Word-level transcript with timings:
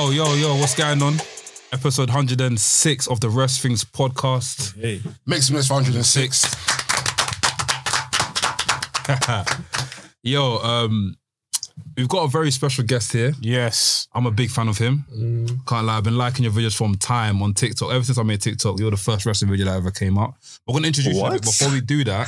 Yo, 0.00 0.08
yo, 0.08 0.34
yo, 0.34 0.56
what's 0.56 0.74
going 0.74 1.02
on? 1.02 1.12
Episode 1.74 2.08
106 2.08 3.06
of 3.08 3.20
the 3.20 3.28
Rest 3.28 3.60
Things 3.60 3.84
podcast. 3.84 4.74
Hey. 4.80 5.02
Maximus 5.26 5.68
106. 5.68 6.56
Yo, 10.22 10.56
um, 10.56 11.14
we've 11.98 12.08
got 12.08 12.24
a 12.24 12.28
very 12.28 12.50
special 12.50 12.82
guest 12.82 13.12
here. 13.12 13.34
Yes. 13.42 14.08
I'm 14.14 14.24
a 14.24 14.30
big 14.30 14.48
fan 14.48 14.68
of 14.68 14.78
him. 14.78 15.04
Can't 15.68 15.84
lie, 15.84 15.98
I've 15.98 16.04
been 16.04 16.16
liking 16.16 16.44
your 16.44 16.54
videos 16.54 16.74
from 16.74 16.94
time 16.94 17.42
on 17.42 17.52
TikTok. 17.52 17.92
Ever 17.92 18.02
since 18.02 18.16
I 18.16 18.22
made 18.22 18.40
TikTok, 18.40 18.80
you're 18.80 18.90
the 18.90 18.96
first 18.96 19.26
wrestling 19.26 19.50
video 19.50 19.66
that 19.66 19.76
ever 19.76 19.90
came 19.90 20.16
out. 20.16 20.32
We're 20.66 20.72
gonna 20.72 20.86
introduce 20.86 21.14
you. 21.14 21.20
a 21.20 21.30
bit. 21.32 21.32
What? 21.32 21.42
Before 21.42 21.70
we 21.70 21.82
do 21.82 22.04
that, 22.04 22.26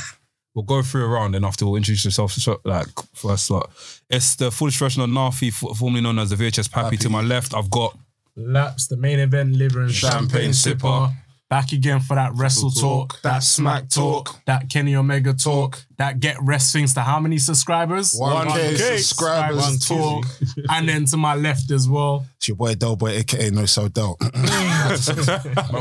we'll 0.53 0.63
go 0.63 0.81
through 0.81 1.05
a 1.05 1.07
round 1.07 1.35
and 1.35 1.45
after 1.45 1.65
we'll 1.65 1.75
introduce 1.75 2.05
yourself. 2.05 2.31
So, 2.33 2.61
like 2.63 2.87
first, 3.13 3.49
like 3.49 3.65
it's 4.09 4.35
the 4.35 4.51
foolish 4.51 4.77
version 4.77 5.01
of 5.01 5.09
Nafi, 5.09 5.51
formerly 5.51 6.01
known 6.01 6.19
as 6.19 6.29
the 6.29 6.35
VHS 6.35 6.71
Pappy. 6.71 6.97
To 6.97 7.09
my 7.09 7.21
left, 7.21 7.53
I've 7.53 7.69
got 7.69 7.97
Laps, 8.35 8.87
the 8.87 8.97
main 8.97 9.19
event, 9.19 9.55
liver 9.55 9.81
and 9.81 9.91
Champagne 9.91 10.53
champagne, 10.53 10.77
sipper. 10.79 11.13
Sipper. 11.53 11.63
Back 11.63 11.71
again 11.71 11.99
for 11.99 12.15
that 12.15 12.31
wrestle 12.35 12.71
talk, 12.71 13.21
that 13.21 13.43
smack 13.43 13.89
talk, 13.89 14.43
that 14.45 14.69
Kenny 14.69 14.95
Omega 14.95 15.33
talk, 15.33 15.83
that 15.97 16.19
get 16.19 16.37
rest 16.41 16.73
things 16.73 16.93
to 16.95 17.01
how 17.01 17.19
many 17.19 17.37
subscribers? 17.37 18.19
1K 18.19 18.97
subscribers. 18.97 19.57
One 19.57 19.77
talk. 19.77 20.25
and 20.69 20.89
then 20.89 21.05
to 21.05 21.17
my 21.17 21.35
left 21.35 21.71
as 21.71 21.87
well. 21.87 22.25
It's 22.37 22.47
your 22.47 22.57
boy 22.57 22.75
Doughboy, 22.75 23.11
aka 23.11 23.49
No 23.51 23.65
So 23.65 23.87
Dope. 23.87 24.21
Man, 24.33 24.97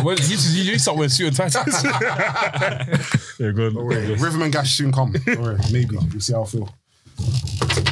when, 0.04 0.16
you, 0.18 0.36
you, 0.52 0.72
you 0.72 0.78
start 0.78 0.96
wearing 0.96 1.10
suit 1.10 1.26
and 1.28 1.52
ties. 1.52 1.84
yeah, 3.38 3.50
go 3.50 3.66
on. 3.66 3.76
Rhythm 4.20 4.42
and 4.42 4.52
Gash 4.52 4.76
soon 4.76 4.92
come. 4.92 5.12
Don't 5.12 5.40
worry, 5.40 5.58
maybe. 5.72 5.96
We'll 5.96 6.20
see 6.20 6.32
how 6.32 6.42
I 6.42 6.46
feel. 6.46 7.91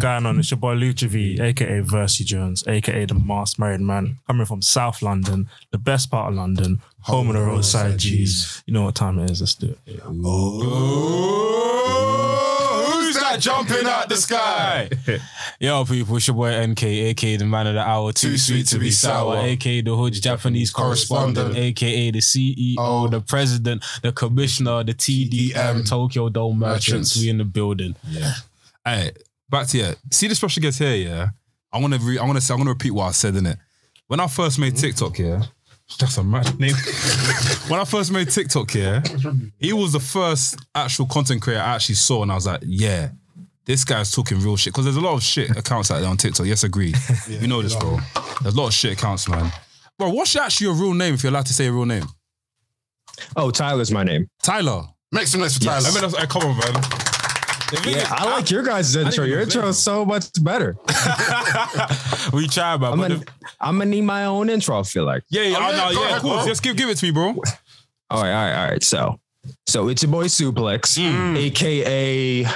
Going 0.00 0.26
on? 0.26 0.38
It's 0.38 0.50
your 0.50 0.58
boy 0.58 0.74
Lucha 0.76 1.06
V, 1.08 1.40
aka 1.40 1.80
Versy 1.80 2.24
Jones, 2.24 2.64
aka 2.66 3.04
the 3.04 3.14
Masked 3.14 3.58
Married 3.58 3.80
Man, 3.80 4.16
coming 4.26 4.46
from 4.46 4.62
South 4.62 5.02
London, 5.02 5.48
the 5.70 5.78
best 5.78 6.10
part 6.10 6.30
of 6.30 6.34
London, 6.36 6.80
home 7.00 7.28
of 7.28 7.34
the 7.34 7.42
roadside 7.42 7.98
G's. 7.98 8.62
You 8.66 8.74
know 8.74 8.84
what 8.84 8.94
time 8.94 9.18
it 9.18 9.30
is? 9.30 9.40
Let's 9.40 9.54
do 9.54 9.76
it. 9.86 10.00
Oh. 11.70 12.94
Who's 13.00 13.16
that 13.16 13.40
jumping 13.40 13.86
out 13.86 14.08
the 14.08 14.16
sky? 14.16 14.88
Yo, 15.60 15.84
people, 15.84 16.16
it's 16.16 16.28
your 16.28 16.36
boy 16.36 16.64
NK, 16.66 16.82
aka 16.84 17.36
the 17.36 17.44
man 17.44 17.66
of 17.66 17.74
the 17.74 17.80
hour, 17.80 18.12
too, 18.12 18.36
sweet 18.38 18.66
to 18.68 18.78
be 18.78 18.90
sour, 18.90 19.38
aka 19.38 19.80
the 19.80 19.96
hood 19.96 20.12
Japanese 20.14 20.70
correspondent, 20.70 21.56
aka 21.56 22.10
the 22.10 22.20
CEO, 22.20 22.74
Oh. 22.78 23.08
the 23.08 23.20
president, 23.20 23.84
the 24.02 24.12
commissioner, 24.12 24.84
the 24.84 24.94
TDM, 24.94 25.52
TDM, 25.52 25.88
Tokyo 25.88 26.28
Dome 26.28 26.58
merchants. 26.58 26.86
merchants. 26.88 27.20
We 27.20 27.28
in 27.30 27.38
the 27.38 27.44
building. 27.44 27.96
Hey, 28.84 29.10
back 29.50 29.66
to 29.68 29.78
yeah. 29.78 29.94
See 30.10 30.28
the 30.28 30.34
special 30.34 30.60
guest 30.60 30.78
here, 30.78 30.94
yeah. 30.94 31.28
I 31.72 31.78
want 31.78 31.94
to 31.94 32.00
re- 32.00 32.18
I 32.18 32.24
want 32.24 32.36
to 32.36 32.40
say 32.40 32.54
I'm 32.54 32.58
gonna 32.58 32.70
repeat 32.70 32.92
what 32.92 33.06
I 33.06 33.12
said 33.12 33.36
in 33.36 33.46
it. 33.46 33.58
When 34.06 34.20
I 34.20 34.26
first 34.26 34.58
made 34.58 34.76
TikTok, 34.76 35.18
yeah. 35.18 35.44
That's 35.98 36.18
a 36.18 36.24
mad 36.24 36.60
name. 36.60 36.74
when 37.68 37.80
I 37.80 37.84
first 37.84 38.12
made 38.12 38.28
TikTok, 38.28 38.74
yeah, 38.74 39.02
he 39.58 39.72
was 39.72 39.92
the 39.92 40.00
first 40.00 40.58
actual 40.74 41.06
content 41.06 41.40
creator 41.40 41.62
I 41.62 41.76
actually 41.76 41.94
saw, 41.94 42.22
and 42.22 42.30
I 42.30 42.34
was 42.34 42.46
like, 42.46 42.60
yeah, 42.62 43.08
this 43.64 43.84
guy's 43.84 44.12
talking 44.12 44.38
real 44.40 44.56
shit. 44.56 44.72
Because 44.72 44.84
there's 44.84 44.96
a 44.96 45.00
lot 45.00 45.14
of 45.14 45.22
shit 45.22 45.50
accounts 45.56 45.90
out 45.90 46.00
there 46.00 46.08
on 46.10 46.18
TikTok. 46.18 46.46
Yes, 46.46 46.62
agreed. 46.62 46.96
you 47.28 47.46
know 47.46 47.62
this, 47.62 47.74
bro. 47.74 47.98
There's 48.42 48.54
a 48.54 48.58
lot 48.58 48.68
of 48.68 48.74
shit 48.74 48.92
accounts, 48.92 49.28
man. 49.28 49.50
Bro, 49.98 50.10
what's 50.10 50.36
actually 50.36 50.66
your 50.66 50.74
real 50.74 50.94
name 50.94 51.14
if 51.14 51.22
you're 51.22 51.30
allowed 51.30 51.46
to 51.46 51.54
say 51.54 51.64
your 51.64 51.74
real 51.74 51.86
name? 51.86 52.04
Oh, 53.34 53.50
Tyler's 53.50 53.90
my 53.90 54.04
name. 54.04 54.28
Tyler. 54.42 54.82
Maximus 55.10 55.56
for 55.56 55.64
Tyler. 55.64 55.88
I 55.88 55.90
mean, 55.90 56.00
that's, 56.02 56.16
hey, 56.16 56.26
come 56.26 56.42
on, 56.42 56.58
man. 56.58 57.17
Yeah, 57.84 58.06
I 58.10 58.24
like 58.30 58.50
your 58.50 58.62
guys' 58.62 58.96
intro. 58.96 59.24
Your 59.24 59.40
intro 59.40 59.66
is 59.68 59.78
so 59.78 60.04
much 60.04 60.26
better. 60.42 60.76
We 62.32 62.46
try, 62.48 62.76
man. 62.76 62.92
I'm 62.92 62.98
but 62.98 63.08
gonna, 63.08 63.14
the- 63.16 63.26
I'm 63.60 63.78
gonna 63.78 63.90
need 63.90 64.02
my 64.02 64.24
own 64.26 64.50
intro. 64.50 64.78
I 64.78 64.82
feel 64.82 65.04
like. 65.04 65.22
Yeah, 65.30 65.42
yeah, 65.42 65.56
Oh, 65.58 65.60
I 65.62 65.70
yeah, 65.70 65.76
know, 65.76 65.90
yeah, 65.90 66.00
ahead, 66.06 66.16
of 66.16 66.22
course. 66.22 66.36
bro. 66.42 66.46
Just 66.46 66.62
give, 66.62 66.76
give 66.76 66.88
it 66.90 66.96
to 66.98 67.06
me, 67.06 67.12
bro. 67.12 67.28
All 67.28 67.34
right, 67.34 67.42
all 68.10 68.22
right, 68.22 68.54
all 68.64 68.70
right. 68.70 68.82
So, 68.82 69.20
so 69.66 69.88
it's 69.88 70.02
your 70.02 70.12
boy 70.12 70.24
Suplex, 70.26 70.98
aka 70.98 72.46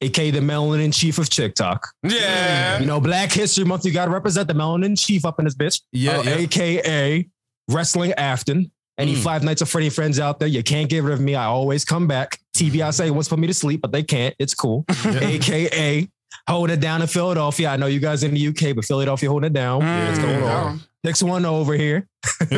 aka 0.00 0.30
the 0.30 0.40
melanin 0.40 0.92
chief 0.94 1.18
of 1.18 1.28
TikTok. 1.30 1.86
yeah. 2.02 2.78
You 2.80 2.86
know, 2.86 3.00
Black 3.00 3.32
History 3.32 3.64
Month. 3.64 3.84
You 3.86 3.92
gotta 3.92 4.10
represent 4.10 4.48
the 4.48 4.54
melanin 4.54 4.98
chief 4.98 5.24
up 5.24 5.38
in 5.38 5.44
this 5.46 5.54
bitch. 5.54 5.80
Yeah, 5.92 6.18
Uh, 6.18 6.22
yeah. 6.22 6.34
aka 6.36 7.28
Wrestling 7.68 8.12
Afton. 8.14 8.70
Any 8.96 9.16
Five 9.16 9.42
Nights 9.42 9.60
of 9.60 9.68
Freddy 9.68 9.90
friends 9.90 10.20
out 10.20 10.38
there, 10.38 10.46
you 10.46 10.62
can't 10.62 10.88
get 10.88 11.02
rid 11.02 11.14
of 11.14 11.20
me. 11.20 11.34
I 11.34 11.46
always 11.46 11.84
come 11.84 12.06
back. 12.06 12.38
TBI 12.54 13.10
wants 13.10 13.28
put 13.28 13.38
me 13.38 13.46
to 13.46 13.54
sleep, 13.54 13.80
but 13.80 13.92
they 13.92 14.02
can't. 14.02 14.34
It's 14.38 14.54
cool. 14.54 14.84
AKA 15.04 16.08
holding 16.48 16.74
it 16.74 16.80
down 16.80 17.02
in 17.02 17.08
Philadelphia. 17.08 17.68
I 17.68 17.76
know 17.76 17.86
you 17.86 18.00
guys 18.00 18.22
in 18.22 18.34
the 18.34 18.48
UK, 18.48 18.74
but 18.74 18.84
Philadelphia 18.84 19.28
holding 19.28 19.48
it 19.48 19.52
down. 19.52 19.80
What's 20.06 20.18
going 20.18 20.42
on? 20.42 20.80
Next 21.02 21.22
one 21.22 21.44
over 21.44 21.74
here. 21.74 22.08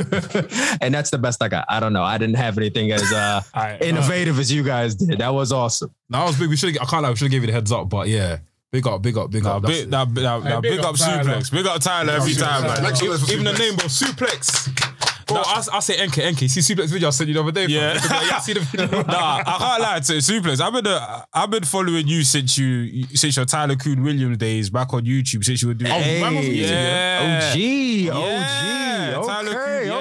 and 0.81 0.95
that's 0.95 1.11
the 1.11 1.19
best 1.21 1.43
I 1.43 1.49
got. 1.49 1.67
I 1.69 1.81
don't 1.81 1.93
know. 1.93 2.05
I 2.05 2.17
didn't 2.17 2.37
have 2.37 2.57
anything 2.59 2.93
as 2.93 3.03
uh, 3.13 3.43
Alright, 3.55 3.83
innovative 3.83 4.39
as 4.39 4.53
you 4.53 4.63
guys 4.63 4.95
did. 4.95 5.19
That 5.19 5.35
was 5.35 5.51
awesome. 5.51 5.93
No, 6.09 6.21
that 6.21 6.27
was 6.27 6.39
big. 6.39 6.49
We 6.49 6.57
should. 6.57 6.79
I 6.79 6.85
can't 6.85 7.03
lie. 7.03 7.11
We 7.11 7.17
should 7.17 7.25
give 7.25 7.43
gave 7.43 7.43
you 7.43 7.47
the 7.49 7.53
heads 7.55 7.73
up, 7.73 7.89
but 7.89 8.07
yeah, 8.07 8.39
big 8.71 8.87
up, 8.87 9.03
big 9.03 9.19
up, 9.19 9.31
big 9.31 9.45
up. 9.45 9.63
big, 9.63 9.91
nah, 9.91 10.05
big, 10.05 10.23
nah, 10.23 10.39
nah, 10.39 10.61
big 10.61 10.77
big 10.77 10.81
up 10.81 10.91
up 10.91 10.95
suplex. 10.95 11.51
Big 11.51 11.67
up 11.67 11.81
Tyler 11.81 12.13
every 12.13 12.33
Suplex. 12.33 12.41
time, 12.41 12.63
man. 12.63 12.83
Next 12.85 13.03
Even, 13.03 13.09
one 13.09 13.17
is 13.17 13.27
for 13.27 13.33
even 13.33 13.45
the 13.45 13.53
name, 13.55 13.75
bro, 13.75 13.87
suplex. 13.87 14.96
Bro, 15.27 15.43
I, 15.45 15.63
I 15.73 15.81
say 15.81 15.95
NK, 16.07 16.17
NK. 16.33 16.39
See 16.49 16.61
suplex 16.61 16.89
video 16.89 17.09
I 17.09 17.11
sent 17.11 17.29
you 17.29 17.35
the 17.35 17.41
other 17.41 17.53
day. 17.53 17.67
Yeah. 17.67 17.99
fam. 17.99 18.23
yeah. 18.29 18.37
I 18.37 18.39
see 18.41 18.53
the 18.53 18.61
video. 18.61 19.03
nah, 19.07 19.43
I 19.45 19.57
can't 19.59 19.83
lie 19.83 20.01
to 20.01 20.13
suplex. 20.19 20.61
I've 20.61 20.73
been 20.73 20.87
uh, 20.87 21.25
I've 21.35 21.51
been 21.51 21.65
following 21.65 22.07
you 22.07 22.23
since 22.23 22.57
you 22.59 23.05
since 23.15 23.37
your 23.37 23.45
Tyler 23.45 23.75
Coon 23.77 24.03
Williams 24.03 24.39
days 24.39 24.71
back 24.71 24.95
on 24.95 25.05
YouTube. 25.05 25.45
Since 25.45 25.63
you 25.63 25.69
were 25.69 25.75
doing 25.75 25.91
Hey, 25.91 26.21
man 26.21 26.35
was 26.37 26.47
on 26.47 26.53
YouTube, 26.53 26.71
yeah. 26.71 27.51
OG, 27.53 27.59
Yeah, 27.59 29.17
OG. 29.19 29.27
Tyler 29.27 29.51
Okay, 29.51 29.79
Coon, 29.81 29.87
yeah. 29.89 29.95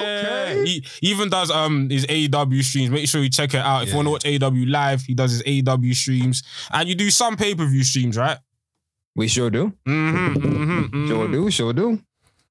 okay. 0.52 0.66
He 0.66 0.86
even 1.02 1.30
does 1.30 1.50
um 1.52 1.90
his 1.90 2.06
AEW 2.06 2.64
streams. 2.64 2.92
Make 2.92 3.08
sure 3.08 3.22
you 3.24 3.30
check 3.30 3.54
it 3.54 3.62
out. 3.62 3.84
If 3.84 3.90
you 3.90 3.96
want 3.96 4.06
to 4.08 4.12
watch 4.12 4.24
AEW 4.24 4.70
live, 4.70 5.02
he 5.02 5.14
does 5.16 5.32
his 5.32 5.44
AEW 5.44 5.96
streams. 5.96 6.44
And 6.72 6.88
you 6.88 6.96
do 6.96 7.10
some 7.10 7.36
pay 7.36 7.56
per 7.56 7.66
view 7.66 7.84
streams, 7.84 8.16
right? 8.18 8.38
We 9.16 9.28
sure 9.28 9.50
do. 9.50 9.72
Mm-hmm, 9.88 10.34
mm-hmm, 10.46 11.08
Sure 11.08 11.28
do. 11.30 11.50
Sure 11.52 11.74
do. 11.74 12.00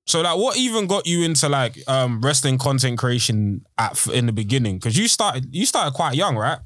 So 0.06 0.20
like, 0.20 0.36
what 0.36 0.56
even 0.56 0.86
got 0.86 1.06
you 1.06 1.22
into 1.24 1.48
like 1.48 1.78
um 1.88 2.20
wrestling 2.20 2.58
content 2.58 2.98
creation 2.98 3.64
at 3.78 4.06
in 4.08 4.26
the 4.26 4.32
beginning? 4.32 4.76
Because 4.76 4.98
you 4.98 5.08
started 5.08 5.54
you 5.54 5.66
started 5.66 5.94
quite 5.94 6.14
young, 6.14 6.36
right? 6.36 6.58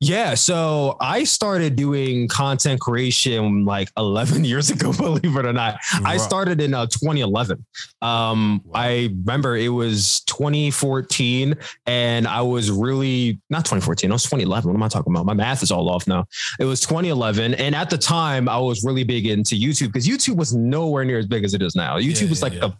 Yeah, 0.00 0.34
so 0.34 0.96
I 1.00 1.24
started 1.24 1.76
doing 1.76 2.28
content 2.28 2.80
creation 2.80 3.64
like 3.64 3.88
11 3.96 4.44
years 4.44 4.70
ago, 4.70 4.92
believe 4.96 5.36
it 5.36 5.46
or 5.46 5.52
not. 5.52 5.78
I 6.04 6.16
started 6.18 6.60
in 6.60 6.74
uh, 6.74 6.86
2011. 6.86 7.64
Um, 8.02 8.62
I 8.74 9.10
remember 9.24 9.56
it 9.56 9.70
was 9.70 10.20
2014, 10.26 11.54
and 11.86 12.28
I 12.28 12.42
was 12.42 12.70
really 12.70 13.40
not 13.48 13.64
2014, 13.64 14.10
it 14.10 14.12
was 14.12 14.24
2011. 14.24 14.70
What 14.70 14.76
am 14.76 14.82
I 14.82 14.88
talking 14.88 15.12
about? 15.12 15.26
My 15.26 15.34
math 15.34 15.62
is 15.62 15.70
all 15.70 15.88
off 15.88 16.06
now. 16.06 16.26
It 16.60 16.64
was 16.64 16.80
2011, 16.80 17.54
and 17.54 17.74
at 17.74 17.90
the 17.90 17.98
time, 17.98 18.48
I 18.48 18.58
was 18.58 18.84
really 18.84 19.04
big 19.04 19.26
into 19.26 19.54
YouTube 19.54 19.86
because 19.86 20.06
YouTube 20.06 20.36
was 20.36 20.54
nowhere 20.54 21.04
near 21.04 21.18
as 21.18 21.26
big 21.26 21.44
as 21.44 21.54
it 21.54 21.62
is 21.62 21.74
now. 21.74 21.96
YouTube 21.96 22.22
Yeah, 22.22 22.28
was 22.28 22.40
yeah, 22.40 22.44
like 22.44 22.54
yeah. 22.54 22.64
a 22.66 22.72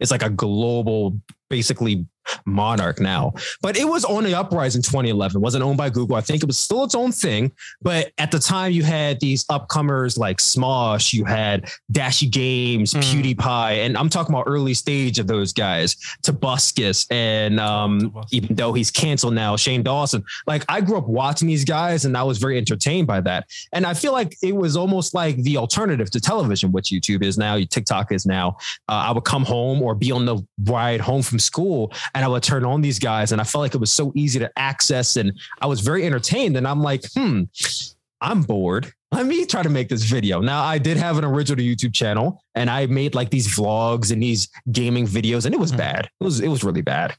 it's 0.00 0.10
like 0.10 0.22
a 0.22 0.30
global 0.30 1.16
basically 1.48 2.06
monarch 2.46 3.00
now. 3.00 3.32
But 3.60 3.76
it 3.76 3.84
was 3.86 4.04
on 4.04 4.24
the 4.24 4.34
uprise 4.34 4.76
in 4.76 4.82
2011 4.82 5.40
wasn't 5.40 5.64
owned 5.64 5.76
by 5.78 5.90
google. 5.90 6.16
I 6.16 6.20
think 6.20 6.42
it 6.42 6.46
was 6.46 6.58
still 6.58 6.84
its 6.84 6.94
own 6.94 7.12
thing. 7.12 7.52
But 7.80 8.12
at 8.18 8.30
the 8.30 8.38
time 8.38 8.72
you 8.72 8.82
had 8.82 9.20
these 9.20 9.44
upcomers 9.46 10.16
like 10.18 10.38
smosh 10.38 11.12
you 11.12 11.24
had 11.24 11.70
DashieGames 11.92 12.92
Mm. 12.92 13.02
pewdiepie 13.36 13.76
and 13.86 13.96
i'm 13.96 14.08
talking 14.08 14.34
about 14.34 14.44
early 14.46 14.74
stage 14.74 15.18
of 15.18 15.26
those 15.26 15.52
guys 15.52 15.96
Tobuscus 16.22 17.06
and 17.10 17.58
um 17.60 18.00
Tobuscus. 18.00 18.28
even 18.32 18.56
though 18.56 18.72
he's 18.72 18.90
canceled 18.90 19.34
now 19.34 19.56
shane 19.56 19.82
dawson. 19.82 20.22
Like 20.46 20.64
i 20.68 20.80
grew 20.80 20.98
up 20.98 21.06
watching 21.08 21.48
these 21.48 21.64
guys 21.64 22.04
and 22.04 22.16
i 22.16 22.22
was 22.22 22.38
very 22.38 22.58
entertained 22.58 23.06
by 23.06 23.20
that. 23.22 23.46
And 23.72 23.86
i 23.86 23.94
feel 23.94 24.12
like 24.12 24.36
it 24.42 24.54
was 24.54 24.76
almost 24.76 25.14
like 25.14 25.36
the 25.42 25.56
alternative 25.56 26.10
to 26.10 26.20
television 26.20 26.72
which 26.72 26.86
youtube 26.90 27.22
is 27.22 27.38
now 27.38 27.58
tiktok 27.70 28.12
is 28.12 28.26
now. 28.26 28.56
Uh, 28.88 29.06
I 29.08 29.12
would 29.12 29.24
come 29.24 29.44
home 29.44 29.82
or 29.82 29.94
be 29.94 30.12
on 30.12 30.24
the 30.26 30.44
ride 30.64 31.00
home 31.00 31.22
from 31.22 31.38
school 31.38 31.92
and 32.14 32.24
I 32.24 32.28
would 32.28 32.42
turn 32.42 32.64
on 32.64 32.80
these 32.80 32.98
guys. 32.98 33.32
And 33.32 33.40
I 33.40 33.44
felt 33.44 33.62
like 33.62 33.74
it 33.74 33.80
was 33.80 33.92
so 33.92 34.12
easy 34.14 34.38
to 34.38 34.50
access 34.56 35.16
and 35.16 35.38
I 35.60 35.66
was 35.66 35.80
very 35.80 36.04
entertained. 36.04 36.56
And 36.56 36.66
I'm 36.66 36.82
like, 36.82 37.04
hmm, 37.14 37.44
I'm 38.20 38.42
bored. 38.42 38.92
Let 39.10 39.26
me 39.26 39.44
try 39.44 39.62
to 39.62 39.68
make 39.68 39.90
this 39.90 40.04
video. 40.04 40.40
Now, 40.40 40.62
I 40.62 40.78
did 40.78 40.96
have 40.96 41.18
an 41.18 41.24
original 41.24 41.62
YouTube 41.62 41.92
channel 41.92 42.42
and 42.54 42.70
I 42.70 42.86
made 42.86 43.14
like 43.14 43.28
these 43.28 43.46
vlogs 43.46 44.10
and 44.10 44.22
these 44.22 44.48
gaming 44.70 45.06
videos, 45.06 45.44
and 45.44 45.54
it 45.54 45.58
was 45.58 45.70
bad. 45.70 46.08
It 46.18 46.24
was 46.24 46.40
it 46.40 46.48
was 46.48 46.64
really 46.64 46.80
bad. 46.80 47.14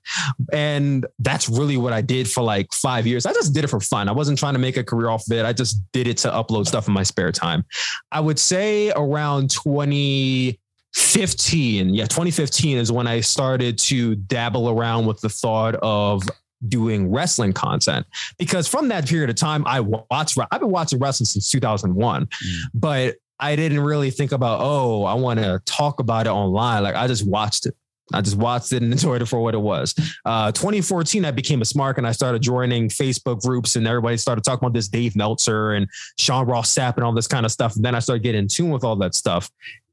And 0.52 1.06
that's 1.20 1.48
really 1.50 1.78
what 1.78 1.94
I 1.94 2.02
did 2.02 2.28
for 2.28 2.42
like 2.42 2.74
five 2.74 3.06
years. 3.06 3.28
I 3.28 3.34
just 3.34 3.54
did 3.54 3.64
it 3.64 3.68
for 3.68 3.80
fun. 3.80 4.10
I 4.10 4.12
wasn't 4.12 4.40
trying 4.40 4.54
to 4.54 4.60
make 4.60 4.76
a 4.76 4.84
career 4.84 5.10
off 5.10 5.28
of 5.28 5.38
it. 5.38 5.46
I 5.46 5.54
just 5.54 5.80
did 5.92 6.08
it 6.08 6.18
to 6.20 6.30
upload 6.30 6.66
stuff 6.66 6.88
in 6.88 6.96
my 6.96 7.04
spare 7.04 7.32
time. 7.32 7.64
I 8.12 8.22
would 8.22 8.40
say 8.40 8.92
around 8.96 9.52
20 9.52 10.60
15 10.94 11.94
yeah 11.94 12.06
2015 12.06 12.78
is 12.78 12.92
when 12.92 13.08
i 13.08 13.20
started 13.20 13.78
to 13.78 14.16
dabble 14.16 14.70
around 14.70 15.06
with 15.06 15.20
the 15.22 15.30
thought 15.30 15.76
of 15.76 16.24
doing 16.68 17.12
wrestling 17.12 17.52
content 17.52 18.06
because 18.38 18.68
from 18.68 18.88
that 18.88 19.08
period 19.08 19.30
of 19.30 19.36
time 19.36 19.64
i 19.66 19.80
watched 19.80 20.38
i've 20.52 20.60
been 20.60 20.70
watching 20.70 21.00
wrestling 21.00 21.26
since 21.26 21.50
2001 21.50 22.28
but 22.74 23.16
I 23.40 23.58
didn't 23.58 23.82
really 23.82 24.10
think 24.10 24.32
about, 24.32 24.60
oh, 24.62 25.04
I 25.04 25.16
want 25.16 25.40
to 25.40 25.62
talk 25.66 26.00
about 26.00 26.28
it 26.28 26.30
online. 26.30 26.82
Like 26.82 26.96
I 26.96 27.08
just 27.08 27.28
watched 27.28 27.66
it. 27.66 27.76
I 28.14 28.22
just 28.22 28.38
watched 28.38 28.72
it 28.72 28.82
and 28.84 28.92
enjoyed 28.94 29.22
it 29.22 29.26
for 29.26 29.42
what 29.42 29.54
it 29.54 29.60
was. 29.60 29.94
Uh, 30.26 30.52
2014, 30.52 31.26
I 31.26 31.32
became 31.32 31.62
a 31.62 31.66
smart 31.66 31.98
and 31.98 32.08
I 32.08 32.12
started 32.12 32.42
joining 32.42 32.88
Facebook 32.88 33.42
groups 33.42 33.76
and 33.76 33.88
everybody 33.88 34.18
started 34.18 34.44
talking 34.44 34.66
about 34.66 34.74
this 34.74 34.88
Dave 34.88 35.16
Meltzer 35.16 35.74
and 35.74 35.88
Sean 36.18 36.46
Ross 36.46 36.74
Sapp 36.74 36.96
and 36.96 37.04
all 37.04 37.14
this 37.14 37.28
kind 37.28 37.46
of 37.46 37.52
stuff. 37.52 37.76
And 37.76 37.84
then 37.84 37.96
I 37.96 38.00
started 38.00 38.24
getting 38.24 38.40
in 38.40 38.48
tune 38.48 38.70
with 38.70 38.84
all 38.84 38.96
that 38.98 39.16
stuff. 39.16 39.50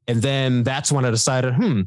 And 0.07 0.21
then 0.21 0.63
that's 0.63 0.91
when 0.91 1.05
I 1.05 1.09
decided, 1.11 1.53
hmm, 1.55 1.81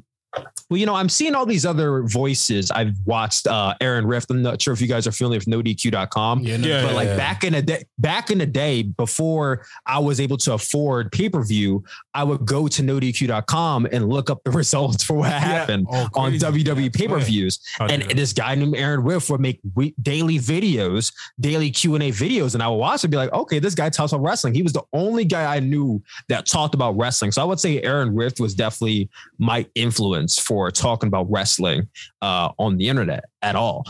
well, 0.71 0.79
you 0.79 0.87
know, 0.87 0.95
I'm 0.95 1.09
seeing 1.09 1.35
all 1.35 1.47
these 1.47 1.67
other 1.67 2.03
voices. 2.03 2.71
I've 2.71 2.95
watched 3.05 3.47
uh, 3.47 3.75
Aaron 3.81 4.07
Rift. 4.07 4.31
I'm 4.31 4.43
not 4.43 4.61
sure 4.61 4.73
if 4.75 4.81
you 4.81 4.87
guys 4.89 5.07
are 5.07 5.13
familiar 5.13 5.39
with 5.39 5.47
NoDQ.com. 5.47 6.41
Yeah, 6.41 6.57
no, 6.57 6.67
Yeah, 6.69 6.83
but 6.87 6.95
like 6.95 7.09
yeah. 7.09 7.17
back 7.17 7.45
in 7.45 7.53
the 7.53 7.63
day, 7.63 7.85
back 7.99 8.31
in 8.31 8.39
the 8.39 8.47
day 8.47 8.83
before 8.83 9.67
I 9.87 9.99
was 9.99 10.21
able 10.21 10.37
to 10.39 10.55
afford 10.55 11.13
pay 11.13 11.29
per 11.29 11.45
view, 11.45 11.85
I 12.15 12.25
would 12.25 12.45
go 12.47 12.67
to 12.69 12.83
NoDQ.com 12.83 13.87
and 13.93 14.09
look 14.09 14.31
up 14.31 14.43
the 14.45 14.51
results 14.53 15.05
for 15.05 15.15
what 15.15 15.31
happened 15.33 15.87
Oh, 15.91 16.09
on 16.15 16.39
crazy. 16.39 16.65
WWE 16.65 16.93
pay 16.95 17.09
per 17.09 17.19
views. 17.21 17.61
I 17.79 17.87
And 17.87 18.09
do. 18.09 18.15
this 18.15 18.33
guy 18.33 18.55
named 18.55 18.77
Aaron 18.77 19.03
Riff 19.05 19.29
would 19.31 19.41
make 19.41 19.61
we- 19.75 19.95
daily 20.03 20.39
videos, 20.39 21.13
daily 21.41 21.71
Q 21.71 21.95
and 21.95 22.03
A 22.03 22.11
videos, 22.11 22.55
and 22.55 22.63
I 22.63 22.69
would 22.69 22.77
watch 22.77 23.05
and 23.05 23.11
be 23.11 23.17
like, 23.17 23.33
okay, 23.33 23.59
this 23.59 23.75
guy 23.75 23.91
talks 23.91 24.13
about 24.13 24.25
wrestling. 24.25 24.55
He 24.55 24.63
was 24.63 24.73
the 24.73 24.83
only 24.93 25.25
guy 25.25 25.55
I 25.55 25.61
knew 25.61 26.03
that 26.29 26.47
talked 26.47 26.75
about 26.75 26.97
wrestling. 26.97 27.33
So 27.33 27.43
I 27.43 27.45
would 27.45 27.61
say 27.61 27.83
Aaron 27.83 28.15
Rift 28.15 28.41
was 28.41 28.55
definitely 28.55 29.09
my 29.39 29.67
influence 29.75 30.24
for 30.29 30.71
talking 30.71 31.07
about 31.07 31.31
wrestling 31.31 31.89
uh, 32.23 32.51
on 32.59 32.77
the 32.77 32.89
internet 32.89 33.25
at 33.43 33.57
all. 33.57 33.85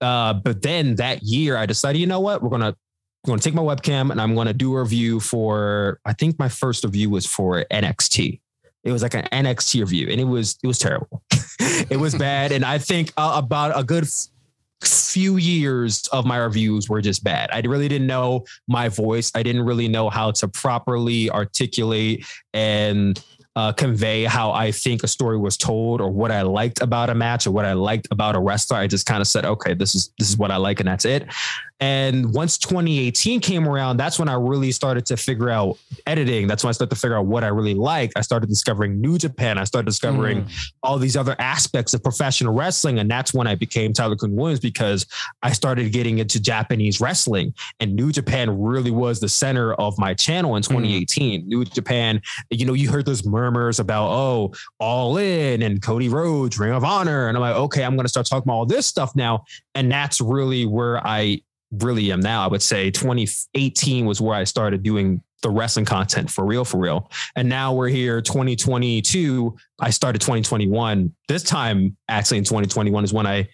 Uh, 0.00 0.32
but 0.32 0.62
then 0.62 0.96
that 0.96 1.22
year, 1.22 1.56
I 1.56 1.66
decided, 1.66 1.98
you 1.98 2.06
know 2.06 2.20
what, 2.20 2.42
we're 2.42 2.50
gonna 2.50 2.74
I'm 3.24 3.28
gonna 3.28 3.42
take 3.42 3.54
my 3.54 3.62
webcam 3.62 4.10
and 4.10 4.20
I'm 4.20 4.34
gonna 4.34 4.54
do 4.54 4.74
a 4.76 4.80
review 4.80 5.20
for. 5.20 6.00
I 6.06 6.14
think 6.14 6.38
my 6.38 6.48
first 6.48 6.84
review 6.84 7.10
was 7.10 7.26
for 7.26 7.64
NXT. 7.70 8.40
It 8.82 8.92
was 8.92 9.02
like 9.02 9.12
an 9.12 9.28
NXT 9.30 9.80
review, 9.80 10.08
and 10.10 10.18
it 10.18 10.24
was 10.24 10.58
it 10.62 10.66
was 10.66 10.78
terrible. 10.78 11.22
it 11.60 11.98
was 12.00 12.14
bad, 12.14 12.50
and 12.50 12.64
I 12.64 12.78
think 12.78 13.12
uh, 13.18 13.32
about 13.36 13.78
a 13.78 13.84
good 13.84 14.08
few 14.82 15.36
years 15.36 16.06
of 16.08 16.24
my 16.24 16.38
reviews 16.38 16.88
were 16.88 17.02
just 17.02 17.22
bad. 17.22 17.50
I 17.52 17.60
really 17.60 17.88
didn't 17.88 18.06
know 18.06 18.46
my 18.66 18.88
voice. 18.88 19.30
I 19.34 19.42
didn't 19.42 19.66
really 19.66 19.88
know 19.88 20.08
how 20.08 20.30
to 20.30 20.48
properly 20.48 21.30
articulate 21.30 22.24
and 22.54 23.22
uh, 23.56 23.72
convey 23.72 24.24
how 24.24 24.52
I 24.52 24.70
think 24.70 25.02
a 25.02 25.08
story 25.08 25.38
was 25.38 25.56
told 25.56 26.00
or 26.00 26.10
what 26.10 26.30
I 26.30 26.42
liked 26.42 26.80
about 26.80 27.10
a 27.10 27.14
match 27.14 27.46
or 27.46 27.50
what 27.50 27.64
I 27.64 27.72
liked 27.72 28.08
about 28.10 28.36
a 28.36 28.40
wrestler. 28.40 28.76
I 28.76 28.86
just 28.86 29.06
kind 29.06 29.20
of 29.20 29.26
said, 29.26 29.44
okay, 29.44 29.74
this 29.74 29.94
is 29.94 30.12
this 30.18 30.28
is 30.28 30.36
what 30.36 30.50
I 30.50 30.56
like, 30.56 30.80
and 30.80 30.88
that's 30.88 31.04
it. 31.04 31.26
And 31.80 32.34
once 32.34 32.58
2018 32.58 33.40
came 33.40 33.66
around, 33.66 33.96
that's 33.96 34.18
when 34.18 34.28
I 34.28 34.34
really 34.34 34.70
started 34.70 35.06
to 35.06 35.16
figure 35.16 35.48
out 35.48 35.78
editing. 36.06 36.46
That's 36.46 36.62
when 36.62 36.68
I 36.68 36.72
started 36.72 36.94
to 36.94 37.00
figure 37.00 37.16
out 37.16 37.24
what 37.24 37.42
I 37.42 37.48
really 37.48 37.74
like. 37.74 38.12
I 38.16 38.20
started 38.20 38.48
discovering 38.50 39.00
New 39.00 39.16
Japan. 39.16 39.56
I 39.56 39.64
started 39.64 39.86
discovering 39.86 40.44
mm. 40.44 40.72
all 40.82 40.98
these 40.98 41.16
other 41.16 41.34
aspects 41.38 41.94
of 41.94 42.02
professional 42.02 42.52
wrestling. 42.52 42.98
And 42.98 43.10
that's 43.10 43.32
when 43.32 43.46
I 43.46 43.54
became 43.54 43.94
Tyler 43.94 44.16
Kuhn 44.16 44.36
Williams 44.36 44.60
because 44.60 45.06
I 45.42 45.52
started 45.52 45.90
getting 45.90 46.18
into 46.18 46.38
Japanese 46.38 47.00
wrestling. 47.00 47.54
And 47.80 47.96
New 47.96 48.12
Japan 48.12 48.60
really 48.60 48.90
was 48.90 49.18
the 49.20 49.28
center 49.28 49.72
of 49.74 49.98
my 49.98 50.12
channel 50.12 50.56
in 50.56 50.62
mm. 50.62 50.68
2018. 50.68 51.48
New 51.48 51.64
Japan, 51.64 52.20
you 52.50 52.66
know, 52.66 52.74
you 52.74 52.90
heard 52.90 53.06
those 53.06 53.24
murmurs 53.24 53.80
about, 53.80 54.10
oh, 54.10 54.52
All 54.80 55.16
In 55.16 55.62
and 55.62 55.80
Cody 55.80 56.10
Rhodes, 56.10 56.58
Ring 56.58 56.72
of 56.72 56.84
Honor. 56.84 57.28
And 57.28 57.38
I'm 57.38 57.40
like, 57.40 57.56
okay, 57.56 57.84
I'm 57.84 57.94
going 57.94 58.04
to 58.04 58.10
start 58.10 58.26
talking 58.26 58.46
about 58.46 58.54
all 58.54 58.66
this 58.66 58.86
stuff 58.86 59.16
now. 59.16 59.44
And 59.74 59.90
that's 59.90 60.20
really 60.20 60.66
where 60.66 61.04
I 61.06 61.40
really 61.70 62.10
am 62.12 62.20
now. 62.20 62.44
I 62.44 62.48
would 62.48 62.62
say 62.62 62.90
2018 62.90 64.06
was 64.06 64.20
where 64.20 64.34
I 64.34 64.44
started 64.44 64.82
doing 64.82 65.22
the 65.42 65.50
wrestling 65.50 65.84
content 65.84 66.30
for 66.30 66.44
real, 66.44 66.64
for 66.64 66.78
real. 66.78 67.10
And 67.36 67.48
now 67.48 67.72
we're 67.72 67.88
here 67.88 68.20
2022. 68.20 69.56
I 69.78 69.90
started 69.90 70.20
2021. 70.20 71.14
This 71.28 71.42
time, 71.42 71.96
actually, 72.08 72.38
in 72.38 72.44
2021 72.44 73.04
is 73.04 73.12
when 73.12 73.26
I 73.26 73.48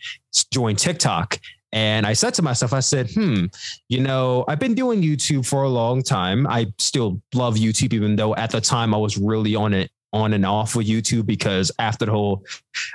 joined 0.51 0.79
TikTok. 0.79 1.39
And 1.73 2.07
I 2.07 2.15
said 2.15 2.33
to 2.35 2.43
myself, 2.43 2.73
I 2.73 2.81
said, 2.81 3.11
hmm, 3.11 3.47
you 3.89 4.01
know, 4.01 4.45
I've 4.49 4.59
been 4.59 4.75
doing 4.75 5.03
YouTube 5.03 5.47
for 5.47 5.65
a 5.65 5.69
long 5.69 6.03
time. 6.03 6.47
I 6.47 6.67
still 6.79 7.21
love 7.35 7.57
YouTube, 7.57 7.93
even 7.93 8.17
though 8.17 8.35
at 8.35 8.51
the 8.51 8.61
time 8.61 8.95
I 8.95 8.99
was 8.99 9.19
really 9.19 9.55
on 9.55 9.75
it 9.75 9.91
on 10.13 10.33
and 10.33 10.47
off 10.47 10.75
with 10.77 10.87
YouTube 10.87 11.27
because 11.27 11.71
after 11.79 12.07
the 12.07 12.13
whole, 12.13 12.45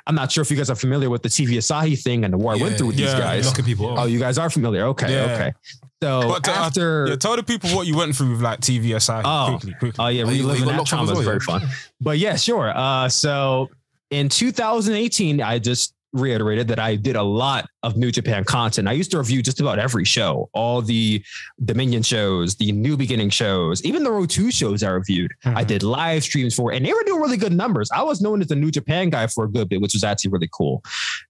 I'm 0.08 0.16
not 0.16 0.32
sure 0.32 0.42
if 0.42 0.50
you 0.50 0.58
guys 0.58 0.70
are 0.70 0.76
familiar 0.76 1.10
with 1.10 1.22
the 1.24 1.30
TV 1.30 1.52
Asahi 1.58 2.02
thing 2.02 2.24
and 2.24 2.34
the 2.34 2.38
war 2.38 2.54
I 2.54 2.56
went 2.58 2.78
through 2.78 2.88
with 2.88 2.96
these 2.98 3.14
guys. 3.14 3.52
People 3.62 4.00
Oh, 4.00 4.06
you 4.06 4.20
guys 4.20 4.38
are 4.38 4.50
familiar. 4.50 4.86
Okay, 4.88 5.14
Yeah. 5.14 5.34
okay. 5.34 5.54
So 6.02 6.28
But, 6.30 6.48
uh, 6.48 6.52
after, 6.52 7.06
Yeah, 7.10 7.16
tell 7.18 7.36
the 7.36 7.44
people 7.44 7.70
what 7.72 7.86
you 7.86 7.96
went 7.96 8.16
through 8.16 8.32
with 8.32 8.42
like 8.42 8.60
TV 8.62 8.86
Asahi. 8.96 9.22
Oh. 9.24 9.52
quickly, 9.60 9.76
quickly. 9.80 10.04
oh 10.04 10.08
yeah, 10.08 10.24
reliving 10.24 10.66
that 10.66 10.86
trauma 10.88 11.04
as 11.04 11.10
was 11.10 11.18
well, 11.20 11.26
very 11.26 11.40
fun. 11.42 11.62
But 12.00 12.18
yeah, 12.18 12.36
sure. 12.38 12.76
Uh, 12.76 13.08
so 13.08 13.70
in 14.10 14.28
2018, 14.30 15.42
I 15.42 15.60
just 15.60 15.94
reiterated 16.14 16.68
that 16.68 16.80
I 16.80 16.96
did 16.96 17.16
a 17.16 17.24
lot 17.24 17.68
of 17.84 17.98
New 17.98 18.12
Japan 18.12 18.44
content. 18.44 18.88
I 18.88 18.94
used 18.94 19.12
to 19.12 19.18
review 19.18 19.42
just 19.42 19.60
about 19.60 19.80
every 19.80 20.06
show, 20.06 20.50
all 20.54 20.82
the 20.82 21.24
Dominion 21.64 22.04
shows, 22.04 22.56
the 22.56 22.72
New 22.72 22.98
Beginning 22.98 23.30
shows, 23.30 23.84
even 23.84 24.04
the 24.04 24.12
Road 24.12 24.30
2 24.30 24.52
shows 24.52 24.84
I 24.84 24.90
reviewed. 24.90 25.32
I 25.46 25.64
did 25.64 25.84
live 25.84 26.24
streams 26.24 26.56
for, 26.56 26.72
and 26.72 26.86
they 26.86 26.94
were 26.94 27.04
doing 27.04 27.22
really 27.22 27.38
good 27.38 27.54
numbers. 27.54 27.90
I 27.92 28.04
was 28.04 28.22
known 28.22 28.42
as 28.42 28.48
the 28.48 28.56
New 28.56 28.72
Japan 28.72 29.10
guy 29.10 29.28
for 29.28 29.46
a 29.46 29.50
good 29.50 29.70
bit, 29.70 29.82
which 29.82 29.94
was 29.94 30.04
actually 30.04 30.32
really 30.32 30.50
cool. 30.52 30.84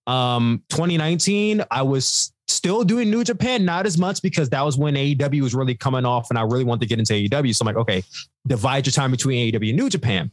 Um, 0.07 0.63
2019, 0.69 1.63
I 1.72 1.81
was 1.81 2.34
still 2.48 2.84
doing 2.84 3.10
New 3.10 3.24
Japan, 3.24 3.66
not 3.66 3.86
as 3.86 3.98
much 3.98 4.22
because 4.22 4.50
that 4.50 4.63
was 4.63 4.77
when 4.77 4.95
AEW 4.95 5.42
was 5.42 5.56
really 5.56 5.75
coming 5.75 6.06
off 6.06 6.30
and 6.30 6.38
I 6.38 6.44
really 6.44 6.63
wanted 6.63 6.81
to 6.81 6.88
get 6.88 7.00
into 7.00 7.13
AEW. 7.13 7.56
So 7.56 7.63
I'm 7.63 7.68
like, 7.68 7.77
okay, 7.77 8.04
divide 8.45 8.86
your 8.86 8.92
time 8.92 9.12
between 9.12 9.51
AEW 9.51 9.69
and 9.69 9.77
New 9.77 9.89
Japan. 9.89 10.31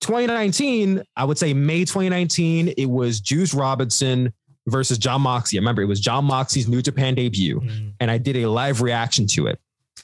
2019, 0.00 1.02
I 1.16 1.24
would 1.24 1.38
say 1.38 1.54
May 1.54 1.80
2019, 1.80 2.74
it 2.76 2.86
was 2.86 3.20
Juice 3.20 3.54
Robinson 3.54 4.32
versus 4.66 4.98
Jon 4.98 5.22
Moxley. 5.22 5.58
I 5.58 5.60
remember 5.60 5.82
it 5.82 5.86
was 5.86 6.00
Jon 6.00 6.24
Moxley's 6.24 6.68
New 6.68 6.82
Japan 6.82 7.14
debut, 7.14 7.60
and 8.00 8.10
I 8.10 8.18
did 8.18 8.36
a 8.36 8.46
live 8.46 8.82
reaction 8.82 9.26
to 9.28 9.46
it. 9.46 9.58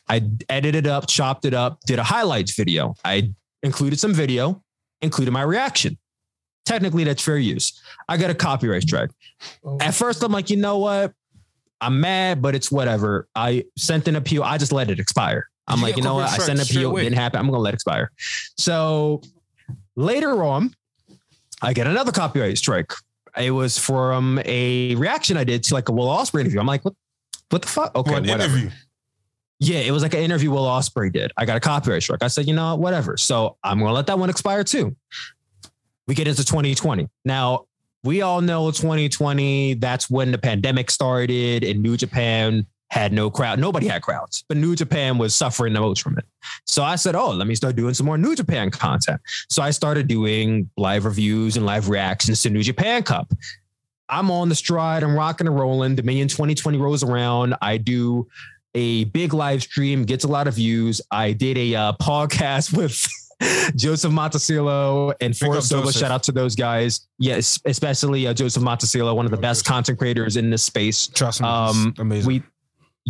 I 0.08 0.22
edited 0.48 0.86
it 0.86 0.90
up, 0.90 1.06
chopped 1.06 1.44
it 1.44 1.54
up, 1.54 1.80
did 1.86 1.98
a 1.98 2.02
highlights 2.02 2.54
video. 2.56 2.94
I 3.04 3.32
included 3.62 4.00
some 4.00 4.12
video, 4.12 4.62
included 5.02 5.30
my 5.30 5.42
reaction. 5.42 5.98
Technically, 6.66 7.04
that's 7.04 7.22
fair 7.22 7.38
use. 7.38 7.80
I 8.08 8.16
got 8.16 8.30
a 8.30 8.34
copyright 8.34 8.82
strike. 8.82 9.10
At 9.80 9.94
first, 9.94 10.22
I'm 10.22 10.32
like, 10.32 10.50
you 10.50 10.56
know 10.56 10.78
what? 10.78 11.12
I'm 11.80 12.00
mad, 12.00 12.42
but 12.42 12.54
it's 12.54 12.70
whatever. 12.70 13.28
I 13.34 13.64
sent 13.76 14.08
an 14.08 14.16
appeal. 14.16 14.42
I 14.42 14.58
just 14.58 14.72
let 14.72 14.90
it 14.90 15.00
expire. 15.00 15.48
I'm 15.66 15.78
you 15.78 15.84
like, 15.84 15.96
you 15.96 16.02
know 16.02 16.16
what? 16.16 16.28
I 16.28 16.36
sent 16.38 16.58
an 16.58 16.66
appeal. 16.66 16.90
away? 16.90 17.04
Didn't 17.04 17.16
happen. 17.18 17.40
I'm 17.40 17.46
gonna 17.46 17.58
let 17.58 17.72
it 17.72 17.76
expire. 17.76 18.10
So 18.56 19.22
later 20.00 20.42
on, 20.42 20.74
I 21.62 21.72
get 21.72 21.86
another 21.86 22.12
copyright 22.12 22.58
strike. 22.58 22.92
It 23.36 23.52
was 23.52 23.78
from 23.78 24.40
a 24.44 24.94
reaction 24.96 25.36
I 25.36 25.44
did 25.44 25.62
to 25.64 25.74
like 25.74 25.88
a 25.88 25.92
Will 25.92 26.08
Ospreay 26.08 26.40
interview. 26.40 26.58
I'm 26.58 26.66
like, 26.66 26.84
what? 26.84 26.94
What 27.50 27.62
the 27.62 27.68
fuck? 27.68 27.94
Okay, 27.94 28.14
an 28.14 28.26
whatever. 28.26 28.56
interview. 28.56 28.70
Yeah, 29.58 29.80
it 29.80 29.90
was 29.90 30.02
like 30.02 30.14
an 30.14 30.20
interview 30.20 30.50
Will 30.50 30.64
Ospreay 30.64 31.12
did. 31.12 31.32
I 31.36 31.44
got 31.44 31.56
a 31.56 31.60
copyright 31.60 32.02
strike. 32.02 32.22
I 32.22 32.28
said, 32.28 32.46
you 32.46 32.54
know, 32.54 32.76
whatever. 32.76 33.16
So 33.16 33.56
I'm 33.62 33.78
gonna 33.78 33.92
let 33.92 34.06
that 34.06 34.18
one 34.18 34.30
expire 34.30 34.64
too. 34.64 34.96
We 36.06 36.14
get 36.14 36.26
into 36.26 36.44
2020. 36.44 37.08
Now, 37.24 37.66
we 38.02 38.22
all 38.22 38.40
know 38.40 38.70
2020, 38.70 39.74
that's 39.74 40.08
when 40.08 40.32
the 40.32 40.38
pandemic 40.38 40.90
started 40.90 41.62
and 41.62 41.82
New 41.82 41.96
Japan 41.96 42.66
had 42.90 43.12
no 43.12 43.30
crowd. 43.30 43.58
Nobody 43.58 43.86
had 43.86 44.02
crowds, 44.02 44.44
but 44.48 44.56
New 44.56 44.74
Japan 44.74 45.16
was 45.16 45.34
suffering 45.34 45.72
the 45.72 45.80
most 45.80 46.02
from 46.02 46.18
it. 46.18 46.24
So 46.66 46.82
I 46.82 46.96
said, 46.96 47.14
oh, 47.14 47.30
let 47.30 47.46
me 47.46 47.54
start 47.54 47.76
doing 47.76 47.94
some 47.94 48.04
more 48.06 48.18
New 48.18 48.34
Japan 48.34 48.70
content. 48.70 49.20
So 49.48 49.62
I 49.62 49.70
started 49.70 50.08
doing 50.08 50.68
live 50.76 51.04
reviews 51.04 51.56
and 51.56 51.64
live 51.64 51.88
reactions 51.88 52.42
to 52.42 52.50
New 52.50 52.62
Japan 52.62 53.02
Cup. 53.04 53.32
I'm 54.08 54.30
on 54.30 54.48
the 54.48 54.56
stride. 54.56 55.04
I'm 55.04 55.14
rocking 55.14 55.46
and 55.46 55.56
rolling. 55.58 55.94
Dominion 55.94 56.26
2020 56.26 56.78
rolls 56.78 57.04
around. 57.04 57.54
I 57.62 57.76
do 57.76 58.26
a 58.74 59.04
big 59.04 59.32
live 59.34 59.62
stream, 59.62 60.04
gets 60.04 60.24
a 60.24 60.28
lot 60.28 60.48
of 60.48 60.54
views. 60.54 61.00
I 61.12 61.32
did 61.32 61.56
a 61.58 61.74
uh, 61.76 61.92
podcast 61.94 62.72
with 62.76 63.06
Joseph 63.76 64.10
Montesillo 64.12 65.14
and 65.20 65.36
Forrest 65.36 65.68
Silva. 65.68 65.92
Shout 65.92 66.10
out 66.10 66.24
to 66.24 66.32
those 66.32 66.56
guys. 66.56 67.06
Yes, 67.18 67.60
especially 67.64 68.26
uh, 68.26 68.34
Joseph 68.34 68.62
Montesillo, 68.64 69.14
one 69.14 69.26
of 69.26 69.30
the 69.30 69.38
Oh, 69.38 69.40
best 69.40 69.60
Joseph. 69.60 69.72
content 69.74 69.98
creators 69.98 70.36
in 70.36 70.50
this 70.50 70.64
space. 70.64 71.06
Trust 71.06 71.40
me. 71.40 71.46
Um, 71.48 71.94
amazing. 71.98 72.26
We, 72.26 72.42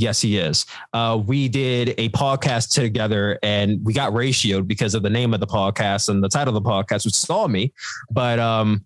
yes, 0.00 0.21
he 0.21 0.38
is. 0.38 0.66
Uh, 0.92 1.21
we 1.25 1.49
did 1.49 1.95
a 1.99 2.09
podcast 2.11 2.73
together, 2.73 3.38
and 3.42 3.85
we 3.85 3.92
got 3.92 4.12
ratioed 4.12 4.66
because 4.66 4.95
of 4.95 5.02
the 5.02 5.11
name 5.11 5.35
of 5.35 5.40
the 5.40 5.47
podcast 5.47 6.09
and 6.09 6.25
the 6.25 6.28
title 6.28 6.57
of 6.57 6.62
the 6.62 6.69
podcast, 6.69 7.04
which 7.04 7.14
saw 7.14 7.47
me. 7.47 7.73
But 8.11 8.38
um, 8.38 8.85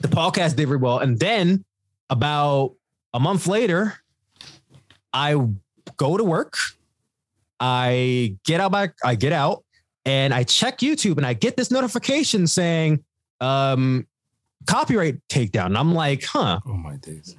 the 0.00 0.08
podcast 0.08 0.56
did 0.56 0.66
very 0.66 0.78
well, 0.78 0.98
and 0.98 1.18
then 1.18 1.64
about 2.10 2.74
a 3.14 3.20
month 3.20 3.46
later, 3.46 3.94
I 5.12 5.36
go 5.96 6.16
to 6.16 6.24
work. 6.24 6.56
I 7.60 8.36
get 8.44 8.60
out 8.60 8.72
my, 8.72 8.90
I 9.04 9.14
get 9.14 9.32
out, 9.32 9.64
and 10.04 10.34
I 10.34 10.44
check 10.44 10.78
YouTube, 10.78 11.18
and 11.18 11.26
I 11.26 11.34
get 11.34 11.56
this 11.56 11.70
notification 11.70 12.46
saying, 12.46 13.04
um, 13.40 14.06
copyright 14.66 15.16
takedown. 15.28 15.66
And 15.66 15.78
I'm 15.78 15.94
like, 15.94 16.24
huh, 16.24 16.60
Oh 16.66 16.74
my 16.74 16.96
days. 16.96 17.36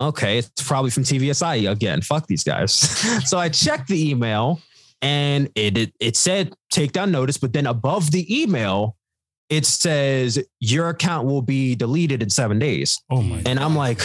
Okay, 0.00 0.38
it's 0.38 0.50
probably 0.62 0.90
from 0.90 1.04
TV 1.04 1.30
Asahi 1.30 1.70
again. 1.70 2.02
Fuck 2.02 2.26
these 2.26 2.44
guys. 2.44 2.72
so 3.28 3.38
I 3.38 3.48
checked 3.48 3.88
the 3.88 4.10
email 4.10 4.60
and 5.00 5.48
it, 5.54 5.78
it 5.78 5.92
it 6.00 6.16
said 6.16 6.54
take 6.70 6.92
down 6.92 7.10
notice, 7.10 7.38
but 7.38 7.52
then 7.52 7.66
above 7.66 8.10
the 8.10 8.42
email, 8.42 8.96
it 9.48 9.64
says 9.64 10.44
your 10.60 10.90
account 10.90 11.26
will 11.26 11.42
be 11.42 11.74
deleted 11.74 12.22
in 12.22 12.30
seven 12.30 12.58
days. 12.58 13.00
Oh 13.10 13.22
my. 13.22 13.42
And 13.46 13.58
I'm 13.58 13.76
like, 13.76 14.00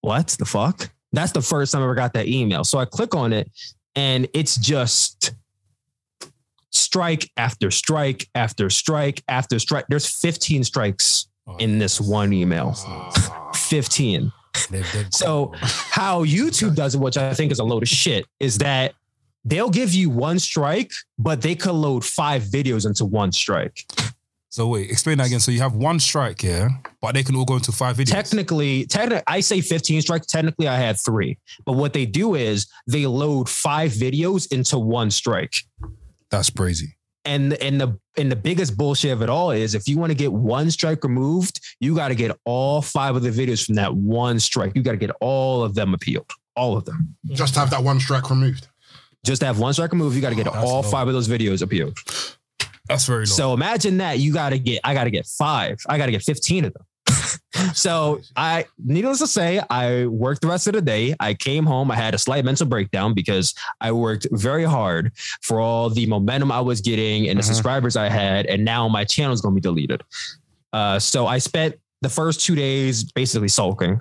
what 0.00 0.28
the 0.38 0.44
fuck? 0.44 0.90
That's 1.12 1.32
the 1.32 1.42
first 1.42 1.72
time 1.72 1.82
I 1.82 1.84
ever 1.84 1.94
got 1.94 2.12
that 2.14 2.26
email. 2.26 2.64
So 2.64 2.78
I 2.78 2.84
click 2.84 3.14
on 3.14 3.32
it 3.32 3.50
and 3.94 4.28
it's 4.34 4.56
just 4.56 5.32
strike 6.70 7.30
after 7.36 7.70
strike 7.70 8.28
after 8.34 8.68
strike 8.68 9.22
after 9.28 9.58
strike. 9.58 9.86
There's 9.88 10.06
15 10.06 10.64
strikes 10.64 11.28
in 11.58 11.78
this 11.78 12.00
one 12.00 12.32
email. 12.32 12.74
15. 13.54 14.32
So 15.10 15.52
how 15.60 16.24
YouTube 16.24 16.74
does 16.74 16.94
it, 16.94 16.98
which 16.98 17.16
I 17.16 17.34
think 17.34 17.52
is 17.52 17.58
a 17.58 17.64
load 17.64 17.82
of 17.82 17.88
shit, 17.88 18.26
is 18.40 18.58
that 18.58 18.94
they'll 19.44 19.70
give 19.70 19.94
you 19.94 20.10
one 20.10 20.38
strike, 20.38 20.92
but 21.18 21.42
they 21.42 21.54
could 21.54 21.72
load 21.72 22.04
five 22.04 22.42
videos 22.42 22.86
into 22.86 23.04
one 23.04 23.32
strike. 23.32 23.86
So 24.56 24.68
wait, 24.68 24.90
explain 24.90 25.18
that 25.18 25.26
again. 25.26 25.40
So 25.40 25.50
you 25.50 25.60
have 25.60 25.74
one 25.74 26.00
strike 26.00 26.40
here, 26.40 26.70
but 27.02 27.14
they 27.14 27.22
can 27.22 27.36
all 27.36 27.44
go 27.44 27.56
into 27.56 27.72
five 27.72 27.98
videos. 27.98 28.12
Technically, 28.12 28.86
technically, 28.86 29.22
I 29.26 29.40
say 29.40 29.60
15 29.60 30.00
strikes. 30.00 30.26
Technically, 30.26 30.66
I 30.66 30.76
had 30.76 30.98
three. 30.98 31.36
But 31.66 31.74
what 31.74 31.92
they 31.92 32.06
do 32.06 32.34
is 32.34 32.66
they 32.86 33.06
load 33.06 33.50
five 33.50 33.90
videos 33.92 34.50
into 34.50 34.78
one 34.78 35.10
strike. 35.10 35.56
That's 36.30 36.48
crazy. 36.48 36.96
And 37.26 37.54
and 37.54 37.80
the 37.80 37.98
and 38.16 38.30
the 38.30 38.36
biggest 38.36 38.76
bullshit 38.76 39.12
of 39.12 39.22
it 39.22 39.28
all 39.28 39.50
is 39.50 39.74
if 39.74 39.88
you 39.88 39.98
want 39.98 40.10
to 40.10 40.16
get 40.16 40.32
one 40.32 40.70
strike 40.70 41.02
removed, 41.02 41.60
you 41.80 41.94
got 41.94 42.08
to 42.08 42.14
get 42.14 42.36
all 42.44 42.80
five 42.80 43.16
of 43.16 43.22
the 43.22 43.30
videos 43.30 43.66
from 43.66 43.74
that 43.74 43.94
one 43.94 44.38
strike. 44.38 44.72
You 44.74 44.82
got 44.82 44.92
to 44.92 44.96
get 44.96 45.10
all 45.20 45.62
of 45.62 45.74
them 45.74 45.92
appealed, 45.92 46.30
all 46.54 46.76
of 46.76 46.84
them. 46.84 47.16
Just 47.26 47.56
have 47.56 47.70
that 47.70 47.82
one 47.82 48.00
strike 48.00 48.30
removed. 48.30 48.68
Just 49.24 49.42
have 49.42 49.58
one 49.58 49.72
strike 49.72 49.90
removed, 49.90 50.14
you 50.14 50.22
got 50.22 50.30
to 50.30 50.36
get 50.36 50.46
oh, 50.46 50.52
all 50.54 50.82
five 50.84 51.08
of 51.08 51.14
those 51.14 51.26
videos 51.28 51.60
appealed. 51.60 51.98
That's 52.86 53.06
very 53.06 53.20
low. 53.20 53.24
So 53.24 53.54
imagine 53.54 53.98
that 53.98 54.20
you 54.20 54.32
got 54.32 54.50
to 54.50 54.58
get, 54.60 54.80
I 54.84 54.94
got 54.94 55.04
to 55.04 55.10
get 55.10 55.26
five, 55.26 55.78
I 55.88 55.98
got 55.98 56.06
to 56.06 56.12
get 56.12 56.22
15 56.22 56.66
of 56.66 56.72
them. 56.72 56.84
so 57.74 58.20
I, 58.36 58.66
needless 58.84 59.18
to 59.20 59.26
say, 59.26 59.60
I 59.70 60.06
worked 60.06 60.42
the 60.42 60.48
rest 60.48 60.66
of 60.66 60.74
the 60.74 60.82
day. 60.82 61.14
I 61.20 61.34
came 61.34 61.64
home. 61.64 61.90
I 61.90 61.96
had 61.96 62.14
a 62.14 62.18
slight 62.18 62.44
mental 62.44 62.66
breakdown 62.66 63.14
because 63.14 63.54
I 63.80 63.92
worked 63.92 64.26
very 64.32 64.64
hard 64.64 65.12
for 65.42 65.60
all 65.60 65.90
the 65.90 66.06
momentum 66.06 66.52
I 66.52 66.60
was 66.60 66.80
getting 66.80 67.28
and 67.28 67.38
the 67.38 67.42
Mhm. 67.42 67.46
subscribers 67.46 67.96
I 67.96 68.08
had, 68.08 68.46
and 68.46 68.64
now 68.64 68.88
my 68.88 69.04
channel 69.04 69.32
is 69.32 69.40
going 69.40 69.54
to 69.54 69.60
be 69.60 69.62
deleted. 69.62 70.02
Uh, 70.72 70.98
so 70.98 71.26
I 71.26 71.38
spent 71.38 71.76
the 72.02 72.08
first 72.08 72.40
two 72.40 72.54
days 72.54 73.04
basically 73.12 73.48
sulking. 73.48 74.00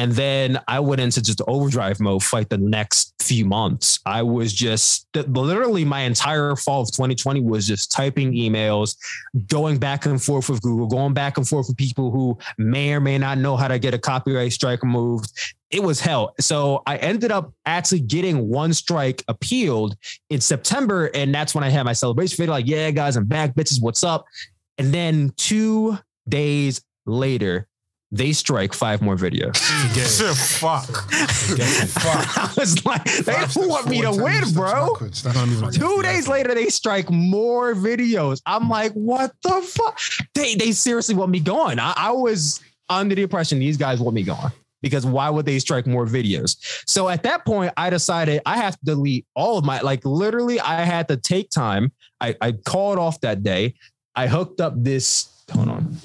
And 0.00 0.12
then 0.12 0.58
I 0.66 0.80
went 0.80 1.02
into 1.02 1.20
just 1.20 1.42
overdrive 1.46 2.00
mode 2.00 2.24
for 2.24 2.38
like 2.38 2.48
the 2.48 2.56
next 2.56 3.12
few 3.20 3.44
months. 3.44 4.00
I 4.06 4.22
was 4.22 4.54
just 4.54 5.06
literally 5.14 5.84
my 5.84 6.00
entire 6.00 6.56
fall 6.56 6.80
of 6.80 6.90
2020 6.90 7.42
was 7.42 7.66
just 7.66 7.92
typing 7.92 8.32
emails, 8.32 8.96
going 9.46 9.76
back 9.76 10.06
and 10.06 10.20
forth 10.20 10.48
with 10.48 10.62
Google, 10.62 10.86
going 10.86 11.12
back 11.12 11.36
and 11.36 11.46
forth 11.46 11.68
with 11.68 11.76
people 11.76 12.10
who 12.10 12.38
may 12.56 12.94
or 12.94 13.00
may 13.00 13.18
not 13.18 13.36
know 13.36 13.58
how 13.58 13.68
to 13.68 13.78
get 13.78 13.92
a 13.92 13.98
copyright 13.98 14.54
strike 14.54 14.82
removed. 14.82 15.30
It 15.70 15.82
was 15.82 16.00
hell. 16.00 16.34
So 16.40 16.82
I 16.86 16.96
ended 16.96 17.30
up 17.30 17.52
actually 17.66 18.00
getting 18.00 18.48
one 18.48 18.72
strike 18.72 19.22
appealed 19.28 19.98
in 20.30 20.40
September. 20.40 21.10
And 21.12 21.34
that's 21.34 21.54
when 21.54 21.62
I 21.62 21.68
had 21.68 21.82
my 21.82 21.92
celebration 21.92 22.38
video 22.38 22.54
like, 22.54 22.66
yeah, 22.66 22.90
guys, 22.90 23.16
I'm 23.16 23.26
back, 23.26 23.54
bitches, 23.54 23.82
what's 23.82 24.02
up? 24.02 24.24
And 24.78 24.94
then 24.94 25.34
two 25.36 25.98
days 26.26 26.80
later, 27.04 27.68
they 28.12 28.32
strike 28.32 28.72
five 28.72 29.00
more 29.00 29.16
videos. 29.16 29.56
Shit, 29.94 30.36
fuck. 30.60 31.06
I 32.36 32.52
was 32.56 32.84
like, 32.84 33.04
they 33.04 33.32
Five 33.32 33.56
want 33.56 33.88
me 33.88 34.02
to 34.02 34.10
win, 34.10 34.52
bro. 34.52 34.96
Two 35.70 36.02
days 36.02 36.26
later, 36.26 36.54
they 36.54 36.66
strike 36.66 37.08
more 37.10 37.74
videos. 37.74 38.40
I'm 38.46 38.68
like, 38.68 38.92
what 38.92 39.32
the 39.42 39.62
fuck? 39.62 40.00
They 40.34 40.54
they 40.56 40.72
seriously 40.72 41.14
want 41.14 41.30
me 41.30 41.40
gone. 41.40 41.78
I, 41.78 41.94
I 41.96 42.10
was 42.12 42.60
under 42.88 43.14
the 43.14 43.22
impression 43.22 43.60
these 43.60 43.76
guys 43.76 44.00
want 44.00 44.14
me 44.14 44.24
gone 44.24 44.50
because 44.82 45.06
why 45.06 45.30
would 45.30 45.46
they 45.46 45.60
strike 45.60 45.86
more 45.86 46.06
videos? 46.06 46.56
So 46.88 47.08
at 47.08 47.22
that 47.22 47.44
point, 47.44 47.72
I 47.76 47.90
decided 47.90 48.42
I 48.44 48.56
have 48.56 48.74
to 48.80 48.84
delete 48.84 49.26
all 49.36 49.58
of 49.58 49.64
my 49.64 49.80
like 49.82 50.04
literally. 50.04 50.58
I 50.58 50.82
had 50.82 51.06
to 51.08 51.16
take 51.16 51.50
time. 51.50 51.92
I 52.20 52.34
I 52.40 52.52
called 52.52 52.98
off 52.98 53.20
that 53.20 53.44
day. 53.44 53.74
I 54.16 54.26
hooked 54.26 54.60
up 54.60 54.74
this. 54.76 55.28
Hold 55.52 55.68
on, 55.68 55.96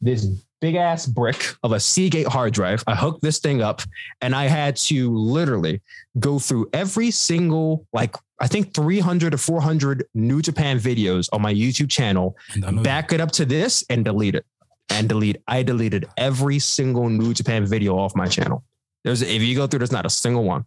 this 0.00 0.26
big 0.64 0.76
ass 0.76 1.04
brick 1.04 1.54
of 1.62 1.72
a 1.72 1.78
Seagate 1.78 2.26
hard 2.26 2.54
drive. 2.54 2.82
I 2.86 2.94
hooked 2.94 3.20
this 3.20 3.38
thing 3.38 3.60
up, 3.60 3.82
and 4.22 4.34
I 4.34 4.44
had 4.46 4.76
to 4.88 5.14
literally 5.14 5.82
go 6.18 6.38
through 6.38 6.70
every 6.72 7.10
single 7.10 7.86
like 7.92 8.16
I 8.40 8.46
think 8.46 8.72
300 8.72 9.32
to 9.32 9.36
400 9.38 10.04
New 10.14 10.40
Japan 10.40 10.78
videos 10.78 11.28
on 11.34 11.42
my 11.42 11.52
YouTube 11.52 11.90
channel, 11.90 12.34
And 12.54 12.64
I 12.64 12.70
know- 12.70 12.82
back 12.82 13.12
it 13.12 13.20
up 13.20 13.30
to 13.32 13.44
this 13.44 13.84
and 13.90 14.06
delete 14.06 14.34
it. 14.36 14.46
And 14.88 15.06
delete. 15.06 15.36
I 15.46 15.62
deleted 15.62 16.06
every 16.16 16.58
single 16.58 17.10
New 17.10 17.34
Japan 17.34 17.66
video 17.66 17.98
off 17.98 18.16
my 18.16 18.26
channel. 18.26 18.64
There's 19.02 19.20
if 19.20 19.42
you 19.42 19.54
go 19.54 19.66
through, 19.66 19.80
there's 19.80 19.92
not 19.92 20.06
a 20.06 20.10
single 20.10 20.44
one. 20.44 20.64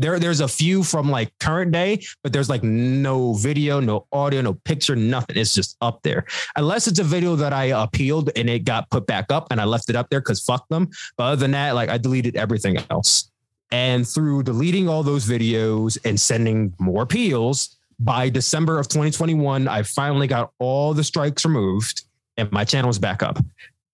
There, 0.00 0.18
there's 0.18 0.40
a 0.40 0.48
few 0.48 0.82
from 0.82 1.10
like 1.10 1.36
current 1.38 1.72
day, 1.72 2.02
but 2.22 2.32
there's 2.32 2.48
like 2.48 2.62
no 2.62 3.34
video, 3.34 3.80
no 3.80 4.06
audio, 4.12 4.40
no 4.40 4.54
picture, 4.54 4.96
nothing. 4.96 5.36
It's 5.36 5.54
just 5.54 5.76
up 5.80 6.02
there. 6.02 6.24
Unless 6.56 6.88
it's 6.88 6.98
a 6.98 7.04
video 7.04 7.36
that 7.36 7.52
I 7.52 7.66
appealed 7.66 8.30
and 8.34 8.48
it 8.48 8.64
got 8.64 8.90
put 8.90 9.06
back 9.06 9.30
up 9.30 9.48
and 9.50 9.60
I 9.60 9.64
left 9.64 9.90
it 9.90 9.96
up 9.96 10.08
there 10.10 10.20
because 10.20 10.40
fuck 10.40 10.66
them. 10.68 10.88
But 11.16 11.24
other 11.24 11.36
than 11.36 11.50
that, 11.52 11.74
like 11.74 11.90
I 11.90 11.98
deleted 11.98 12.36
everything 12.36 12.78
else. 12.90 13.30
And 13.70 14.08
through 14.08 14.42
deleting 14.44 14.88
all 14.88 15.02
those 15.02 15.26
videos 15.26 15.98
and 16.04 16.18
sending 16.18 16.74
more 16.78 17.02
appeals, 17.02 17.76
by 18.00 18.30
December 18.30 18.78
of 18.78 18.88
2021, 18.88 19.68
I 19.68 19.82
finally 19.82 20.26
got 20.26 20.52
all 20.58 20.94
the 20.94 21.04
strikes 21.04 21.44
removed 21.44 22.04
and 22.36 22.50
my 22.50 22.64
channel 22.64 22.88
was 22.88 22.98
back 22.98 23.22
up. 23.22 23.38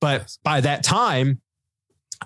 But 0.01 0.37
by 0.45 0.61
that 0.61 0.85
time, 0.85 1.41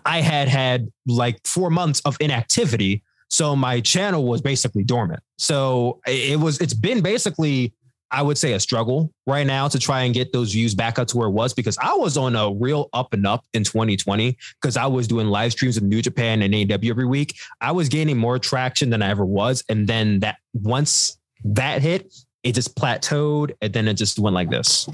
I 0.04 0.20
had 0.20 0.48
had 0.48 0.92
like 1.06 1.44
four 1.46 1.70
months 1.70 2.00
of 2.04 2.16
inactivity. 2.20 3.02
So 3.30 3.54
my 3.54 3.80
channel 3.80 4.24
was 4.26 4.42
basically 4.42 4.84
dormant. 4.84 5.22
So 5.38 6.00
it 6.06 6.38
was, 6.38 6.58
it's 6.60 6.74
been 6.74 7.00
basically, 7.00 7.72
I 8.10 8.22
would 8.22 8.36
say, 8.36 8.54
a 8.54 8.60
struggle 8.60 9.12
right 9.26 9.46
now 9.46 9.68
to 9.68 9.78
try 9.78 10.02
and 10.02 10.12
get 10.12 10.32
those 10.32 10.52
views 10.52 10.74
back 10.74 10.98
up 10.98 11.06
to 11.08 11.16
where 11.16 11.28
it 11.28 11.32
was 11.32 11.54
because 11.54 11.78
I 11.78 11.94
was 11.94 12.16
on 12.16 12.34
a 12.34 12.50
real 12.50 12.88
up 12.92 13.12
and 13.12 13.24
up 13.24 13.44
in 13.54 13.62
2020 13.62 14.36
because 14.60 14.76
I 14.76 14.86
was 14.86 15.06
doing 15.06 15.28
live 15.28 15.52
streams 15.52 15.76
of 15.76 15.84
New 15.84 16.02
Japan 16.02 16.42
and 16.42 16.52
AEW 16.52 16.90
every 16.90 17.06
week. 17.06 17.38
I 17.60 17.70
was 17.70 17.88
gaining 17.88 18.18
more 18.18 18.40
traction 18.40 18.90
than 18.90 19.00
I 19.00 19.10
ever 19.10 19.24
was. 19.24 19.62
And 19.68 19.86
then 19.86 20.20
that 20.20 20.38
once 20.52 21.18
that 21.44 21.82
hit, 21.82 22.12
it 22.42 22.56
just 22.56 22.74
plateaued 22.74 23.52
and 23.60 23.72
then 23.72 23.86
it 23.86 23.94
just 23.94 24.18
went 24.18 24.34
like 24.34 24.50
this. 24.50 24.88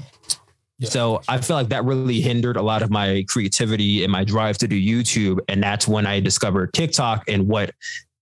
So 0.81 1.21
I 1.27 1.39
feel 1.39 1.55
like 1.55 1.69
that 1.69 1.85
really 1.85 2.21
hindered 2.21 2.55
a 2.55 2.61
lot 2.61 2.83
of 2.83 2.91
my 2.91 3.25
creativity 3.27 4.03
and 4.03 4.11
my 4.11 4.23
drive 4.23 4.59
to 4.59 4.67
do 4.67 4.79
YouTube. 4.79 5.39
And 5.49 5.63
that's 5.63 5.87
when 5.87 6.05
I 6.05 6.19
discovered 6.19 6.71
TikTok 6.73 7.23
and 7.27 7.47
what 7.47 7.71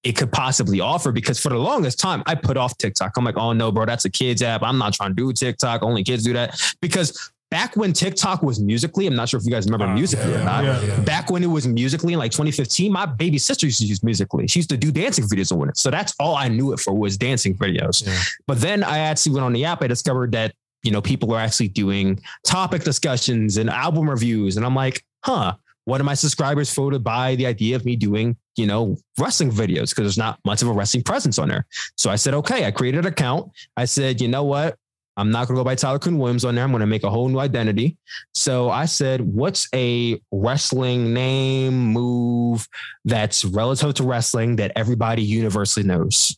it 0.05 0.15
could 0.15 0.31
possibly 0.31 0.79
offer. 0.79 1.11
Because 1.11 1.39
for 1.39 1.49
the 1.49 1.57
longest 1.57 1.99
time, 1.99 2.23
I 2.25 2.35
put 2.35 2.55
off 2.55 2.77
TikTok. 2.77 3.17
I'm 3.17 3.25
like, 3.25 3.37
oh 3.37 3.51
no, 3.51 3.71
bro, 3.71 3.85
that's 3.85 4.05
a 4.05 4.09
kids 4.09 4.41
app. 4.41 4.61
I'm 4.63 4.77
not 4.77 4.93
trying 4.93 5.09
to 5.09 5.15
do 5.15 5.33
TikTok. 5.33 5.81
Only 5.83 6.03
kids 6.03 6.23
do 6.23 6.31
that. 6.33 6.61
Because 6.79 7.31
back 7.49 7.75
when 7.75 7.91
TikTok 7.91 8.43
was 8.43 8.59
Musical.ly, 8.59 9.07
I'm 9.07 9.15
not 9.15 9.29
sure 9.29 9.39
if 9.39 9.45
you 9.45 9.51
guys 9.51 9.65
remember 9.65 9.87
uh, 9.87 9.95
Musical.ly 9.95 10.31
or 10.39 10.43
not. 10.43 10.63
yeah, 10.63 10.99
Back 11.01 11.31
when 11.31 11.43
it 11.43 11.47
was 11.47 11.67
Musical.ly 11.67 12.13
in 12.13 12.19
like 12.19 12.31
2015, 12.31 12.91
my 12.91 13.07
baby 13.07 13.39
sister 13.39 13.65
used 13.65 13.79
to 13.79 13.85
use 13.85 14.03
Musical.ly. 14.03 14.45
She 14.45 14.59
used 14.59 14.69
to 14.69 14.77
do 14.77 14.91
dancing 14.91 15.25
videos 15.25 15.51
on 15.51 15.69
it. 15.69 15.77
So 15.77 15.89
that's 15.89 16.13
all 16.19 16.35
I 16.35 16.49
knew 16.49 16.71
it 16.71 16.79
for 16.79 16.93
was 16.93 17.17
dancing 17.17 17.55
videos. 17.55 18.07
But 18.45 18.61
then 18.61 18.83
I 18.83 18.99
actually 18.99 19.33
went 19.33 19.45
on 19.45 19.53
the 19.53 19.65
app. 19.65 19.81
I 19.81 19.87
discovered 19.87 20.31
that, 20.33 20.53
you 20.83 20.91
know, 20.91 21.01
people 21.01 21.33
are 21.33 21.39
actually 21.39 21.69
doing 21.69 22.21
topic 22.45 22.83
discussions 22.83 23.57
and 23.57 23.71
album 23.71 24.07
reviews. 24.07 24.55
And 24.57 24.65
I'm 24.65 24.75
like, 24.75 25.03
huh, 25.23 25.53
one 25.85 25.99
of 25.99 26.05
my 26.05 26.13
subscribers 26.13 26.71
voted 26.73 27.03
by 27.03 27.35
the 27.35 27.45
idea 27.47 27.75
of 27.75 27.85
me 27.85 27.95
doing, 27.95 28.37
you 28.55 28.65
know, 28.65 28.97
wrestling 29.19 29.51
videos 29.51 29.89
because 29.89 30.03
there's 30.03 30.17
not 30.17 30.39
much 30.45 30.61
of 30.61 30.67
a 30.67 30.71
wrestling 30.71 31.03
presence 31.03 31.39
on 31.39 31.49
there. 31.49 31.65
So 31.97 32.09
I 32.09 32.15
said, 32.15 32.33
okay, 32.35 32.65
I 32.65 32.71
created 32.71 32.99
an 32.99 33.07
account. 33.07 33.51
I 33.77 33.85
said, 33.85 34.21
you 34.21 34.27
know 34.27 34.43
what? 34.43 34.77
I'm 35.17 35.31
not 35.31 35.47
going 35.47 35.55
to 35.55 35.59
go 35.61 35.63
by 35.63 35.75
Tyler 35.75 35.99
Kuhn 35.99 36.17
Williams 36.17 36.43
on 36.43 36.55
there. 36.55 36.63
I'm 36.63 36.71
going 36.71 36.81
to 36.81 36.87
make 36.87 37.03
a 37.03 37.09
whole 37.09 37.29
new 37.29 37.39
identity. 37.39 37.97
So 38.33 38.69
I 38.69 38.85
said, 38.85 39.21
what's 39.21 39.67
a 39.73 40.19
wrestling 40.31 41.13
name, 41.13 41.73
move 41.73 42.67
that's 43.05 43.45
relative 43.45 43.93
to 43.95 44.03
wrestling 44.03 44.57
that 44.57 44.73
everybody 44.75 45.23
universally 45.23 45.85
knows? 45.85 46.37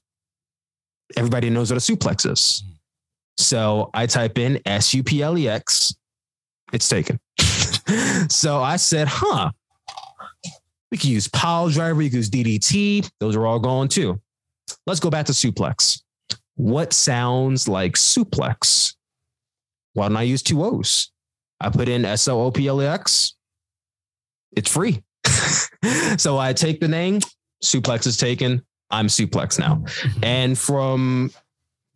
Everybody 1.16 1.50
knows 1.50 1.72
what 1.72 1.78
a 1.78 1.80
suplex 1.80 2.32
is. 2.32 2.64
So 3.38 3.90
I 3.94 4.06
type 4.06 4.38
in 4.38 4.60
S 4.66 4.94
U 4.94 5.04
P 5.04 5.24
L 5.24 5.38
E 5.38 5.48
X. 5.48 5.96
It's 6.74 6.90
taken. 6.90 7.20
so 8.30 8.62
I 8.62 8.76
said, 8.76 9.08
huh, 9.08 9.52
we 10.92 10.98
can 10.98 11.10
use 11.10 11.28
pile 11.28 11.70
driver, 11.70 11.96
we 11.96 12.10
can 12.10 12.18
use 12.18 12.30
DDT. 12.30 13.10
Those 13.20 13.36
are 13.36 13.46
all 13.46 13.60
gone 13.60 13.88
too. 13.88 14.22
Let's 14.86 15.00
go 15.00 15.10
back 15.10 15.26
to 15.28 15.32
suplex. 15.32 16.02
What 16.56 16.94
sounds 16.94 17.68
like 17.68 17.94
suplex? 17.94 18.96
Why 19.94 20.08
don't 20.08 20.18
I 20.18 20.24
use 20.24 20.42
two 20.42 20.64
O's? 20.64 21.12
I 21.60 21.70
put 21.70 21.90
in 21.90 22.06
S 22.06 22.28
O 22.28 22.42
O 22.42 22.52
P 22.52 22.68
L 22.68 22.82
E 22.82 22.86
X. 22.86 23.36
It's 24.56 24.72
free. 24.72 25.04
so 26.18 26.38
I 26.38 26.54
take 26.54 26.80
the 26.80 26.88
name, 26.88 27.20
suplex 27.64 28.08
is 28.08 28.18
taken. 28.18 28.64
I'm 28.90 29.08
suplex 29.08 29.60
now. 29.60 29.84
And 30.24 30.58
from 30.58 31.32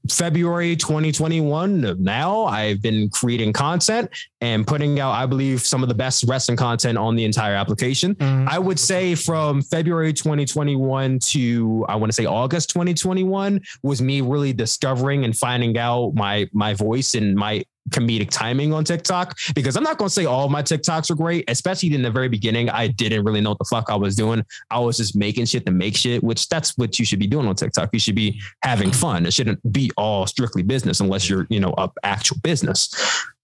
February 0.10 0.76
2021, 0.76 1.96
now 2.04 2.46
I've 2.46 2.82
been 2.82 3.10
creating 3.10 3.54
content 3.54 4.10
and 4.42 4.66
putting 4.66 5.00
out, 5.00 5.12
I 5.12 5.26
believe, 5.26 5.62
some 5.62 5.84
of 5.84 5.90
the 5.90 5.96
best 5.96 6.24
wrestling 6.28 6.58
content 6.58 6.98
on 6.98 7.16
the 7.16 7.24
entire 7.24 7.54
application. 7.54 8.16
Mm-hmm. 8.16 8.50
I 8.50 8.58
would 8.58 8.80
say 8.80 9.16
from 9.16 9.62
February 9.62 10.14
2021 10.14 11.20
to 11.20 11.86
I 11.88 11.96
want 11.96 12.12
to 12.12 12.16
say 12.16 12.26
August 12.26 12.70
2021 12.72 13.62
was 13.84 14.02
me 14.02 14.22
really 14.22 14.54
discovering 14.54 15.24
and 15.24 15.38
finding 15.38 15.78
out 15.78 16.14
my 16.16 16.50
my 16.52 16.74
voice 16.74 17.14
and 17.14 17.36
my 17.36 17.64
comedic 17.90 18.30
timing 18.30 18.74
on 18.74 18.84
TikTok 18.84 19.38
because 19.56 19.76
I'm 19.76 19.84
not 19.84 19.98
going 19.98 20.10
to 20.10 20.14
say 20.14 20.26
all 20.26 20.50
my 20.50 20.62
TikToks 20.62 21.10
are 21.12 21.16
great, 21.16 21.46
especially 21.48 21.94
in 21.94 22.02
the 22.02 22.12
very 22.12 22.30
beginning. 22.30 22.70
I 22.70 22.88
didn't 22.88 23.24
really 23.26 23.42
know 23.42 23.52
what 23.52 23.60
the 23.60 23.66
fuck 23.66 23.90
I 23.90 23.96
was 23.96 24.16
doing. 24.16 24.46
I 24.70 24.80
was 24.80 24.98
just 24.98 25.16
making 25.16 25.46
shit 25.46 25.66
to 25.66 25.72
make 25.72 25.96
shit, 25.96 26.24
which 26.24 26.48
that's 26.50 26.78
what 26.78 27.00
you 27.00 27.06
should 27.06 27.20
be 27.20 27.28
doing 27.28 27.48
on 27.48 27.56
TikTok. 27.56 27.90
You 27.94 28.00
should 28.00 28.16
be 28.16 28.40
having 28.64 28.92
fun. 28.92 29.26
It 29.26 29.34
shouldn't 29.34 29.60
be 29.72 29.92
all 29.98 30.28
strictly 30.28 30.64
business 30.64 31.00
unless 31.00 31.30
you're, 31.30 31.48
you 31.50 31.60
know, 31.60 31.72
up 31.72 31.98
actual 32.04 32.38
business. 32.44 32.94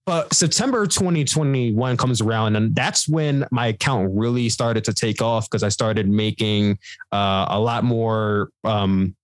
But 0.08 0.32
September 0.32 0.86
2021 0.86 1.98
comes 1.98 2.22
around, 2.22 2.56
and 2.56 2.74
that's 2.74 3.06
when 3.06 3.46
my 3.50 3.66
account 3.66 4.10
really 4.14 4.48
started 4.48 4.82
to 4.84 4.94
take 4.94 5.20
off 5.20 5.50
because 5.50 5.62
I 5.62 5.68
started 5.68 6.08
making 6.08 6.78
uh, 7.12 7.44
a 7.50 7.60
lot 7.60 7.84
more 7.84 8.48
um, 8.64 9.14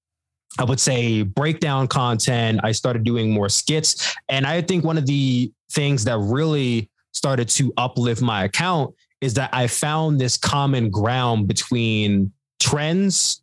I 0.59 0.65
would 0.65 0.81
say 0.81 1.23
breakdown 1.23 1.89
content. 1.89 2.61
I 2.63 2.73
started 2.73 3.05
doing 3.05 3.33
more 3.33 3.49
skits. 3.49 4.15
And 4.29 4.47
I 4.47 4.63
think 4.63 4.85
one 4.85 4.99
of 4.99 5.07
the 5.07 5.53
things 5.73 6.05
that 6.05 6.19
really 6.19 6.91
started 7.13 7.49
to 7.49 7.73
uplift 7.77 8.23
my 8.23 8.45
account 8.45 8.95
is 9.21 9.35
that 9.35 9.51
I 9.53 9.67
found 9.67 10.21
this 10.21 10.37
common 10.37 10.91
ground 10.91 11.49
between 11.49 12.33
trends 12.61 13.43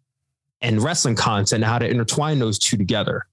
and 0.61 0.81
wrestling 0.81 1.15
content 1.15 1.63
how 1.63 1.79
to 1.79 1.87
intertwine 1.87 2.39
those 2.39 2.59
two 2.59 2.77
together. 2.77 3.25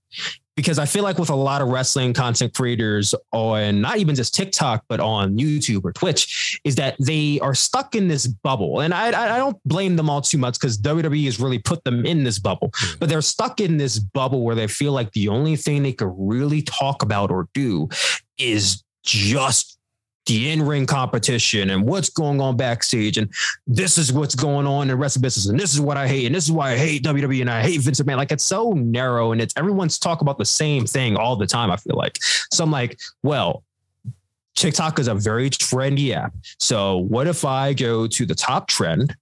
Because 0.59 0.81
I 0.81 0.87
feel 0.87 1.05
like 1.05 1.21
with 1.21 1.31
a 1.31 1.37
lot 1.37 1.63
of 1.63 1.69
wrestling 1.69 2.13
content 2.13 2.53
creators 2.53 3.15
on 3.31 3.81
not 3.81 3.99
even 3.99 4.17
just 4.17 4.35
TikTok, 4.35 4.85
but 4.89 4.99
on 4.99 5.39
YouTube 5.39 5.85
or 5.85 5.93
Twitch, 5.93 6.61
is 6.65 6.75
that 6.75 6.97
they 6.99 7.39
are 7.39 7.55
stuck 7.55 7.95
in 7.95 8.09
this 8.09 8.27
bubble. 8.27 8.81
And 8.81 8.93
I, 8.93 9.37
I 9.37 9.39
don't 9.39 9.57
blame 9.65 9.95
them 9.95 10.11
all 10.11 10.21
too 10.21 10.37
much 10.37 10.59
because 10.59 10.77
WWE 10.77 11.27
has 11.27 11.39
really 11.39 11.61
put 11.61 11.85
them 11.85 12.05
in 12.05 12.25
this 12.25 12.41
bubble, 12.41 12.73
hmm. 12.75 12.99
but 12.99 13.09
they're 13.09 13.23
stuck 13.23 13.61
in 13.61 13.77
this 13.77 14.01
bubble 14.01 14.43
where 14.43 14.57
they 14.57 14.67
feel 14.67 14.91
like 14.91 15.13
the 15.13 15.29
only 15.29 15.55
thing 15.55 15.85
they 15.85 15.93
could 15.93 16.13
really 16.19 16.63
talk 16.63 17.05
about 17.05 17.31
or 17.31 17.47
do 17.55 17.89
is 18.37 18.83
just 19.05 19.78
the 20.29 20.51
in-ring 20.51 20.85
competition 20.85 21.71
and 21.71 21.83
what's 21.83 22.11
going 22.11 22.41
on 22.41 22.57
backstage 22.57 23.17
and 23.17 23.33
this 23.67 23.97
is 23.97 24.13
what's 24.13 24.35
going 24.35 24.67
on 24.67 24.91
in 24.91 24.99
wrestling 24.99 25.23
business 25.23 25.49
and 25.49 25.59
this 25.59 25.73
is 25.73 25.81
what 25.81 25.97
I 25.97 26.07
hate 26.07 26.27
and 26.27 26.35
this 26.35 26.45
is 26.45 26.53
why 26.53 26.73
I 26.73 26.77
hate 26.77 27.03
WWE 27.03 27.41
and 27.41 27.51
I 27.51 27.63
hate 27.63 27.81
Vince 27.81 28.01
McMahon. 28.01 28.19
Like 28.19 28.31
it's 28.31 28.45
so 28.45 28.73
narrow 28.73 29.33
and 29.33 29.41
it's 29.41 29.55
everyone's 29.57 29.99
talk 29.99 30.21
about 30.21 30.37
the 30.37 30.45
same 30.45 30.87
thing 30.87 31.17
all 31.17 31.35
the 31.35 31.47
time. 31.47 31.71
I 31.71 31.77
feel 31.77 31.97
like 31.97 32.19
so 32.53 32.63
I'm 32.63 32.71
like, 32.71 33.01
well, 33.23 33.65
TikTok 34.55 34.99
is 34.99 35.09
a 35.09 35.15
very 35.15 35.49
trendy 35.49 36.15
app. 36.15 36.35
So 36.59 36.99
what 36.99 37.27
if 37.27 37.45
I 37.45 37.73
go 37.73 38.07
to 38.07 38.27
the 38.27 38.35
top 38.35 38.69
trend, 38.69 39.17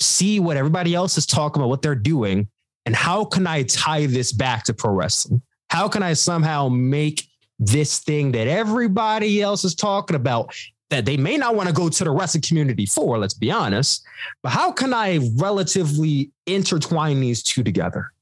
see 0.00 0.40
what 0.40 0.56
everybody 0.56 0.94
else 0.94 1.18
is 1.18 1.26
talking 1.26 1.60
about, 1.60 1.68
what 1.68 1.82
they're 1.82 1.94
doing, 1.94 2.48
and 2.86 2.96
how 2.96 3.26
can 3.26 3.46
I 3.46 3.64
tie 3.64 4.06
this 4.06 4.32
back 4.32 4.64
to 4.64 4.74
pro 4.74 4.92
wrestling? 4.92 5.42
How 5.68 5.88
can 5.88 6.02
I 6.02 6.14
somehow 6.14 6.68
make 6.68 7.25
this 7.58 8.00
thing 8.00 8.32
that 8.32 8.46
everybody 8.46 9.40
else 9.42 9.64
is 9.64 9.74
talking 9.74 10.16
about 10.16 10.54
that 10.90 11.04
they 11.04 11.16
may 11.16 11.36
not 11.36 11.56
want 11.56 11.68
to 11.68 11.74
go 11.74 11.88
to 11.88 12.04
the 12.04 12.10
rest 12.10 12.20
wrestling 12.20 12.42
community 12.42 12.86
for, 12.86 13.18
let's 13.18 13.34
be 13.34 13.50
honest, 13.50 14.04
but 14.42 14.50
how 14.50 14.70
can 14.70 14.94
I 14.94 15.18
relatively 15.36 16.30
intertwine 16.46 17.20
these 17.20 17.42
two 17.42 17.64
together? 17.64 18.12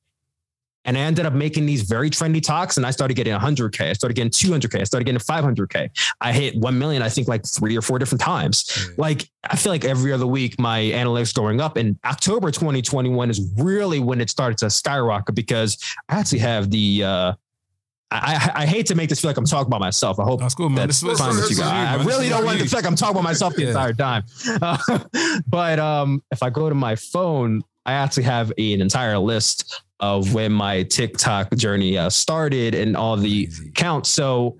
And 0.86 0.98
I 0.98 1.00
ended 1.00 1.24
up 1.24 1.32
making 1.32 1.64
these 1.64 1.82
very 1.82 2.10
trendy 2.10 2.42
talks 2.42 2.76
and 2.76 2.84
I 2.84 2.90
started 2.90 3.14
getting 3.14 3.32
100K. 3.32 3.88
I 3.88 3.92
started 3.94 4.14
getting 4.14 4.30
200K. 4.30 4.80
I 4.80 4.84
started 4.84 5.06
getting 5.06 5.18
500K. 5.18 5.88
I 6.20 6.32
hit 6.32 6.56
1 6.56 6.78
million, 6.78 7.02
I 7.02 7.08
think 7.08 7.26
like 7.26 7.46
three 7.46 7.76
or 7.76 7.80
four 7.80 7.98
different 7.98 8.20
times. 8.20 8.90
Like, 8.98 9.28
I 9.44 9.56
feel 9.56 9.72
like 9.72 9.84
every 9.84 10.12
other 10.12 10.26
week 10.26 10.58
my 10.58 10.80
analytics 10.80 11.34
going 11.34 11.60
up. 11.60 11.78
And 11.78 11.98
October 12.04 12.50
2021 12.50 13.30
is 13.30 13.40
really 13.56 13.98
when 13.98 14.20
it 14.20 14.28
started 14.28 14.58
to 14.58 14.68
skyrocket 14.68 15.34
because 15.34 15.82
I 16.10 16.20
actually 16.20 16.40
have 16.40 16.70
the, 16.70 17.04
uh, 17.04 17.32
I, 18.10 18.50
I, 18.54 18.62
I 18.62 18.66
hate 18.66 18.86
to 18.86 18.94
make 18.94 19.08
this 19.08 19.20
feel 19.20 19.30
like 19.30 19.36
I'm 19.38 19.44
talking 19.44 19.66
about 19.66 19.80
myself. 19.80 20.20
I 20.20 20.24
hope 20.24 20.40
That's 20.40 20.54
cool, 20.54 20.68
man. 20.68 20.86
that's 20.86 21.00
This 21.00 21.18
fine 21.18 21.34
with 21.36 21.50
you 21.50 21.56
guys. 21.56 21.96
you, 21.96 22.02
I 22.02 22.04
really 22.04 22.28
don't 22.28 22.44
want 22.44 22.58
to 22.60 22.66
feel 22.68 22.78
like 22.78 22.86
I'm 22.86 22.94
talking 22.94 23.16
about 23.16 23.24
myself 23.24 23.54
the 23.54 23.62
Yeah. 23.62 23.68
entire 23.68 23.92
time. 23.92 24.24
Uh, 24.62 24.78
but 25.48 25.78
um, 25.78 26.22
if 26.30 26.42
I 26.42 26.50
go 26.50 26.68
to 26.68 26.74
my 26.74 26.94
phone, 26.96 27.62
I 27.86 27.94
actually 27.94 28.22
have 28.24 28.50
an 28.56 28.80
entire 28.80 29.18
list 29.18 29.82
of 30.00 30.32
when 30.34 30.52
my 30.52 30.82
TikTok 30.84 31.54
journey 31.56 31.98
uh, 31.98 32.08
started 32.10 32.74
and 32.74 32.96
all 32.96 33.16
the 33.16 33.48
counts. 33.74 34.10
So 34.10 34.58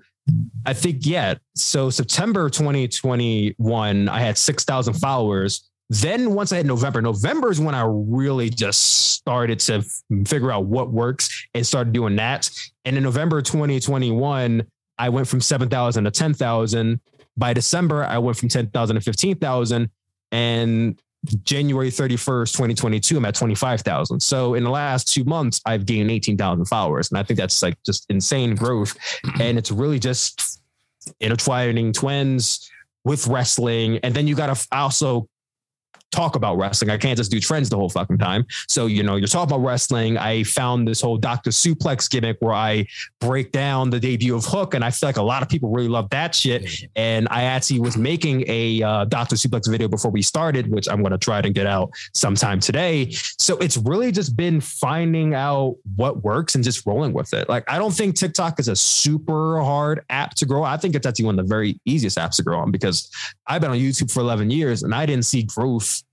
I 0.65 0.73
think, 0.73 1.05
yeah. 1.05 1.35
So 1.55 1.89
September 1.89 2.49
2021, 2.49 4.09
I 4.09 4.19
had 4.19 4.37
6,000 4.37 4.93
followers. 4.95 5.69
Then 5.89 6.33
once 6.33 6.51
I 6.51 6.57
had 6.57 6.65
November, 6.65 7.01
November 7.01 7.51
is 7.51 7.59
when 7.59 7.75
I 7.75 7.85
really 7.87 8.49
just 8.49 9.11
started 9.11 9.59
to 9.61 9.83
figure 10.25 10.51
out 10.51 10.65
what 10.65 10.91
works 10.91 11.47
and 11.53 11.65
started 11.65 11.93
doing 11.93 12.15
that. 12.15 12.49
And 12.85 12.97
in 12.97 13.03
November 13.03 13.41
2021, 13.41 14.63
I 14.97 15.09
went 15.09 15.27
from 15.27 15.41
7,000 15.41 16.03
to 16.03 16.11
10,000. 16.11 16.99
By 17.37 17.53
December, 17.53 18.03
I 18.03 18.17
went 18.17 18.37
from 18.37 18.49
10,000 18.49 18.95
to 18.95 19.01
15,000. 19.01 19.89
And 20.31 20.99
January 21.43 21.89
31st, 21.89 22.51
2022, 22.53 23.17
I'm 23.17 23.25
at 23.25 23.35
25,000. 23.35 24.19
So 24.19 24.53
in 24.53 24.63
the 24.63 24.69
last 24.69 25.13
two 25.13 25.23
months, 25.23 25.61
I've 25.65 25.85
gained 25.85 26.09
18,000 26.09 26.65
followers. 26.65 27.09
And 27.09 27.17
I 27.17 27.23
think 27.23 27.39
that's 27.39 27.61
like 27.61 27.77
just 27.85 28.05
insane 28.09 28.55
growth. 28.55 28.97
And 29.39 29.57
it's 29.57 29.71
really 29.71 29.99
just 29.99 30.61
intertwining 31.19 31.93
twins 31.93 32.71
with 33.03 33.27
wrestling. 33.27 33.99
And 33.99 34.15
then 34.15 34.27
you 34.27 34.35
got 34.35 34.55
to 34.55 34.67
also 34.71 35.27
talk 36.15 36.35
about 36.35 36.57
wrestling. 36.57 36.89
I 36.89 36.97
can't 36.97 37.17
just 37.17 37.31
do 37.31 37.39
trends 37.39 37.69
the 37.69 37.75
whole 37.75 37.89
fucking 37.89 38.17
time. 38.17 38.45
So, 38.67 38.85
you 38.85 39.03
know, 39.03 39.17
you're 39.17 39.27
talking 39.27 39.53
about 39.53 39.65
wrestling. 39.65 40.17
I 40.17 40.43
found 40.43 40.87
this 40.87 41.01
whole 41.01 41.17
Dr. 41.17 41.49
Suplex 41.49 42.09
gimmick 42.09 42.37
where 42.39 42.53
I 42.53 42.87
break 43.19 43.51
down 43.51 43.89
the 43.89 43.99
debut 43.99 44.35
of 44.35 44.45
Hook. 44.45 44.73
And 44.73 44.83
I 44.83 44.91
feel 44.91 45.09
like 45.09 45.17
a 45.17 45.23
lot 45.23 45.43
of 45.43 45.49
people 45.49 45.69
really 45.69 45.89
love 45.89 46.09
that 46.11 46.33
shit. 46.33 46.85
And 46.95 47.27
I 47.29 47.43
actually 47.43 47.79
was 47.79 47.97
making 47.97 48.45
a 48.47 48.81
uh, 48.81 49.05
Dr. 49.05 49.35
Suplex 49.35 49.69
video 49.69 49.87
before 49.87 50.11
we 50.11 50.21
started, 50.21 50.71
which 50.71 50.87
I'm 50.87 51.01
going 51.01 51.11
to 51.11 51.17
try 51.17 51.41
to 51.41 51.49
get 51.49 51.67
out 51.67 51.89
sometime 52.13 52.59
today. 52.59 53.11
So 53.37 53.57
it's 53.57 53.77
really 53.77 54.11
just 54.11 54.37
been 54.37 54.61
finding 54.61 55.33
out 55.33 55.75
what 55.95 56.23
works 56.23 56.55
and 56.55 56.63
just 56.63 56.85
rolling 56.85 57.13
with 57.13 57.33
it. 57.33 57.49
Like, 57.49 57.69
I 57.69 57.77
don't 57.77 57.93
think 57.93 58.15
TikTok 58.15 58.59
is 58.59 58.67
a 58.67 58.75
super 58.75 59.61
hard 59.61 60.05
app 60.09 60.35
to 60.35 60.45
grow. 60.45 60.63
I 60.63 60.77
think 60.77 60.95
it's 60.95 61.05
actually 61.05 61.25
one 61.25 61.37
of 61.37 61.45
the 61.45 61.49
very 61.49 61.79
easiest 61.85 62.17
apps 62.17 62.37
to 62.37 62.43
grow 62.43 62.59
on 62.59 62.71
because 62.71 63.11
I've 63.47 63.61
been 63.61 63.71
on 63.71 63.77
YouTube 63.77 64.11
for 64.11 64.21
11 64.21 64.49
years 64.49 64.83
and 64.83 64.93
I 64.95 65.05
didn't 65.05 65.25
see 65.25 65.43
growth 65.43 66.03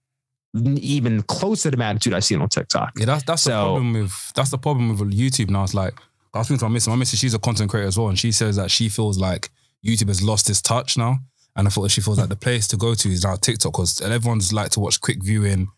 even 0.54 1.22
close 1.22 1.62
to 1.62 1.70
the 1.70 1.76
magnitude 1.76 2.12
I've 2.12 2.24
seen 2.24 2.40
on 2.42 2.48
TikTok. 2.48 2.92
Yeah, 2.98 3.06
that's 3.06 3.24
that's 3.24 3.44
the 3.44 3.50
problem 3.52 3.92
with 3.94 4.32
that's 4.34 4.50
the 4.50 4.58
problem 4.58 4.88
with 4.90 5.12
YouTube 5.12 5.50
now. 5.50 5.64
It's 5.64 5.74
like 5.74 5.94
I 6.34 6.38
was 6.38 6.46
speaking 6.46 6.60
to 6.60 6.64
my 6.66 6.72
missus. 6.72 6.88
My 6.88 6.96
missus, 6.96 7.18
she's 7.18 7.34
a 7.34 7.38
content 7.38 7.70
creator 7.70 7.88
as 7.88 7.98
well, 7.98 8.08
and 8.08 8.18
she 8.18 8.32
says 8.32 8.56
that 8.56 8.70
she 8.70 8.88
feels 8.88 9.18
like 9.18 9.50
YouTube 9.84 10.08
has 10.08 10.22
lost 10.22 10.48
its 10.50 10.60
touch 10.60 10.96
now. 10.96 11.16
And 11.54 11.66
I 11.66 11.70
thought 11.70 11.90
she 11.90 12.00
feels 12.00 12.18
like 12.18 12.30
the 12.30 12.36
place 12.36 12.66
to 12.68 12.76
go 12.78 12.94
to 12.94 13.08
is 13.10 13.24
now 13.24 13.36
TikTok 13.36 13.72
because 13.72 14.00
everyone's 14.00 14.52
like 14.54 14.70
to 14.70 14.80
watch 14.80 15.00
quick 15.02 15.22
viewing, 15.22 15.68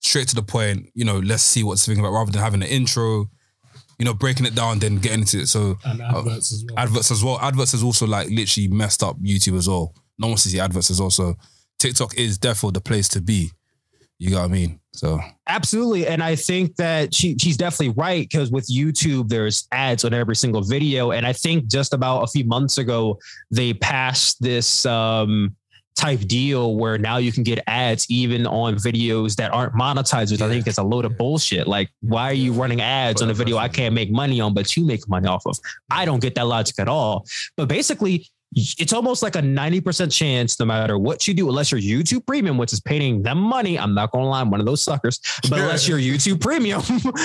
straight 0.00 0.28
to 0.28 0.34
the 0.34 0.42
point. 0.42 0.90
You 0.94 1.06
know, 1.06 1.18
let's 1.20 1.42
see 1.42 1.62
what's 1.62 1.86
thinking 1.86 2.04
about 2.04 2.12
rather 2.12 2.30
than 2.32 2.42
having 2.42 2.62
an 2.62 2.68
intro. 2.68 3.30
You 3.98 4.06
know, 4.06 4.14
breaking 4.14 4.46
it 4.46 4.54
down, 4.54 4.80
then 4.80 4.96
getting 4.96 5.20
into 5.20 5.40
it. 5.40 5.46
So 5.46 5.78
And 5.84 6.02
uh, 6.02 6.18
adverts 6.18 6.52
as 6.52 6.64
well. 6.64 6.78
adverts 6.78 7.10
as 7.10 7.24
well. 7.24 7.38
Adverts 7.40 7.72
has 7.72 7.82
also 7.82 8.06
like 8.06 8.28
literally 8.30 8.68
messed 8.68 9.02
up 9.02 9.16
YouTube 9.20 9.56
as 9.56 9.68
well. 9.68 9.94
No 10.18 10.26
one 10.26 10.30
wants 10.32 10.42
to 10.42 10.48
see 10.48 10.58
adverts 10.60 10.90
as 10.90 11.00
well. 11.00 11.10
So 11.10 11.36
TikTok 11.78 12.18
is 12.18 12.38
therefore 12.38 12.72
the 12.72 12.80
place 12.80 13.08
to 13.10 13.20
be. 13.20 13.52
You 14.22 14.30
got 14.30 14.52
me. 14.52 14.78
So 14.92 15.18
Absolutely. 15.48 16.06
And 16.06 16.22
I 16.22 16.36
think 16.36 16.76
that 16.76 17.12
she 17.12 17.36
she's 17.38 17.56
definitely 17.56 17.92
right 18.00 18.20
because 18.22 18.52
with 18.52 18.68
YouTube, 18.68 19.28
there's 19.28 19.66
ads 19.72 20.04
on 20.04 20.14
every 20.14 20.36
single 20.36 20.62
video. 20.62 21.10
And 21.10 21.26
I 21.26 21.32
think 21.32 21.66
just 21.66 21.92
about 21.92 22.22
a 22.22 22.28
few 22.28 22.44
months 22.44 22.78
ago, 22.78 23.18
they 23.50 23.74
passed 23.74 24.40
this 24.40 24.86
um 24.86 25.56
type 25.96 26.20
deal 26.20 26.76
where 26.76 26.98
now 26.98 27.16
you 27.16 27.32
can 27.32 27.42
get 27.42 27.64
ads 27.66 28.08
even 28.08 28.46
on 28.46 28.76
videos 28.76 29.34
that 29.34 29.52
aren't 29.52 29.74
monetized, 29.74 30.30
which 30.30 30.40
I 30.40 30.48
think 30.48 30.68
is 30.68 30.78
a 30.78 30.84
load 30.84 31.04
of 31.04 31.18
bullshit. 31.18 31.66
Like, 31.66 31.90
why 32.00 32.30
are 32.30 32.32
you 32.32 32.52
running 32.52 32.80
ads 32.80 33.22
on 33.22 33.28
a 33.28 33.34
video 33.34 33.56
I 33.56 33.68
can't 33.68 33.92
make 33.92 34.12
money 34.12 34.40
on, 34.40 34.54
but 34.54 34.76
you 34.76 34.86
make 34.86 35.08
money 35.08 35.26
off 35.26 35.44
of? 35.46 35.58
I 35.90 36.04
don't 36.04 36.20
get 36.20 36.36
that 36.36 36.46
logic 36.46 36.78
at 36.78 36.86
all. 36.86 37.26
But 37.56 37.66
basically, 37.66 38.30
it's 38.54 38.92
almost 38.92 39.22
like 39.22 39.36
a 39.36 39.40
90% 39.40 40.12
chance 40.12 40.58
no 40.60 40.66
matter 40.66 40.98
what 40.98 41.26
you 41.26 41.34
do, 41.34 41.48
unless 41.48 41.72
you're 41.72 41.80
YouTube 41.80 42.26
premium, 42.26 42.58
which 42.58 42.72
is 42.72 42.80
paying 42.80 43.22
them 43.22 43.38
money. 43.38 43.78
I'm 43.78 43.94
not 43.94 44.10
going 44.10 44.24
to 44.24 44.28
lie, 44.28 44.40
I'm 44.40 44.50
one 44.50 44.60
of 44.60 44.66
those 44.66 44.82
suckers. 44.82 45.20
But 45.48 45.60
unless 45.60 45.88
you're 45.88 45.98
YouTube 45.98 46.40
premium, 46.40 46.82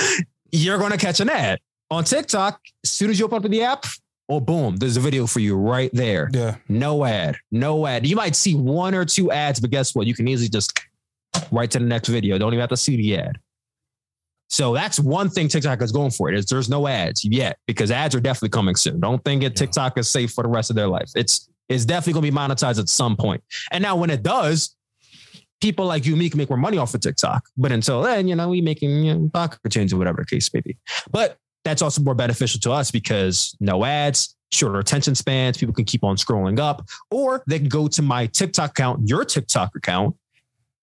you're 0.52 0.78
going 0.78 0.92
to 0.92 0.98
catch 0.98 1.20
an 1.20 1.28
ad. 1.28 1.58
On 1.90 2.04
TikTok, 2.04 2.60
as 2.84 2.90
soon 2.90 3.10
as 3.10 3.18
you 3.18 3.24
open 3.24 3.44
up 3.44 3.50
the 3.50 3.62
app, 3.62 3.84
oh, 4.28 4.40
boom, 4.40 4.76
there's 4.76 4.96
a 4.96 5.00
video 5.00 5.26
for 5.26 5.40
you 5.40 5.56
right 5.56 5.90
there. 5.92 6.28
yeah, 6.32 6.56
No 6.68 7.04
ad, 7.04 7.38
no 7.50 7.86
ad. 7.86 8.06
You 8.06 8.16
might 8.16 8.36
see 8.36 8.54
one 8.54 8.94
or 8.94 9.04
two 9.04 9.30
ads, 9.30 9.60
but 9.60 9.70
guess 9.70 9.94
what? 9.94 10.06
You 10.06 10.14
can 10.14 10.28
easily 10.28 10.48
just 10.48 10.78
right 11.50 11.70
to 11.70 11.78
the 11.78 11.84
next 11.84 12.08
video. 12.08 12.38
Don't 12.38 12.52
even 12.52 12.60
have 12.60 12.68
to 12.70 12.76
see 12.76 12.96
the 12.96 13.16
ad. 13.16 13.38
So 14.48 14.74
that's 14.74 14.98
one 14.98 15.28
thing 15.28 15.48
TikTok 15.48 15.82
is 15.82 15.92
going 15.92 16.10
for. 16.10 16.30
It 16.30 16.38
is 16.38 16.46
there's 16.46 16.68
no 16.68 16.86
ads 16.88 17.24
yet 17.24 17.58
because 17.66 17.90
ads 17.90 18.14
are 18.14 18.20
definitely 18.20 18.48
coming 18.50 18.76
soon. 18.76 19.00
Don't 19.00 19.22
think 19.24 19.42
that 19.42 19.56
TikTok 19.56 19.98
is 19.98 20.08
safe 20.08 20.32
for 20.32 20.42
the 20.42 20.48
rest 20.48 20.70
of 20.70 20.76
their 20.76 20.88
life. 20.88 21.10
It's 21.14 21.48
it's 21.68 21.84
definitely 21.84 22.14
going 22.14 22.26
to 22.26 22.32
be 22.32 22.36
monetized 22.36 22.78
at 22.78 22.88
some 22.88 23.14
point. 23.14 23.42
And 23.70 23.82
now 23.82 23.94
when 23.94 24.08
it 24.08 24.22
does, 24.22 24.74
people 25.60 25.84
like 25.84 26.06
you, 26.06 26.16
me, 26.16 26.30
can 26.30 26.38
make 26.38 26.48
more 26.48 26.58
money 26.58 26.78
off 26.78 26.94
of 26.94 27.00
TikTok. 27.02 27.44
But 27.56 27.72
until 27.72 28.02
then, 28.02 28.26
you 28.26 28.34
know, 28.34 28.48
we 28.48 28.62
making 28.62 29.04
you 29.04 29.14
know, 29.14 29.30
pocket 29.32 29.60
change 29.70 29.92
or 29.92 29.98
whatever 29.98 30.22
the 30.22 30.26
case 30.26 30.52
may 30.54 30.60
be. 30.60 30.78
But 31.10 31.36
that's 31.64 31.82
also 31.82 32.00
more 32.02 32.14
beneficial 32.14 32.60
to 32.60 32.72
us 32.72 32.90
because 32.90 33.54
no 33.60 33.84
ads, 33.84 34.34
shorter 34.50 34.78
attention 34.78 35.14
spans. 35.14 35.58
People 35.58 35.74
can 35.74 35.84
keep 35.84 36.04
on 36.04 36.16
scrolling 36.16 36.58
up, 36.58 36.88
or 37.10 37.42
they 37.46 37.58
can 37.58 37.68
go 37.68 37.88
to 37.88 38.02
my 38.02 38.26
TikTok 38.26 38.70
account, 38.70 39.08
your 39.08 39.24
TikTok 39.24 39.74
account, 39.76 40.16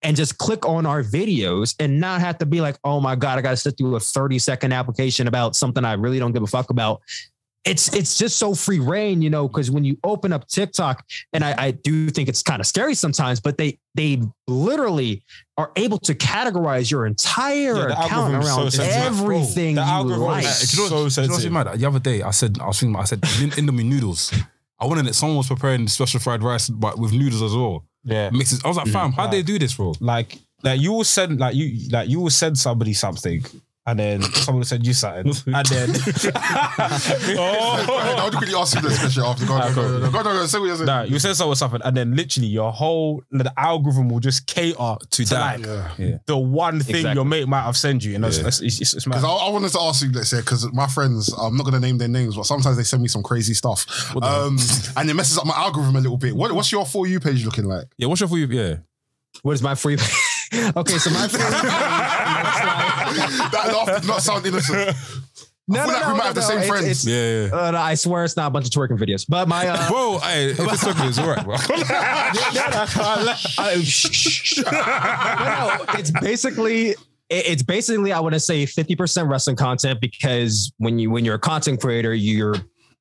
and 0.06 0.16
just 0.16 0.38
click 0.38 0.64
on 0.64 0.86
our 0.86 1.02
videos 1.02 1.74
and 1.80 1.98
not 1.98 2.20
have 2.20 2.38
to 2.38 2.46
be 2.46 2.60
like, 2.60 2.76
oh 2.84 3.00
my 3.00 3.16
God, 3.16 3.38
I 3.38 3.42
got 3.42 3.50
to 3.50 3.56
sit 3.56 3.76
through 3.76 3.96
a 3.96 4.00
30 4.00 4.38
second 4.38 4.72
application 4.72 5.26
about 5.26 5.56
something 5.56 5.84
I 5.84 5.94
really 5.94 6.20
don't 6.20 6.30
give 6.32 6.44
a 6.44 6.46
fuck 6.46 6.70
about. 6.70 7.00
It's 7.64 7.92
it's 7.92 8.16
just 8.16 8.38
so 8.38 8.54
free 8.54 8.78
reign, 8.78 9.20
you 9.20 9.28
know, 9.30 9.48
because 9.48 9.72
when 9.72 9.82
you 9.84 9.98
open 10.04 10.32
up 10.32 10.46
TikTok, 10.46 11.04
and 11.32 11.42
I, 11.42 11.54
I 11.58 11.70
do 11.72 12.10
think 12.10 12.28
it's 12.28 12.40
kind 12.40 12.60
of 12.60 12.66
scary 12.68 12.94
sometimes, 12.94 13.40
but 13.40 13.58
they 13.58 13.80
they 13.96 14.22
literally 14.46 15.24
are 15.56 15.72
able 15.74 15.98
to 15.98 16.14
categorize 16.14 16.88
your 16.92 17.06
entire 17.06 17.88
Yeah, 17.88 18.04
account 18.04 18.34
algorithm's 18.34 18.46
so 18.46 18.60
around 18.60 18.70
sensitive. 18.70 19.02
everything 19.02 19.74
The 19.74 19.82
you 19.82 20.16
like. 20.16 20.44
is 20.44 20.70
do 20.70 20.82
you 20.82 20.82
know, 20.82 20.88
so 20.88 20.94
you 20.94 20.98
know 20.98 21.02
what's 21.02 21.14
sensitive. 21.16 21.52
mad? 21.52 21.80
The 21.80 21.86
other 21.88 21.98
day, 21.98 22.22
I 22.22 22.30
said, 22.30 22.56
I 22.60 22.66
was 22.68 22.78
thinking, 22.78 22.94
about, 22.94 23.02
I 23.02 23.06
said, 23.06 23.20
Indomie 23.22 23.84
noodles. 23.84 24.32
I 24.78 24.86
wanted 24.86 25.08
it. 25.08 25.14
Someone 25.16 25.38
was 25.38 25.48
preparing 25.48 25.88
special 25.88 26.20
fried 26.20 26.44
rice, 26.44 26.68
but 26.68 27.00
with 27.00 27.12
noodles 27.12 27.42
as 27.42 27.52
well. 27.54 27.84
Yeah. 28.06 28.30
Mixes. 28.30 28.64
I 28.64 28.68
was 28.68 28.76
like, 28.76 28.88
fam, 28.88 29.12
how'd 29.12 29.26
mm-hmm. 29.26 29.30
they 29.32 29.42
do 29.42 29.58
this, 29.58 29.74
bro? 29.74 29.94
Like, 30.00 30.38
like 30.62 30.80
you 30.80 30.92
will 30.92 31.04
send, 31.04 31.38
like 31.38 31.54
you, 31.54 31.90
like 31.90 32.08
you 32.08 32.20
will 32.20 32.30
send 32.30 32.56
somebody 32.56 32.94
something, 32.94 33.44
and 33.86 33.98
then 33.98 34.22
someone 34.22 34.60
will 34.60 34.66
send 34.66 34.86
you 34.86 34.92
something, 34.92 35.32
and 35.54 35.66
then. 35.66 35.90
oh. 37.38 38.16
I'll 38.18 38.30
quickly 38.30 38.54
ask 38.54 38.74
you 38.74 38.82
this 38.82 38.98
question 38.98 39.22
after. 39.22 39.46
Go, 39.46 39.54
on, 39.54 39.74
go, 39.74 39.74
go, 39.74 40.00
go, 40.00 40.10
go, 40.10 40.22
go, 40.22 40.22
go, 40.22 40.46
say 40.46 40.58
what 40.58 40.66
you're 40.66 40.76
saying. 40.76 40.86
Nah, 40.86 41.02
you 41.02 41.18
send 41.18 41.36
someone 41.36 41.56
something, 41.56 41.80
and 41.84 41.96
then 41.96 42.16
literally 42.16 42.48
your 42.48 42.72
whole 42.72 43.22
the 43.30 43.52
algorithm 43.56 44.08
will 44.08 44.20
just 44.20 44.46
cater 44.46 44.96
to, 45.10 45.24
that. 45.26 45.60
like, 45.60 45.98
Yeah. 45.98 46.18
the 46.26 46.36
one 46.36 46.80
thing 46.80 46.96
Exactly. 46.96 47.14
your 47.14 47.24
mate 47.24 47.48
might 47.48 47.62
have 47.62 47.76
sent 47.76 48.04
you, 48.04 48.14
and 48.14 48.24
it's, 48.24 48.38
Yeah. 48.38 48.48
it's, 48.48 48.60
it's, 48.60 48.94
it's, 48.94 49.06
mad. 49.06 49.16
Because 49.16 49.24
I, 49.24 49.46
I 49.46 49.50
wanted 49.50 49.70
to 49.72 49.80
ask 49.80 50.02
you, 50.04 50.10
let's 50.12 50.30
say, 50.30 50.40
because 50.40 50.70
my 50.72 50.86
friends, 50.88 51.32
I'm 51.32 51.56
not 51.56 51.62
going 51.64 51.74
to 51.74 51.80
name 51.80 51.98
their 51.98 52.08
names, 52.08 52.36
but 52.36 52.44
sometimes 52.46 52.76
they 52.76 52.82
send 52.82 53.02
me 53.02 53.08
some 53.08 53.22
crazy 53.22 53.54
stuff. 53.54 53.86
Um, 54.22 54.58
and 54.96 55.08
it 55.08 55.14
messes 55.14 55.38
up 55.38 55.46
my 55.46 55.54
algorithm 55.56 55.96
a 55.96 56.00
little 56.00 56.18
bit. 56.18 56.34
What, 56.34 56.52
what's 56.52 56.72
your 56.72 56.84
For 56.84 57.06
You 57.06 57.20
page 57.20 57.44
looking 57.44 57.64
like? 57.66 57.86
Yeah, 57.98 58.08
what's 58.08 58.20
your 58.20 58.28
for 58.28 58.38
you? 58.38 58.46
Yeah. 58.46 58.76
What 59.42 59.52
is 59.52 59.62
my 59.62 59.74
free? 59.74 59.94
okay, 60.76 60.98
so 60.98 61.10
my 61.10 61.28
free. 61.28 62.45
that 63.16 63.72
laugh 63.72 64.00
did 64.00 64.08
not 64.08 64.22
sound 64.22 64.46
innocent. 64.46 64.96
No, 65.68 65.82
feel 65.82 65.92
like 65.94 66.06
we 66.06 66.12
might 66.12 66.22
have 66.26 66.34
the 66.36 66.42
same 66.42 66.58
it's- 66.58 66.68
friends. 66.68 66.84
it's- 66.84 67.04
Yeah, 67.06 67.46
yeah. 67.48 67.66
Uh, 67.66 67.70
no, 67.72 67.78
I 67.78 67.94
swear 67.94 68.24
it's 68.24 68.36
not 68.36 68.46
a 68.46 68.50
bunch 68.50 68.66
of 68.66 68.70
twerking 68.70 68.98
videos. 68.98 69.26
But 69.28 69.48
my 69.48 69.66
uh, 69.66 69.88
Bro, 69.90 70.18
hey, 70.18 70.50
if 70.50 70.60
it's 70.60 70.86
okay, 70.86 71.08
it's 71.08 71.18
all 71.18 71.28
right, 71.28 71.44
bro. 71.44 71.56
But 71.66 71.78
no, 74.72 75.84
it's 75.98 76.10
basically 76.20 76.94
it's 77.28 77.62
basically 77.62 78.12
I 78.12 78.20
want 78.20 78.34
to 78.34 78.40
say 78.40 78.64
50% 78.64 79.28
wrestling 79.28 79.56
content 79.56 80.00
because 80.00 80.72
when 80.78 80.98
you 80.98 81.10
when 81.10 81.24
you're 81.24 81.34
a 81.34 81.38
content 81.40 81.80
creator, 81.80 82.14
you're 82.14 82.54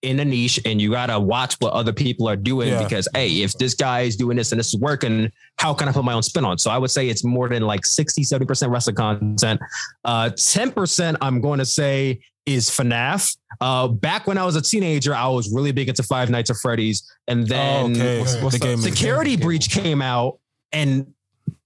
in 0.06 0.20
a 0.20 0.26
niche 0.26 0.60
and 0.66 0.82
you 0.82 0.92
gotta 0.92 1.20
watch 1.20 1.56
what 1.60 1.74
other 1.74 1.92
people 1.92 2.28
are 2.30 2.36
doing 2.36 2.70
Yeah. 2.70 2.84
because 2.84 3.08
hey, 3.14 3.42
if 3.42 3.54
this 3.58 3.74
guy 3.74 4.02
is 4.02 4.16
doing 4.16 4.38
this 4.38 4.52
and 4.52 4.60
this 4.60 4.74
is 4.74 4.80
working, 4.80 5.32
how 5.58 5.74
can 5.74 5.88
I 5.90 5.92
put 5.92 6.04
my 6.06 6.14
own 6.14 6.24
spin 6.24 6.46
on? 6.46 6.58
So 6.58 6.70
I 6.72 6.78
would 6.78 6.92
say 6.92 7.10
it's 7.10 7.24
more 7.24 7.50
than 7.50 7.64
like 7.64 7.86
60, 7.86 8.22
70% 8.24 8.70
wrestling 8.72 8.96
content. 8.96 9.60
Uh 10.04 10.30
10% 10.30 11.18
I'm 11.22 11.42
going 11.42 11.60
to 11.60 11.66
say 11.66 12.20
is 12.46 12.70
FNAF. 12.70 13.36
Uh 13.60 13.88
back 13.88 14.28
when 14.28 14.38
I 14.38 14.46
was 14.46 14.56
a 14.56 14.62
teenager, 14.62 15.16
I 15.16 15.28
was 15.28 15.52
really 15.52 15.72
big 15.72 15.90
into 15.90 16.04
Five 16.04 16.30
Nights 16.30 16.50
at 16.50 16.58
Freddy's. 16.58 17.04
And 17.28 17.48
then 17.48 17.86
Oh, 17.86 17.90
okay. 18.00 18.20
What's- 18.20 18.42
what's 18.42 18.60
the 18.60 18.66
game? 18.66 18.78
Security 18.80 19.36
Breach 19.38 19.70
came 19.70 20.02
out 20.02 20.40
and 20.72 21.08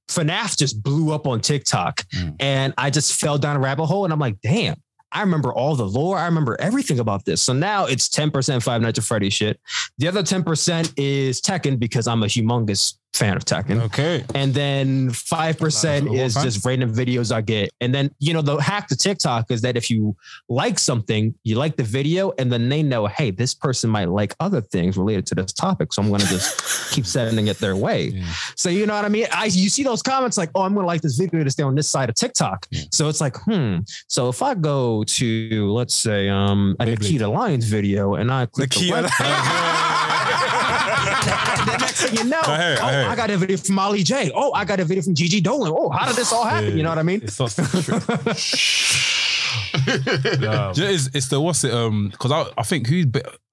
FNAF 0.10 0.58
just 0.58 0.82
blew 0.82 1.12
up 1.13 1.28
on 1.28 1.39
TikTok. 1.41 2.02
Mm. 2.15 2.36
And 2.39 2.73
I 2.78 2.89
just 2.89 3.19
fell 3.19 3.38
down 3.38 3.56
a 3.56 3.60
rabbit 3.60 3.86
hole 3.86 4.06
and 4.06 4.12
I'm 4.13 4.19
like, 4.19 4.41
damn, 4.41 4.82
I 5.12 5.22
remember 5.22 5.54
all 5.54 5.76
the 5.76 5.86
lore. 5.86 6.17
I 6.17 6.26
remember 6.26 6.56
everything 6.60 7.00
about 7.00 7.26
this. 7.26 7.41
So 7.41 7.54
now 7.54 7.86
it's 7.86 8.08
10% 8.10 8.62
Five 8.62 8.82
Nights 8.82 9.00
at 9.00 9.06
Freddy 9.06 9.30
shit. 9.30 9.60
The 9.98 10.08
other 10.08 10.22
10% 10.22 10.93
is 10.98 11.41
Tekken 11.41 11.80
because 11.80 12.08
I'm 12.08 12.24
a 12.24 12.28
humongous 12.28 12.95
fan 13.13 13.36
of 13.36 13.43
Tekken. 13.43 13.82
Okay. 13.82 14.24
And 14.36 14.54
then 14.54 15.10
5% 15.10 16.17
is 16.17 16.34
just 16.36 16.65
random 16.65 16.93
videos 16.93 17.34
I 17.34 17.41
get. 17.41 17.72
And 17.82 17.93
then, 17.93 18.12
you 18.19 18.34
know, 18.34 18.41
the 18.41 18.58
hack 18.58 18.88
to 18.89 18.95
TikTok 18.95 19.52
is 19.52 19.62
that 19.62 19.76
if 19.76 19.89
you 19.89 20.15
like 20.48 20.80
something, 20.80 21.36
you 21.43 21.56
like 21.56 21.76
the 21.76 21.84
video, 21.84 22.32
and 22.38 22.52
then 22.52 22.69
they 22.69 22.84
know, 22.84 23.08
hey, 23.08 23.32
this 23.32 23.54
person 23.54 23.89
might 23.89 24.10
like 24.10 24.36
other 24.39 24.62
things 24.62 24.98
related 24.98 25.26
to 25.28 25.36
this 25.36 25.52
topic. 25.52 25.93
So 25.93 26.02
I'm 26.02 26.10
going 26.10 26.22
to 26.22 26.28
just 26.28 26.91
keep 26.91 27.06
sending 27.06 27.48
it 27.48 27.58
their 27.60 27.76
way. 27.76 28.08
Yeah. 28.08 28.26
So, 28.56 28.69
you 28.69 28.86
know 28.86 28.95
what 28.95 29.06
I 29.06 29.10
mean? 29.10 29.28
I 29.32 29.45
You 29.45 29.69
see 29.69 29.84
those 29.84 30.02
comments 30.02 30.38
like, 30.38 30.50
oh, 30.56 30.62
I'm 30.62 30.74
going 30.74 30.84
to 30.84 30.88
like 30.88 31.02
this 31.02 31.17
video 31.17 31.43
to 31.43 31.52
stay 31.52 31.63
on 31.63 31.76
this 31.76 31.89
side 31.89 32.10
of 32.10 32.15
TikTok. 32.15 32.67
So 32.91 33.10
it's 33.10 33.22
like, 33.22 33.36
hmm. 33.43 33.78
So 34.08 34.30
if 34.30 34.41
I 34.41 34.54
go 34.56 35.04
to, 35.04 35.72
let's 35.72 35.95
say, 35.95 36.30
um, 36.30 36.76
a. 36.80 36.86
Nikita 36.86 37.28
Lyons 37.28 37.65
video 37.65 38.15
and 38.15 38.32
I 38.32 38.45
click 38.45 38.69
the 38.69 38.80
Nikita 38.80 39.10
web- 39.19 40.15
the 41.25 41.77
next 41.79 42.01
thing 42.01 42.17
you 42.17 42.23
know, 42.25 42.39
I 42.43 42.58
heard, 42.58 42.79
oh, 42.79 42.86
I 42.86 42.91
heard. 42.93 43.05
I 43.08 43.15
got 43.15 43.32
a 43.32 43.38
video 43.38 43.58
from 43.58 43.75
Molly 43.75 44.03
J. 44.03 44.32
Oh, 44.34 44.53
I 44.53 44.65
got 44.65 44.79
a 44.79 44.86
video 44.86 45.03
from 45.03 45.15
Gigi 45.15 45.41
Dolan. 45.41 45.73
Oh, 45.75 45.89
how 45.89 46.08
did 46.08 46.15
this 46.15 46.32
all 46.32 46.45
happen? 46.45 46.77
You 46.77 46.84
know 46.84 46.89
what 46.89 46.97
I 46.97 47.03
mean? 47.03 47.21
It's 47.23 47.39
not 47.39 47.55
yeah. 50.41 50.73
it's, 50.75 51.10
it's 51.13 51.27
the 51.27 51.39
what's 51.39 51.63
it 51.63 51.73
um 51.73 52.10
because 52.10 52.32
I, 52.32 52.45
I 52.58 52.63
think 52.63 52.88
who 52.88 53.03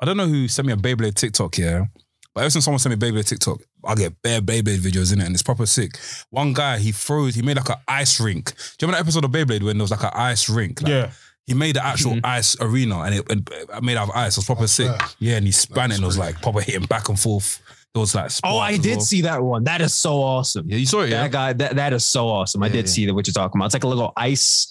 I 0.01 0.05
don't 0.05 0.17
know 0.17 0.27
who 0.27 0.49
sent 0.49 0.67
me 0.67 0.73
a 0.73 0.77
Beyblade 0.77 1.15
TikTok 1.15 1.59
yeah 1.59 1.87
but 2.35 2.43
ever 2.43 2.51
since 2.51 2.65
someone 2.65 2.79
sent 2.79 3.01
me 3.01 3.09
a 3.09 3.13
Beyblade 3.13 3.27
TikTok 3.27 3.61
I 3.85 3.95
get 3.95 4.21
bare 4.23 4.41
Beyblade 4.41 4.79
videos 4.79 5.13
in 5.13 5.21
it 5.21 5.27
and 5.27 5.35
it's 5.35 5.43
proper 5.43 5.67
sick 5.67 5.99
one 6.31 6.53
guy 6.53 6.79
he 6.79 6.93
froze, 6.93 7.35
he 7.35 7.43
made 7.43 7.57
like 7.57 7.69
an 7.69 7.77
ice 7.89 8.21
rink 8.21 8.55
do 8.55 8.87
you 8.87 8.89
remember 8.89 8.97
that 8.97 9.09
episode 9.09 9.25
of 9.25 9.31
Beyblade 9.31 9.63
when 9.63 9.79
there 9.79 9.85
was 9.85 9.91
like 9.91 10.05
an 10.05 10.11
ice 10.13 10.49
rink 10.49 10.83
like, 10.83 10.91
Yeah. 10.91 11.11
He 11.47 11.55
made 11.55 11.77
the 11.77 11.85
actual 11.85 12.13
Mm-hmm. 12.13 12.27
ice 12.27 12.57
arena 12.61 13.01
and 13.01 13.15
it 13.15 13.31
and 13.31 13.49
it 13.51 13.83
made 13.83 13.97
out 13.97 14.09
of 14.09 14.15
ice 14.17 14.37
it 14.37 14.39
was 14.39 14.47
proper 14.47 14.67
sick 14.67 14.91
yeah 15.19 15.37
and 15.37 15.47
he 15.47 15.53
span 15.53 15.91
it 15.91 15.97
and 15.97 16.03
it 16.05 16.07
was 16.07 16.19
like 16.19 16.41
proper 16.43 16.61
hitting 16.61 16.87
back 16.87 17.09
and 17.09 17.19
forth 17.19 17.61
there 17.95 18.01
was 18.01 18.15
like 18.15 18.31
Oh, 18.45 18.59
I 18.59 18.73
sparks 18.73 18.79
as 18.79 18.81
did 18.85 18.91
well. 18.97 19.01
see 19.01 19.21
that 19.23 19.43
one. 19.43 19.65
That 19.65 19.81
is 19.81 19.95
so 19.95 20.21
awesome. 20.23 20.69
yeah 20.69 20.77
you 20.77 20.85
saw 20.85 21.01
it 21.01 21.09
yeah 21.09 21.23
That 21.23 21.31
guy, 21.33 21.53
that, 21.55 21.77
that 21.77 21.93
is 21.95 22.05
so 22.05 22.29
awesome. 22.29 22.63
I 22.63 22.67
Yeah, 22.67 22.73
did 22.75 22.85
yeah. 22.87 22.93
see 22.93 23.07
that 23.07 23.15
what 23.15 23.27
you're 23.27 23.33
talking 23.33 23.59
about. 23.59 23.67
It's 23.67 23.75
like 23.75 23.85
a 23.85 23.89
little 23.89 24.13
ice. 24.19 24.71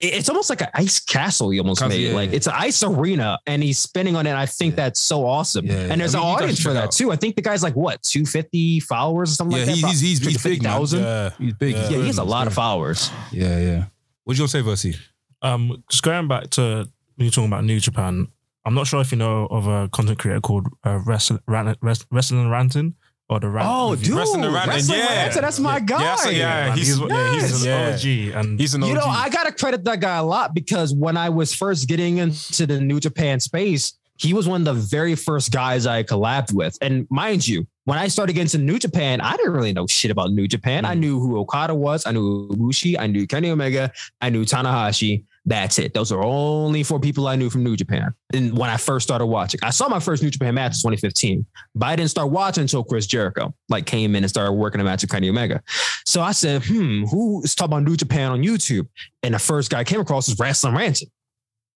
it- 0.00 0.12
It's 0.14 0.28
almost 0.28 0.50
like 0.50 0.60
an 0.60 0.70
ice 0.74 0.98
castle 0.98 1.50
he 1.50 1.60
almost 1.60 1.80
Castle, 1.80 1.96
made. 1.96 2.08
yeah, 2.08 2.14
like 2.16 2.30
yeah. 2.30 2.36
it's 2.36 2.48
an 2.48 2.54
ice 2.56 2.82
arena 2.82 3.38
and 3.46 3.62
he's 3.62 3.78
spinning 3.78 4.16
on 4.16 4.26
it. 4.26 4.30
And 4.30 4.38
I 4.40 4.46
think 4.46 4.74
that's 4.74 4.98
so 4.98 5.24
awesome. 5.24 5.66
Yeah, 5.66 5.72
yeah. 5.86 5.92
And 5.92 6.00
there's 6.00 6.16
I 6.16 6.18
mean, 6.18 6.26
an 6.26 6.32
guys 6.34 6.42
audience 6.42 6.58
for 6.58 6.64
check 6.64 6.72
that 6.74 6.84
out. 6.86 6.92
too. 6.92 7.12
I 7.12 7.16
think 7.16 7.36
the 7.36 7.42
guy's 7.42 7.62
like 7.62 7.76
what 7.76 8.02
250 8.02 8.80
followers 8.80 9.30
or 9.30 9.34
something 9.36 9.56
yeah 9.56 9.66
like 9.66 9.80
that. 9.80 9.88
he's, 9.90 10.00
he's, 10.00 10.18
he's, 10.20 10.26
he's 10.32 10.42
big 10.42 10.62
man 10.64 10.80
250,000? 10.80 11.00
yeah 11.00 11.30
he's 11.38 11.54
big 11.54 11.74
Yeah. 11.76 11.82
He's 11.82 11.90
Yeah, 11.92 11.98
he 11.98 12.06
has 12.08 12.18
a 12.18 12.24
lot 12.24 12.48
of 12.48 12.54
followers. 12.54 13.08
yeah 13.30 13.60
yeah 13.60 13.84
what 14.24 14.34
did 14.34 14.38
you 14.40 14.48
gonna 14.48 14.48
say 14.48 14.62
Versi 14.90 14.98
Um, 15.44 15.84
just 15.90 16.02
going 16.02 16.26
back 16.28 16.50
to 16.50 16.88
when 17.16 17.24
you're 17.26 17.30
talking 17.30 17.48
about 17.48 17.64
New 17.64 17.78
Japan, 17.78 18.28
I'm 18.64 18.74
not 18.74 18.86
sure 18.86 19.00
if 19.00 19.12
you 19.12 19.18
know 19.18 19.46
of 19.46 19.66
a 19.66 19.88
content 19.90 20.18
creator 20.18 20.40
called 20.40 20.66
uh, 20.84 20.98
Wrestling 21.06 21.40
Ran- 21.46 21.76
Wrest- 21.82 22.06
Wrestling 22.10 22.48
Ranting 22.48 22.94
or 23.28 23.40
the 23.40 23.48
Rant. 23.48 23.68
Oh, 23.70 23.90
Review. 23.92 24.06
dude, 24.08 24.16
Wrestling 24.16 24.44
around 24.44 24.56
and 24.56 24.68
Wrestling 24.70 24.98
yeah. 25.00 25.22
Ranter, 25.24 25.40
that's 25.42 25.60
my 25.60 25.80
guy. 25.80 26.02
Yeah, 26.02 26.16
so 26.16 26.30
yeah, 26.30 26.46
Man, 26.68 26.76
he's- 26.78 26.88
he's, 26.88 26.98
yeah, 27.00 27.32
he's 27.34 27.64
Yes. 27.64 28.04
an 28.04 28.32
OG, 28.32 28.40
and 28.40 28.60
He's 28.60 28.74
an 28.74 28.82
OG. 28.82 28.88
You 28.88 28.94
know, 28.94 29.04
I 29.04 29.28
gotta 29.28 29.52
credit 29.52 29.84
that 29.84 30.00
guy 30.00 30.16
a 30.16 30.24
lot 30.24 30.54
because 30.54 30.94
when 30.94 31.16
I 31.16 31.28
was 31.28 31.54
first 31.54 31.88
getting 31.88 32.18
into 32.18 32.66
the 32.66 32.80
New 32.80 32.98
Japan 33.00 33.38
space, 33.38 33.92
he 34.16 34.32
was 34.32 34.46
one 34.48 34.66
of 34.66 34.74
the 34.76 34.80
very 34.80 35.14
first 35.14 35.50
guys 35.52 35.86
I 35.86 36.02
collabed 36.04 36.52
with. 36.54 36.78
And 36.80 37.06
mind 37.10 37.46
you, 37.48 37.66
when 37.84 37.98
I 37.98 38.08
started 38.08 38.32
getting 38.34 38.48
to 38.50 38.58
New 38.58 38.78
Japan, 38.78 39.20
I 39.20 39.36
didn't 39.36 39.52
really 39.52 39.72
know 39.72 39.86
shit 39.88 40.10
about 40.10 40.30
New 40.30 40.46
Japan. 40.48 40.84
I 40.84 40.94
knew 40.94 41.18
who 41.18 41.36
Okada 41.38 41.74
was, 41.74 42.06
I 42.06 42.12
knew 42.12 42.48
Ibushi, 42.48 42.96
I 42.98 43.08
knew 43.08 43.26
Kenny 43.26 43.50
Omega, 43.50 43.90
I 44.22 44.30
knew 44.30 44.44
Tanahashi. 44.44 45.24
That's 45.46 45.78
it. 45.78 45.92
Those 45.92 46.10
are 46.10 46.22
only 46.22 46.82
four 46.82 46.98
people 46.98 47.26
I 47.26 47.36
knew 47.36 47.50
from 47.50 47.64
New 47.64 47.76
Japan. 47.76 48.14
And 48.32 48.56
when 48.56 48.70
I 48.70 48.78
first 48.78 49.06
started 49.06 49.26
watching, 49.26 49.60
I 49.62 49.70
saw 49.70 49.88
my 49.88 50.00
first 50.00 50.22
New 50.22 50.30
Japan 50.30 50.54
match 50.54 50.72
in 50.76 50.90
2015, 50.90 51.44
but 51.74 51.86
I 51.86 51.96
didn't 51.96 52.10
start 52.10 52.30
watching 52.30 52.62
until 52.62 52.82
Chris 52.82 53.06
Jericho 53.06 53.54
like 53.68 53.84
came 53.84 54.16
in 54.16 54.24
and 54.24 54.30
started 54.30 54.52
working 54.52 54.80
a 54.80 54.84
match 54.84 55.02
with 55.02 55.10
Kenny 55.10 55.28
Omega. 55.28 55.62
So 56.06 56.22
I 56.22 56.32
said, 56.32 56.62
hmm, 56.64 57.04
who 57.04 57.42
is 57.42 57.54
talking 57.54 57.74
about 57.74 57.82
New 57.82 57.96
Japan 57.96 58.30
on 58.32 58.42
YouTube? 58.42 58.88
And 59.22 59.34
the 59.34 59.38
first 59.38 59.70
guy 59.70 59.80
I 59.80 59.84
came 59.84 60.00
across 60.00 60.28
was 60.28 60.38
Wrestling 60.38 60.74
Ranting. 60.74 61.10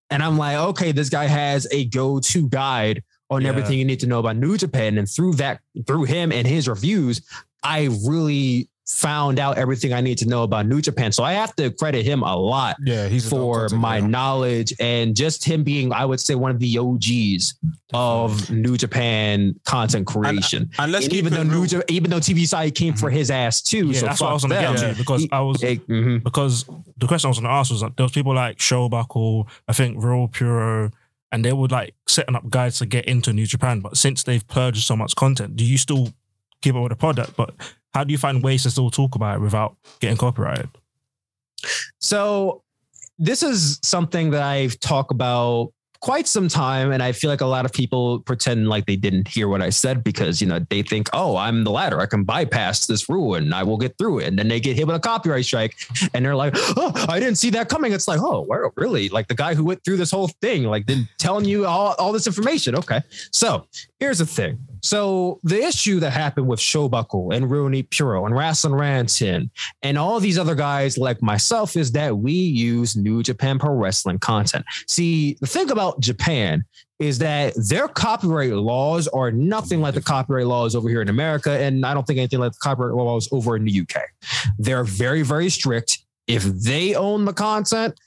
And 0.09 0.23
I'm 0.23 0.37
like, 0.39 0.57
okay, 0.57 0.91
this 0.91 1.09
guy 1.09 1.25
has 1.27 1.67
a 1.71 1.85
go-to 1.85 2.49
guide 2.49 3.03
on 3.29 3.43
Yeah. 3.43 3.49
everything 3.49 3.77
you 3.77 3.85
need 3.85 3.99
to 3.99 4.07
know 4.07 4.17
about 4.17 4.37
New 4.37 4.57
Japan. 4.57 4.97
And 4.97 5.07
through 5.07 5.33
that, 5.33 5.59
through 5.85 6.05
him 6.05 6.31
and 6.31 6.47
his 6.47 6.67
reviews, 6.67 7.21
I 7.61 7.89
really 8.07 8.67
found 8.91 9.37
out 9.39 9.57
everything 9.57 9.93
I 9.93 10.01
need 10.01 10.17
to 10.17 10.27
know 10.27 10.41
about 10.43 10.65
New 10.65 10.81
Japan. 10.81 11.11
So 11.11 11.23
I 11.23 11.33
have 11.33 11.55
to 11.57 11.69
credit 11.71 12.03
him 12.05 12.23
a 12.23 12.35
lot 12.35 12.75
Yeah, 12.83 13.07
he's 13.07 13.29
for 13.29 13.61
content 13.61 13.81
my 13.81 13.89
creator. 13.99 14.07
knowledge 14.07 14.73
and 14.79 15.15
just 15.15 15.45
him 15.45 15.63
being, 15.63 15.93
I 15.93 16.05
would 16.05 16.19
say, 16.19 16.33
one 16.35 16.49
of 16.51 16.59
the 16.59 16.77
OGs 16.79 17.53
of 17.93 18.49
New 18.49 18.77
Japan 18.77 19.53
content 19.65 20.07
creation. 20.07 20.69
And 20.79 20.91
let's 20.91 21.05
And 21.05 21.11
keep 21.11 21.19
even 21.25 21.33
it 21.33 21.37
though 21.37 21.43
New 21.43 21.61
real. 21.61 21.65
Ja- 21.65 21.81
even 21.87 22.09
though 22.09 22.19
TV 22.19 22.43
Asahi 22.43 22.73
came 22.73 22.95
for 22.95 23.09
his 23.09 23.29
ass 23.29 23.61
too. 23.61 23.87
Yeah, 23.87 23.99
so 23.99 24.05
that's 24.07 24.21
what 24.21 24.29
I 24.31 24.33
was 24.33 24.41
fuck 24.43 24.51
going 24.51 24.61
to 24.61 24.67
them. 24.67 24.75
get 24.75 24.81
Yeah. 24.87 24.93
to 24.93 24.97
because 24.97 25.27
I 25.31 25.39
was 25.41 25.63
It- 25.63 25.87
mhm. 25.87 26.23
because 26.23 26.65
the 26.97 27.07
question 27.07 27.27
I 27.27 27.29
was 27.29 27.37
going 27.39 27.49
to 27.49 27.53
ask 27.53 27.71
was 27.71 27.81
that 27.81 27.95
there 27.95 28.03
was 28.03 28.11
people 28.11 28.33
like 28.33 28.57
Showbuckle, 28.57 29.47
I 29.67 29.73
think 29.73 30.03
Real 30.03 30.27
Puro, 30.27 30.91
and 31.31 31.45
they 31.45 31.53
would 31.53 31.71
like 31.71 31.93
setting 32.07 32.35
up 32.35 32.49
guides 32.49 32.79
to 32.79 32.87
get 32.87 33.05
into 33.05 33.33
New 33.33 33.45
Japan. 33.45 33.81
But 33.81 33.97
since 33.97 34.23
they've 34.23 34.45
purged 34.47 34.83
so 34.83 34.95
much 34.95 35.15
content, 35.15 35.55
do 35.55 35.63
you 35.63 35.77
still 35.77 36.11
keep 36.63 36.73
up 36.75 36.81
with 36.81 36.89
the 36.89 36.95
product? 36.95 37.37
But 37.37 37.53
how 37.93 38.03
do 38.03 38.11
you 38.11 38.17
find 38.17 38.43
ways 38.43 38.63
to 38.63 38.71
still 38.71 38.89
talk 38.89 39.15
about 39.15 39.37
it 39.37 39.41
without 39.41 39.75
getting 39.99 40.17
copyrighted? 40.17 40.69
So 41.99 42.63
this 43.17 43.43
is 43.43 43.79
something 43.83 44.31
that 44.31 44.41
I've 44.41 44.79
talked 44.79 45.11
about 45.11 45.71
quite 46.01 46.27
some 46.27 46.47
time 46.47 46.91
and 46.91 47.03
I 47.03 47.11
feel 47.11 47.29
like 47.29 47.41
a 47.41 47.45
lot 47.45 47.65
of 47.65 47.73
people 47.73 48.21
pretend 48.21 48.69
like 48.69 48.85
they 48.85 48.95
didn't 48.95 49.27
hear 49.27 49.49
what 49.49 49.61
I 49.61 49.69
said 49.69 50.01
because 50.01 50.39
you 50.39 50.47
know 50.47 50.59
they 50.69 50.81
think 50.81 51.09
oh 51.11 51.35
I'm 51.35 51.65
the 51.65 51.71
ladder 51.71 51.99
I 51.99 52.05
can 52.05 52.23
bypass 52.23 52.85
this 52.85 53.09
rule 53.09 53.35
and 53.35 53.53
I 53.53 53.63
will 53.63 53.77
get 53.77 53.97
through 53.97 54.19
it. 54.19 54.27
And 54.27 54.39
then 54.39 54.47
they 54.47 54.61
get 54.61 54.77
hit 54.77 54.87
with 54.87 54.95
a 54.95 54.99
copyright 54.99 55.43
strike 55.43 55.75
and 56.13 56.23
they're 56.23 56.37
like 56.37 56.53
oh 56.55 56.93
I 57.09 57.19
didn't 57.19 57.37
see 57.37 57.49
that 57.51 57.67
coming. 57.67 57.91
It's 57.91 58.07
like 58.07 58.21
oh 58.21 58.43
where, 58.43 58.71
really? 58.77 59.09
Like 59.09 59.27
the 59.27 59.35
guy 59.35 59.55
who 59.55 59.65
went 59.65 59.83
through 59.83 59.97
this 59.97 60.11
whole 60.11 60.29
thing 60.41 60.63
like 60.63 60.85
didn't 60.85 61.09
telling 61.17 61.45
you 61.45 61.65
all, 61.65 61.95
all 61.99 62.13
this 62.13 62.27
information? 62.27 62.75
Okay. 62.77 63.01
So 63.31 63.67
here's 63.99 64.19
the 64.19 64.25
thing 64.25 64.57
so 64.81 65.39
the 65.43 65.61
issue 65.61 65.99
that 65.99 66.11
happened 66.11 66.47
with 66.47 66.59
Showbuckle 66.59 67.33
and 67.33 67.49
Rooney 67.49 67.83
Puro 67.83 68.25
and 68.25 68.35
Wrestling 68.35 68.75
Ranting 68.75 69.49
and 69.81 69.97
all 69.97 70.19
these 70.19 70.37
other 70.37 70.55
guys 70.55 70.97
like 70.97 71.21
myself 71.21 71.75
is 71.75 71.91
that 71.93 72.17
we 72.17 72.33
use 72.33 72.95
New 72.95 73.23
Japan 73.23 73.59
Pro 73.59 73.73
Wrestling 73.73 74.19
content. 74.19 74.65
See, 74.87 75.37
the 75.41 75.47
thing 75.47 75.71
about 75.71 75.99
Japan 75.99 76.63
is 76.99 77.17
that 77.19 77.53
their 77.69 77.87
copyright 77.87 78.53
laws 78.53 79.07
are 79.07 79.31
nothing 79.31 79.81
like 79.81 79.93
the 79.93 80.01
copyright 80.01 80.47
laws 80.47 80.75
over 80.75 80.89
here 80.89 81.01
in 81.01 81.09
America. 81.09 81.51
And 81.51 81.85
I 81.85 81.93
don't 81.93 82.05
think 82.05 82.19
anything 82.19 82.39
like 82.39 82.51
the 82.51 82.59
copyright 82.61 82.95
laws 82.95 83.29
over 83.31 83.55
in 83.55 83.63
the 83.63 83.81
UK. 83.81 84.03
They're 84.57 84.83
very, 84.83 85.21
very 85.21 85.49
strict. 85.49 85.99
If 86.27 86.43
they 86.43 86.95
own 86.95 87.25
the 87.25 87.33
content, 87.33 87.97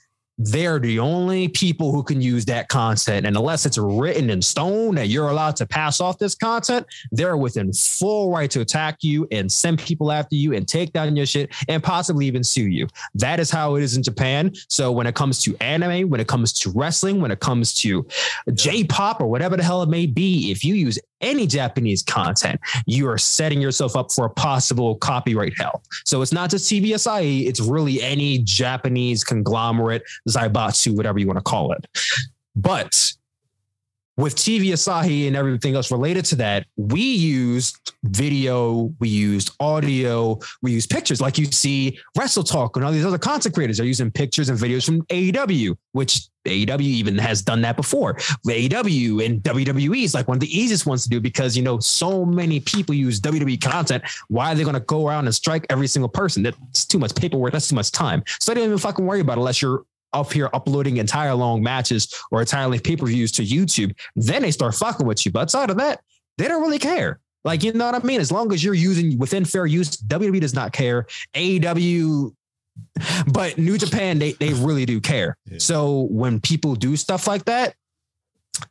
they're 0.45 0.79
the 0.79 0.99
only 0.99 1.49
people 1.49 1.93
who 1.93 2.03
can 2.03 2.21
use 2.21 2.45
that 2.47 2.69
content. 2.69 3.27
And 3.27 3.37
unless 3.37 3.65
it's 3.65 3.79
written 3.79 4.31
in 4.31 4.43
stone 4.43 4.95
that 4.97 5.09
you're 5.09 5.29
allowed 5.29 5.57
to 5.57 5.67
pass 5.67 6.01
off 6.01 6.19
this 6.19 6.35
content, 6.35 6.87
they're 7.13 7.37
within 7.37 7.73
full 7.73 8.33
right 8.33 8.51
to 8.51 8.61
attack 8.61 8.99
you 9.03 9.29
and 9.31 9.51
send 9.51 9.79
people 9.79 10.11
after 10.11 10.35
you 10.35 10.55
and 10.55 10.67
take 10.67 10.93
down 10.93 11.15
your 11.15 11.27
shit 11.27 11.55
and 11.69 11.83
possibly 11.83 12.27
even 12.27 12.43
sue 12.43 12.67
you. 12.67 12.89
That 13.15 13.41
is 13.41 13.51
how 13.51 13.77
it 13.77 13.83
is 13.83 13.97
in 13.97 14.03
Japan. 14.03 14.53
So 14.69 14.91
when 14.91 15.07
it 15.07 15.15
comes 15.15 15.43
to 15.45 15.57
anime, 15.61 16.11
when 16.11 16.21
it 16.21 16.29
comes 16.29 16.53
to 16.55 16.73
wrestling, 16.75 17.21
when 17.21 17.31
it 17.31 17.41
comes 17.41 17.75
to 17.75 18.07
J-pop 18.53 19.21
or 19.21 19.27
whatever 19.27 19.57
the 19.57 19.63
hell 19.63 19.83
it 19.83 19.89
may 19.89 20.07
be, 20.07 20.51
if 20.51 20.65
you 20.65 20.75
use 20.75 20.99
any 21.23 21.47
Japanese 21.47 22.03
content, 22.03 22.61
you 22.87 23.09
are 23.09 23.19
setting 23.19 23.61
yourself 23.61 23.97
up 23.97 24.13
for 24.13 24.27
a 24.27 24.31
possible 24.31 24.97
copyright 24.97 25.55
hell. 25.57 25.83
So 26.05 26.21
it's 26.23 26.33
not 26.33 26.51
just 26.51 26.71
TV 26.71 26.89
Asahi, 26.89 27.47
it's 27.47 27.61
really 27.61 28.03
any 28.03 28.39
Japanese 28.39 29.25
conglomerate, 29.25 30.03
Zaibatsu, 30.29 30.97
whatever 30.97 31.19
you 31.19 31.27
want 31.27 31.39
to 31.39 31.45
call 31.45 31.73
it. 31.73 31.87
But 32.55 33.13
with 34.17 34.35
TV 34.37 34.73
Asahi 34.73 35.27
and 35.27 35.37
everything 35.37 35.75
else 35.75 35.91
related 35.91 36.25
to 36.27 36.37
that, 36.37 36.67
we 36.77 37.01
used 37.01 37.93
video, 38.05 38.95
we 38.99 39.09
used 39.09 39.53
audio, 39.59 40.39
we 40.61 40.73
used 40.73 40.91
pictures. 40.91 41.21
Like 41.21 41.39
you 41.39 41.47
see 41.47 41.99
Wrestle 42.17 42.45
Talk 42.45 42.77
and 42.77 42.85
all 42.85 42.93
these 42.93 43.07
other 43.07 43.19
content 43.19 43.55
creators 43.55 43.81
are 43.81 43.85
using 43.85 44.11
pictures 44.11 44.49
and 44.49 44.59
videos 44.59 44.85
from 44.85 45.03
AEW, 45.07 45.77
which 45.93 46.29
AEW 46.45 46.81
even 46.81 47.17
has 47.19 47.41
done 47.41 47.63
that 47.63 47.77
before. 47.77 48.15
AEW 48.47 49.25
and 49.25 49.43
WWE 49.43 50.05
is 50.05 50.15
like 50.15 50.29
one 50.29 50.37
of 50.37 50.41
the 50.41 50.59
easiest 50.59 50.87
ones 50.87 51.05
to 51.05 51.09
do 51.09 51.21
because 51.21 51.57
you 51.57 51.63
know 51.63 51.79
so 51.79 52.25
many 52.25 52.61
people 52.61 52.95
use 52.95 53.21
WWE 53.21 53.61
content. 53.61 54.03
Why 54.29 54.53
are 54.53 54.55
they 54.55 54.65
going 54.65 54.75
to 54.75 54.81
go 54.81 55.07
around 55.07 55.27
and 55.27 55.35
strike 55.35 55.67
every 55.71 55.87
single 55.87 56.09
person? 56.09 56.43
That's 56.43 56.85
too 56.85 56.99
much 56.99 57.15
paperwork. 57.15 57.53
That's 57.53 57.69
too 57.69 57.77
much 57.77 57.93
time. 57.93 58.25
So 58.41 58.53
they 58.53 58.61
don't 58.61 58.69
even 58.69 58.79
fucking 58.79 59.07
worry 59.07 59.21
about 59.21 59.39
it 59.39 59.41
unless 59.41 59.63
you're 59.63 59.85
up 60.13 60.33
here 60.33 60.51
uploading 60.53 60.99
entire 60.99 61.35
long 61.35 61.63
matches 61.63 62.13
or 62.31 62.41
entire 62.41 62.67
length 62.69 62.85
pay 62.85 62.97
per 62.97 63.07
views 63.07 63.33
to 63.33 63.43
YouTube, 63.43 63.97
then 64.17 64.43
they 64.43 64.51
start 64.51 64.75
fucking 64.75 65.07
with 65.07 65.25
you. 65.25 65.33
But 65.33 65.43
outside 65.43 65.71
of 65.71 65.79
that, 65.79 66.01
they 66.39 66.49
don't 66.49 66.63
really 66.63 66.79
care. 66.79 67.21
Like, 67.45 67.63
you 67.63 67.73
know 67.73 67.87
what 67.87 67.95
I 67.95 68.07
mean? 68.07 68.21
As 68.21 68.31
long 68.31 68.53
as 68.53 68.63
you're 68.63 68.75
using 68.75 69.19
within 69.19 69.45
fair 69.45 69.67
use, 69.67 69.97
WWE 69.97 70.41
does 70.41 70.55
not 70.55 70.73
care. 70.73 71.07
AEW, 71.35 72.35
but 73.33 73.59
New 73.59 73.79
Japan, 73.79 74.19
they, 74.19 74.33
they 74.33 74.53
really 74.53 74.87
do 74.87 75.01
care. 75.01 75.37
So 75.59 76.07
when 76.11 76.41
people 76.41 76.75
do 76.75 76.97
stuff 76.97 77.27
like 77.27 77.45
that, 77.47 77.75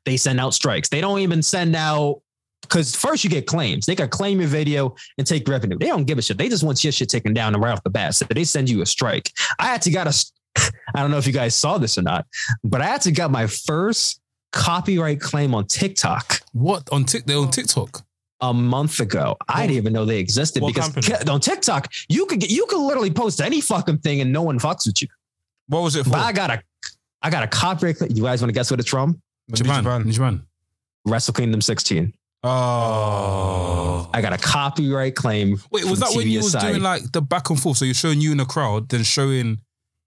they 0.06 0.15
send 0.15 0.39
out 0.39 0.54
strikes. 0.54 0.89
They 0.89 1.01
don't 1.01 1.19
even 1.19 1.41
send 1.41 1.75
out 1.75 2.21
because 2.62 2.95
first 2.95 3.23
you 3.23 3.30
get 3.30 3.47
claims. 3.47 3.86
They 3.86 3.95
can 3.95 4.08
claim 4.08 4.39
your 4.39 4.47
video 4.47 4.95
and 5.17 5.27
take 5.27 5.47
revenue. 5.47 5.77
They 5.77 5.88
don't 5.88 6.06
give 6.06 6.17
a 6.17 6.21
shit. 6.21 6.38
They 6.38 6.47
just 6.47 6.63
want 6.63 6.84
your 6.84 6.93
shit 6.93 7.10
taken 7.10 7.34
down 7.34 7.54
right 7.60 7.73
off 7.73 7.84
the 7.84 7.89
bat. 7.89 8.15
So 8.15 8.25
they 8.30 8.43
send 8.43 8.69
you 8.69 8.82
a 8.82 8.86
strike. 8.86 9.32
I 9.60 9.73
actually 9.73 9.93
got 9.93 10.08
a 10.08 10.13
I 10.58 11.02
don't 11.02 11.12
know 11.12 11.18
if 11.18 11.28
you 11.28 11.34
guys 11.34 11.56
saw 11.56 11.78
this 11.78 11.98
or 11.98 12.02
not, 12.02 12.26
but 12.64 12.82
I 12.82 12.86
actually 12.86 13.14
got 13.14 13.32
my 13.32 13.48
first 13.48 14.22
copyright 14.52 15.22
claim 15.22 15.56
on 15.56 15.66
TikTok 15.66 16.42
What 16.52 16.88
on 16.92 17.06
Tik? 17.06 17.26
They're 17.26 17.38
on 17.38 17.48
oh. 17.48 17.52
TikTok. 17.52 18.04
a 18.42 18.54
month 18.54 19.00
ago. 19.00 19.38
I 19.48 19.62
didn't 19.62 19.78
even 19.78 19.94
know 19.94 20.04
they 20.06 20.20
existed 20.20 20.62
what 20.62 20.74
because 20.74 20.94
company? 20.94 21.30
on 21.30 21.40
TikTok 21.40 21.88
you 22.10 22.26
could 22.26 22.40
get 22.40 22.50
you 22.50 22.66
could 22.68 22.86
literally 22.86 23.12
post 23.12 23.42
any 23.42 23.62
fucking 23.62 24.00
thing 24.00 24.22
and 24.22 24.32
no 24.32 24.42
one 24.42 24.60
fucks 24.60 24.86
with 24.86 25.02
you. 25.02 25.08
What 25.68 25.82
was 25.82 25.96
it 25.96 26.04
for? 26.04 26.12
But 26.12 26.20
I 26.20 26.32
got 26.34 26.50
a 26.50 26.62
I 27.22 27.30
got 27.30 27.44
a 27.44 27.48
copyright. 27.48 27.98
claim. 27.98 28.12
You 28.14 28.24
guys 28.24 28.42
want 28.42 28.50
to 28.50 28.54
guess 28.54 28.72
what 28.72 28.80
it's 28.80 28.90
from? 28.90 29.22
Japan. 29.54 30.12
Japan. 30.12 30.44
Wrestle 31.06 31.34
Kingdom 31.34 31.62
16. 31.62 32.14
Oh. 32.44 34.10
I 34.14 34.22
got 34.22 34.34
a 34.34 34.38
copyright 34.38 35.16
claim. 35.16 35.62
Wait, 35.72 35.86
was 35.86 36.00
from 36.00 36.10
that 36.10 36.18
when 36.18 36.28
you 36.28 36.40
was 36.40 36.54
doing 36.54 36.82
like 36.82 37.12
the 37.12 37.22
back 37.22 37.50
and 37.50 37.60
forth? 37.60 37.78
So 37.78 37.86
you're 37.86 37.94
showing 37.94 38.20
you 38.20 38.32
in 38.32 38.38
the 38.38 38.46
crowd, 38.46 38.90
then 38.90 39.04
showing 39.04 39.60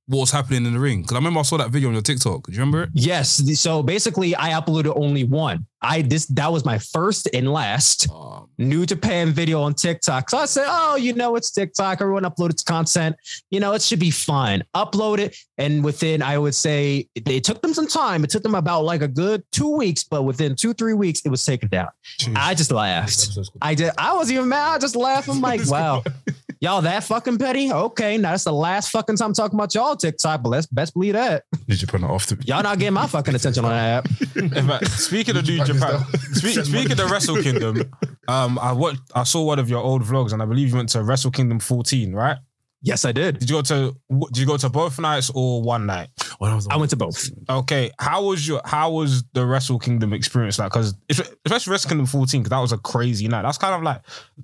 what's 0.07 0.31
happening 0.31 0.67
in 0.67 0.75
the 0.75 0.81
ring? 0.81 1.03
Because 1.03 1.14
I 1.14 1.19
remember 1.19 1.40
I 1.40 1.43
saw 1.43 1.57
that 1.59 1.71
video 1.71 1.88
on 1.88 1.95
your 1.95 2.03
TikTok. 2.03 2.47
Do 2.47 2.53
you 2.53 2.59
remember 2.59 2.85
it? 2.85 2.90
Yes. 2.93 3.43
So 3.61 3.83
basically, 3.83 4.35
I 4.37 4.51
uploaded 4.51 4.93
only 4.97 5.25
one. 5.25 5.67
I 5.83 6.03
this 6.03 6.27
that 6.27 6.51
was 6.51 6.64
my 6.64 6.79
first 6.79 7.29
and 7.35 7.53
last 7.53 8.09
Um, 8.11 8.49
New 8.57 8.87
Japan 8.87 9.33
video 9.33 9.61
on 9.61 9.75
TikTok. 9.75 10.31
So 10.31 10.38
I 10.38 10.47
said, 10.47 10.64
oh, 10.67 10.97
you 10.97 11.12
know, 11.12 11.37
it's 11.37 11.51
TikTok. 11.51 12.01
Everyone 12.01 12.23
uploaded 12.23 12.64
content. 12.64 13.17
You 13.51 13.61
know, 13.61 13.73
it 13.73 13.83
should 13.83 13.99
be 13.99 14.11
fine. 14.11 14.62
Upload 14.75 15.19
it. 15.19 15.37
And 15.59 15.85
within, 15.85 16.23
I 16.23 16.38
would 16.38 16.55
say, 16.55 17.09
it, 17.14 17.29
it 17.29 17.45
took 17.45 17.61
them 17.61 17.75
some 17.75 17.87
time. 17.87 18.25
It 18.25 18.31
took 18.31 18.43
them 18.43 18.55
about 18.55 18.85
like 18.85 19.03
a 19.03 19.09
good 19.09 19.43
two 19.53 19.77
weeks, 19.77 20.05
but 20.05 20.23
within 20.23 20.57
two, 20.57 20.73
three 20.73 20.95
weeks, 20.95 21.21
it 21.25 21.29
was 21.29 21.45
taken 21.45 21.69
down. 21.69 21.88
I 22.35 22.55
just 22.55 22.73
laughed. 22.73 23.38
I 23.61 23.75
did. 23.75 23.93
I 23.99 24.14
was 24.14 24.33
even 24.33 24.49
mad. 24.49 24.77
I 24.77 24.79
just 24.79 24.97
laughed. 24.97 25.29
I'm 25.29 25.40
like, 25.40 25.61
wow, 25.67 26.03
y'all 26.61 26.83
that 26.83 27.05
fucking 27.05 27.38
petty? 27.38 27.73
Okay, 27.73 28.17
now 28.19 28.31
that's 28.31 28.45
the 28.45 28.53
last 28.53 28.90
fucking 28.90 29.17
time 29.17 29.29
I'm 29.29 29.35
talking 29.35 29.59
about 29.59 29.75
y'all 29.75 29.97
TikTok, 29.97 30.43
but 30.43 30.49
let's 30.51 30.67
best 30.67 30.95
believe 30.95 31.14
that. 31.14 31.45
Did 31.69 31.81
you 31.81 31.87
put 31.87 32.03
it 32.03 32.05
off 32.05 32.27
to 32.27 32.37
me? 32.37 32.45
Y'all 32.47 32.62
not 32.62 32.79
getting 32.79 32.95
my 32.95 33.07
fucking 33.07 33.35
attention 33.35 33.64
on 33.64 33.71
that 33.71 34.05
app. 34.05 34.37
In 34.37 34.67
fact, 34.67 34.87
speaking 34.88 35.37
of 35.37 35.47
New 35.47 35.64
Japan 35.64 35.73
is 35.73 35.81
Japan, 35.81 35.90
down. 35.90 36.35
speak, 36.35 36.64
speaking 36.64 36.88
money. 36.90 37.03
of 37.03 37.11
Wrestle 37.11 37.43
Kingdom, 37.43 37.90
um, 38.29 38.59
I 38.59 38.73
watched, 38.73 39.01
I 39.14 39.25
saw 39.25 39.43
one 39.45 39.59
of 39.59 39.69
your 39.69 39.83
old 39.83 40.03
vlogs, 40.03 40.33
and 40.33 40.43
I 40.43 40.47
believe 40.47 40.69
you 40.69 40.77
went 40.77 40.88
to 40.90 41.03
Wrestle 41.03 41.31
Kingdom 41.31 41.61
14, 41.61 42.12
right? 42.12 42.38
Yes, 42.85 43.05
I 43.07 43.12
did. 43.12 43.38
Did 43.38 43.49
you 43.49 43.57
go 43.57 43.62
to 43.62 43.97
Did 44.33 44.38
you 44.38 44.47
go 44.47 44.57
to 44.59 44.68
both 44.68 44.99
nights 45.01 45.31
or 45.35 45.62
one 45.62 45.87
night? 45.87 46.09
I 46.40 46.61
I 46.70 46.77
went 46.77 46.90
to 46.90 46.97
both. 46.97 47.31
Okay, 47.49 47.90
how 47.99 48.25
was 48.27 48.47
your 48.47 48.61
How 48.64 48.90
was 48.90 49.25
the 49.33 49.47
Wrestle 49.47 49.79
Kingdom 49.79 50.12
experience 50.12 50.59
like? 50.59 50.70
Because 50.70 50.94
if 51.09 51.18
especially 51.47 51.70
Wrestle 51.73 51.88
Kingdom 51.88 52.07
14, 52.07 52.42
because 52.42 52.51
that 52.51 52.59
was 52.59 52.73
a 52.73 52.79
crazy 52.79 53.27
night. 53.27 53.42
That's 53.42 53.57
kind 53.57 53.75
of 53.75 53.83
like 53.83 54.03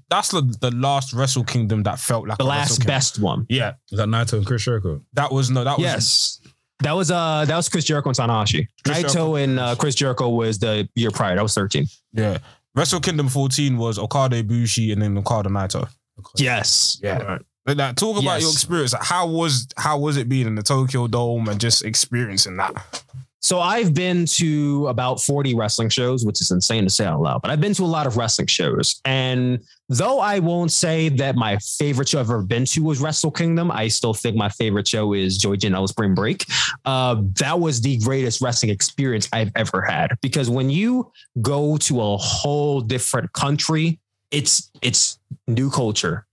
that's 0.08 0.30
the, 0.30 0.40
the 0.60 0.70
last 0.70 1.12
Wrestle 1.12 1.44
Kingdom 1.44 1.82
that 1.82 1.98
felt 1.98 2.26
like 2.26 2.38
The 2.38 2.44
a 2.44 2.46
last 2.46 2.86
best 2.86 3.20
one. 3.20 3.44
Yeah, 3.50 3.74
Was 3.90 3.98
that 3.98 4.08
Naito 4.08 4.34
and 4.38 4.46
Chris 4.46 4.62
Jericho? 4.64 5.02
that 5.12 5.30
was 5.30 5.50
no, 5.50 5.62
that 5.64 5.76
was 5.76 5.84
Yes. 5.84 6.40
That 6.82 6.92
was 6.92 7.10
uh 7.10 7.44
that 7.46 7.56
was 7.56 7.68
Chris 7.68 7.84
Jericho 7.84 8.08
and 8.08 8.16
Tanahashi. 8.16 8.66
Chris 8.86 8.98
Naito 8.98 9.02
Jericho. 9.02 9.34
and 9.34 9.58
uh, 9.60 9.74
Chris 9.76 9.94
Jericho 9.94 10.30
was 10.30 10.58
the 10.60 10.88
year 10.94 11.10
prior. 11.10 11.36
That 11.36 11.42
was 11.42 11.52
13. 11.54 11.86
yeah. 12.14 12.38
Wrestle 12.74 13.00
Kingdom 13.00 13.28
14 13.28 13.76
was 13.76 13.98
Okada 13.98 14.42
Ibushi 14.42 14.92
and 14.92 15.02
then 15.02 15.18
Okada 15.18 15.50
Naito. 15.50 15.88
Yes. 16.36 16.98
Yeah. 17.02 17.38
Like, 17.70 17.88
like, 17.88 17.96
talk 17.96 18.12
about 18.20 18.34
Yes. 18.34 18.42
your 18.42 18.52
experience. 18.52 18.92
Like, 18.92 19.04
how 19.04 19.26
was 19.26 19.66
how 19.76 19.98
was 19.98 20.16
it 20.16 20.28
being 20.28 20.46
in 20.46 20.54
the 20.54 20.62
Tokyo 20.62 21.06
Dome 21.06 21.48
and 21.48 21.60
just 21.60 21.84
experiencing 21.84 22.56
that? 22.56 23.02
So 23.42 23.58
I've 23.58 23.94
been 23.94 24.26
to 24.26 24.86
about 24.88 25.18
40 25.18 25.54
wrestling 25.54 25.88
shows, 25.88 26.26
which 26.26 26.42
is 26.42 26.50
insane 26.50 26.84
to 26.84 26.90
say 26.90 27.06
out 27.06 27.22
loud, 27.22 27.40
but 27.40 27.50
I've 27.50 27.60
been 27.60 27.72
to 27.72 27.84
a 27.84 27.86
lot 27.86 28.06
of 28.06 28.18
wrestling 28.18 28.48
shows. 28.48 29.00
And 29.06 29.60
though 29.88 30.20
I 30.20 30.40
won't 30.40 30.70
say 30.70 31.08
that 31.08 31.36
my 31.36 31.56
favorite 31.56 32.06
show 32.10 32.20
I've 32.20 32.26
ever 32.26 32.42
been 32.42 32.66
to 32.66 32.82
was 32.82 33.00
Wrestle 33.00 33.30
Kingdom, 33.30 33.70
I 33.70 33.88
still 33.88 34.12
think 34.12 34.36
my 34.36 34.50
favorite 34.50 34.86
show 34.86 35.14
is 35.14 35.38
Joey 35.38 35.56
Janela 35.56 35.88
Spring 35.88 36.14
Break. 36.14 36.44
Uh, 36.84 37.22
that 37.38 37.58
was 37.58 37.80
the 37.80 37.96
greatest 38.00 38.42
wrestling 38.42 38.72
experience 38.72 39.26
I've 39.32 39.52
ever 39.56 39.80
had 39.80 40.18
because 40.20 40.50
when 40.50 40.68
you 40.68 41.10
go 41.40 41.78
to 41.78 42.02
a 42.02 42.16
whole 42.18 42.82
different 42.82 43.32
country, 43.32 44.00
it's 44.30 44.70
it's 44.82 45.18
new 45.48 45.70
culture. 45.70 46.26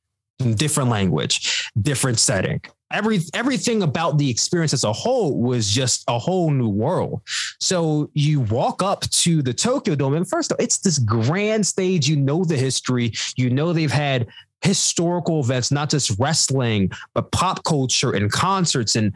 Different 0.56 0.90
language, 0.90 1.70
different 1.82 2.20
setting. 2.20 2.62
Every 2.92 3.20
everything 3.34 3.84
about 3.84 4.18
the 4.18 4.30
experience 4.30 4.72
as 4.74 4.86
a 4.86 4.94
whole 4.94 5.42
was 5.42 5.70
just 5.70 6.06
a 6.08 6.18
whole 6.18 6.52
new 6.52 6.70
world. 6.70 7.22
So 7.60 8.10
you 8.14 8.42
walk 8.42 8.82
up 8.82 9.02
to 9.02 9.42
the 9.42 9.54
Tokyo 9.54 9.94
Dome, 9.96 10.14
and 10.14 10.28
first, 10.28 10.52
of 10.52 10.58
all, 10.58 10.64
it's 10.64 10.78
this 10.78 10.98
grand 11.00 11.68
stage. 11.68 12.08
You 12.08 12.16
know 12.16 12.46
the 12.46 12.56
history. 12.56 13.12
You 13.36 13.50
know 13.50 13.74
they've 13.74 13.92
had 13.92 14.28
historical 14.62 15.40
events, 15.42 15.72
not 15.72 15.90
just 15.90 16.18
wrestling, 16.20 16.92
but 17.14 17.32
pop 17.32 17.64
culture 17.64 18.12
and 18.12 18.32
concerts 18.32 18.96
and 18.96 19.14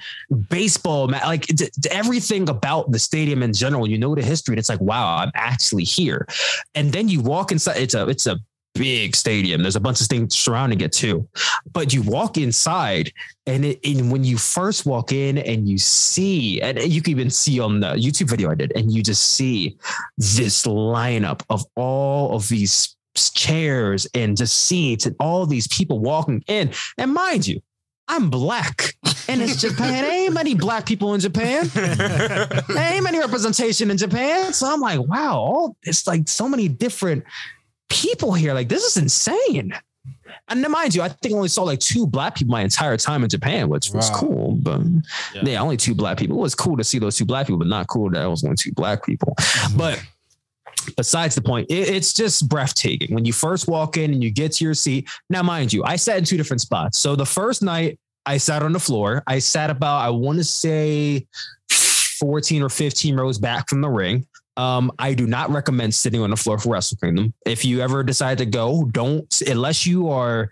baseball, 0.49 1.07
like 1.07 1.47
everything 1.89 2.49
about 2.49 2.91
the 2.91 2.99
stadium 2.99 3.41
in 3.41 3.53
general. 3.53 3.87
You 3.87 3.97
know 3.97 4.15
the 4.15 4.21
history, 4.21 4.53
and 4.53 4.59
it's 4.59 4.69
like, 4.69 4.81
wow, 4.81 5.17
I'm 5.17 5.31
actually 5.33 5.83
here. 5.83 6.27
And 6.75 6.91
then 6.91 7.07
you 7.07 7.21
walk 7.21 7.51
inside. 7.51 7.77
It's 7.77 7.93
a 7.93 8.07
it's 8.07 8.27
a 8.27 8.37
big 8.73 9.15
stadium. 9.15 9.61
There's 9.61 9.75
a 9.75 9.81
bunch 9.81 10.01
of 10.01 10.07
things 10.07 10.35
surrounding 10.35 10.81
it 10.81 10.91
too. 10.91 11.27
But 11.73 11.93
you 11.93 12.01
walk 12.01 12.37
inside, 12.37 13.11
and, 13.45 13.65
it, 13.65 13.79
and 13.83 14.11
when 14.11 14.23
you 14.23 14.37
first 14.37 14.85
walk 14.85 15.11
in 15.11 15.37
and 15.37 15.67
you 15.67 15.77
see, 15.77 16.61
and 16.61 16.81
you 16.81 17.01
can 17.01 17.11
even 17.11 17.29
see 17.29 17.59
on 17.59 17.79
the 17.79 17.93
YouTube 17.93 18.29
video 18.29 18.51
I 18.51 18.55
did, 18.55 18.71
and 18.75 18.91
you 18.91 19.03
just 19.03 19.23
see 19.35 19.77
this 20.17 20.65
lineup 20.65 21.41
of 21.49 21.65
all 21.75 22.35
of 22.35 22.47
these 22.47 22.95
chairs 23.15 24.07
and 24.13 24.37
just 24.37 24.65
seats 24.65 25.05
and 25.05 25.15
all 25.19 25.45
these 25.45 25.67
people 25.67 25.99
walking 25.99 26.43
in. 26.47 26.71
And 26.97 27.13
mind 27.13 27.47
you, 27.47 27.61
I'm 28.07 28.29
black 28.29 28.95
and 29.27 29.41
it's 29.41 29.61
Japan. 29.61 30.03
Ain't 30.03 30.33
many 30.33 30.55
black 30.55 30.85
people 30.85 31.13
in 31.13 31.19
Japan. 31.21 31.69
Ain't 32.77 33.03
many 33.03 33.19
representation 33.19 33.89
in 33.89 33.97
Japan. 33.97 34.53
So 34.53 34.71
I'm 34.71 34.81
like, 34.81 34.99
wow, 34.99 35.37
all 35.37 35.77
it's 35.83 36.05
like 36.07 36.27
so 36.27 36.49
many 36.49 36.67
different 36.67 37.23
people 37.91 38.33
here. 38.33 38.53
Like, 38.53 38.69
this 38.69 38.83
is 38.83 38.97
insane. 38.97 39.73
And 40.47 40.63
then 40.63 40.71
mind 40.71 40.95
you, 40.95 41.01
I 41.01 41.09
think 41.09 41.33
I 41.33 41.37
only 41.37 41.49
saw 41.49 41.63
like 41.63 41.79
two 41.79 42.07
black 42.07 42.35
people 42.35 42.51
my 42.51 42.61
entire 42.61 42.97
time 42.97 43.23
in 43.23 43.29
Japan, 43.29 43.69
which 43.69 43.91
was 43.91 44.09
wow. 44.09 44.17
cool. 44.17 44.51
But 44.55 44.81
yeah. 45.33 45.41
yeah. 45.43 45.61
only 45.61 45.77
two 45.77 45.93
black 45.93 46.17
people. 46.17 46.37
It 46.37 46.41
was 46.41 46.55
cool 46.55 46.77
to 46.77 46.83
see 46.83 46.99
those 46.99 47.15
two 47.15 47.25
black 47.25 47.47
people, 47.47 47.59
but 47.59 47.67
not 47.67 47.87
cool 47.87 48.09
that 48.09 48.21
I 48.21 48.27
was 48.27 48.43
only 48.43 48.55
two 48.57 48.73
black 48.73 49.05
people. 49.05 49.35
Mm-hmm. 49.39 49.77
But 49.77 50.03
besides 50.97 51.35
the 51.35 51.41
point, 51.41 51.69
it, 51.69 51.89
it's 51.89 52.13
just 52.13 52.49
breathtaking. 52.49 53.13
When 53.13 53.25
you 53.25 53.33
first 53.33 53.67
walk 53.67 53.97
in 53.97 54.11
and 54.11 54.23
you 54.23 54.31
get 54.31 54.53
to 54.53 54.65
your 54.65 54.73
seat. 54.73 55.09
Now, 55.29 55.43
mind 55.43 55.71
you, 55.71 55.83
I 55.83 55.95
sat 55.95 56.17
in 56.17 56.25
two 56.25 56.37
different 56.37 56.61
spots. 56.61 56.99
So 56.99 57.15
the 57.15 57.25
first 57.25 57.61
night 57.61 57.99
I 58.25 58.37
sat 58.37 58.63
on 58.63 58.71
the 58.71 58.79
floor. 58.79 59.23
I 59.27 59.39
sat 59.39 59.69
about, 59.69 59.99
I 59.99 60.09
want 60.09 60.37
to 60.37 60.43
say 60.43 61.27
14 61.69 62.61
or 62.61 62.69
15 62.69 63.15
rows 63.15 63.37
back 63.37 63.67
from 63.69 63.81
the 63.81 63.89
ring. 63.89 64.25
Um, 64.57 64.91
I 64.99 65.13
do 65.13 65.27
not 65.27 65.49
recommend 65.49 65.95
sitting 65.95 66.21
on 66.21 66.29
the 66.29 66.35
floor 66.35 66.59
for 66.59 66.73
Wrestle 66.73 66.97
Kingdom. 66.97 67.33
If 67.45 67.63
you 67.63 67.81
ever 67.81 68.03
decide 68.03 68.37
to 68.39 68.45
go, 68.45 68.85
don't 68.91 69.41
unless 69.47 69.85
you 69.85 70.09
are 70.09 70.51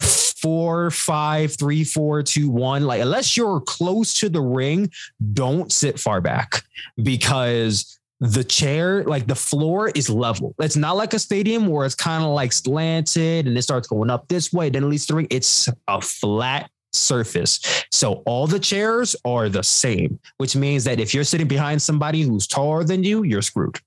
four, 0.00 0.90
five, 0.90 1.56
three, 1.56 1.84
four, 1.84 2.22
two, 2.22 2.50
one. 2.50 2.84
Like 2.84 3.00
unless 3.00 3.36
you're 3.36 3.60
close 3.60 4.14
to 4.20 4.28
the 4.28 4.40
ring, 4.40 4.90
don't 5.32 5.72
sit 5.72 5.98
far 5.98 6.20
back 6.20 6.62
because 7.02 7.98
the 8.20 8.44
chair, 8.44 9.04
like 9.04 9.26
the 9.26 9.34
floor 9.34 9.90
is 9.94 10.08
level. 10.08 10.54
It's 10.58 10.76
not 10.76 10.96
like 10.96 11.14
a 11.14 11.18
stadium 11.18 11.66
where 11.66 11.84
it's 11.84 11.94
kind 11.94 12.22
of 12.22 12.30
like 12.30 12.52
slanted 12.52 13.46
and 13.46 13.56
it 13.56 13.62
starts 13.62 13.88
going 13.88 14.10
up 14.10 14.28
this 14.28 14.52
way, 14.52 14.70
then 14.70 14.84
at 14.84 14.90
least 14.90 15.10
ring. 15.10 15.26
It's 15.30 15.68
a 15.88 16.00
flat 16.00 16.70
surface. 16.96 17.60
So 17.92 18.22
all 18.26 18.46
the 18.46 18.58
chairs 18.58 19.16
are 19.24 19.48
the 19.48 19.62
same, 19.62 20.18
which 20.38 20.56
means 20.56 20.84
that 20.84 21.00
if 21.00 21.14
you're 21.14 21.24
sitting 21.24 21.48
behind 21.48 21.80
somebody 21.80 22.22
who's 22.22 22.46
taller 22.46 22.84
than 22.84 23.04
you, 23.04 23.22
you're 23.22 23.42
screwed. 23.42 23.78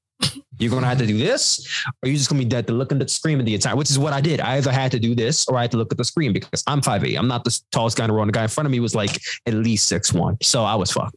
You're 0.57 0.69
gonna 0.69 0.87
have 0.87 0.97
to 0.97 1.07
do 1.07 1.17
this, 1.17 1.65
or 2.03 2.09
you're 2.09 2.17
just 2.17 2.29
gonna 2.29 2.39
be 2.39 2.45
dead 2.45 2.67
to 2.67 2.73
look 2.73 2.91
at 2.91 2.99
the 2.99 3.07
screen 3.07 3.43
the 3.45 3.55
entire, 3.55 3.77
which 3.77 3.89
is 3.89 3.97
what 3.97 4.11
I 4.11 4.19
did. 4.19 4.41
I 4.41 4.57
either 4.57 4.73
had 4.73 4.91
to 4.91 4.99
do 4.99 5.15
this 5.15 5.47
or 5.47 5.57
I 5.57 5.61
had 5.61 5.71
to 5.71 5.77
look 5.77 5.93
at 5.93 5.97
the 5.97 6.03
screen 6.03 6.33
because 6.33 6.61
I'm 6.67 6.81
5'8. 6.81 7.17
I'm 7.17 7.29
not 7.29 7.45
the 7.45 7.57
tallest 7.71 7.97
guy 7.97 8.03
in 8.03 8.09
the 8.09 8.13
row. 8.13 8.25
The 8.25 8.33
guy 8.33 8.43
in 8.43 8.49
front 8.49 8.65
of 8.65 8.71
me 8.71 8.81
was 8.81 8.93
like 8.93 9.17
at 9.45 9.53
least 9.53 9.89
6'1. 9.89 10.43
So 10.43 10.65
I 10.65 10.75
was 10.75 10.91
fucked. 10.91 11.15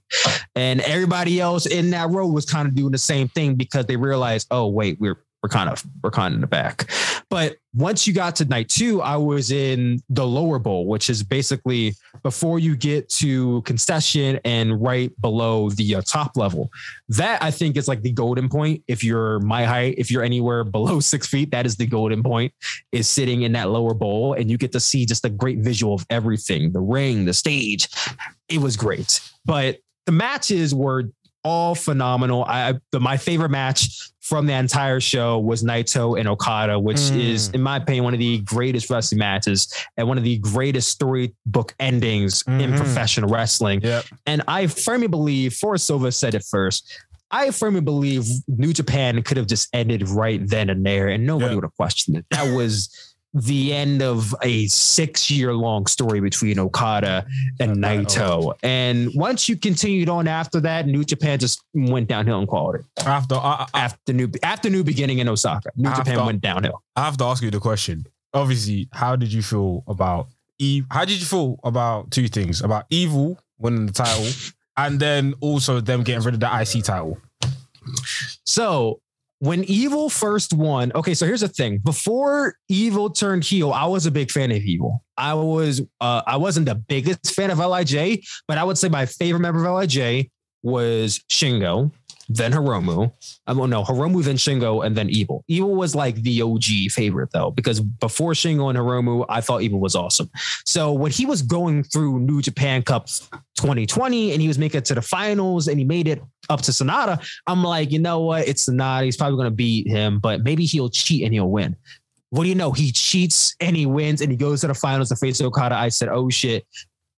And 0.55 0.81
everybody 0.83 1.41
else 1.41 1.67
in 1.67 1.91
that 1.91 2.11
row 2.11 2.29
was 2.29 2.47
kind 2.47 2.69
of 2.69 2.77
doing 2.77 2.93
the 2.93 2.99
same 2.99 3.27
thing 3.27 3.57
because 3.57 3.87
they 3.87 3.97
realized, 3.97 4.47
oh, 4.53 4.69
wait, 4.69 5.01
we're 5.01 5.25
we're 5.43 5.49
kind 5.49 5.69
of 5.69 5.85
we're 6.03 6.11
kind 6.11 6.33
of 6.33 6.37
in 6.37 6.41
the 6.41 6.47
back. 6.47 6.89
But 7.29 7.57
once 7.75 8.07
you 8.07 8.15
got 8.15 8.37
to 8.37 8.45
night 8.45 8.69
two, 8.69 9.03
I 9.03 9.17
was 9.17 9.51
in 9.51 10.01
the 10.09 10.27
lower 10.27 10.59
bowl, 10.59 10.87
which 10.87 11.11
is 11.11 11.23
basically 11.23 11.95
before 12.23 12.59
you 12.59 12.77
get 12.77 13.09
to 13.11 13.63
concession 13.63 14.39
and 14.45 14.81
right 14.81 15.11
below 15.21 15.71
the 15.71 15.97
uh, 15.97 16.03
top 16.03 16.37
level. 16.37 16.71
That 17.09 17.43
I 17.43 17.51
think 17.51 17.77
is 17.77 17.89
like 17.89 18.03
the 18.03 18.13
golden 18.13 18.49
point. 18.49 18.85
If 18.87 19.03
you're 19.03 19.41
my 19.41 19.65
height, 19.65 19.97
if 19.99 20.11
you're 20.11 20.23
anywhere 20.23 20.63
below 20.73 21.01
six 21.01 21.27
feet, 21.27 21.51
that 21.51 21.67
is 21.67 21.77
the 21.77 21.87
golden 21.87 22.23
point. 22.23 22.53
Is 22.93 23.09
sitting 23.09 23.43
in 23.43 23.53
that 23.53 23.71
lower 23.71 23.95
bowl, 23.95 24.35
and 24.35 24.51
you 24.51 24.59
get 24.59 24.73
to 24.73 24.81
see 24.81 25.07
just 25.07 25.25
a 25.25 25.31
great 25.31 25.59
visual 25.59 25.95
of 25.95 26.07
everything: 26.09 26.73
the 26.73 26.81
ring, 26.81 27.25
the 27.25 27.35
stage. 27.35 27.89
It 28.49 28.59
was 28.59 28.77
great, 28.77 29.21
but 29.45 29.79
the 30.07 30.13
matches 30.13 30.75
were 30.75 31.11
all 31.45 31.75
phenomenal. 31.75 32.45
I 32.45 32.75
the, 32.91 33.01
my 33.01 33.17
favorite 33.17 33.51
match 33.51 34.11
from 34.21 34.47
the 34.47 34.53
entire 34.53 35.01
show 35.01 35.39
was 35.39 35.65
Naito 35.65 36.19
and 36.19 36.29
Okada, 36.29 36.79
which 36.79 36.97
mm. 36.97 37.19
is, 37.19 37.49
in 37.51 37.61
my 37.61 37.79
opinion, 37.79 38.05
one 38.05 38.15
of 38.15 38.21
the 38.21 38.39
greatest 38.41 38.89
wrestling 38.89 39.19
matches 39.19 39.73
and 39.97 40.07
one 40.07 40.19
of 40.19 40.25
the 40.25 40.39
greatest 40.39 40.91
storybook 40.91 41.75
endings 41.81 42.45
mm-hmm. 42.45 42.61
in 42.61 42.77
professional 42.77 43.29
wrestling. 43.29 43.81
Yep. 43.83 44.05
And 44.27 44.43
I 44.47 44.69
firmly 44.69 45.09
believe, 45.09 45.55
Forrest 45.55 45.87
Silva 45.87 46.13
said 46.13 46.35
it 46.35 46.45
first. 46.49 47.01
I 47.33 47.51
firmly 47.51 47.81
believe 47.81 48.27
New 48.47 48.73
Japan 48.73 49.23
could 49.23 49.39
have 49.39 49.47
just 49.47 49.75
ended 49.75 50.09
right 50.09 50.47
then 50.47 50.71
and 50.71 50.85
there, 50.85 51.09
and 51.09 51.27
nobody 51.27 51.47
yep. 51.47 51.55
would 51.57 51.65
have 51.65 51.77
questioned 51.77 52.19
it. 52.19 52.27
That 52.31 52.55
was 52.55 53.12
the 53.35 53.73
end 53.73 54.03
of 54.03 54.35
a 54.43 54.67
six 54.67 55.31
year 55.31 55.55
long 55.55 55.87
story 55.87 56.21
between 56.21 56.59
Okada 56.59 57.27
and 57.61 57.77
Naito. 57.77 58.55
And 58.63 59.11
once 59.15 59.49
you 59.49 59.57
continued 59.57 60.09
on 60.09 60.29
after 60.29 60.61
that, 60.61 60.87
New 60.87 61.05
Japan 61.05 61.39
just 61.39 61.63
went 61.75 62.09
downhill 62.09 62.41
in 62.41 62.47
quality. 62.47 62.85
After 63.05 63.37
uh, 63.37 63.67
after 63.75 64.13
new 64.13 64.31
after 64.43 64.69
new 64.69 64.85
beginning 64.85 65.19
in 65.19 65.29
Osaka, 65.29 65.71
New 65.77 65.95
Japan 65.95 66.19
to, 66.19 66.25
went 66.25 66.41
downhill. 66.41 66.83
I 66.97 67.05
have 67.05 67.17
to 67.19 67.25
ask 67.25 67.43
you 67.43 67.51
the 67.51 67.61
question. 67.61 68.07
Obviously, 68.35 68.89
how 68.93 69.17
did 69.17 69.33
you 69.33 69.43
feel 69.43 69.85
about 69.87 70.29
Eve? 70.59 70.87
How 70.91 71.05
did 71.05 71.19
you 71.21 71.27
feel 71.27 71.59
about 71.65 72.11
two 72.11 72.29
things 72.29 72.61
about 72.61 72.87
Evil 72.91 73.39
winning 73.59 73.87
the 73.87 73.93
title, 73.93 74.27
and 74.77 75.01
then 75.01 75.35
also 75.41 75.81
them 75.81 76.03
getting 76.03 76.23
rid 76.23 76.35
of 76.35 76.41
the 76.41 76.61
IC 76.61 76.85
title? 76.85 77.19
So 78.45 79.02
when 79.43 79.65
Evil 79.65 80.09
first 80.09 80.53
won, 80.53 80.93
okay, 80.95 81.15
so 81.15 81.27
here's 81.27 81.41
the 81.41 81.49
thing. 81.49 81.79
Before 81.79 82.55
Evil 82.69 83.11
turned 83.11 83.43
heel, 83.43 83.73
I 83.73 83.87
was 83.87 84.07
a 84.07 84.11
big 84.13 84.31
fan 84.31 84.53
of 84.53 84.59
Evil. 84.59 85.03
I 85.17 85.35
was 85.35 85.83
uh, 86.01 86.23
I 86.25 86.37
wasn't 86.37 86.67
the 86.67 86.77
biggest 86.77 87.35
fan 87.35 87.51
of 87.51 87.59
LIJ, 87.59 88.25
but 88.47 88.57
I 88.57 88.63
would 88.63 88.79
say 88.79 88.89
my 88.89 89.05
favorite 89.05 89.41
member 89.41 89.67
of 89.67 89.75
LIJ 89.75 90.31
was 90.63 91.25
Shingo 91.29 91.91
then 92.37 92.53
Hiromu. 92.53 93.05
Um, 93.05 93.11
oh, 93.11 93.13
I 93.47 93.55
don't 93.55 93.71
know 93.71 93.85
Hiromu, 93.85 94.23
then 94.23 94.37
Shingo, 94.37 94.85
and 94.85 94.97
then 94.97 95.11
Evil. 95.11 95.45
Evil 95.49 95.75
was 95.75 95.95
like 95.95 96.17
the 96.17 96.43
OG 96.43 96.91
favorite 96.91 97.31
though, 97.33 97.51
because 97.51 97.81
before 97.81 98.33
Shingo 98.33 98.71
and 98.71 98.79
Hiromu, 98.79 99.27
I 99.29 99.41
thought 99.41 99.63
Evil 99.63 99.81
was 99.81 99.95
awesome. 99.95 100.31
So 100.65 100.93
when 100.93 101.11
he 101.11 101.27
was 101.27 101.43
going 101.43 101.85
through 101.85 102.21
New 102.21 102.41
Japan 102.41 102.83
Cup 102.83 103.07
2020 103.57 104.33
and 104.33 104.41
he 104.41 104.49
was 104.49 104.59
making 104.59 104.79
it 104.79 104.85
to 104.87 104.95
the 104.95 105.03
finals 105.03 105.69
and 105.69 105.79
he 105.79 105.85
made 105.85 106.09
it 106.09 106.23
up 106.49 106.63
to 106.63 106.71
Sanada, 106.73 107.25
I'm 107.47 107.63
like, 107.63 107.93
you 107.93 107.99
know 107.99 108.21
what? 108.21 108.49
It's 108.49 108.69
Sanada. 108.69 109.05
He's 109.05 109.17
probably 109.17 109.37
going 109.37 109.51
to 109.51 109.57
beat 109.57 109.89
him, 109.89 110.19
but 110.19 110.43
maybe 110.43 110.65
he'll 110.65 110.91
cheat 110.91 111.25
and 111.25 111.33
he'll 111.33 111.51
win. 111.51 111.77
What 112.31 112.45
do 112.45 112.49
you 112.49 112.55
know? 112.55 112.73
He 112.73 112.93
cheats 112.93 113.55
and 113.61 113.77
he 113.77 113.85
wins 113.85 114.23
and 114.23 114.31
he 114.31 114.37
goes 114.39 114.63
to 114.63 114.69
the 114.69 114.75
finals 114.75 115.11
to 115.11 115.17
face 115.17 115.41
Okada. 115.41 115.77
I 115.77 115.91
said, 115.91 116.09
oh 116.09 116.31
shit, 116.31 116.67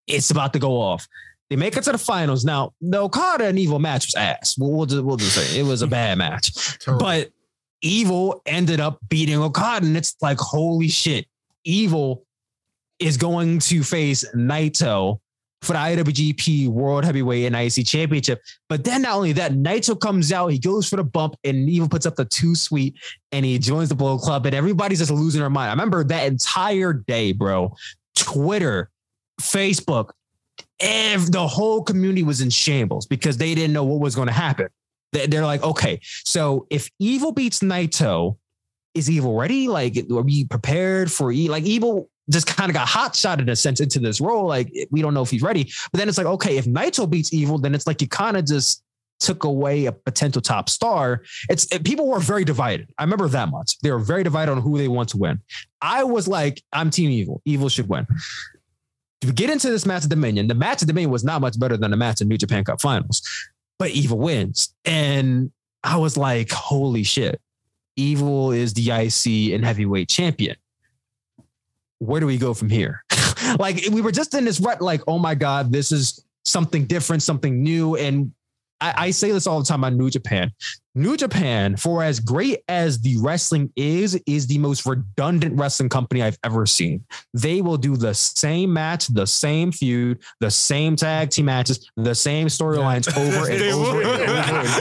it's 0.08 0.32
about 0.32 0.54
to 0.54 0.60
go 0.60 0.82
off. 0.82 1.08
They 1.54 1.58
make 1.58 1.78
it 1.78 1.84
to 1.84 1.92
the 1.92 2.00
finals. 2.00 2.44
Now, 2.44 2.74
the 2.82 2.98
Okada 2.98 3.46
and 3.46 3.60
Evil 3.60 3.78
match 3.78 4.08
was 4.08 4.16
ass. 4.16 4.58
We'll, 4.58 4.72
we'll, 4.72 4.88
just, 4.88 5.04
we'll 5.04 5.18
just 5.18 5.36
say 5.36 5.60
it 5.60 5.62
was 5.62 5.84
a 5.84 5.88
bad 5.88 6.18
match. 6.18 6.80
But 6.88 7.30
Evil 7.84 8.42
ended 8.48 8.80
up 8.80 8.98
beating 9.08 9.38
Okada, 9.38 9.86
and 9.86 9.96
it's 9.96 10.16
like, 10.20 10.40
holy 10.40 10.88
shit. 10.88 11.28
Evil 11.64 12.26
is 12.98 13.18
going 13.18 13.60
to 13.60 13.84
face 13.84 14.26
Naito 14.34 15.20
for 15.62 15.74
the 15.74 15.80
IWGP 15.80 16.70
World 16.70 17.06
Heavyweight 17.06 17.46
and 17.46 17.56
IC 17.56 17.86
Championship. 17.86 18.42
But 18.68 18.84
then 18.84 19.04
not 19.04 19.16
only 19.16 19.34
that, 19.34 19.52
Naito 19.52 20.00
comes 20.00 20.32
out, 20.32 20.48
he 20.48 20.58
goes 20.58 20.90
for 20.90 20.96
the 20.96 21.04
bump, 21.04 21.36
and 21.44 21.70
Evil 21.70 21.88
puts 21.88 22.08
up 22.08 22.16
the 22.16 22.26
Too 22.26 22.56
Sweet, 22.56 22.96
and 23.32 23.46
he 23.46 23.60
joins 23.60 23.90
the 23.90 23.96
Bullet 23.96 24.22
Club, 24.22 24.48
and 24.48 24.56
everybody's 24.56 24.98
just 24.98 25.12
losing 25.12 25.42
their 25.42 25.52
mind. 25.52 25.70
I 25.70 25.74
remember 25.74 26.04
that 26.04 26.26
entire 26.26 26.94
day, 26.94 27.32
bro. 27.32 27.76
Twitter, 28.16 28.90
Facebook, 29.40 30.14
Every, 30.80 31.30
the 31.30 31.48
whole 31.48 31.84
community 31.84 32.24
was 32.24 32.42
in 32.42 32.50
shambles 32.50 33.06
because 33.06 33.38
they 33.38 33.56
didn't 33.56 33.74
know 33.74 33.84
what 33.84 34.00
was 34.00 34.16
going 34.16 34.28
to 34.28 34.34
happen. 34.34 34.68
They're 35.12 35.46
like, 35.46 35.62
okay, 35.64 36.00
so 36.26 36.66
if 36.70 36.90
Evil 37.00 37.32
beats 37.32 37.60
Naito, 37.60 38.38
is 38.96 39.10
Evil 39.10 39.36
ready? 39.36 39.68
Like, 39.68 39.98
are 40.12 40.22
we 40.22 40.46
prepared 40.46 41.12
for 41.12 41.32
E? 41.32 41.50
Like, 41.50 41.64
Evil 41.64 42.10
just 42.30 42.48
kind 42.48 42.70
of 42.70 42.74
got 42.74 42.88
hot 42.88 43.16
shot 43.16 43.40
in 43.40 43.50
a 43.50 43.56
sense 43.56 43.80
into 43.80 44.00
this 44.00 44.20
role. 44.20 44.48
Like, 44.48 44.72
we 44.92 45.02
don't 45.02 45.14
know 45.14 45.22
if 45.22 45.30
he's 45.30 45.42
ready. 45.44 45.72
But 45.92 46.00
then 46.00 46.10
it's 46.10 46.18
like, 46.18 46.28
okay, 46.28 46.58
if 46.58 46.66
Naito 46.66 47.10
beats 47.10 47.34
Evil, 47.34 47.58
then 47.60 47.76
it's 47.76 47.86
like 47.86 48.02
you 48.02 48.08
kind 48.08 48.38
of 48.38 48.46
just 48.46 48.84
took 49.24 49.44
away 49.46 49.86
a 49.86 49.92
potential 49.92 50.42
top 50.42 50.70
star, 50.70 51.24
it's 51.50 51.72
it, 51.72 51.84
people 51.84 52.08
were 52.08 52.20
very 52.20 52.44
divided. 52.44 52.88
I 52.98 53.04
remember 53.04 53.28
that 53.30 53.50
much. 53.50 53.80
They 53.80 53.92
were 53.92 54.00
very 54.00 54.24
divided 54.24 54.52
on 54.52 54.62
who 54.62 54.78
they 54.78 54.88
want 54.88 55.10
to 55.10 55.18
win. 55.18 55.40
I 55.82 56.04
was 56.04 56.28
like, 56.28 56.62
I'm 56.74 56.90
Team 56.90 57.10
Evil. 57.10 57.42
Evil 57.46 57.70
should 57.70 57.88
win. 57.88 58.06
To 59.24 59.32
get 59.32 59.50
into 59.50 59.70
this 59.70 59.86
match 59.86 60.04
at 60.04 60.10
Dominion, 60.10 60.48
the 60.48 60.54
match 60.54 60.82
at 60.82 60.88
Dominion 60.88 61.10
was 61.10 61.24
not 61.24 61.40
much 61.40 61.58
better 61.58 61.78
than 61.78 61.92
the 61.92 61.98
match 61.98 62.20
in 62.20 62.28
New 62.28 62.38
Japan 62.38 62.66
Cup 62.66 62.82
Finals, 62.82 63.22
but 63.80 63.92
Evil 63.92 64.18
wins, 64.18 64.76
and 64.84 65.50
I 65.82 65.96
was 65.96 66.18
like, 66.18 66.52
holy 66.52 67.04
shit, 67.04 67.40
Evil 67.96 68.52
is 68.52 68.74
the 68.74 68.92
IC 68.92 69.54
and 69.54 69.64
heavyweight 69.64 70.10
champion. 70.10 70.58
Where 72.00 72.20
do 72.20 72.28
we 72.28 72.38
go 72.38 72.54
from 72.54 72.70
here? 72.70 73.04
like 73.60 73.86
we 73.92 74.02
were 74.02 74.12
just 74.12 74.34
in 74.34 74.44
this 74.44 74.60
rut, 74.60 74.82
like, 74.82 75.02
oh 75.08 75.20
my 75.20 75.36
God, 75.36 75.72
this 75.72 75.94
is 75.94 76.26
something 76.44 76.86
different, 76.86 77.24
something 77.24 77.64
new. 77.64 77.96
And 77.96 78.34
I, 78.82 78.94
I 78.98 79.12
say 79.12 79.32
this 79.32 79.48
all 79.48 79.60
the 79.60 79.66
time 79.66 79.86
on 79.86 79.98
New 79.98 80.10
Japan. 80.10 80.52
New 80.96 81.18
Japan, 81.18 81.76
for 81.76 82.04
as 82.04 82.20
great 82.20 82.60
as 82.68 83.00
the 83.02 83.18
wrestling 83.18 83.72
is, 83.76 84.14
is 84.28 84.46
the 84.46 84.60
most 84.60 84.86
redundant 84.86 85.58
wrestling 85.60 85.90
company 85.90 86.22
I've 86.22 86.38
ever 86.44 86.68
seen. 86.68 87.04
They 87.34 87.64
will 87.64 87.78
do 87.78 87.98
the 87.98 88.14
same 88.14 88.72
match, 88.72 89.08
the 89.08 89.26
same 89.26 89.72
feud, 89.72 90.20
the 90.40 90.52
same 90.52 90.96
tag 90.96 91.32
team 91.32 91.46
matches, 91.46 91.90
the 91.98 92.14
same 92.14 92.46
storylines 92.46 93.08
over 93.18 93.50
and 93.50 93.60
They 93.64 93.74
over 93.74 93.98
will. 93.98 94.06
and 94.06 94.22
over 94.22 94.32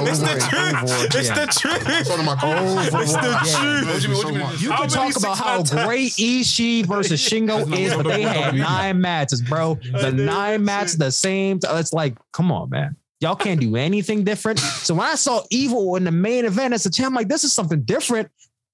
and 0.00 0.08
It's 0.08 0.20
over 0.20 0.26
the 0.26 0.32
and 0.32 0.42
truth. 0.42 0.92
over 0.92 1.18
It's 1.18 1.28
the 1.30 1.46
truth. 1.60 1.84
It's 1.88 2.10
one 2.10 2.20
of 2.20 2.26
my 2.26 2.32
Over 2.42 3.02
It's 3.02 3.12
the 3.14 3.56
truth. 3.56 4.02
You 4.02 4.08
mean? 4.10 4.16
What 4.18 4.26
do 4.26 4.32
you 4.34 4.38
mean? 4.38 4.48
You 4.58 4.70
How 4.70 4.80
can 4.82 4.88
talk 4.90 5.16
about 5.16 5.38
how 5.38 5.58
six-man 5.64 5.86
great 5.86 6.12
Ishii 6.12 6.84
versus 6.84 7.26
Shingo 7.26 7.60
is, 7.78 7.94
but 7.94 8.02
they 8.06 8.20
had 8.22 8.54
nine 8.54 9.00
matches, 9.00 9.40
bro. 9.40 9.78
The 9.92 10.12
nine 10.12 10.62
matches, 10.62 10.98
the 10.98 11.10
same. 11.10 11.58
It's 11.62 11.92
like, 11.94 12.18
come 12.32 12.52
on, 12.52 12.68
man. 12.68 12.96
Y'all 13.22 13.36
can't 13.36 13.60
do 13.60 13.76
anything 13.76 14.24
different. 14.24 14.58
So 14.58 14.94
when 14.94 15.06
I 15.06 15.14
saw 15.14 15.42
Evil 15.50 15.94
in 15.94 16.02
the 16.02 16.10
main 16.10 16.44
event 16.44 16.74
as 16.74 16.84
a 16.86 16.90
champ, 16.90 17.06
I'm 17.06 17.14
like, 17.14 17.28
this 17.28 17.44
is 17.44 17.52
something 17.52 17.82
different. 17.82 18.28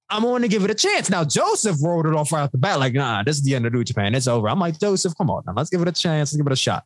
I'm 0.09 0.23
going 0.23 0.41
to 0.41 0.49
give 0.49 0.65
it 0.65 0.71
a 0.71 0.75
chance. 0.75 1.11
Now, 1.11 1.23
Joseph 1.23 1.77
rolled 1.83 2.07
it 2.07 2.15
off 2.15 2.33
right 2.33 2.41
off 2.41 2.53
the 2.53 2.57
bat, 2.57 2.81
like, 2.81 2.95
nah, 2.95 3.23
this 3.23 3.37
is 3.37 3.43
the 3.43 3.55
end 3.55 3.67
of 3.67 3.75
New 3.75 3.85
Japan. 3.85 4.15
It's 4.15 4.27
over. 4.27 4.49
I'm 4.49 4.59
like, 4.59 4.81
Joseph, 4.81 5.13
come 5.19 5.29
on 5.29 5.43
now. 5.47 5.53
Let's 5.55 5.69
give 5.69 5.83
it 5.83 5.89
a 5.89 5.93
chance. 5.93 6.33
Let's 6.33 6.37
give 6.39 6.47
it 6.47 6.53
a 6.53 6.57
shot. 6.57 6.85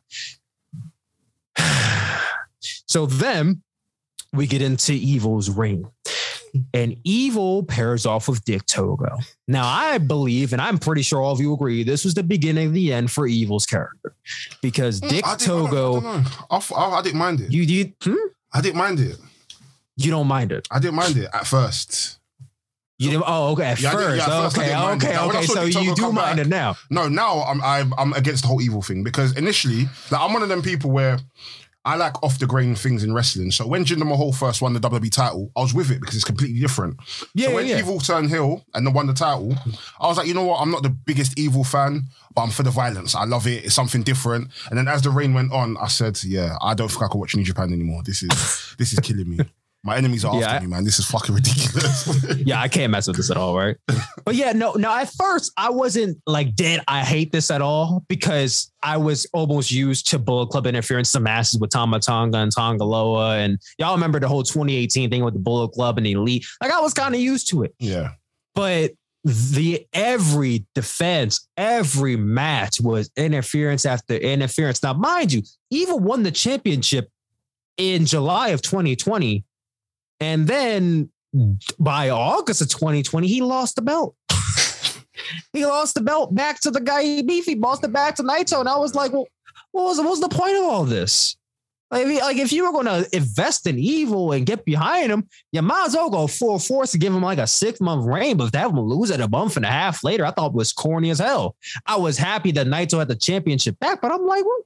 so 2.59 3.05
then 3.05 3.63
we 4.33 4.45
get 4.45 4.61
into 4.61 4.91
Evil's 4.91 5.49
reign. 5.49 5.85
And 6.73 6.95
Evil 7.03 7.63
pairs 7.63 8.05
off 8.05 8.27
with 8.27 8.43
Dick 8.45 8.65
Togo. 8.67 9.17
Now, 9.47 9.65
I 9.67 9.97
believe, 9.97 10.53
and 10.53 10.61
I'm 10.61 10.77
pretty 10.77 11.01
sure 11.01 11.19
all 11.21 11.31
of 11.33 11.39
you 11.41 11.53
agree, 11.53 11.83
this 11.83 12.05
was 12.05 12.13
the 12.13 12.21
beginning 12.23 12.67
of 12.67 12.73
the 12.73 12.93
end 12.93 13.09
for 13.11 13.25
Evil's 13.25 13.65
character. 13.65 14.13
Because 14.61 14.99
Dick 15.01 15.25
Mm, 15.25 15.27
I 15.27 15.35
didn't- 15.35 15.51
I 15.51 15.67
Togo. 15.67 16.23
I, 16.51 16.61
I- 16.75 16.99
I 16.99 17.01
didn't 17.01 17.17
mind 17.19 17.41
it. 17.41 17.51
you, 17.51 17.65
did? 17.65 17.93
hmm? 18.03 18.15
I 18.53 18.61
didn't 18.61 18.77
mind 18.77 18.99
it. 18.99 19.17
you 19.97 20.11
don't 20.11 20.27
mind 20.27 20.51
it. 20.51 20.67
I 20.71 20.79
didn't 20.79 20.95
mind 20.95 21.17
it 21.17 21.29
at 21.33 21.45
first. 21.47 22.19
You 22.99 23.09
didn't, 23.09 23.23
oh, 23.27 23.51
okay. 23.53 23.65
At 23.65 23.81
Yeah, 23.81 23.91
first. 23.91 24.17
yeah, 24.17 24.23
at 24.37 24.43
first 24.43 24.57
okay, 24.57 24.71
it. 24.71 24.75
okay, 24.95 25.15
I 25.15 25.25
okay. 25.25 25.45
So 25.47 25.65
Dick 25.65 25.75
you 25.83 25.95
do 25.95 26.11
mind 26.11 26.37
back- 26.37 26.45
it 26.45 26.49
now. 26.49 26.75
No, 26.91 27.07
now 27.09 27.41
I'm 27.43 27.61
I'm, 27.63 27.93
I'm 27.97 28.13
against 28.13 28.43
the 28.43 28.47
whole 28.47 28.61
evil 28.61 28.81
thing 28.83 29.03
because 29.03 29.35
initially, 29.35 29.85
like 30.11 30.21
I'm 30.21 30.31
one 30.33 30.43
of 30.43 30.49
them 30.49 30.61
people 30.61 30.91
where 30.91 31.17
I 31.85 31.95
like 31.97 32.21
off 32.23 32.39
the 32.39 32.47
grain 32.47 32.75
things 32.75 33.03
in 33.03 33.13
wrestling. 33.13 33.51
So 33.51 33.67
when 33.67 33.83
Jinder 33.83 34.07
Mahal 34.07 34.31
first 34.31 34.61
won 34.61 34.73
the 34.73 34.79
WWE 34.79 35.11
title, 35.11 35.51
I 35.55 35.61
was 35.61 35.73
with 35.73 35.91
it 35.91 35.99
because 35.99 36.15
it's 36.15 36.23
completely 36.23 36.59
different. 36.59 36.97
Yeah, 37.33 37.47
so 37.47 37.55
when 37.55 37.67
yeah. 37.67 37.79
Evil 37.79 37.99
turned 37.99 38.29
heel 38.29 38.63
and 38.73 38.87
then 38.87 38.93
won 38.93 39.07
the 39.07 39.13
title, 39.13 39.53
I 39.99 40.07
was 40.07 40.17
like, 40.17 40.27
you 40.27 40.33
know 40.33 40.43
what? 40.43 40.61
I'm 40.61 40.71
not 40.71 40.83
the 40.83 40.89
biggest 40.89 41.37
Evil 41.37 41.63
fan, 41.63 42.03
but 42.33 42.43
I'm 42.43 42.51
for 42.51 42.63
the 42.63 42.71
violence. 42.71 43.15
I 43.15 43.25
love 43.25 43.47
it. 43.47 43.65
It's 43.65 43.75
something 43.75 44.01
different. 44.03 44.49
And 44.69 44.77
then 44.77 44.87
as 44.87 45.01
the 45.01 45.09
reign 45.09 45.33
went 45.33 45.51
on, 45.51 45.75
I 45.77 45.87
said, 45.87 46.23
yeah, 46.23 46.55
I 46.61 46.73
don't 46.73 46.89
think 46.89 47.03
I 47.03 47.07
can 47.09 47.19
watch 47.19 47.35
New 47.35 47.43
Japan 47.43 47.73
anymore. 47.73 48.01
This 48.03 48.23
is 48.23 48.75
this 48.77 48.93
is 48.93 48.99
killing 48.99 49.29
me. 49.29 49.39
My 49.85 49.97
enemies 49.97 50.23
are 50.23 50.33
Yeah, 50.39 50.45
after 50.45 50.55
I- 50.57 50.59
me, 50.61 50.67
man. 50.67 50.83
This 50.85 50.97
is 50.97 51.05
fucking 51.05 51.35
ridiculous. 51.35 52.25
yeah, 52.45 52.61
I 52.61 52.69
can't 52.69 52.89
mess 52.91 53.05
with 53.07 53.17
this 53.17 53.29
at 53.29 53.35
all, 53.35 53.57
right? 53.57 53.75
but 54.23 54.35
yeah, 54.35 54.53
no, 54.53 54.73
no. 54.73 54.89
At 54.93 55.11
first, 55.11 55.51
I 55.57 55.69
wasn't 55.71 56.19
like 56.25 56.55
dead. 56.55 56.81
I 56.87 57.01
hate 57.01 57.31
this 57.33 57.51
at 57.51 57.61
all 57.61 58.05
because 58.07 58.71
I 58.81 58.95
was 58.95 59.27
almost 59.33 59.71
used 59.71 60.07
to 60.11 60.19
Bullet 60.19 60.47
Club 60.47 60.67
interference 60.67 61.11
the 61.11 61.19
masses 61.19 61.59
with 61.59 61.69
Tama 61.71 61.99
Tonga 61.99 62.37
and 62.37 62.51
Tanga 62.51 62.85
Loa, 62.85 63.37
and 63.39 63.57
y'all 63.77 63.93
remember 63.93 64.19
the 64.21 64.27
whole 64.29 64.43
2018 64.43 65.09
thing 65.09 65.23
with 65.23 65.33
the 65.33 65.39
Bullet 65.41 65.73
Club 65.73 65.97
and 65.97 66.05
the 66.05 66.13
Elite. 66.13 66.45
Like 66.61 66.71
I 66.71 66.79
was 66.79 66.93
kind 66.93 67.13
of 67.13 67.19
used 67.19 67.49
to 67.49 67.63
it, 67.63 67.75
yeah. 67.79 68.11
but 68.55 68.91
the 69.25 69.85
every 69.93 70.65
defense, 70.75 71.47
every 71.57 72.15
match 72.15 72.79
was 72.79 73.09
interference 73.17 73.85
after 73.85 74.15
interference. 74.15 74.81
Now, 74.83 74.93
mind 74.93 75.33
you, 75.33 75.41
Evil 75.71 75.99
won 75.99 76.23
the 76.23 76.31
championship 76.31 77.09
in 77.77 78.05
July 78.05 78.49
of 78.49 78.61
2020. 78.61 79.43
And 80.23 80.47
then 80.47 81.09
by 81.77 82.09
August 82.09 82.61
of 82.61 82.69
2020, 82.69 83.27
he 83.27 83.41
lost 83.41 83.75
the 83.75 83.81
belt. 83.81 84.15
he 85.53 85.65
lost 85.65 85.95
the 85.95 86.01
belt 86.01 86.33
back 86.33 86.61
to 86.61 86.71
the 86.71 86.79
guy 86.79 87.03
he 87.03 87.21
beat. 87.21 87.43
He 87.43 87.55
lost 87.55 87.83
it 87.83 87.91
back 87.91 88.15
to 88.15 88.23
Naito. 88.23 88.61
And 88.61 88.69
I 88.69 88.77
was 88.77 88.95
like, 88.95 89.11
well, 89.11 89.27
what 89.73 89.83
was, 89.83 89.97
what 89.97 90.09
was 90.09 90.21
the 90.21 90.29
point 90.29 90.55
of 90.55 90.63
all 90.63 90.85
this? 90.85 91.35
Like, 91.91 92.07
if- 92.07 92.21
like 92.21 92.37
if 92.37 92.53
you 92.53 92.65
were 92.65 92.71
going 92.71 92.85
to 92.85 93.07
invest 93.13 93.67
in 93.67 93.77
evil 93.77 94.31
and 94.31 94.45
get 94.45 94.63
behind 94.63 95.11
him, 95.11 95.27
you 95.51 95.61
might 95.61 95.87
as 95.87 95.93
well 95.93 96.09
go 96.09 96.25
full 96.27 96.57
force 96.57 96.93
to 96.93 96.97
give 96.97 97.13
him 97.13 97.21
like 97.21 97.37
a 97.37 97.47
six 97.47 97.81
month 97.81 98.05
reign. 98.05 98.37
But 98.37 98.53
to 98.53 98.59
have 98.59 98.71
him 98.71 98.79
lose 98.79 99.11
at 99.11 99.19
a 99.19 99.27
month 99.27 99.57
and 99.57 99.65
a 99.65 99.69
half 99.69 100.05
later, 100.05 100.25
I 100.25 100.31
thought 100.31 100.53
was 100.53 100.71
corny 100.71 101.09
as 101.09 101.19
hell. 101.19 101.57
I 101.85 101.97
was 101.97 102.17
happy 102.17 102.51
that 102.53 102.67
Naito 102.67 102.99
had 102.99 103.09
the 103.09 103.15
championship 103.15 103.77
back, 103.79 104.01
but 104.01 104.11
I'm 104.11 104.25
like, 104.25 104.45
what, 104.45 104.61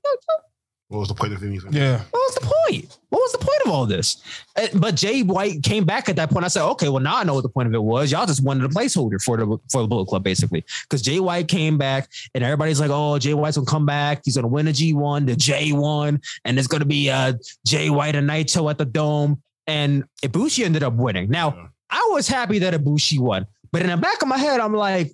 what, 0.88 0.96
What 0.98 1.00
was 1.02 1.10
the 1.10 1.16
point 1.16 1.34
of 1.34 1.42
him 1.42 1.54
even? 1.54 1.74
Yeah. 1.74 2.02
what 2.12 2.20
was 2.20 2.36
the 2.36 2.42
point? 2.42 2.98
What 3.10 3.20
was 3.20 3.32
the 3.34 3.38
point 3.40 3.62
of 3.66 3.72
all 3.72 3.86
this? 3.86 4.22
Uh, 4.56 4.68
But 4.76 4.96
Jay 4.96 5.22
White 5.24 5.64
came 5.64 5.86
back 5.86 6.10
at 6.10 6.16
that 6.18 6.30
point. 6.30 6.46
I 6.46 6.48
said, 6.50 6.64
okay, 6.72 6.90
well 6.90 7.02
now 7.02 7.18
I 7.18 7.24
know 7.24 7.34
what 7.34 7.44
the 7.44 7.50
point 7.50 7.68
of 7.68 7.74
it 7.74 7.82
was. 7.84 8.12
Y'all 8.12 8.26
just 8.26 8.44
wanted 8.44 8.64
a 8.66 8.68
placeholder 8.70 9.22
for 9.22 9.38
the 9.38 9.58
for 9.72 9.82
the 9.82 9.88
Bullet 9.88 10.08
Club, 10.08 10.24
basically, 10.24 10.64
because 10.84 11.02
Jay 11.02 11.20
White 11.20 11.48
came 11.48 11.78
back 11.78 12.10
and 12.34 12.44
everybody's 12.44 12.80
like, 12.80 12.92
oh, 12.92 13.18
Jay 13.20 13.34
White's 13.34 13.58
gonna 13.58 13.66
come 13.66 13.86
back. 13.86 14.22
He's 14.26 14.36
gonna 14.36 14.48
win 14.48 14.68
a 14.68 14.74
G 14.74 14.94
one, 14.94 15.26
the 15.26 15.36
J 15.36 15.72
one, 15.74 16.22
and 16.46 16.58
it's 16.60 16.68
gonna 16.68 16.86
be 16.86 17.10
uh 17.10 17.34
Jay 17.66 17.90
White 17.90 18.16
and 18.16 18.30
Naito 18.30 18.70
at 18.70 18.78
the 18.78 18.86
Dome. 18.86 19.42
And 19.68 20.06
Ibushi 20.24 20.64
ended 20.64 20.84
up 20.84 20.94
winning. 20.94 21.30
Now 21.30 21.54
Yeah. 21.56 21.68
I 21.90 22.10
was 22.12 22.28
happy 22.28 22.60
that 22.60 22.74
Ibushi 22.74 23.20
won, 23.20 23.46
but 23.72 23.82
in 23.82 23.88
the 23.88 23.98
back 23.98 24.22
of 24.22 24.28
my 24.28 24.38
head, 24.38 24.60
I'm 24.60 24.74
like, 24.74 25.12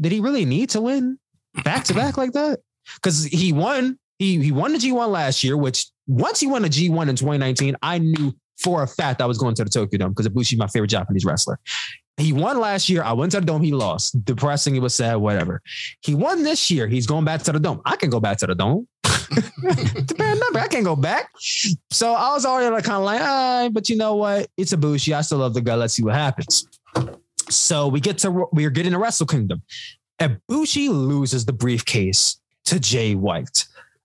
did 0.00 0.12
he 0.12 0.20
really 0.20 0.44
need 0.44 0.70
to 0.70 0.80
win 0.80 1.18
back 1.64 1.84
to 1.84 1.94
back 1.94 2.16
like 2.16 2.32
that? 2.32 2.60
Because 2.96 3.24
he 3.24 3.52
won, 3.52 3.98
he 4.18 4.42
he 4.42 4.52
won 4.52 4.72
the 4.72 4.78
G1 4.78 5.08
last 5.08 5.44
year, 5.44 5.56
which 5.56 5.86
once 6.06 6.40
he 6.40 6.46
won 6.46 6.62
the 6.62 6.68
G1 6.68 7.08
in 7.08 7.16
2019, 7.16 7.76
I 7.82 7.98
knew 7.98 8.34
for 8.58 8.82
a 8.82 8.86
fact 8.86 9.20
I 9.20 9.26
was 9.26 9.38
going 9.38 9.54
to 9.54 9.64
the 9.64 9.70
Tokyo 9.70 9.98
Dome 9.98 10.10
because 10.10 10.28
Ibushi 10.28 10.58
my 10.58 10.66
favorite 10.66 10.88
Japanese 10.88 11.24
wrestler. 11.24 11.58
He 12.16 12.32
won 12.32 12.58
last 12.58 12.88
year. 12.88 13.04
I 13.04 13.12
went 13.12 13.30
to 13.32 13.40
the 13.40 13.46
dome. 13.46 13.62
He 13.62 13.72
lost. 13.72 14.24
Depressing. 14.24 14.74
It 14.74 14.80
was 14.80 14.94
sad. 14.94 15.16
Whatever. 15.16 15.62
He 16.00 16.16
won 16.16 16.42
this 16.42 16.68
year. 16.68 16.88
He's 16.88 17.06
going 17.06 17.24
back 17.24 17.42
to 17.42 17.52
the 17.52 17.60
dome. 17.60 17.80
I 17.84 17.94
can 17.94 18.10
go 18.10 18.18
back 18.18 18.38
to 18.38 18.46
the 18.48 18.56
dome. 18.56 18.88
it's 19.04 20.12
a 20.12 20.14
bad 20.16 20.40
number. 20.40 20.58
I 20.58 20.66
can't 20.66 20.84
go 20.84 20.96
back. 20.96 21.30
So 21.90 22.12
I 22.12 22.32
was 22.32 22.44
already 22.44 22.74
like 22.74 22.84
kind 22.84 22.96
of 22.96 23.04
like, 23.04 23.20
ah, 23.20 23.68
but 23.70 23.88
you 23.88 23.96
know 23.96 24.16
what? 24.16 24.48
It's 24.56 24.72
a 24.72 24.76
Ibushi. 24.76 25.16
I 25.16 25.20
still 25.20 25.38
love 25.38 25.54
the 25.54 25.60
guy. 25.60 25.76
Let's 25.76 25.94
see 25.94 26.02
what 26.02 26.14
happens. 26.14 26.66
So 27.48 27.86
we 27.86 28.00
get 28.00 28.18
to 28.18 28.48
we're 28.52 28.70
getting 28.70 28.92
to 28.92 28.98
Wrestle 28.98 29.26
Kingdom. 29.26 29.62
Ibushi 30.20 30.88
loses 30.88 31.44
the 31.44 31.52
briefcase 31.52 32.40
to 32.64 32.80
Jay 32.80 33.14
White. 33.14 33.64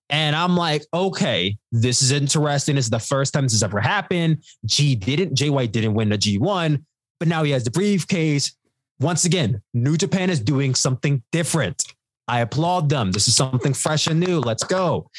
And 0.09 0.35
I'm 0.35 0.55
like, 0.55 0.83
okay, 0.93 1.57
this 1.71 2.01
is 2.01 2.11
interesting. 2.11 2.75
This 2.75 2.85
is 2.85 2.91
the 2.91 2.99
first 2.99 3.33
time 3.33 3.43
this 3.43 3.53
has 3.53 3.63
ever 3.63 3.79
happened. 3.79 4.43
G 4.65 4.95
didn't, 4.95 5.35
Jay 5.35 5.49
White 5.49 5.71
didn't 5.71 5.93
win 5.93 6.09
the 6.09 6.17
G1, 6.17 6.83
but 7.19 7.27
now 7.27 7.43
he 7.43 7.51
has 7.51 7.63
the 7.63 7.71
briefcase. 7.71 8.55
Once 8.99 9.25
again, 9.25 9.61
New 9.73 9.97
Japan 9.97 10.29
is 10.29 10.39
doing 10.39 10.75
something 10.75 11.23
different. 11.31 11.83
I 12.27 12.41
applaud 12.41 12.89
them. 12.89 13.11
This 13.11 13.27
is 13.27 13.35
something 13.35 13.73
fresh 13.73 14.07
and 14.07 14.19
new. 14.19 14.39
Let's 14.39 14.63
go. 14.63 15.09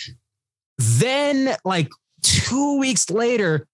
Then, 0.79 1.55
like 1.65 1.91
two 2.23 2.79
weeks 2.79 3.11
later, 3.11 3.67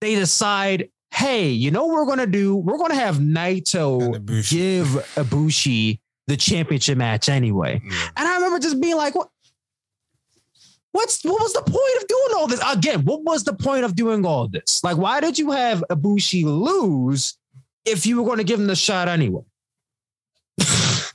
they 0.00 0.14
decide, 0.14 0.90
hey, 1.14 1.48
you 1.48 1.70
know 1.70 1.84
what 1.86 1.94
we're 1.94 2.06
gonna 2.06 2.26
do? 2.26 2.56
We're 2.56 2.78
gonna 2.78 2.94
have 2.94 3.16
Naito 3.16 4.14
Ibushi. 4.16 4.50
give 4.50 4.86
Ibushi 5.14 6.00
the 6.26 6.36
championship 6.36 6.96
match 6.96 7.28
anyway. 7.28 7.80
Yeah. 7.84 8.08
And 8.16 8.28
I 8.28 8.34
remember 8.36 8.60
just 8.60 8.80
being 8.80 8.96
like, 8.96 9.14
what? 9.14 9.28
What's 10.92 11.24
what 11.24 11.40
was 11.40 11.52
the 11.52 11.62
point 11.62 12.02
of 12.02 12.08
doing 12.08 12.28
all 12.36 12.46
this? 12.48 12.60
Again, 12.72 13.04
what 13.04 13.22
was 13.22 13.44
the 13.44 13.52
point 13.52 13.84
of 13.84 13.94
doing 13.94 14.26
all 14.26 14.48
this? 14.48 14.82
Like, 14.82 14.96
why 14.96 15.20
did 15.20 15.38
you 15.38 15.52
have 15.52 15.84
Ibushi 15.90 16.44
lose 16.44 17.38
if 17.84 18.06
you 18.06 18.18
were 18.20 18.24
going 18.24 18.38
to 18.38 18.44
give 18.44 18.58
him 18.58 18.66
the 18.66 18.74
shot 18.76 19.08
anyway? 19.08 19.42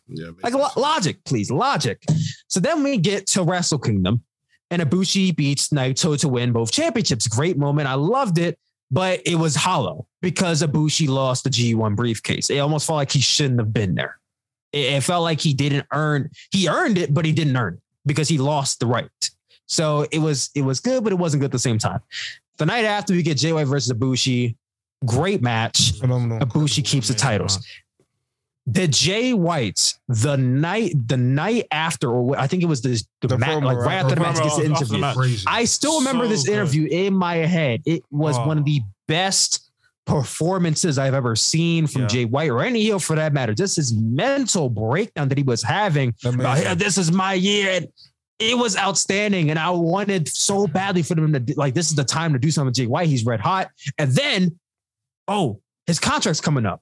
Yeah, 0.08 0.30
Like 0.44 0.54
lo- 0.54 0.70
logic, 0.78 1.24
please, 1.26 1.50
logic. 1.50 2.04
So 2.48 2.60
then 2.60 2.84
we 2.84 2.98
get 2.98 3.26
to 3.28 3.44
Wrestle 3.44 3.80
Kingdom, 3.80 4.22
and 4.70 4.82
Ibushi 4.82 5.36
beats 5.36 5.70
Naito 5.70 6.18
to 6.20 6.30
win 6.30 6.52
both 6.52 6.72
championships. 6.72 7.28
Great 7.28 7.58
moment. 7.58 7.88
I 7.88 7.96
loved 7.96 8.38
it, 8.38 8.60
but 8.92 9.22
it 9.26 9.36
was 9.36 9.56
hollow 9.56 10.08
because 10.22 10.62
Ibushi 10.62 11.08
lost 11.08 11.44
the 11.44 11.50
G1 11.50 11.96
briefcase. 11.96 12.50
It 12.50 12.60
almost 12.60 12.86
felt 12.88 12.98
like 12.98 13.12
he 13.12 13.20
shouldn't 13.20 13.60
have 13.60 13.74
been 13.74 13.96
there. 13.96 14.20
It, 14.72 14.94
it 14.94 15.04
felt 15.04 15.24
like 15.24 15.42
he 15.42 15.54
didn't 15.54 15.88
earn. 15.92 16.30
He 16.52 16.70
earned 16.70 16.98
it, 16.98 17.14
but 17.14 17.26
he 17.26 17.32
didn't 17.32 17.58
earn 17.58 17.76
it 17.76 17.80
because 18.06 18.28
he 18.30 18.38
lost 18.38 18.80
the 18.80 18.86
right. 18.86 19.10
So 19.68 20.06
it 20.12 20.20
was 20.20 20.50
it 20.56 20.62
was 20.62 20.80
good, 20.80 21.04
but 21.04 21.12
it 21.14 21.18
wasn't 21.18 21.42
good 21.42 21.48
at 21.48 21.52
the 21.52 21.60
same 21.60 21.78
time. 21.78 22.00
The 22.58 22.66
night 22.66 22.86
after, 22.86 23.14
we 23.14 23.22
get 23.24 23.38
Jay 23.38 23.52
White 23.54 23.66
versus 23.68 23.92
Ibushi. 23.92 24.56
Great 25.06 25.42
match. 25.42 25.94
Phenomenal. 26.00 26.40
Ibushi 26.40 26.84
keeps 26.86 27.08
the 27.08 27.14
titles. 27.14 27.60
The 28.68 28.88
Jay 28.88 29.34
Whites, 29.34 30.00
the 30.08 30.38
night, 30.38 30.94
the 31.08 31.18
night 31.18 31.68
after, 31.72 32.10
or 32.10 32.36
I 32.40 32.48
think 32.48 32.64
it 32.64 32.66
was 32.66 32.82
the, 32.82 33.00
the, 33.22 33.28
The 33.28 33.38
match, 33.38 33.62
like 33.64 33.78
right? 33.78 33.86
right 33.86 33.94
after 33.96 34.10
the 34.10 34.16
The 34.16 34.22
match, 34.22 34.36
gets 34.38 34.56
the 34.58 34.72
after 34.72 34.86
the 34.86 34.96
interview. 34.98 35.38
I 35.46 35.66
still 35.66 36.00
remember 36.00 36.24
So 36.26 36.30
this 36.30 36.44
good. 36.46 36.54
interview 36.54 36.88
in 36.90 37.14
my 37.14 37.36
head. 37.36 37.82
It 37.86 38.02
was 38.10 38.38
Oh. 38.40 38.48
one 38.48 38.58
of 38.58 38.66
the 38.66 38.82
best 39.08 39.70
performances 40.06 40.98
I've 40.98 41.14
ever 41.14 41.36
seen 41.36 41.86
from 41.88 42.04
Yeah. 42.04 42.08
Jay 42.08 42.26
White 42.26 42.50
or 42.50 42.64
any 42.64 42.82
heel 42.82 42.98
for 43.00 43.16
that 43.16 43.34
matter. 43.34 43.54
Just 43.54 43.76
his 43.76 43.94
mental 43.94 44.70
breakdown 44.70 45.30
that 45.30 45.38
he 45.38 45.44
was 45.44 45.62
having 45.62 46.14
about, 46.24 46.58
Amazing. 46.60 46.78
This 46.80 46.98
is 46.98 47.12
my 47.12 47.34
year. 47.34 47.70
And 47.72 47.88
it 48.40 48.58
was 48.58 48.78
outstanding. 48.78 49.50
And 49.50 49.58
I 49.60 49.70
wanted 49.70 50.28
so 50.28 50.68
badly 50.68 51.02
for 51.04 51.16
them 51.16 51.32
to 51.34 51.54
like, 51.56 51.74
this 51.74 51.90
is 51.90 51.96
the 51.96 52.04
time 52.04 52.34
to 52.34 52.40
do 52.40 52.52
something 52.52 52.68
with 52.68 52.76
Jay 52.76 52.88
White. 52.88 53.08
He's 53.08 53.26
red 53.26 53.40
hot. 53.40 53.70
And 53.98 54.12
then, 54.12 54.60
oh, 55.28 55.62
his 55.88 56.00
contract's 56.00 56.42
coming 56.42 56.66
up. 56.66 56.82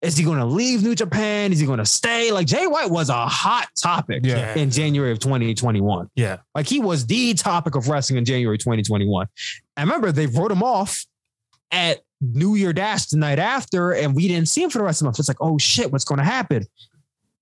Is 0.00 0.16
he 0.16 0.24
going 0.24 0.38
to 0.38 0.44
leave 0.44 0.82
New 0.84 0.94
Japan? 0.94 1.52
Is 1.52 1.58
he 1.58 1.66
going 1.66 1.80
to 1.80 1.84
stay? 1.86 2.30
Like 2.30 2.46
Jay 2.46 2.66
White 2.68 2.88
was 2.90 3.08
a 3.10 3.26
hot 3.26 3.66
topic 3.76 4.20
Yeah. 4.24 4.54
in 4.54 4.70
January 4.70 5.10
of 5.10 5.18
2021. 5.18 6.08
Yeah. 6.14 6.36
Like 6.54 6.68
he 6.68 6.78
was 6.80 7.04
the 7.04 7.34
topic 7.34 7.74
of 7.74 7.88
wrestling 7.88 8.18
in 8.18 8.24
January 8.24 8.56
2021. 8.58 9.26
I 9.76 9.80
remember 9.80 10.12
they 10.12 10.26
wrote 10.26 10.52
him 10.52 10.62
off 10.62 11.04
at 11.72 11.98
New 12.20 12.54
Year 12.54 12.72
Dash 12.72 13.06
the 13.06 13.16
night 13.16 13.38
after, 13.40 13.92
and 13.92 14.14
we 14.14 14.28
didn't 14.28 14.48
see 14.48 14.62
him 14.62 14.70
for 14.70 14.78
the 14.78 14.84
rest 14.84 15.00
of 15.00 15.04
the 15.04 15.04
month. 15.06 15.18
It's 15.18 15.28
like, 15.28 15.40
oh 15.40 15.58
shit, 15.58 15.90
what's 15.92 16.04
going 16.04 16.18
to 16.18 16.24
happen? 16.24 16.64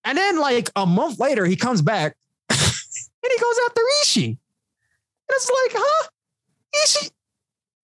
And 0.05 0.17
then 0.17 0.39
like 0.41 0.71
a 0.77 0.87
month 0.87 1.21
later, 1.21 1.45
he 1.45 1.57
comes 1.57 1.83
back 1.83 2.17
and 3.27 3.33
he 3.33 3.43
goes 3.43 3.59
after 3.67 3.83
Ishii. 4.03 4.29
And 4.29 4.39
it's 5.31 5.51
like, 5.51 5.83
huh? 5.83 6.09
Ishii? 6.85 7.11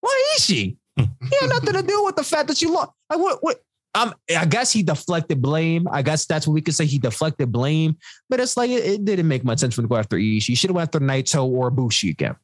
Why 0.01 0.25
Ishii? 0.39 0.77
He 1.31 1.37
had 1.41 1.49
nothing 1.49 1.73
to 1.73 1.83
do 1.83 2.05
with 2.05 2.17
the 2.17 2.23
fact 2.23 2.49
that 2.49 2.61
you 2.61 2.73
lost. 2.73 2.91
Like 3.09 3.19
what? 3.19 3.39
What? 3.43 3.63
Um, 3.95 4.15
I 4.37 4.45
guess 4.47 4.73
he 4.73 4.83
deflected 4.83 5.43
blame. 5.43 5.87
I 5.91 6.03
guess 6.03 6.25
that's 6.27 6.47
what 6.47 6.55
we 6.55 6.61
could 6.63 6.75
say. 6.75 6.87
He 6.87 6.99
deflected 6.99 7.51
blame, 7.53 7.97
but 8.29 8.41
it's 8.41 8.57
like 8.57 8.71
it, 8.71 8.85
it 8.85 9.05
didn't 9.05 9.29
make 9.29 9.45
much 9.45 9.59
sense 9.59 9.75
for 9.75 9.81
him 9.81 9.87
to 9.87 9.89
go 9.89 9.97
after 9.97 10.17
Ishii. 10.17 10.43
He 10.43 10.55
should 10.55 10.71
have 10.71 10.77
went 10.77 10.89
after 10.89 11.01
Naito 11.01 11.45
or 11.45 11.71
Bushi 11.71 12.11
again. 12.11 12.37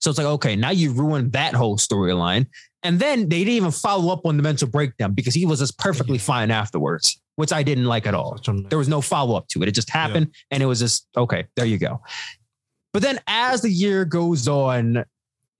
So 0.00 0.10
it's 0.10 0.18
like, 0.18 0.26
okay, 0.26 0.54
now 0.56 0.70
you 0.70 0.92
ruined 0.92 1.32
that 1.32 1.54
whole 1.54 1.76
storyline. 1.78 2.46
And 2.84 3.00
then 3.00 3.28
they 3.28 3.38
didn't 3.38 3.54
even 3.54 3.70
follow 3.70 4.12
up 4.12 4.26
on 4.26 4.36
the 4.36 4.42
mental 4.42 4.68
breakdown 4.68 5.14
because 5.14 5.34
he 5.34 5.46
was 5.46 5.58
just 5.58 5.78
perfectly 5.78 6.18
fine 6.18 6.50
afterwards, 6.50 7.20
which 7.36 7.52
I 7.52 7.62
didn't 7.62 7.86
like 7.86 8.06
at 8.06 8.14
all. 8.14 8.38
There 8.68 8.78
was 8.78 8.88
no 8.88 9.00
follow 9.00 9.36
up 9.36 9.48
to 9.48 9.62
it. 9.62 9.68
It 9.68 9.72
just 9.72 9.90
happened 9.90 10.34
and 10.50 10.62
it 10.62 10.66
was 10.66 10.80
just, 10.80 11.08
okay, 11.16 11.46
there 11.56 11.64
you 11.64 11.78
go. 11.78 12.02
But 12.92 13.02
then 13.02 13.18
as 13.26 13.62
the 13.62 13.70
year 13.70 14.04
goes 14.04 14.46
on, 14.46 14.98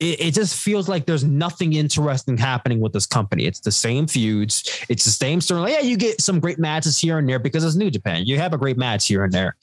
it, 0.01 0.21
it 0.21 0.35
just 0.35 0.61
feels 0.61 0.89
like 0.89 1.07
there's 1.07 1.25
nothing 1.25 1.73
interesting 1.73 2.37
happening 2.37 2.79
with 2.81 2.93
this 2.93 3.07
company. 3.07 3.47
It's 3.47 3.61
the 3.61 3.73
same 3.73 4.07
feuds. 4.07 4.85
It's 4.89 5.05
the 5.05 5.11
same 5.11 5.41
story. 5.41 5.73
Yeah, 5.73 5.81
you 5.81 5.97
get 5.97 6.21
some 6.21 6.41
great 6.41 6.59
matches 6.59 6.99
here 6.99 7.19
and 7.19 7.29
there 7.29 7.39
because 7.39 7.65
it's 7.65 7.75
New 7.75 7.91
Japan. 7.91 8.25
You 8.27 8.39
have 8.39 8.53
a 8.53 8.59
great 8.59 8.77
match 8.77 9.09
here 9.09 9.25
and 9.25 9.33
there. 9.33 9.57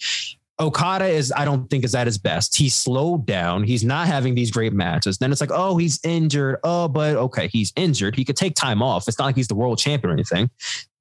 Okada 0.62 1.06
is, 1.06 1.34
I 1.36 1.44
don't 1.44 1.68
think, 1.70 1.84
is 1.84 1.96
at 1.96 2.06
his 2.06 2.18
best. 2.18 2.56
He's 2.56 2.76
slowed 2.76 3.26
down. 3.26 3.64
He's 3.64 3.84
not 3.84 4.08
having 4.08 4.36
these 4.36 4.52
great 4.52 4.74
matches. 4.74 5.18
Then 5.18 5.32
it's 5.32 5.42
like, 5.42 5.52
oh, 5.52 5.78
he's 5.78 6.00
injured. 6.04 6.60
Oh, 6.64 6.88
but 6.88 7.16
okay, 7.16 7.48
he's 7.48 7.74
injured. 7.76 8.16
He 8.16 8.24
could 8.24 8.38
take 8.38 8.56
time 8.56 8.82
off. 8.84 9.08
It's 9.08 9.18
not 9.18 9.26
like 9.26 9.36
he's 9.36 9.48
the 9.48 9.56
world 9.56 9.80
champion 9.80 10.12
or 10.12 10.14
anything. 10.14 10.50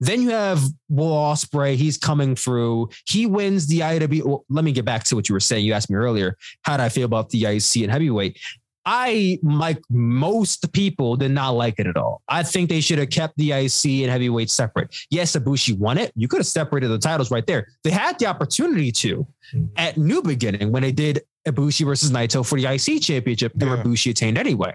Then 0.01 0.23
you 0.23 0.31
have 0.31 0.63
Will 0.89 1.13
Ospreay. 1.13 1.77
He's 1.77 1.99
coming 1.99 2.35
through. 2.35 2.89
He 3.07 3.27
wins 3.27 3.67
the 3.67 3.81
IW. 3.81 4.25
Well, 4.25 4.45
let 4.49 4.65
me 4.65 4.73
get 4.73 4.87
back 4.87 5.05
to 5.05 5.15
what 5.15 5.29
you 5.29 5.35
were 5.35 5.41
saying. 5.41 5.67
You 5.67 5.75
asked 5.75 5.91
me 5.91 5.97
earlier, 5.97 6.39
how 6.63 6.79
did 6.79 6.83
I 6.83 6.89
feel 6.89 7.05
about 7.05 7.29
the 7.29 7.45
IC 7.45 7.83
and 7.83 7.93
heavyweight? 7.93 8.39
I, 8.87 9.39
like 9.43 9.78
most 9.91 10.72
people, 10.72 11.16
did 11.16 11.33
not 11.33 11.51
like 11.51 11.78
it 11.78 11.87
at 11.87 11.97
all. 11.97 12.22
I 12.28 12.43
think 12.43 12.68
they 12.70 12.81
should 12.81 12.99
have 12.99 13.11
kept 13.11 13.37
the 13.37 13.53
IC 13.53 13.85
and 14.03 14.11
heavyweight 14.11 14.51
separate. 14.51 14.95
Yes, 15.11 15.37
Ibushi 15.37 15.76
won 15.76 15.99
it. 15.99 16.12
You 16.16 16.28
could 16.28 16.39
have 16.39 16.47
separated 16.47 16.89
the 16.89 16.99
titles 16.99 17.31
right 17.31 17.47
there. 17.47 17.68
They 17.85 17.91
had 17.91 18.18
the 18.18 18.26
opportunity 18.26 18.91
to 18.93 19.26
mm-hmm. 19.55 19.66
at 19.76 19.99
New 19.99 20.22
Beginning 20.22 20.72
when 20.72 20.83
they 20.83 20.93
did 20.93 21.20
Ibushi 21.47 21.85
versus 21.87 22.11
Naito 22.11 22.47
for 22.47 22.61
the 22.61 22.66
IC 22.66 23.03
championship, 23.03 23.53
and 23.53 23.62
Yeah. 23.62 23.83
Ibushi 23.83 24.11
attained 24.11 24.39
anyway. 24.39 24.74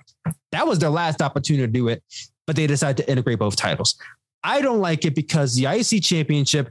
That 0.52 0.68
was 0.68 0.80
their 0.80 0.90
last 0.90 1.22
opportunity 1.22 1.66
to 1.66 1.72
do 1.72 1.88
it, 1.88 2.04
but 2.48 2.56
they 2.56 2.68
decided 2.68 3.04
to 3.04 3.12
integrate 3.12 3.40
both 3.40 3.56
titles. 3.56 3.96
I 4.44 4.62
don't 4.62 4.80
like 4.80 5.06
it 5.06 5.16
because 5.16 5.56
the 5.56 5.66
IC 5.66 6.04
championship, 6.04 6.70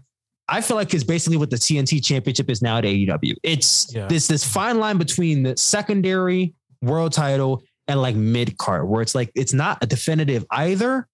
I 0.49 0.61
feel 0.61 0.77
like 0.77 0.95
is 0.95 1.05
basically 1.05 1.37
what 1.37 1.51
the 1.51 1.57
TNT 1.57 2.05
championship 2.05 2.51
is 2.51 2.63
now 2.63 2.79
at 2.79 2.85
AEW. 2.85 3.35
It's 3.43 3.93
Yeah. 3.95 4.07
this 4.07 4.27
this 4.29 4.45
fine 4.45 4.79
line 4.79 4.99
between 4.99 5.43
the 5.43 5.57
secondary 5.57 6.55
world 6.85 7.13
title 7.13 7.63
and 7.89 8.01
like 8.01 8.17
mid 8.17 8.57
card, 8.59 8.89
where 8.89 9.03
it's 9.03 9.15
like 9.15 9.31
it's 9.35 9.53
not 9.53 9.83
a 9.83 9.87
definitive 9.87 10.45
either, 10.51 11.07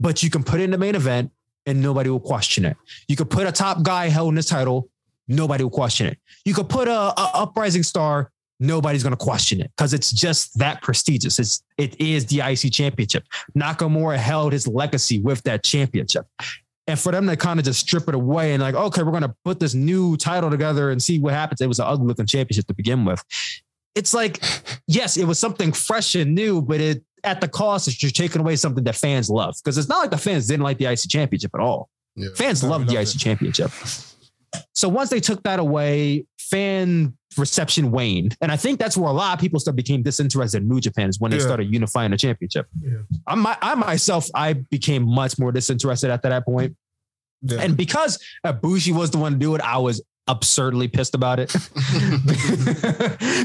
but 0.00 0.22
you 0.22 0.30
can 0.30 0.42
put 0.42 0.60
it 0.60 0.64
in 0.64 0.70
the 0.70 0.78
main 0.78 0.94
event 0.94 1.30
and 1.66 1.80
nobody 1.80 2.10
will 2.10 2.20
question 2.20 2.64
it. 2.64 2.76
You 3.08 3.16
could 3.16 3.30
put 3.30 3.46
a 3.46 3.52
top 3.52 3.82
guy 3.82 4.08
holding 4.08 4.36
this 4.36 4.46
title, 4.46 4.88
nobody 5.28 5.64
will 5.64 5.70
question 5.70 6.06
it. 6.06 6.18
You 6.44 6.54
could 6.54 6.68
put 6.68 6.88
a, 6.88 6.92
a 6.92 7.30
uprising 7.34 7.82
star, 7.82 8.30
nobody's 8.60 9.02
going 9.02 9.12
to 9.12 9.22
question 9.22 9.60
it 9.60 9.70
because 9.76 9.92
it's 9.92 10.12
just 10.12 10.58
that 10.58 10.82
prestigious. 10.82 11.38
It's 11.38 11.62
it 11.76 12.00
is 12.00 12.26
the 12.26 12.40
IC 12.40 12.72
championship. 12.72 13.24
Nakamura 13.56 14.16
held 14.16 14.52
his 14.52 14.66
legacy 14.66 15.20
with 15.20 15.42
that 15.42 15.64
championship. 15.64 16.26
And 16.88 16.98
for 16.98 17.12
them 17.12 17.28
to 17.28 17.36
kind 17.36 17.60
of 17.60 17.64
just 17.64 17.80
strip 17.80 18.08
it 18.08 18.14
away 18.14 18.54
and 18.54 18.62
like, 18.62 18.74
okay, 18.74 19.02
we're 19.04 19.12
going 19.12 19.22
to 19.22 19.34
put 19.44 19.60
this 19.60 19.72
new 19.72 20.16
title 20.16 20.50
together 20.50 20.90
and 20.90 21.00
see 21.00 21.20
what 21.20 21.32
happens. 21.32 21.60
It 21.60 21.68
was 21.68 21.78
an 21.78 21.86
ugly 21.86 22.06
looking 22.08 22.26
championship 22.26 22.66
to 22.66 22.74
begin 22.74 23.04
with. 23.04 23.22
It's 23.94 24.14
like, 24.14 24.42
yes, 24.86 25.16
it 25.16 25.24
was 25.24 25.38
something 25.38 25.72
fresh 25.72 26.14
and 26.14 26.34
new, 26.34 26.62
but 26.62 26.80
it 26.80 27.04
at 27.24 27.40
the 27.40 27.48
cost 27.48 27.86
that 27.86 28.02
you're 28.02 28.10
taking 28.10 28.40
away 28.40 28.56
something 28.56 28.82
that 28.84 28.96
fans 28.96 29.30
love. 29.30 29.54
Because 29.62 29.78
it's 29.78 29.88
not 29.88 30.00
like 30.00 30.10
the 30.10 30.18
fans 30.18 30.46
didn't 30.46 30.64
like 30.64 30.78
the 30.78 30.86
IC 30.86 31.08
championship 31.08 31.52
at 31.54 31.60
all. 31.60 31.88
Yeah. 32.16 32.28
Fans 32.34 32.64
loved 32.64 32.88
the 32.88 33.00
IC 33.00 33.18
championship. 33.18 33.70
So 34.74 34.88
once 34.88 35.10
they 35.10 35.20
took 35.20 35.42
that 35.44 35.58
away, 35.60 36.26
fan 36.38 37.16
reception 37.38 37.90
waned. 37.90 38.36
And 38.40 38.52
I 38.52 38.56
think 38.56 38.78
that's 38.78 38.96
where 38.96 39.08
a 39.08 39.12
lot 39.12 39.34
of 39.34 39.40
people 39.40 39.58
started 39.60 39.76
became 39.76 40.02
disinterested 40.02 40.62
in 40.62 40.68
New 40.68 40.80
Japan 40.80 41.08
is 41.08 41.18
when 41.20 41.30
they 41.30 41.38
Yeah. 41.38 41.44
started 41.44 41.72
unifying 41.72 42.10
the 42.10 42.18
championship. 42.18 42.66
I, 43.26 43.34
my, 43.34 43.56
I 43.62 43.74
myself, 43.74 44.28
I 44.34 44.54
became 44.54 45.08
much 45.08 45.38
more 45.38 45.52
disinterested 45.52 46.10
after 46.10 46.28
that 46.28 46.44
point. 46.44 46.76
Yeah. 47.42 47.60
And 47.60 47.76
because 47.76 48.18
Ibushi 48.44 48.94
was 48.94 49.10
the 49.10 49.18
one 49.18 49.32
to 49.32 49.38
do 49.38 49.54
it, 49.54 49.60
I 49.62 49.78
was 49.78 50.02
absurdly 50.28 50.88
pissed 50.88 51.14
about 51.14 51.40
it. 51.40 51.54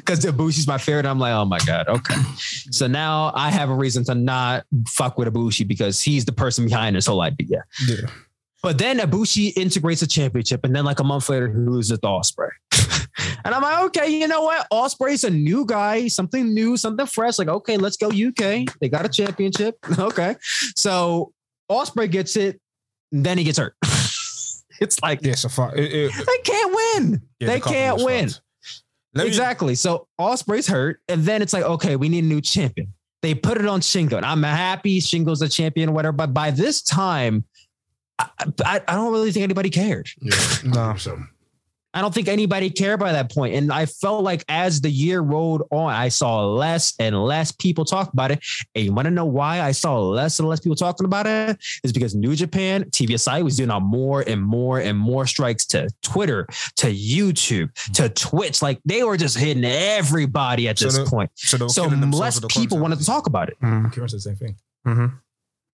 Because 0.07 0.23
Ibushi's 0.23 0.67
my 0.67 0.77
favorite. 0.77 1.05
I'm 1.05 1.19
like, 1.19 1.33
oh 1.33 1.43
my 1.43 1.59
God, 1.59 1.87
okay. 1.89 2.15
So 2.71 2.87
now 2.87 3.31
I 3.35 3.49
have 3.49 3.69
a 3.69 3.73
reason 3.73 4.05
to 4.05 4.15
not 4.15 4.63
fuck 4.87 5.17
with 5.17 5.27
Ibushi 5.27 5.67
because 5.67 6.01
he's 6.01 6.23
the 6.23 6.31
person 6.31 6.65
behind 6.65 6.95
this 6.95 7.07
whole 7.07 7.21
idea. 7.21 7.65
Yeah. 7.87 8.07
But 8.63 8.77
then 8.77 8.99
Ibushi 8.99 9.55
integrates 9.57 10.01
a 10.01 10.07
championship, 10.07 10.63
and 10.63 10.75
then 10.75 10.85
like 10.85 10.99
a 10.99 11.03
month 11.03 11.29
later, 11.29 11.47
he 11.47 11.55
loses 11.55 11.99
to 11.99 12.07
Ospreay. 12.07 12.49
and 13.45 13.53
I'm 13.53 13.61
like, 13.61 13.83
okay, 13.85 14.07
you 14.07 14.27
know 14.27 14.43
what? 14.43 14.65
Ospreay's 14.71 15.23
a 15.23 15.29
new 15.29 15.65
guy, 15.65 16.07
something 16.07 16.53
new, 16.53 16.77
something 16.77 17.05
fresh. 17.05 17.37
Like, 17.37 17.49
okay, 17.49 17.77
let's 17.77 17.97
go 17.97 18.07
UK. 18.07 18.65
They 18.79 18.89
got 18.89 19.05
a 19.05 19.09
championship. 19.09 19.77
okay. 19.99 20.35
So 20.75 21.33
Ospreay 21.69 22.09
gets 22.09 22.35
it, 22.35 22.59
and 23.11 23.25
then 23.25 23.37
he 23.37 23.43
gets 23.43 23.57
hurt. 23.57 23.75
it's 24.81 25.01
like 25.01 25.19
Yeah, 25.23 25.35
so 25.35 25.49
far. 25.49 25.75
It, 25.75 25.91
it, 25.91 26.11
they 26.15 26.37
can't 26.43 26.75
win. 26.75 27.21
yeah, 27.39 27.47
they 27.47 27.59
the 27.59 27.65
can't 27.65 28.03
win. 28.03 28.29
me- 29.13 29.25
exactly. 29.25 29.75
So 29.75 30.07
Ospreay's 30.19 30.67
hurt, 30.67 31.01
and 31.07 31.23
then 31.23 31.41
it's 31.41 31.53
like, 31.53 31.63
okay, 31.63 31.95
we 31.95 32.09
need 32.09 32.23
a 32.23 32.27
new 32.27 32.41
champion. 32.41 32.93
They 33.23 33.33
put 33.33 33.57
it 33.57 33.65
on 33.65 33.81
Shingo, 33.81 34.13
and 34.17 34.25
I'm 34.25 34.43
happy 34.43 34.99
Shingo's 35.01 35.41
a 35.41 35.49
champion 35.49 35.89
or 35.89 35.93
whatever. 35.93 36.13
But 36.13 36.33
by 36.33 36.51
this 36.51 36.81
time, 36.83 37.43
I, 38.19 38.29
I, 38.63 38.81
I 38.87 38.95
don't 38.95 39.11
really 39.11 39.31
think 39.31 39.43
anybody 39.43 39.69
cared. 39.71 40.09
Yeah. 40.21 40.35
Nah. 40.65 40.95
So, 40.95 41.19
I 41.97 42.01
don't 42.01 42.13
think 42.13 42.27
anybody 42.27 42.69
cared 42.69 42.99
by 42.99 43.11
that 43.13 43.31
point. 43.33 43.55
And 43.55 43.71
I 43.71 43.87
felt 43.87 44.23
like 44.23 44.45
as 44.49 44.81
the 44.81 44.89
year 44.91 45.21
rolled 45.21 45.63
on, 45.71 45.91
I 45.91 46.09
saw 46.09 46.45
less 46.45 46.93
and 46.99 47.19
less 47.23 47.51
people 47.51 47.85
talk 47.85 48.13
about 48.13 48.29
it. 48.29 48.39
And 48.75 48.85
you 48.85 48.93
want 48.93 49.05
to 49.07 49.11
know 49.11 49.25
why 49.25 49.61
I 49.61 49.71
saw 49.71 49.99
less 49.99 50.37
and 50.37 50.47
less 50.47 50.59
people 50.59 50.75
talking 50.75 51.05
about 51.05 51.25
it? 51.25 51.57
Is 51.83 51.91
because 51.91 52.13
New 52.13 52.35
Japan, 52.35 52.83
TV 52.91 53.09
Asahi 53.15 53.43
was 53.43 53.57
doing 53.57 53.71
on 53.71 53.81
more 53.83 54.21
and 54.27 54.39
more 54.43 54.79
and 54.79 54.95
more 54.95 55.25
strikes 55.25 55.65
to 55.67 55.89
Twitter, 56.03 56.45
to 56.75 56.87
YouTube, 56.93 57.73
to 57.93 58.09
Twitch. 58.09 58.61
Like 58.61 58.79
they 58.85 59.03
were 59.03 59.17
just 59.17 59.35
hitting 59.35 59.65
everybody 59.65 60.67
at 60.67 60.77
So 60.77 60.85
this 60.85 60.97
the- 60.99 61.05
point. 61.05 61.31
So, 61.33 61.57
they 61.57 61.67
So 61.67 61.83
less 61.87 62.39
the 62.39 62.47
people 62.47 62.77
wanted 62.77 62.99
to 62.99 63.05
talk 63.05 63.25
about 63.25 63.49
it. 63.49 63.57
Kieran 63.59 63.91
said 63.91 64.17
the 64.17 64.21
same 64.21 64.35
thing. 64.35 64.55
Mhm. 64.85 65.13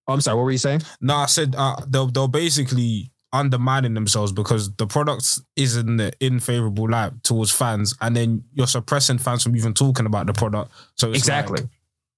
Oh, 0.08 0.14
I'm 0.14 0.22
sorry. 0.22 0.36
What 0.38 0.44
were 0.44 0.52
you 0.52 0.58
saying? 0.58 0.82
No, 1.00 1.16
I 1.16 1.28
said 1.28 1.56
uh, 1.58 1.78
they're, 1.88 2.08
they're 2.08 2.28
basically 2.28 3.12
undermining 3.34 3.94
themselves 3.96 4.32
because 4.32 4.72
the 4.76 4.88
product 4.88 5.40
is 5.56 5.76
in 5.76 5.98
the 5.98 6.14
unfavorable 6.22 6.88
light 6.90 7.12
towards 7.24 7.52
fans, 7.52 7.94
and 8.00 8.16
then 8.16 8.44
you're 8.54 8.68
suppressing 8.68 9.18
fans 9.18 9.44
from 9.44 9.56
even 9.56 9.74
talking 9.74 10.06
about 10.06 10.28
the 10.28 10.34
product. 10.34 10.72
So 10.96 11.10
it's 11.10 11.18
Exactly. 11.18 11.62
like, 11.62 11.70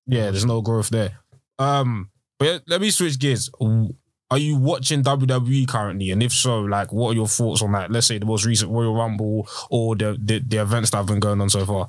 yeah, 0.08 0.30
there's 0.30 0.46
no 0.46 0.62
growth 0.62 0.90
there. 0.90 1.14
Um, 1.58 2.10
but 2.38 2.46
yeah, 2.46 2.58
let 2.68 2.82
me 2.82 2.92
switch 2.92 3.18
gears. 3.18 3.50
Are 4.32 4.38
you 4.38 4.58
watching 4.58 5.04
WWE 5.04 5.68
currently? 5.68 6.12
And 6.12 6.22
if 6.22 6.34
so, 6.34 6.62
like, 6.62 6.92
what 6.92 7.12
are 7.12 7.14
your 7.14 7.28
thoughts 7.28 7.62
on 7.62 7.72
that? 7.74 7.92
Let's 7.92 8.08
say 8.08 8.18
the 8.18 8.26
most 8.26 8.44
recent 8.46 8.72
Royal 8.72 8.94
Rumble 8.94 9.48
or 9.70 9.96
the 9.96 10.18
the, 10.22 10.40
the 10.40 10.58
events 10.62 10.90
that 10.92 10.98
have 10.98 11.06
been 11.06 11.20
going 11.20 11.40
on 11.42 11.50
so 11.50 11.66
far. 11.66 11.88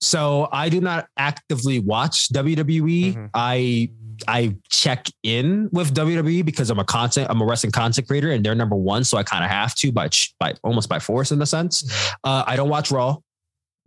So 0.00 0.48
I 0.52 0.68
do 0.68 0.80
not 0.80 1.08
actively 1.16 1.80
watch 1.80 2.28
WWE. 2.28 3.14
Mhm. 3.14 3.30
I 3.34 3.90
I 4.26 4.56
check 4.68 5.06
in 5.22 5.68
with 5.72 5.94
WWE 5.94 6.44
because 6.44 6.70
I'm 6.70 6.78
a 6.78 6.84
content 6.84 7.28
I'm 7.30 7.40
a 7.40 7.44
wrestling 7.44 7.72
content 7.72 8.06
creator 8.08 8.30
and 8.30 8.44
they're 8.44 8.54
number 8.54 8.76
one, 8.76 9.04
so 9.04 9.18
I 9.18 9.22
kind 9.22 9.44
of 9.44 9.50
have 9.50 9.74
to 9.76 9.92
by 9.92 10.08
by 10.38 10.54
almost 10.62 10.88
by 10.88 10.98
force 10.98 11.30
in 11.30 11.40
a 11.40 11.46
sense. 11.46 11.90
Uh, 12.24 12.44
I 12.46 12.56
don't 12.56 12.68
watch 12.68 12.90
Raw, 12.90 13.16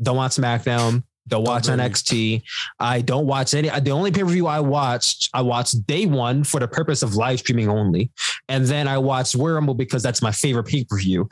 don't 0.01 0.17
watch 0.17 0.33
SmackDown, 0.33 1.03
don't 1.27 1.45
watch 1.45 1.67
really. 1.67 1.79
NXT. 1.79 2.43
I 2.79 3.01
don't 3.01 3.25
watch 3.25 3.53
any. 3.53 3.69
The 3.69 3.91
only 3.91 4.11
pay 4.11 4.21
per 4.21 4.29
view 4.29 4.47
I 4.47 4.59
watched, 4.59 5.29
I 5.33 5.41
watched 5.41 5.85
day 5.85 6.05
one 6.05 6.43
for 6.43 6.59
the 6.59 6.67
purpose 6.67 7.03
of 7.03 7.15
live 7.15 7.39
streaming 7.39 7.69
only, 7.69 8.11
and 8.49 8.65
then 8.65 8.87
I 8.87 8.97
watched 8.97 9.35
Rumble 9.35 9.73
because 9.73 10.03
that's 10.03 10.21
my 10.21 10.31
favorite 10.31 10.65
pay 10.65 10.83
per 10.83 10.97
view. 10.97 11.29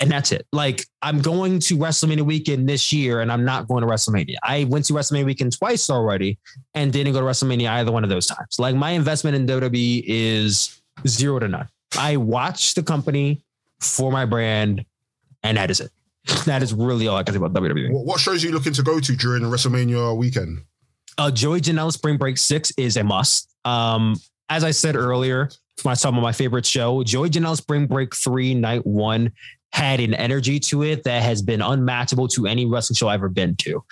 And 0.00 0.10
that's 0.10 0.32
it. 0.32 0.46
Like 0.52 0.86
I'm 1.02 1.20
going 1.20 1.60
to 1.60 1.76
WrestleMania 1.76 2.22
weekend 2.22 2.68
this 2.68 2.92
year, 2.92 3.20
and 3.20 3.30
I'm 3.30 3.44
not 3.44 3.68
going 3.68 3.82
to 3.82 3.86
WrestleMania. 3.86 4.36
I 4.42 4.64
went 4.64 4.86
to 4.86 4.94
WrestleMania 4.94 5.26
weekend 5.26 5.56
twice 5.56 5.90
already, 5.90 6.38
and 6.74 6.92
didn't 6.92 7.12
go 7.12 7.20
to 7.20 7.26
WrestleMania 7.26 7.70
either 7.70 7.92
one 7.92 8.02
of 8.02 8.10
those 8.10 8.26
times. 8.26 8.58
Like 8.58 8.74
my 8.74 8.90
investment 8.90 9.36
in 9.36 9.46
WWE 9.46 10.02
is 10.06 10.80
zero 11.06 11.38
to 11.38 11.48
none. 11.48 11.68
I 11.98 12.16
watch 12.16 12.74
the 12.74 12.82
company 12.82 13.42
for 13.80 14.10
my 14.10 14.24
brand, 14.24 14.84
and 15.42 15.56
that 15.56 15.70
is 15.70 15.80
it. 15.80 15.90
That 16.44 16.62
is 16.62 16.72
really 16.72 17.08
all 17.08 17.16
I 17.16 17.22
can 17.22 17.34
say 17.34 17.38
about 17.38 17.52
WWE. 17.54 17.90
What, 17.90 18.20
shows 18.20 18.44
are 18.44 18.46
you 18.46 18.52
looking 18.52 18.72
to 18.74 18.82
go 18.82 19.00
to 19.00 19.16
during 19.16 19.42
WrestleMania 19.42 20.16
weekend? 20.16 20.62
Uh, 21.18 21.30
Joey 21.30 21.60
Janela 21.60 21.92
Spring 21.92 22.16
Break 22.16 22.38
6 22.38 22.72
is 22.76 22.96
a 22.96 23.04
must. 23.04 23.54
Um, 23.64 24.16
as 24.48 24.64
I 24.64 24.70
said 24.70 24.96
earlier, 24.96 25.50
when 25.82 25.92
I 25.92 26.08
about 26.08 26.20
my 26.20 26.32
favorite 26.32 26.66
show, 26.66 27.02
Joey 27.02 27.30
Janela 27.30 27.56
Spring 27.56 27.86
Break 27.86 28.14
3 28.14 28.54
Night 28.54 28.86
1 28.86 29.32
had 29.72 30.00
an 30.00 30.14
energy 30.14 30.58
to 30.60 30.82
it 30.82 31.04
that 31.04 31.22
has 31.22 31.42
been 31.42 31.62
unmatchable 31.62 32.28
to 32.28 32.46
any 32.46 32.66
wrestling 32.66 32.96
show 32.96 33.08
I've 33.08 33.20
ever 33.20 33.28
been 33.28 33.56
to. 33.56 33.84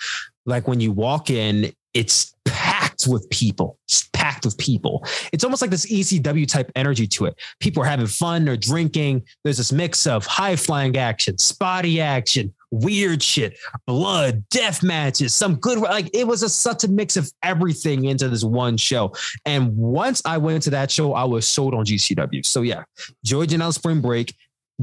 Like 0.45 0.67
when 0.67 0.79
you 0.79 0.91
walk 0.91 1.29
in, 1.29 1.71
it's 1.93 2.33
packed 2.45 3.07
with 3.07 3.29
people. 3.29 3.77
It's 3.87 4.07
packed 4.13 4.45
with 4.45 4.57
people. 4.57 5.05
It's 5.31 5.43
almost 5.43 5.61
like 5.61 5.71
this 5.71 5.91
ECW 5.91 6.47
type 6.47 6.71
energy 6.75 7.07
to 7.07 7.25
it. 7.25 7.35
People 7.59 7.83
are 7.83 7.85
having 7.85 8.07
fun, 8.07 8.45
they're 8.45 8.57
drinking. 8.57 9.23
There's 9.43 9.57
this 9.57 9.71
mix 9.71 10.05
of 10.05 10.25
high 10.25 10.55
flying 10.55 10.97
action, 10.97 11.37
spotty 11.37 12.01
action, 12.01 12.53
weird 12.71 13.23
shit, 13.23 13.57
blood, 13.87 14.47
death 14.49 14.83
matches, 14.83 15.33
some 15.33 15.55
good 15.55 15.79
like 15.79 16.09
it 16.13 16.27
was 16.27 16.43
a, 16.43 16.49
such 16.49 16.83
a 16.83 16.87
mix 16.87 17.17
of 17.17 17.31
everything 17.43 18.05
into 18.05 18.29
this 18.29 18.43
one 18.43 18.77
show. 18.77 19.13
And 19.45 19.75
once 19.75 20.21
I 20.25 20.37
went 20.37 20.63
to 20.63 20.69
that 20.71 20.91
show, 20.91 21.13
I 21.13 21.23
was 21.23 21.47
sold 21.47 21.73
on 21.73 21.85
GCW. 21.85 22.45
So 22.45 22.61
yeah, 22.61 22.83
Joey 23.23 23.47
Janela 23.47 23.73
Spring 23.73 24.01
Break. 24.01 24.35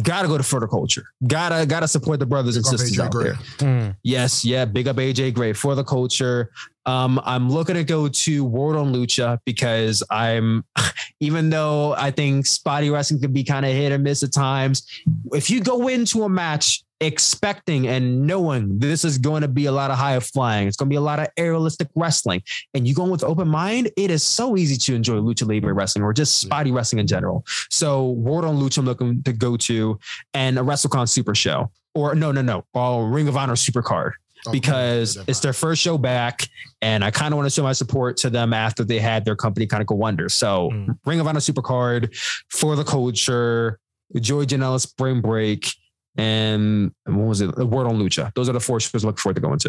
Gotta 0.03 0.29
go 0.29 0.37
to 0.37 0.45
For 0.45 0.61
the 0.61 0.67
Culture. 0.67 1.05
Gotta 1.27 1.65
gotta 1.67 1.89
support 1.89 2.21
the 2.21 2.27
brothers 2.27 2.57
and 2.57 2.65
Big 2.65 2.75
up 2.75 2.79
sisters 2.81 3.01
out 3.01 3.13
Gray. 3.13 3.25
there. 3.25 3.35
Mm. 3.59 3.97
Yes, 4.03 4.45
yeah, 4.45 4.65
big 4.65 4.89
up 4.89 4.97
AJ 4.97 5.35
Gray 5.35 5.53
for 5.53 5.75
the 5.75 5.85
culture. 5.85 6.51
Um, 6.85 7.21
I'm 7.25 7.51
looking 7.51 7.75
to 7.75 7.83
go 7.83 8.07
to 8.07 8.45
World 8.45 8.77
on 8.77 8.93
Lucha 8.95 9.41
because 9.45 10.05
I'm, 10.11 10.65
even 11.21 11.51
though 11.51 11.95
I 11.95 12.13
think 12.13 12.47
spotty 12.47 12.91
wrestling 12.91 13.21
can 13.21 13.33
be 13.33 13.43
kind 13.43 13.67
of 13.67 13.73
hit 13.73 13.91
or 13.91 13.99
miss 13.99 14.23
at 14.23 14.33
times, 14.33 14.87
if 15.33 15.51
you 15.51 15.61
go 15.61 15.89
into 15.89 16.23
a 16.23 16.29
match 16.29 16.85
expecting 17.01 17.87
and 17.89 18.27
knowing 18.27 18.79
this 18.79 19.05
is 19.05 19.19
going 19.19 19.43
to 19.43 19.49
be 19.49 19.67
a 19.67 19.73
lot 19.73 19.91
of 19.91 19.99
high 19.99 20.19
flying, 20.21 20.67
it's 20.69 20.77
going 20.77 20.89
to 20.89 20.91
be 20.93 20.97
a 20.97 21.01
lot 21.01 21.19
of 21.21 21.29
aerialistic 21.39 21.89
wrestling, 21.95 22.43
and 22.75 22.87
you 22.87 22.95
go 22.95 23.05
with 23.05 23.23
open 23.25 23.49
mind, 23.49 23.91
it 23.97 24.11
is 24.11 24.23
so 24.23 24.57
easy 24.57 24.77
to 24.77 24.95
enjoy 24.95 25.17
lucha 25.17 25.47
libre 25.47 25.73
wrestling 25.73 26.03
or 26.05 26.13
just 26.13 26.39
spotty 26.39 26.73
wrestling 26.73 27.01
in 27.01 27.07
general. 27.07 27.45
So 27.71 28.11
World 28.11 28.45
on 28.45 28.57
Lucha, 28.57 28.79
I'm 28.79 28.85
looking 28.87 29.23
to 29.25 29.33
go 29.33 29.57
to, 29.59 29.99
and 30.35 30.59
a 30.59 30.63
WrestleCon 30.63 31.09
Super 31.09 31.35
Show. 31.35 31.71
Or 31.95 32.15
no, 32.15 32.31
no, 32.33 32.43
no, 32.43 32.65
uh, 32.75 33.01
Ring 33.03 33.27
of 33.29 33.37
Honor 33.39 33.57
Super 33.57 33.81
Card 33.83 34.13
Oh, 34.47 34.53
because 34.53 35.17
it's 35.27 35.41
their 35.41 35.55
first 35.55 35.81
show 35.81 35.97
back, 35.99 36.47
and 36.83 37.03
I 37.03 37.11
kind 37.11 37.33
of 37.33 37.37
want 37.39 37.47
to 37.47 37.51
show 37.55 37.63
my 37.63 37.73
support 37.73 38.17
to 38.19 38.31
them 38.31 38.53
after 38.53 38.85
they 38.85 39.01
had 39.01 39.25
their 39.25 39.35
company 39.35 39.67
kind 39.67 39.81
of 39.81 39.87
go 39.87 40.05
under. 40.05 40.29
So, 40.29 40.71
Mm. 40.73 40.99
Ring 41.07 41.21
of 41.21 41.27
Honor 41.27 41.41
Supercard 41.41 42.15
for 42.51 42.77
the 42.77 42.85
culture, 42.85 43.79
Joey 44.21 44.47
Janela 44.47 44.79
Spring 44.81 45.21
Break, 45.23 45.73
and 46.17 46.93
what 47.05 47.27
was 47.27 47.41
it? 47.41 47.55
The 47.55 47.67
word 47.67 47.87
on 47.87 47.99
Lucha. 47.99 48.33
Those 48.35 48.49
are 48.49 48.53
the 48.53 48.61
four 48.61 48.81
shows 48.81 49.05
I 49.05 49.09
look 49.09 49.19
forward 49.19 49.35
to 49.35 49.41
going 49.41 49.59
to. 49.61 49.69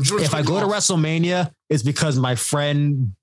Just 0.00 0.12
wanted 0.12 0.24
If 0.24 0.34
I 0.34 0.42
go 0.42 0.60
to 0.60 0.66
WrestleMania, 0.66 1.52
it's 1.68 1.82
because 1.82 2.18
my 2.18 2.34
friend 2.34 3.14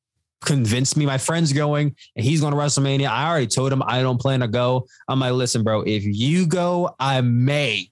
convinced 0.44 0.98
me. 0.98 1.06
My 1.06 1.18
friend's 1.18 1.54
going, 1.54 1.96
and 2.16 2.26
he's 2.26 2.42
going 2.42 2.54
to 2.54 2.60
WrestleMania. 2.60 3.08
I 3.08 3.30
already 3.30 3.48
told 3.48 3.72
him 3.72 3.82
I 3.86 4.02
don't 4.02 4.20
plan 4.20 4.42
to 4.42 4.48
go. 4.48 4.88
I'm 5.08 5.20
like, 5.20 5.34
listen, 5.34 5.64
bro, 5.64 5.82
if 5.84 6.04
you 6.04 6.46
go, 6.48 6.96
I 7.00 7.22
may 7.22 7.90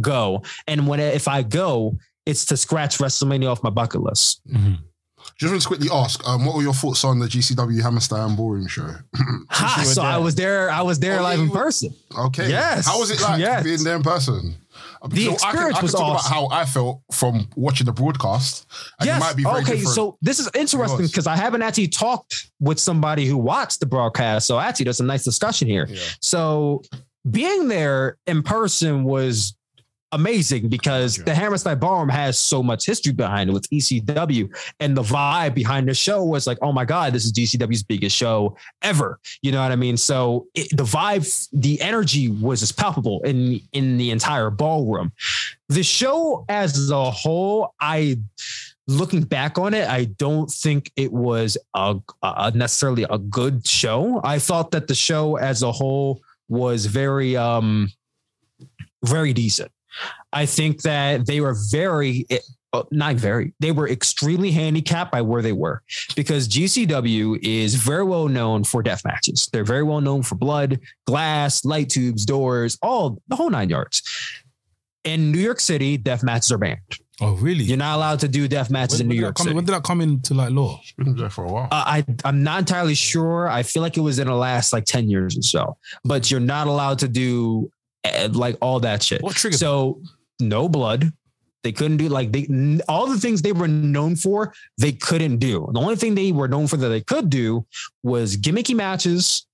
go. 0.00 0.42
And 0.66 0.86
when 0.86 1.00
if 1.00 1.28
I 1.28 1.42
go, 1.42 1.96
it's 2.26 2.44
to 2.46 2.56
scratch 2.56 2.98
WrestleMania 2.98 3.50
off 3.50 3.62
my 3.62 3.70
bucket 3.70 4.02
list. 4.02 4.42
Just 5.38 5.52
want 5.52 5.62
to 5.62 5.68
quickly 5.68 5.88
ask, 5.92 6.26
um, 6.26 6.44
what 6.44 6.56
were 6.56 6.62
your 6.62 6.74
thoughts 6.74 7.04
on 7.04 7.18
the 7.20 7.26
GCW 7.26 7.80
Hammerstein 7.82 8.34
Ballroom 8.36 8.66
show? 8.66 8.90
Ha, 9.50 9.76
you 9.80 9.88
were 9.88 9.94
so 9.94 10.02
I 10.02 10.18
was 10.18 10.34
there. 10.34 10.70
I 10.70 10.82
was 10.82 10.98
there 10.98 11.20
Oh, 11.20 11.22
live 11.22 11.38
in 11.40 11.48
were- 11.48 11.54
person. 11.56 11.94
Okay. 12.16 12.48
Yes. 12.50 12.86
How 12.86 12.98
was 12.98 13.10
it 13.10 13.20
like 13.20 13.40
Yes. 13.40 13.62
being 13.64 13.82
there 13.84 13.96
in 13.96 14.02
person? 14.02 14.54
Uh, 15.02 15.08
The 15.08 15.16
so 15.16 15.22
I 15.22 15.24
can, 15.26 15.34
experience 15.34 15.76
I 15.76 15.78
can 15.78 15.82
was 15.84 15.92
talk 15.92 16.00
awesome. 16.02 16.32
about 16.32 16.50
how 16.50 16.56
I 16.56 16.64
felt 16.64 17.02
from 17.12 17.48
watching 17.56 17.86
the 17.86 17.92
broadcast. 17.92 18.66
And 19.00 19.08
it 19.08 19.12
yes. 19.12 19.20
might 19.20 19.36
be 19.36 19.42
very 19.44 19.62
okay. 19.62 19.72
different. 19.76 19.94
So 19.94 20.18
this 20.20 20.38
is 20.38 20.48
interesting 20.54 21.06
because 21.06 21.26
I 21.26 21.36
haven't 21.36 21.62
actually 21.62 21.88
talked 21.88 22.50
with 22.60 22.78
somebody 22.78 23.26
who 23.26 23.36
watched 23.38 23.80
the 23.80 23.86
broadcast. 23.86 24.46
So 24.46 24.58
actually, 24.58 24.84
there's 24.84 25.00
a 25.00 25.04
nice 25.04 25.24
discussion 25.24 25.66
here. 25.68 25.86
Yeah. 25.88 26.00
So 26.20 26.82
being 27.30 27.68
there 27.68 28.16
in 28.26 28.42
person 28.42 29.04
was 29.04 29.54
amazing 30.12 30.68
because 30.68 31.16
the 31.16 31.34
Hammerstein 31.34 31.78
Ballroom 31.78 32.08
has 32.08 32.38
so 32.38 32.62
much 32.62 32.86
history 32.86 33.12
behind 33.12 33.50
it 33.50 33.52
with 33.52 33.68
ECW 33.70 34.48
and 34.80 34.96
the 34.96 35.02
vibe 35.02 35.54
behind 35.54 35.88
the 35.88 35.94
show 35.94 36.24
was 36.24 36.46
like, 36.46 36.58
oh 36.62 36.72
my 36.72 36.84
God, 36.84 37.12
this 37.12 37.24
is 37.24 37.32
GCW's 37.32 37.82
biggest 37.82 38.16
show 38.16 38.56
ever. 38.82 39.20
You 39.42 39.52
know 39.52 39.62
what 39.62 39.72
I 39.72 39.76
mean? 39.76 39.96
So 39.96 40.46
it, 40.54 40.74
the 40.76 40.84
vibe, 40.84 41.48
the 41.52 41.80
energy 41.80 42.28
was 42.28 42.60
just 42.60 42.76
palpable 42.76 43.22
in 43.22 43.60
in 43.72 43.98
the 43.98 44.10
entire 44.10 44.50
ballroom. 44.50 45.12
The 45.68 45.82
show 45.82 46.44
as 46.48 46.90
a 46.90 47.10
whole, 47.10 47.74
I 47.80 48.18
looking 48.86 49.22
back 49.22 49.58
on 49.58 49.74
it, 49.74 49.86
I 49.86 50.04
don't 50.04 50.50
think 50.50 50.90
it 50.96 51.12
was 51.12 51.58
a, 51.74 51.96
a 52.22 52.50
necessarily 52.52 53.04
a 53.10 53.18
good 53.18 53.66
show. 53.66 54.20
I 54.24 54.38
thought 54.38 54.70
that 54.70 54.88
the 54.88 54.94
show 54.94 55.36
as 55.36 55.62
a 55.62 55.70
whole 55.70 56.22
was 56.48 56.86
very 56.86 57.36
um 57.36 57.90
very 59.04 59.32
decent. 59.32 59.70
I 60.32 60.46
think 60.46 60.82
that 60.82 61.26
they 61.26 61.40
were 61.40 61.56
very 61.70 62.26
uh, 62.72 62.82
not 62.90 63.16
very 63.16 63.52
they 63.60 63.72
were 63.72 63.88
extremely 63.88 64.50
handicapped 64.50 65.10
by 65.10 65.22
where 65.22 65.42
they 65.42 65.52
were 65.52 65.82
because 66.14 66.48
GCW 66.48 67.38
is 67.42 67.74
very 67.74 68.04
well 68.04 68.28
known 68.28 68.64
for 68.64 68.82
death 68.82 69.04
matches. 69.04 69.48
They're 69.52 69.64
very 69.64 69.82
well 69.82 70.00
known 70.00 70.22
for 70.22 70.34
blood, 70.34 70.80
glass, 71.06 71.64
light 71.64 71.88
tubes, 71.88 72.26
doors, 72.26 72.78
all 72.82 73.20
the 73.28 73.36
whole 73.36 73.50
nine 73.50 73.70
yards. 73.70 74.02
In 75.04 75.32
New 75.32 75.38
York 75.38 75.60
City, 75.60 75.96
death 75.96 76.22
matches 76.22 76.52
are 76.52 76.58
banned. 76.58 76.78
Oh, 77.20 77.34
really? 77.34 77.64
You're 77.64 77.78
not 77.78 77.96
allowed 77.96 78.20
to 78.20 78.28
do 78.28 78.46
death 78.46 78.70
matches 78.70 78.98
when, 78.98 79.10
in 79.10 79.16
New 79.16 79.20
York 79.20 79.36
come, 79.36 79.44
City. 79.44 79.56
when 79.56 79.64
did 79.64 79.72
that 79.72 79.82
come 79.82 80.00
into 80.00 80.34
like 80.34 80.50
law? 80.50 80.80
Been 80.98 81.16
there 81.16 81.30
for 81.30 81.44
a 81.44 81.50
while. 81.50 81.68
Uh, 81.72 81.84
I 81.86 82.04
I'm 82.24 82.44
not 82.44 82.60
entirely 82.60 82.94
sure. 82.94 83.48
I 83.48 83.62
feel 83.62 83.82
like 83.82 83.96
it 83.96 84.02
was 84.02 84.18
in 84.18 84.28
the 84.28 84.34
last 84.34 84.72
like 84.72 84.84
ten 84.84 85.08
years 85.08 85.36
or 85.36 85.42
so. 85.42 85.76
But 86.04 86.30
you're 86.30 86.38
not 86.38 86.66
allowed 86.66 86.98
to 87.00 87.08
do 87.08 87.72
Eh, 88.04 88.28
like 88.32 88.56
all 88.60 88.80
that 88.80 89.02
shit. 89.02 89.22
What? 89.22 89.36
So 89.36 90.00
no 90.40 90.68
blood. 90.68 91.12
They 91.64 91.72
couldn't 91.72 91.96
do 91.96 92.08
like 92.08 92.30
they 92.30 92.46
all 92.88 93.08
the 93.08 93.18
things 93.18 93.42
they 93.42 93.52
were 93.52 93.68
known 93.68 94.14
for. 94.16 94.54
They 94.78 94.92
couldn't 94.92 95.38
do. 95.38 95.68
The 95.72 95.80
only 95.80 95.96
thing 95.96 96.14
they 96.14 96.32
were 96.32 96.48
known 96.48 96.68
for 96.68 96.76
that 96.76 96.88
they 96.88 97.00
could 97.00 97.28
do 97.28 97.66
was 98.02 98.36
gimmicky 98.36 98.76
matches 98.76 99.46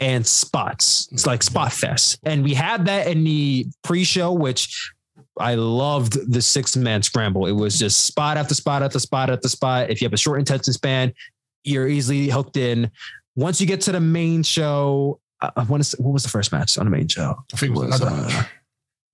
and 0.00 0.26
spots. 0.26 1.08
It's 1.12 1.26
like 1.26 1.42
spot 1.42 1.72
fest, 1.72 2.18
and 2.24 2.42
we 2.42 2.54
had 2.54 2.86
that 2.86 3.06
in 3.06 3.22
the 3.22 3.66
pre-show, 3.84 4.32
which 4.32 4.92
I 5.38 5.54
loved 5.54 6.32
the 6.32 6.42
six 6.42 6.76
man 6.76 7.02
scramble. 7.02 7.46
It 7.46 7.52
was 7.52 7.78
just 7.78 8.04
spot 8.04 8.36
after 8.36 8.54
spot 8.54 8.82
after 8.82 8.98
spot 8.98 9.30
after 9.30 9.48
spot. 9.48 9.90
If 9.90 10.00
you 10.00 10.06
have 10.06 10.12
a 10.12 10.18
short 10.18 10.40
attention 10.40 10.72
span, 10.72 11.14
you're 11.62 11.88
easily 11.88 12.28
hooked 12.28 12.56
in. 12.56 12.90
Once 13.36 13.60
you 13.60 13.66
get 13.66 13.80
to 13.82 13.92
the 13.92 14.00
main 14.00 14.42
show, 14.42 15.20
uh, 15.56 15.64
what, 15.66 15.80
is, 15.80 15.92
what 15.98 16.12
was 16.12 16.22
the 16.22 16.28
first 16.28 16.52
match 16.52 16.76
on 16.78 16.84
the 16.86 16.90
main 16.90 17.08
show? 17.08 17.36
I 17.52 17.56
think 17.56 17.74
it 17.76 17.78
was 17.78 17.88
was, 17.90 18.00
another 18.00 18.16
uh, 18.16 18.26
match. 18.28 18.46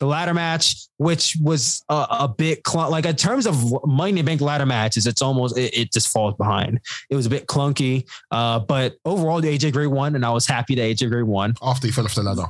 The 0.01 0.07
ladder 0.07 0.33
match, 0.33 0.87
which 0.97 1.37
was 1.43 1.85
a, 1.91 2.07
a 2.21 2.29
bit 2.29 2.63
clunk, 2.65 2.91
like 2.91 3.05
in 3.05 3.17
terms 3.17 3.47
of 3.47 3.85
Money 3.87 4.11
in 4.11 4.17
the 4.17 4.23
Bank 4.23 4.41
ladder 4.41 4.65
matches, 4.65 5.07
it's 5.07 5.21
almost 5.21 5.59
it, 5.59 5.77
it 5.77 5.93
just 5.93 6.09
falls 6.09 6.35
behind. 6.37 6.81
It 7.11 7.17
was 7.17 7.27
a 7.27 7.31
bit 7.31 7.47
clunky, 7.47 8.09
uh, 8.31 8.61
but 8.61 8.97
overall, 9.05 9.43
the 9.43 9.49
AJ 9.59 9.73
Gray 9.75 9.87
won, 9.87 10.15
and 10.15 10.25
I 10.25 10.31
was 10.31 10.47
happy 10.47 10.75
that 10.77 10.83
AJ 10.83 11.11
Gray 11.11 11.23
won 11.23 11.55
After 11.61 11.87
he 11.87 11.93
fell 11.93 12.07
off 12.07 12.15
the 12.15 12.23
ladder. 12.23 12.47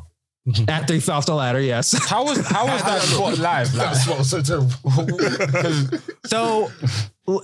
after 0.68 0.94
he 0.94 1.00
fell 1.00 1.16
off 1.18 1.26
the 1.26 1.34
ladder. 1.34 1.60
Yes. 1.60 1.92
How 2.08 2.24
was 2.24 2.38
how 2.46 2.66
was 2.66 2.82
that 2.82 3.02
spot 3.02 3.38
live? 3.38 3.74
Like, 3.74 3.92
That's 3.94 4.06
what 4.06 4.18
was 4.18 4.30
so 4.30 4.40
terrible. 4.42 4.70
'cause 5.48 6.02
So 6.26 6.70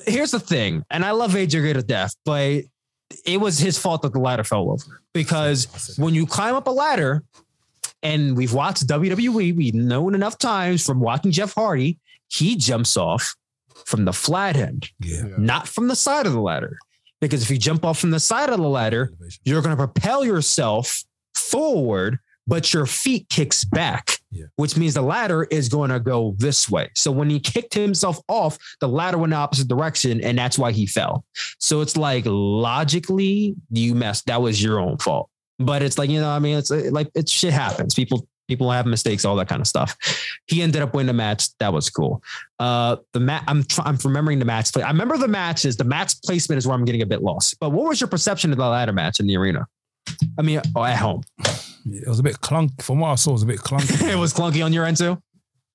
here's 0.07 0.31
the 0.31 0.41
thing, 0.41 0.85
and 0.91 1.05
I 1.05 1.11
love 1.11 1.33
AJ 1.33 1.61
Gray 1.63 1.73
to 1.73 1.83
death, 1.83 2.15
but 2.25 2.63
it 3.25 3.41
was 3.41 3.59
his 3.59 3.79
fault 3.79 4.03
that 4.03 4.13
the 4.13 4.19
ladder 4.19 4.45
fell 4.45 4.71
over 4.71 5.01
because 5.15 5.95
when 5.99 6.15
you 6.15 6.27
climb 6.27 6.55
up 6.55 6.67
a 6.67 6.71
ladder, 6.71 7.23
and 8.03 8.37
we've 8.37 8.53
watched 8.53 8.87
WWE, 8.87 9.55
we've 9.57 9.75
known 9.75 10.15
enough 10.15 10.39
times 10.39 10.85
from 10.85 11.01
watching 11.01 11.31
Jeff 11.33 11.55
Hardy, 11.55 11.99
he 12.29 12.57
jumps 12.57 12.97
off 12.97 13.35
from 13.87 14.05
the 14.05 14.13
flat 14.13 14.57
end, 14.57 14.91
Yeah. 15.01 15.23
not 15.39 15.67
from 15.69 15.89
the 15.89 15.97
side 15.97 16.27
of 16.27 16.33
the 16.33 16.41
ladder. 16.41 16.79
Because 17.21 17.43
if 17.43 17.51
you 17.51 17.57
jump 17.59 17.85
off 17.85 17.99
from 17.99 18.11
the 18.11 18.21
side 18.21 18.51
of 18.51 18.59
the 18.59 18.69
ladder, 18.69 19.13
you're 19.45 19.63
going 19.63 19.77
to 19.77 19.77
propel 19.77 20.25
yourself 20.25 21.03
forward, 21.35 22.19
but 22.47 22.73
your 22.75 22.87
feet 22.87 23.29
kicks 23.29 23.65
back, 23.65 24.16
Which 24.57 24.77
means 24.77 24.95
the 24.95 25.03
ladder 25.03 25.45
is 25.45 25.69
going 25.69 25.91
to 25.91 26.01
go 26.01 26.35
this 26.39 26.69
way. 26.69 26.91
So 26.95 27.11
when 27.11 27.31
he 27.31 27.41
kicked 27.41 27.75
himself 27.75 28.21
off, 28.29 28.59
the 28.81 28.89
ladder 28.89 29.19
went 29.19 29.31
the 29.31 29.37
opposite 29.37 29.69
direction, 29.69 30.21
and 30.21 30.37
that's 30.37 30.59
why 30.59 30.73
he 30.73 30.87
fell. 30.87 31.25
So 31.59 31.81
it's 31.81 31.97
like 31.97 32.25
logically, 32.27 33.55
you 33.71 33.95
messed. 33.95 34.27
That 34.27 34.43
was 34.43 34.63
your 34.63 34.79
own 34.81 34.99
fault. 34.99 35.31
But 35.59 35.83
it's 35.83 35.97
like 35.97 36.11
you 36.11 36.21
know, 36.21 36.29
I 36.29 36.39
mean, 36.39 36.59
it's 36.59 36.71
uh, 36.71 36.89
like 36.91 37.11
it 37.15 37.29
shit 37.29 37.53
happens. 37.53 37.95
People 37.95 38.29
people 38.49 38.71
have 38.71 38.87
mistakes, 38.87 39.25
all 39.25 39.37
that 39.37 39.49
kind 39.49 39.61
of 39.61 39.67
stuff. 39.67 39.97
He 40.47 40.63
ended 40.63 40.83
up 40.83 40.95
winning 40.95 41.09
the 41.09 41.13
match. 41.13 41.57
That 41.59 41.73
was 41.73 41.91
cool. 41.91 42.23
Uh, 42.59 42.97
the 43.13 43.21
mat. 43.21 43.45
I'm 43.47 43.65
tr- 43.65 43.83
I'm 43.85 43.97
remembering 44.05 44.39
the 44.39 44.45
match. 44.45 44.73
Play. 44.73 44.83
I 44.83 44.89
remember 44.89 45.17
the 45.17 45.29
matches. 45.29 45.77
The 45.77 45.85
match 45.85 46.21
placement 46.23 46.59
is 46.59 46.67
where 46.67 46.75
I'm 46.75 46.85
getting 46.85 47.03
a 47.03 47.07
bit 47.07 47.23
lost. 47.23 47.59
But 47.59 47.71
what 47.71 47.89
was 47.89 48.01
your 48.01 48.09
perception 48.09 48.53
of 48.53 48.59
the 48.59 48.67
ladder 48.67 48.93
match 48.93 49.21
in 49.21 49.27
the 49.27 49.37
arena? 49.37 49.67
I 50.39 50.43
mean, 50.43 50.61
oh, 50.75 50.85
at 50.85 50.97
home. 50.97 51.23
It 51.89 52.09
was 52.09 52.19
a 52.19 52.23
bit 52.23 52.41
clunk. 52.41 52.83
From 52.83 53.01
what 53.01 53.11
I 53.11 53.15
saw, 53.15 53.31
it 53.31 53.35
was 53.35 53.43
a 53.43 53.47
bit 53.47 53.61
clunky. 53.61 54.09
it 54.13 54.17
was 54.17 54.33
clunky 54.35 54.65
on 54.65 54.73
your 54.73 54.85
end 54.85 54.97
too. 54.97 55.19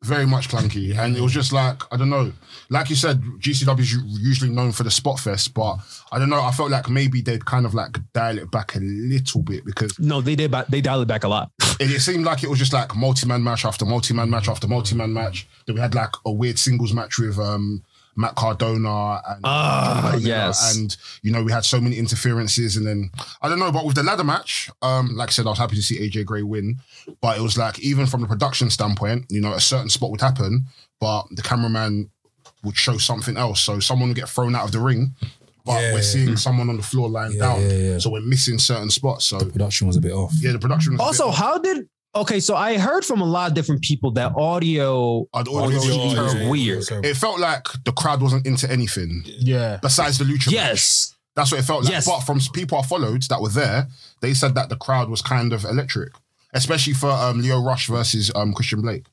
very 0.03 0.26
much 0.26 0.49
clunky, 0.49 0.97
and 0.97 1.16
it 1.16 1.22
was 1.22 1.32
just 1.32 1.53
like 1.53 1.82
I 1.93 1.97
don't 1.97 2.09
know. 2.09 2.32
Like 2.70 2.89
you 2.89 2.95
said, 2.95 3.22
GCW 3.39 3.80
is 3.80 3.93
usually 4.20 4.49
known 4.49 4.72
for 4.72 4.84
the 4.84 4.89
spot 4.91 5.20
fest, 5.20 5.53
but 5.53 5.78
I 6.12 6.18
don't 6.20 6.30
know. 6.30 6.41
I 6.41 6.51
felt 6.51 6.72
like 6.72 6.89
maybe 6.89 7.22
they'd 7.22 7.45
kind 7.45 7.66
of 7.66 7.74
like 7.74 7.97
dial 8.14 8.38
it 8.39 8.49
back 8.49 8.76
a 8.76 8.80
little 8.80 9.41
bit 9.43 9.64
because 9.66 9.97
No, 9.99 10.20
they 10.22 10.36
did. 10.36 10.51
ba- 10.51 10.66
They 10.70 10.82
dialed 10.82 11.03
it 11.03 11.07
back 11.07 11.24
a 11.24 11.28
lot. 11.28 11.51
it, 11.80 11.91
it 11.91 11.99
seemed 12.01 12.26
like 12.26 12.43
it 12.43 12.49
was 12.49 12.57
just 12.59 12.74
like 12.74 12.95
multi-man 12.95 13.43
match 13.43 13.64
after 13.66 13.86
multi-man 13.86 14.30
match 14.30 14.47
after 14.49 14.68
multi-man 14.68 15.14
match. 15.14 15.47
Then 15.68 15.76
we 15.76 15.82
had 15.82 15.93
like 15.95 16.12
a 16.26 16.32
weird 16.32 16.57
singles 16.57 16.93
match 16.93 17.20
with 17.20 17.38
um, 17.38 17.84
Matt 18.16 18.36
Cardona 18.36 19.22
and 19.28 19.41
Ah, 19.43 20.09
Johnny 20.14 20.24
yes. 20.24 20.76
and 20.78 20.95
you 21.24 21.32
know 21.32 21.43
we 21.43 21.51
had 21.51 21.64
so 21.66 21.80
many 21.80 21.97
interferences, 21.97 22.76
and 22.78 22.86
then 22.86 23.09
I 23.41 23.49
don't 23.49 23.59
know, 23.59 23.72
but 23.72 23.86
with 23.86 23.95
the 23.95 24.03
ladder 24.03 24.24
match, 24.24 24.70
um, 24.82 25.16
like 25.16 25.30
I 25.30 25.32
said, 25.32 25.45
I 25.45 25.49
was 25.49 25.59
happy 25.59 25.76
to 25.76 25.82
see 25.82 25.99
AJ 25.99 26.26
Gray 26.26 26.43
win, 26.43 26.78
but 27.22 27.38
it 27.38 27.41
was 27.41 27.57
like 27.57 27.80
even 27.80 28.05
from 28.05 28.22
the 28.22 28.28
production 28.28 28.70
standpoint, 28.70 29.26
you 29.30 29.41
know, 29.41 29.53
a 29.53 29.59
certain 29.62 29.89
spot 29.89 30.12
would 30.12 30.22
happen, 30.22 30.66
but 30.99 31.24
the 31.32 31.41
cameraman 31.41 32.09
would 32.64 32.76
show 32.78 32.97
something 32.97 33.38
else, 33.38 33.62
so 33.62 33.80
someone 33.80 34.09
would 34.09 34.18
get 34.18 34.30
thrown 34.30 34.55
out 34.55 34.66
of 34.66 34.72
the 34.72 34.80
ring. 34.80 35.16
But 35.64 35.74
Yeah, 35.82 35.91
we're 35.93 35.97
yeah. 35.97 36.01
seeing 36.01 36.38
someone 36.38 36.70
on 36.70 36.78
the 36.78 36.84
floor 36.84 37.07
lying 37.07 37.34
Yeah, 37.34 37.39
down, 37.39 37.62
yeah, 37.62 37.68
yeah. 37.78 37.97
so 37.99 38.09
we're 38.09 38.22
missing 38.22 38.57
certain 38.57 38.89
spots. 38.89 39.26
So 39.26 39.38
the 39.38 39.45
Production 39.45 39.86
was 39.88 39.95
a 39.95 40.01
bit 40.01 40.12
off. 40.12 40.34
yeah, 40.39 40.51
the 40.53 40.59
production. 40.59 40.93
Was 40.93 40.99
a 40.99 41.03
bit 41.03 41.05
Also, 41.07 41.28
off. 41.30 41.36
how 41.36 41.57
did? 41.59 41.88
Okay, 42.14 42.41
so 42.41 42.55
I 42.57 42.78
heard 42.78 43.05
from 43.05 43.22
a 43.22 43.26
lot 43.26 43.49
of 43.49 43.55
different 43.55 43.82
people 43.82 44.12
that 44.12 44.34
audio 44.36 45.28
the 45.34 45.49
was 45.49 45.64
audio 45.64 45.76
was 45.78 45.88
really 45.88 46.14
terrible. 46.14 46.49
weird. 46.49 46.84
it 47.05 47.16
felt 47.16 47.39
like 47.39 47.66
the 47.86 47.93
crowd 47.93 48.22
wasn't 48.22 48.45
into 48.45 48.70
anything 48.70 49.24
Yeah. 49.26 49.80
besides 49.82 50.18
the 50.18 50.26
lucha. 50.26 50.47
match. 50.47 50.53
Yes. 50.53 51.16
that's 51.38 51.51
what 51.51 51.62
it 51.62 51.64
felt 51.64 51.84
like. 51.86 51.93
Yes. 51.93 52.05
But 52.05 52.20
from 52.22 52.41
people 52.53 52.78
I 52.78 52.82
followed 52.82 53.24
that 53.30 53.39
were 53.41 53.47
there, 53.49 53.88
they 54.22 54.34
said 54.34 54.55
that 54.55 54.68
the 54.68 54.76
crowd 54.76 55.09
was 55.09 55.22
kind 55.22 55.53
of 55.53 55.64
electric, 55.64 56.12
especially 56.53 56.93
for 56.93 57.09
um, 57.09 57.41
Lio 57.41 57.62
Rush 57.62 57.88
versus 57.88 58.30
um, 58.36 58.53
Christian 58.53 58.82
Blake. 58.82 59.05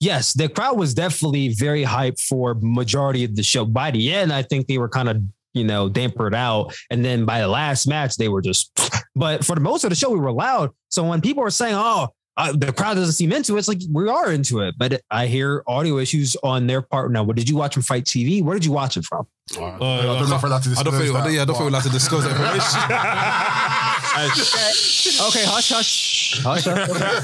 Yes, 0.00 0.32
the 0.32 0.48
crowd 0.48 0.78
was 0.78 0.94
definitely 0.94 1.50
very 1.50 1.84
hyped 1.84 2.20
for 2.20 2.54
majority 2.60 3.22
of 3.24 3.36
the 3.36 3.42
show. 3.42 3.66
By 3.66 3.90
the 3.90 4.12
end, 4.14 4.32
I 4.32 4.42
think 4.42 4.66
they 4.66 4.78
were 4.78 4.88
kind 4.88 5.08
of 5.10 5.18
you 5.54 5.64
know 5.64 5.88
dampered 5.90 6.34
out, 6.34 6.74
and 6.90 7.04
then 7.04 7.24
by 7.24 7.40
the 7.40 7.48
last 7.48 7.86
match, 7.86 8.16
they 8.16 8.28
were 8.28 8.42
just. 8.42 8.70
But 9.14 9.44
for 9.44 9.54
the 9.54 9.60
most 9.60 9.84
of 9.84 9.90
the 9.90 9.96
show, 9.96 10.08
we 10.08 10.18
were 10.18 10.32
loud. 10.32 10.70
So 10.88 11.04
when 11.04 11.20
people 11.20 11.42
were 11.42 11.50
saying, 11.50 11.74
"Oh," 11.76 12.08
uh, 12.38 12.52
the 12.56 12.72
crowd 12.72 12.94
doesn't 12.94 13.12
seem 13.12 13.30
into 13.30 13.56
it. 13.56 13.58
It's 13.58 13.68
like 13.68 13.80
we 13.90 14.08
are 14.08 14.32
into 14.32 14.60
it, 14.60 14.74
but 14.78 15.02
I 15.10 15.26
hear 15.26 15.62
audio 15.66 15.98
issues 15.98 16.34
on 16.42 16.66
their 16.66 16.80
part 16.80 17.12
now. 17.12 17.22
What 17.22 17.36
did 17.36 17.46
you 17.46 17.54
watch 17.56 17.74
from 17.74 17.82
Fight 17.82 18.04
TV? 18.06 18.42
Where 18.42 18.54
did 18.54 18.64
you 18.64 18.72
watch 18.72 18.96
it 18.96 19.04
from? 19.04 19.26
I 19.54 19.54
don't 19.58 20.30
know 20.30 20.36
if 20.36 20.42
I'd 20.44 20.48
like 20.48 20.62
to 20.62 20.70
I 20.70 20.82
don't 20.82 20.94
disclose 20.94 20.98
think. 21.10 21.12
that, 21.12 21.30
yeah, 21.30 21.42
I 21.42 21.44
don't 21.44 21.46
think 21.48 21.58
but- 21.58 21.64
we'd 21.66 21.72
like 21.72 21.82
to 21.82 21.90
disclose 21.90 22.24
that 22.24 22.30
information. 22.30 22.80
Okay, 24.14 25.44
hush, 25.44 25.70
hush, 25.70 26.40
hush. 26.42 26.64
hush. 26.64 26.64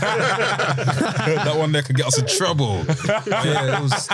that 1.45 1.55
one 1.57 1.73
there 1.73 1.83
could 1.83 1.97
get 1.97 2.07
us 2.07 2.19
in 2.19 2.27
trouble. 2.27 2.83
yeah, 3.27 3.79
it 3.79 3.83
was. 3.83 4.09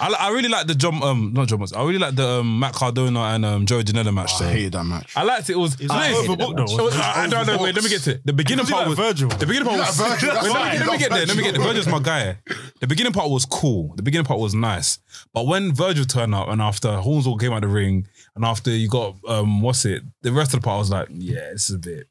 I, 0.00 0.14
I 0.18 0.30
really 0.30 0.48
like 0.48 0.66
the 0.66 0.74
John, 0.74 1.02
um, 1.02 1.32
not 1.34 1.48
John, 1.48 1.58
Moxley. 1.58 1.78
I 1.78 1.82
really 1.84 1.98
like 1.98 2.14
the 2.14 2.26
um, 2.40 2.58
Matt 2.60 2.74
Cardona 2.74 3.20
and 3.20 3.44
um, 3.44 3.66
Joey 3.66 3.82
Janela 3.84 4.14
match. 4.14 4.32
I 4.34 4.44
though. 4.44 4.50
hated 4.50 4.72
that 4.72 4.84
match. 4.84 5.12
I 5.16 5.22
liked 5.24 5.48
it. 5.50 5.54
It 5.54 5.56
was. 5.56 5.80
It 5.80 5.88
was 5.88 5.92
hated 6.06 6.30
overbooked, 6.30 6.58
match. 6.58 6.70
though. 6.70 6.78
It 6.78 6.82
was- 6.84 6.96
I, 6.96 7.24
I 7.24 7.28
don't 7.28 7.46
know. 7.46 7.58
Wait, 7.58 7.74
let 7.74 7.82
me 7.84 7.90
get 7.90 8.02
to 8.02 8.10
it. 8.12 8.26
The 8.26 8.32
beginning 8.32 8.66
part 8.66 8.88
was 8.88 8.98
Virgil. 8.98 9.28
The 9.28 9.46
beginning 9.46 9.68
part 9.68 9.78
was. 9.80 10.00
like 10.00 10.10
Virgil, 10.20 10.34
that's 10.34 10.44
Wait, 10.46 10.52
fine. 10.52 10.62
let, 10.64 10.72
me, 10.72 10.78
You 10.78 10.86
let 10.86 10.92
me 10.92 10.98
get 10.98 11.10
there. 11.10 11.26
Let 11.26 11.36
me 11.36 11.42
get 11.42 11.54
there. 11.54 11.62
Virgil. 11.62 11.82
Virgil's 11.82 11.88
my 11.88 11.98
guy. 12.00 12.38
The 12.80 12.86
beginning 12.86 13.12
part 13.12 13.30
was 13.30 13.44
cool. 13.46 13.94
The 13.96 14.02
beginning 14.02 14.26
part 14.26 14.38
was 14.40 14.54
nice. 14.54 14.98
But 15.32 15.46
when 15.46 15.72
Virgil 15.74 16.04
turned 16.04 16.34
up 16.34 16.48
and 16.48 16.60
after 16.62 16.88
Hornswoggle 16.88 17.40
came 17.40 17.52
out 17.52 17.62
the 17.62 17.68
ring 17.68 18.06
and 18.36 18.44
after 18.44 18.70
you 18.70 18.88
got 18.88 19.16
um 19.28 19.60
what's 19.62 19.84
it, 19.84 20.02
the 20.22 20.32
rest 20.32 20.54
of 20.54 20.60
the 20.60 20.64
part 20.64 20.76
I 20.76 20.78
was 20.78 20.90
like, 20.90 21.08
yeah, 21.10 21.50
this 21.52 21.68
is 21.70 21.76
a 21.76 21.78
bit. 21.78 22.08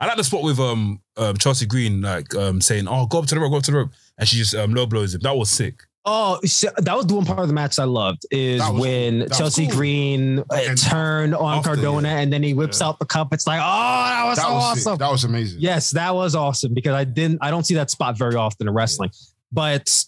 I 0.00 0.06
like 0.06 0.16
the 0.16 0.24
spot 0.24 0.42
with 0.42 0.58
um, 0.58 1.00
um 1.16 1.36
Chelsea 1.36 1.66
Green 1.66 2.02
like 2.02 2.34
um 2.34 2.60
saying, 2.60 2.86
"Oh, 2.88 3.06
go 3.06 3.18
up 3.18 3.26
to 3.26 3.34
the 3.34 3.40
rope, 3.40 3.50
go 3.52 3.58
up 3.58 3.62
to 3.64 3.70
the 3.70 3.76
rope," 3.78 3.90
and 4.18 4.28
she 4.28 4.36
just 4.36 4.54
um 4.54 4.74
low 4.74 4.86
blows 4.86 5.14
him. 5.14 5.20
That 5.22 5.36
was 5.36 5.50
sick. 5.50 5.82
Oh, 6.10 6.40
so 6.44 6.68
that 6.78 6.96
was 6.96 7.06
the 7.06 7.14
one 7.14 7.26
part 7.26 7.40
of 7.40 7.48
the 7.48 7.54
match 7.54 7.78
I 7.78 7.84
loved 7.84 8.24
is 8.30 8.60
That 8.62 8.72
was- 8.72 8.80
when 8.80 9.18
that 9.18 9.28
was 9.28 9.38
Chelsea 9.38 9.66
cool. 9.66 9.76
Green 9.76 10.38
uh, 10.38 10.44
And 10.54 10.78
turned 10.78 11.34
on 11.34 11.58
after, 11.58 11.74
Cardona 11.74 12.08
and 12.08 12.32
then 12.32 12.42
he 12.42 12.54
whips 12.54 12.80
out 12.80 12.98
the 12.98 13.04
cup. 13.04 13.34
It's 13.34 13.46
like, 13.46 13.60
oh, 13.62 13.64
that 13.64 14.24
was 14.24 14.38
That 14.38 14.44
so 14.46 14.54
was 14.54 14.64
awesome. 14.64 14.98
That 14.98 15.10
was 15.10 15.24
amazing. 15.24 15.60
yes, 15.60 15.90
that 15.90 16.14
was 16.14 16.34
awesome 16.34 16.72
because 16.72 16.94
I 16.94 17.04
didn't, 17.04 17.40
I 17.42 17.50
don't 17.50 17.64
see 17.66 17.74
that 17.74 17.90
spot 17.90 18.16
very 18.16 18.36
often 18.36 18.66
in 18.68 18.72
wrestling. 18.72 19.10
But 19.52 20.02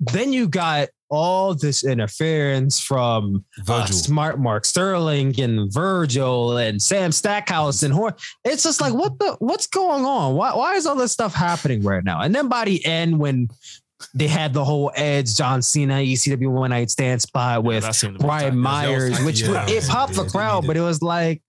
then 0.00 0.34
you 0.34 0.48
got 0.48 0.88
all 1.12 1.54
this 1.54 1.84
interference 1.84 2.80
from 2.80 3.44
uh, 3.68 3.84
Smart 3.84 4.40
Mark 4.40 4.64
Sterling 4.64 5.38
and 5.38 5.70
Virgil 5.70 6.56
and 6.56 6.80
Sam 6.80 7.12
Stackhouse 7.12 7.82
and 7.82 7.92
Horn. 7.92 8.14
It's 8.44 8.62
just 8.62 8.80
like, 8.80 8.94
what 8.94 9.18
the, 9.18 9.36
what's 9.38 9.66
going 9.66 10.06
on? 10.06 10.34
Why, 10.36 10.54
why 10.54 10.74
is 10.76 10.86
all 10.86 10.96
this 10.96 11.12
stuff 11.12 11.34
happening 11.34 11.82
right 11.82 12.02
now? 12.02 12.22
And 12.22 12.34
then 12.34 12.48
by 12.48 12.64
the 12.64 12.82
end, 12.86 13.18
when 13.18 13.48
they 14.14 14.26
had 14.26 14.54
the 14.54 14.64
whole 14.64 14.90
Edge, 14.96 15.36
John 15.36 15.60
Cena, 15.60 15.96
ECW 15.96 16.48
one 16.50 16.70
night 16.70 16.90
stand 16.90 17.20
spot 17.20 17.62
with 17.62 17.82
that 17.82 17.94
seemed 17.94 18.16
a 18.16 18.18
bit 18.18 18.26
Brian. 18.26 18.56
Myers, 18.58 19.18
Yeah, 19.18 19.26
which 19.26 19.42
yeah, 19.42 19.66
it 19.68 19.86
popped 19.86 20.14
the 20.14 20.24
crowd, 20.24 20.66
but 20.66 20.78
it 20.78 20.80
was 20.80 21.02
like 21.02 21.42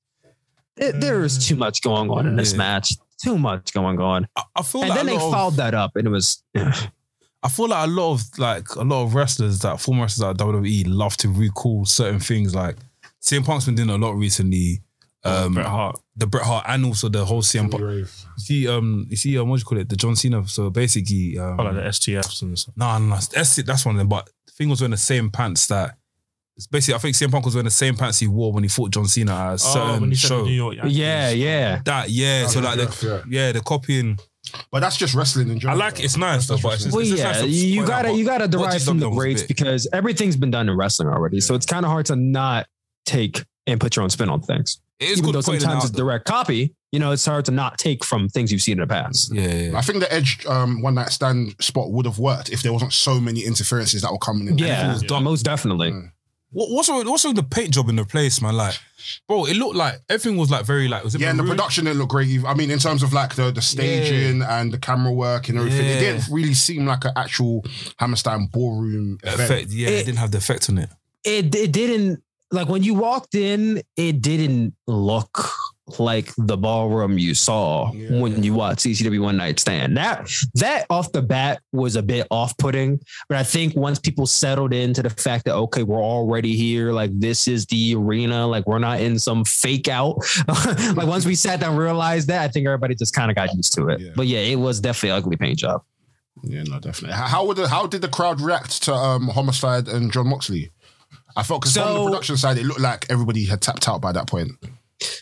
it, 0.75 0.99
there 0.99 1.19
was 1.19 1.47
too 1.47 1.55
much 1.55 1.81
going 1.81 2.09
on 2.09 2.27
in 2.27 2.35
this 2.35 2.51
Yeah. 2.51 2.57
match. 2.57 2.95
Too 3.23 3.37
much 3.37 3.71
going 3.73 4.01
on, 4.01 4.27
I, 4.35 4.43
I 4.57 4.61
feel 4.63 4.81
and 4.81 4.89
like 4.89 4.97
then 4.99 5.05
they 5.05 5.13
lot 5.13 5.25
of- 5.27 5.31
followed 5.33 5.53
that 5.55 5.73
up, 5.73 5.95
and 5.95 6.05
it 6.05 6.09
was 6.09 6.43
I 7.43 7.49
feel 7.49 7.67
like 7.67 7.85
a 7.87 7.91
lot 7.91 8.13
of 8.13 8.39
like 8.39 8.69
a 8.75 8.83
lot 8.83 9.03
of 9.03 9.15
wrestlers 9.15 9.59
that 9.59 9.79
former 9.81 10.03
wrestlers 10.03 10.29
at 10.29 10.37
WWE 10.37 10.85
love 10.87 11.17
to 11.17 11.29
recall 11.29 11.85
certain 11.85 12.19
things. 12.19 12.55
Like 12.55 12.77
CM 13.21 13.45
Punk's 13.45 13.65
been 13.65 13.75
doing 13.75 13.89
a 13.89 13.97
lot 13.97 14.15
recently. 14.15 14.81
Um, 15.25 15.53
Bret 15.53 15.65
Hart. 15.65 15.99
the 16.17 16.27
Bret 16.27 16.43
Hart 16.45 16.65
and 16.67 16.85
also 16.85 17.07
the 17.07 17.23
whole 17.23 17.41
CM 17.41 17.71
Punk. 17.71 17.81
You 17.83 18.05
see, 18.37 18.67
um, 18.67 19.07
you 19.09 19.15
see, 19.15 19.37
um, 19.37 19.47
what 19.47 19.55
do 19.57 19.61
you 19.61 19.65
call 19.65 19.77
it? 19.77 19.87
The 19.87 19.95
John 19.95 20.15
Cena. 20.17 20.45
So 20.47 20.69
basically, 20.69 21.37
um, 21.39 21.57
Oh, 21.59 21.63
like 21.63 21.75
the 21.75 21.81
STFs 21.81 22.41
and 22.41 22.59
stuff. 22.59 22.75
no, 22.75 22.97
no, 22.97 23.05
no, 23.05 23.15
that's 23.15 23.57
it. 23.57 23.65
That's 23.65 23.85
one 23.85 23.95
of 23.95 23.99
them. 23.99 24.09
But 24.09 24.29
the 24.45 24.51
thing 24.51 24.67
was 24.69 24.81
wearing 24.81 24.91
the 24.91 24.97
same 24.97 25.29
pants 25.29 25.67
that. 25.67 25.97
It's 26.55 26.67
basically, 26.67 26.95
I 26.95 26.97
think 26.99 27.15
CM 27.15 27.31
Punk 27.31 27.45
was 27.45 27.55
wearing 27.55 27.65
the 27.65 27.71
same 27.71 27.95
pants 27.95 28.19
he 28.19 28.27
wore 28.27 28.51
when 28.53 28.63
he 28.63 28.69
fought 28.69 28.91
John 28.91 29.05
Cena 29.07 29.31
at 29.33 29.47
a 29.47 29.53
Oh, 29.53 29.57
certain 29.57 30.01
when 30.01 30.09
he 30.11 30.15
said 30.17 30.27
show. 30.27 30.43
New 30.43 30.51
York 30.51 30.75
Yankees. 30.75 30.97
yeah, 30.97 31.29
yeah. 31.31 31.81
That 31.83 32.09
yeah, 32.11 32.45
so 32.47 32.59
yeah, 32.59 32.65
like 32.67 32.77
the, 32.89 33.23
yeah. 33.29 33.45
yeah, 33.45 33.51
the 33.53 33.61
copying. 33.61 34.19
But 34.71 34.81
that's 34.81 34.97
just 34.97 35.13
wrestling 35.13 35.49
in 35.49 35.67
I 35.67 35.73
like. 35.73 36.03
It's 36.03 36.17
nice 36.17 36.47
though, 36.47 36.57
but 36.57 36.73
it's 36.73 36.83
just, 36.83 36.93
Well, 36.95 37.01
it's 37.01 37.11
just 37.11 37.23
yeah, 37.23 37.41
nice 37.41 37.49
you 37.49 37.85
gotta 37.85 38.09
but 38.09 38.17
you 38.17 38.25
gotta 38.25 38.47
derive 38.47 38.73
just 38.73 38.85
from 38.85 38.99
the 38.99 39.07
done 39.07 39.15
greats 39.15 39.43
because 39.43 39.87
everything's 39.93 40.35
been 40.35 40.51
done 40.51 40.69
in 40.69 40.75
wrestling 40.75 41.07
already. 41.07 41.39
So 41.39 41.55
it's 41.55 41.65
kind 41.65 41.85
of 41.85 41.91
hard 41.91 42.05
to 42.07 42.15
not 42.15 42.67
take 43.05 43.43
and 43.67 43.79
put 43.79 43.95
your 43.95 44.03
own 44.03 44.09
spin 44.09 44.29
on 44.29 44.41
things. 44.41 44.81
It 44.99 45.09
is 45.09 45.19
Even 45.19 45.25
good 45.25 45.35
though 45.35 45.41
sometimes 45.41 45.65
out, 45.65 45.83
it's 45.83 45.91
direct 45.91 46.25
copy, 46.25 46.75
you 46.91 46.99
know, 46.99 47.11
it's 47.11 47.25
hard 47.25 47.45
to 47.45 47.51
not 47.51 47.77
take 47.77 48.05
from 48.05 48.29
things 48.29 48.51
you've 48.51 48.61
seen 48.61 48.73
in 48.73 48.81
the 48.81 48.87
past. 48.87 49.33
Yeah, 49.33 49.41
yeah, 49.41 49.71
yeah. 49.71 49.77
I 49.77 49.81
think 49.81 49.99
the 49.99 50.13
Edge 50.13 50.45
um, 50.45 50.81
one 50.81 50.95
night 50.95 51.09
stand 51.09 51.55
spot 51.59 51.91
would 51.91 52.05
have 52.05 52.19
worked 52.19 52.49
if 52.49 52.61
there 52.61 52.71
wasn't 52.71 52.93
so 52.93 53.19
many 53.19 53.41
interferences 53.41 54.03
that 54.03 54.11
were 54.11 54.19
coming 54.19 54.47
in. 54.47 54.57
Yeah, 54.57 54.93
was 54.93 55.09
most 55.09 55.43
definitely. 55.43 55.91
Mm. 55.91 56.11
What, 56.53 56.69
what's 56.69 56.89
with, 56.89 57.07
what's 57.07 57.25
with 57.25 57.35
the 57.35 57.43
paint 57.43 57.71
job 57.71 57.89
in 57.89 57.95
the 57.97 58.05
place, 58.05 58.41
man? 58.41 58.55
Like, 58.55 58.75
bro, 59.27 59.45
it 59.45 59.57
looked 59.57 59.75
like 59.75 59.95
everything 60.09 60.37
was 60.37 60.49
like 60.51 60.65
very 60.65 60.87
like 60.87 61.03
was 61.03 61.15
it 61.15 61.21
Yeah, 61.21 61.31
and 61.31 61.39
the 61.39 61.43
maroon? 61.43 61.57
production 61.57 61.85
didn't 61.85 61.99
look 61.99 62.09
great. 62.09 62.43
I 62.45 62.53
mean, 62.53 62.71
in 62.71 62.79
terms 62.79 63.03
of 63.03 63.11
like 63.11 63.35
the, 63.35 63.51
the 63.51 63.61
staging 63.61 64.41
and 64.41 64.71
the 64.71 64.77
camera 64.77 65.11
work 65.11 65.49
and 65.49 65.57
everything, 65.57 65.85
it 65.85 65.99
didn't 65.99 66.23
really 66.31 66.53
seem 66.53 66.85
like 66.85 67.05
an 67.05 67.11
actual 67.15 67.65
Hammerstein 67.97 68.47
ballroom 68.53 69.17
event. 69.23 69.41
effect. 69.41 69.69
Yeah, 69.71 69.89
it, 69.89 69.93
It- 69.93 70.05
didn't 70.05 70.19
have 70.19 70.31
the 70.31 70.37
effect 70.37 70.69
on 70.69 70.77
it. 70.77 70.89
it 71.25 71.53
it 71.55 71.71
didn't 71.71 72.21
like 72.51 72.69
when 72.69 72.83
you 72.83 72.93
walked 72.93 73.33
in, 73.35 73.81
it 73.97 74.21
didn't 74.21 74.75
look 74.87 75.49
like 75.99 76.31
the 76.37 76.55
ballroom 76.55 77.17
you 77.17 77.33
saw 77.33 77.91
Yeah. 77.91 78.19
when 78.21 78.41
you 78.41 78.53
watched 78.53 78.85
ECW 78.85 79.21
One 79.21 79.35
Night 79.37 79.59
Stand. 79.59 79.97
That 79.97 80.29
that 80.55 80.85
off 80.89 81.11
the 81.11 81.21
bat 81.21 81.61
was 81.71 81.95
a 81.95 82.01
bit 82.01 82.25
off 82.31 82.57
putting, 82.57 82.99
but 83.27 83.37
I 83.37 83.43
think 83.43 83.75
once 83.75 83.99
people 83.99 84.25
settled 84.25 84.73
into 84.73 85.03
the 85.03 85.09
fact 85.09 85.45
that 85.45 85.55
okay, 85.55 85.83
we're 85.83 86.01
already 86.01 86.55
here, 86.55 86.93
like 86.93 87.11
this 87.19 87.47
is 87.47 87.65
the 87.65 87.95
arena, 87.95 88.47
like 88.47 88.65
we're 88.65 88.79
not 88.79 89.01
in 89.01 89.19
some 89.19 89.43
fake 89.43 89.87
out. 89.89 90.17
like 90.95 91.07
once 91.07 91.25
we 91.25 91.35
sat 91.35 91.59
down, 91.59 91.71
and 91.71 91.79
realized 91.79 92.27
that, 92.29 92.41
I 92.41 92.47
think 92.47 92.65
everybody 92.65 92.95
just 92.95 93.13
kind 93.13 93.29
of 93.29 93.35
got 93.35 93.53
used 93.53 93.73
to 93.75 93.89
it. 93.89 93.99
Yeah. 93.99 94.11
But 94.15 94.27
yeah, 94.27 94.39
it 94.39 94.55
was 94.55 94.79
definitely 94.79 95.09
an 95.09 95.15
ugly 95.17 95.35
paint 95.35 95.59
job. 95.59 95.83
Yeah, 96.43 96.63
no, 96.63 96.79
definitely. 96.79 97.15
How, 97.15 97.27
how 97.27 97.45
would 97.45 97.57
the, 97.57 97.67
how 97.67 97.87
did 97.87 98.01
the 98.01 98.09
crowd 98.09 98.41
react 98.41 98.83
to 98.83 98.93
um, 98.93 99.27
Homicide 99.29 99.87
and 99.87 100.11
Jon 100.11 100.27
Moxley? 100.27 100.71
I 101.35 101.43
felt 101.43 101.61
because 101.61 101.73
from 101.75 101.93
the 101.93 102.05
production 102.05 102.37
side, 102.37 102.57
it 102.57 102.65
looked 102.65 102.79
like 102.81 103.05
everybody 103.09 103.45
had 103.45 103.61
tapped 103.61 103.87
out 103.87 104.01
by 104.01 104.11
that 104.11 104.27
point. 104.27 104.51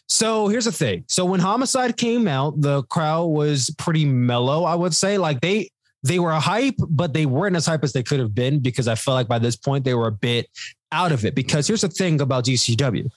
So 0.08 0.48
here's 0.48 0.66
the 0.66 0.72
thing. 0.72 1.06
So 1.08 1.26
when 1.26 1.40
Homicide 1.40 1.98
came 1.98 2.28
out, 2.28 2.60
the 2.62 2.84
crowd 2.84 3.26
was 3.28 3.74
pretty 3.78 4.06
mellow, 4.06 4.64
I 4.64 4.76
would 4.76 4.94
say. 4.94 5.18
Like 5.18 5.42
they 5.42 5.70
they 6.04 6.20
were 6.20 6.32
a 6.32 6.40
hype, 6.40 6.76
but 6.90 7.14
they 7.14 7.26
weren't 7.26 7.56
as 7.56 7.66
hype 7.66 7.84
as 7.84 7.94
they 7.94 8.04
could 8.04 8.20
have 8.20 8.34
been 8.34 8.60
because 8.60 8.88
I 8.88 8.96
felt 8.96 9.16
like 9.16 9.28
by 9.28 9.40
this 9.40 9.56
point 9.56 9.86
they 9.86 9.94
were 9.94 10.08
a 10.08 10.12
bit 10.12 10.48
out 10.92 11.12
of 11.12 11.26
it. 11.26 11.36
Because 11.36 11.68
here's 11.68 11.82
the 11.82 11.90
thing 11.90 12.22
about 12.22 12.46
GCW. 12.46 13.10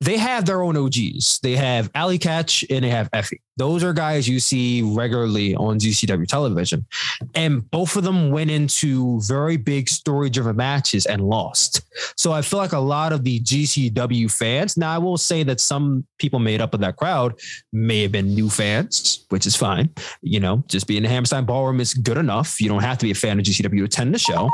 They 0.00 0.16
have 0.16 0.44
their 0.44 0.62
own 0.62 0.76
OGs. 0.76 1.40
They 1.40 1.56
have 1.56 1.90
Allie 1.94 2.18
Katch 2.18 2.64
and 2.70 2.84
they 2.84 2.90
have 2.90 3.10
Effy. 3.10 3.40
Those 3.56 3.82
are 3.82 3.92
guys 3.92 4.28
you 4.28 4.38
see 4.38 4.82
regularly 4.82 5.56
on 5.56 5.80
GCW 5.80 6.28
television. 6.28 6.86
And 7.34 7.68
both 7.72 7.96
of 7.96 8.04
them 8.04 8.30
went 8.30 8.52
into 8.52 9.20
very 9.22 9.56
big 9.56 9.88
story 9.88 10.30
driven 10.30 10.54
matches 10.54 11.06
and 11.06 11.22
lost. 11.22 11.82
So 12.16 12.32
I 12.32 12.42
feel 12.42 12.60
like 12.60 12.72
a 12.72 12.78
lot 12.78 13.12
of 13.12 13.24
the 13.24 13.40
GCW 13.40 14.30
fans, 14.30 14.76
now 14.76 14.94
I 14.94 14.98
will 14.98 15.18
say 15.18 15.42
that 15.42 15.58
some 15.58 16.06
people 16.18 16.38
made 16.38 16.60
up 16.60 16.74
of 16.74 16.80
that 16.80 16.96
crowd 16.96 17.34
may 17.72 18.02
have 18.02 18.12
been 18.12 18.32
new 18.32 18.48
fans, 18.48 19.26
which 19.30 19.46
is 19.46 19.56
fine. 19.56 19.90
You 20.22 20.38
know, 20.38 20.62
just 20.68 20.86
being 20.86 20.98
in 20.98 21.02
the 21.02 21.08
Hammerstein 21.08 21.44
Ballroom 21.44 21.80
is 21.80 21.94
good 21.94 22.18
enough. 22.18 22.60
You 22.60 22.68
don't 22.68 22.82
have 22.82 22.98
to 22.98 23.04
be 23.04 23.10
a 23.10 23.16
fan 23.16 23.40
of 23.40 23.44
GCW 23.44 23.78
to 23.78 23.84
attend 23.84 24.14
the 24.14 24.18
show. 24.20 24.48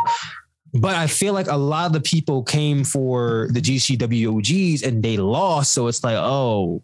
But 0.74 0.96
I 0.96 1.06
feel 1.06 1.32
like 1.32 1.46
a 1.46 1.56
lot 1.56 1.86
of 1.86 1.92
the 1.92 2.00
people 2.00 2.42
came 2.42 2.82
for 2.82 3.48
the 3.52 3.60
GCW 3.60 4.38
OGs 4.38 4.82
and 4.82 5.02
they 5.02 5.16
lost. 5.16 5.72
So 5.72 5.86
it's 5.86 6.02
like, 6.02 6.16
oh, 6.16 6.82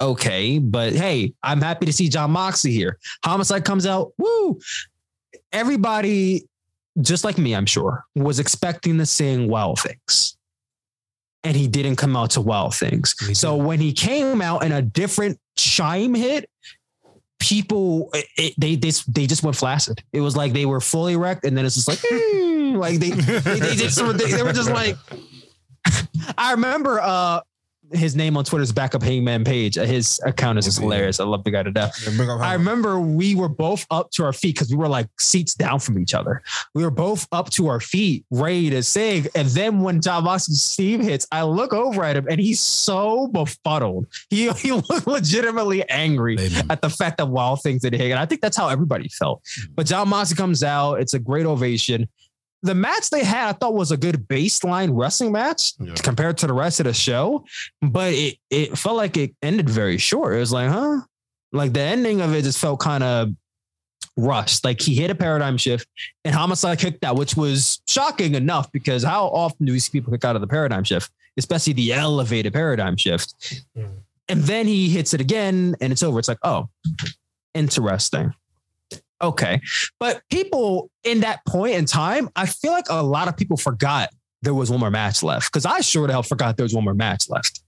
okay. 0.00 0.58
But 0.58 0.92
hey, 0.92 1.32
I'm 1.42 1.62
happy 1.62 1.86
to 1.86 1.92
see 1.92 2.08
Jon 2.08 2.32
Moxley 2.32 2.72
here. 2.72 2.98
Homicide 3.24 3.64
comes 3.64 3.86
out, 3.86 4.12
woo. 4.18 4.58
Everybody 5.52 6.46
just 7.00 7.24
like 7.24 7.38
me, 7.38 7.54
I'm 7.54 7.66
sure, 7.66 8.04
was 8.14 8.38
expecting 8.38 8.98
to 8.98 9.06
sing 9.06 9.48
Wild 9.48 9.80
Things. 9.80 10.36
And 11.44 11.56
he 11.56 11.68
didn't 11.68 11.96
come 11.96 12.16
out 12.16 12.30
to 12.30 12.40
Wild 12.40 12.74
Things. 12.74 13.14
So 13.38 13.56
when 13.56 13.80
he 13.80 13.92
came 13.92 14.42
out 14.42 14.64
and 14.64 14.72
a 14.72 14.82
different 14.82 15.38
chime 15.56 16.14
hit, 16.14 16.50
people 17.38 18.10
it, 18.12 18.54
they, 18.58 18.76
they 18.76 18.90
they 19.08 19.26
just 19.26 19.42
went 19.42 19.56
flaccid. 19.56 20.02
It 20.12 20.20
was 20.20 20.36
like 20.36 20.52
they 20.52 20.66
were 20.66 20.80
fully 20.80 21.14
erect, 21.14 21.44
and 21.44 21.56
then 21.56 21.64
it's 21.64 21.74
just 21.74 21.88
like 21.88 22.00
"Hmm," 22.04 22.76
like 22.76 22.98
they 22.98 23.10
they, 23.10 23.58
they 23.58 23.74
just 23.74 23.98
they, 24.18 24.32
they 24.32 24.42
were 24.42 24.52
just 24.52 24.70
like. 24.70 24.96
I 26.38 26.50
remember 26.52 26.98
uh 27.00 27.40
his 27.92 28.16
name 28.16 28.36
on 28.36 28.44
Twitter's 28.44 28.72
backup 28.72 29.02
hangman 29.02 29.44
page. 29.44 29.78
Uh, 29.78 29.84
His 29.84 30.20
account 30.24 30.58
is 30.58 30.64
just 30.64 30.80
hilarious. 30.80 31.20
I 31.20 31.24
love 31.24 31.44
the 31.44 31.50
guy 31.50 31.62
to 31.62 31.70
death. 31.70 31.96
I 32.40 32.54
remember 32.54 33.00
we 33.00 33.34
were 33.34 33.48
both 33.48 33.86
up 33.90 34.10
to 34.12 34.24
our 34.24 34.32
feet 34.32 34.54
because 34.54 34.70
we 34.70 34.76
were 34.76 34.88
like 34.88 35.08
seats 35.18 35.54
down 35.54 35.78
from 35.78 35.98
each 35.98 36.14
other. 36.14 36.42
We 36.74 36.82
were 36.82 36.90
both 36.90 37.26
up 37.32 37.50
to 37.50 37.68
our 37.68 37.80
feet, 37.80 38.24
ready 38.30 38.70
to 38.70 38.82
sing. 38.82 39.26
And 39.34 39.48
then 39.48 39.80
when 39.80 40.00
Jon 40.00 40.24
Moxley's 40.24 40.62
Steve 40.62 41.00
hits, 41.00 41.26
I 41.30 41.42
look 41.42 41.72
over 41.72 42.04
at 42.04 42.16
him 42.16 42.26
and 42.28 42.40
he's 42.40 42.60
so 42.60 43.28
befuddled. 43.28 44.06
He, 44.30 44.50
he 44.52 44.72
looked 44.72 45.06
legitimately 45.06 45.88
angry 45.88 46.38
at 46.70 46.82
the 46.82 46.90
fact 46.90 47.18
that 47.18 47.26
Wild 47.26 47.62
Things 47.62 47.82
didn't 47.82 48.00
hit. 48.00 48.10
And 48.10 48.18
I 48.18 48.26
think 48.26 48.40
that's 48.40 48.56
how 48.56 48.68
everybody 48.68 49.08
felt. 49.08 49.42
But 49.74 49.86
Jon 49.86 50.08
Moxley 50.08 50.36
comes 50.36 50.62
out. 50.62 51.00
It's 51.00 51.14
a 51.14 51.18
great 51.18 51.46
ovation. 51.46 52.08
The 52.66 52.74
match 52.74 53.10
they 53.10 53.24
had, 53.24 53.48
I 53.48 53.52
thought 53.52 53.74
was 53.74 53.90
a 53.92 53.96
good 53.96 54.26
baseline 54.28 54.90
wrestling 54.92 55.32
match 55.32 55.72
Yeah. 55.78 55.94
compared 55.94 56.36
to 56.38 56.46
the 56.46 56.52
rest 56.52 56.80
of 56.80 56.84
the 56.84 56.92
show, 56.92 57.44
but 57.80 58.12
it 58.12 58.36
it 58.50 58.76
felt 58.78 58.96
like 58.96 59.16
it 59.16 59.34
ended 59.42 59.68
very 59.70 59.98
short. 59.98 60.36
It 60.36 60.40
was 60.40 60.52
like, 60.52 60.70
huh? 60.70 61.00
Like 61.52 61.72
the 61.72 61.80
ending 61.80 62.20
of 62.20 62.34
it 62.34 62.42
just 62.42 62.58
felt 62.58 62.80
kind 62.80 63.02
of 63.04 63.30
rushed. 64.16 64.64
Like 64.64 64.80
he 64.80 64.94
hit 64.94 65.10
a 65.10 65.14
paradigm 65.14 65.56
shift 65.58 65.86
and 66.24 66.34
Homicide 66.34 66.78
kicked 66.78 67.04
out, 67.04 67.16
which 67.16 67.36
was 67.36 67.80
shocking 67.88 68.34
enough 68.34 68.70
because 68.72 69.02
how 69.02 69.26
often 69.28 69.66
do 69.66 69.72
we 69.72 69.78
see 69.78 69.90
people 69.92 70.12
kick 70.12 70.24
out 70.24 70.34
of 70.36 70.40
the 70.40 70.46
paradigm 70.48 70.84
shift, 70.84 71.10
especially 71.36 71.72
the 71.74 71.92
elevated 71.92 72.52
paradigm 72.52 72.96
shift? 72.96 73.62
And 74.28 74.42
then 74.42 74.66
he 74.66 74.88
hits 74.88 75.14
it 75.14 75.20
again 75.20 75.76
and 75.80 75.92
it's 75.92 76.02
over. 76.02 76.18
It's 76.18 76.28
like, 76.28 76.38
oh, 76.42 76.68
interesting. 77.54 78.34
Okay. 79.22 79.60
But 79.98 80.22
people 80.30 80.90
in 81.04 81.20
that 81.20 81.44
point 81.46 81.74
in 81.76 81.84
time, 81.86 82.28
I 82.36 82.46
feel 82.46 82.72
like 82.72 82.86
a 82.90 83.02
lot 83.02 83.28
of 83.28 83.36
people 83.36 83.56
forgot 83.56 84.10
there 84.42 84.54
was 84.54 84.70
one 84.70 84.80
more 84.80 84.90
match 84.90 85.22
left 85.22 85.50
because 85.52 85.64
I 85.66 85.80
sure 85.80 86.06
the 86.06 86.12
hell 86.12 86.22
forgot 86.22 86.56
there 86.56 86.64
was 86.64 86.74
one 86.74 86.84
more 86.84 86.94
match 86.94 87.28
left. 87.28 87.62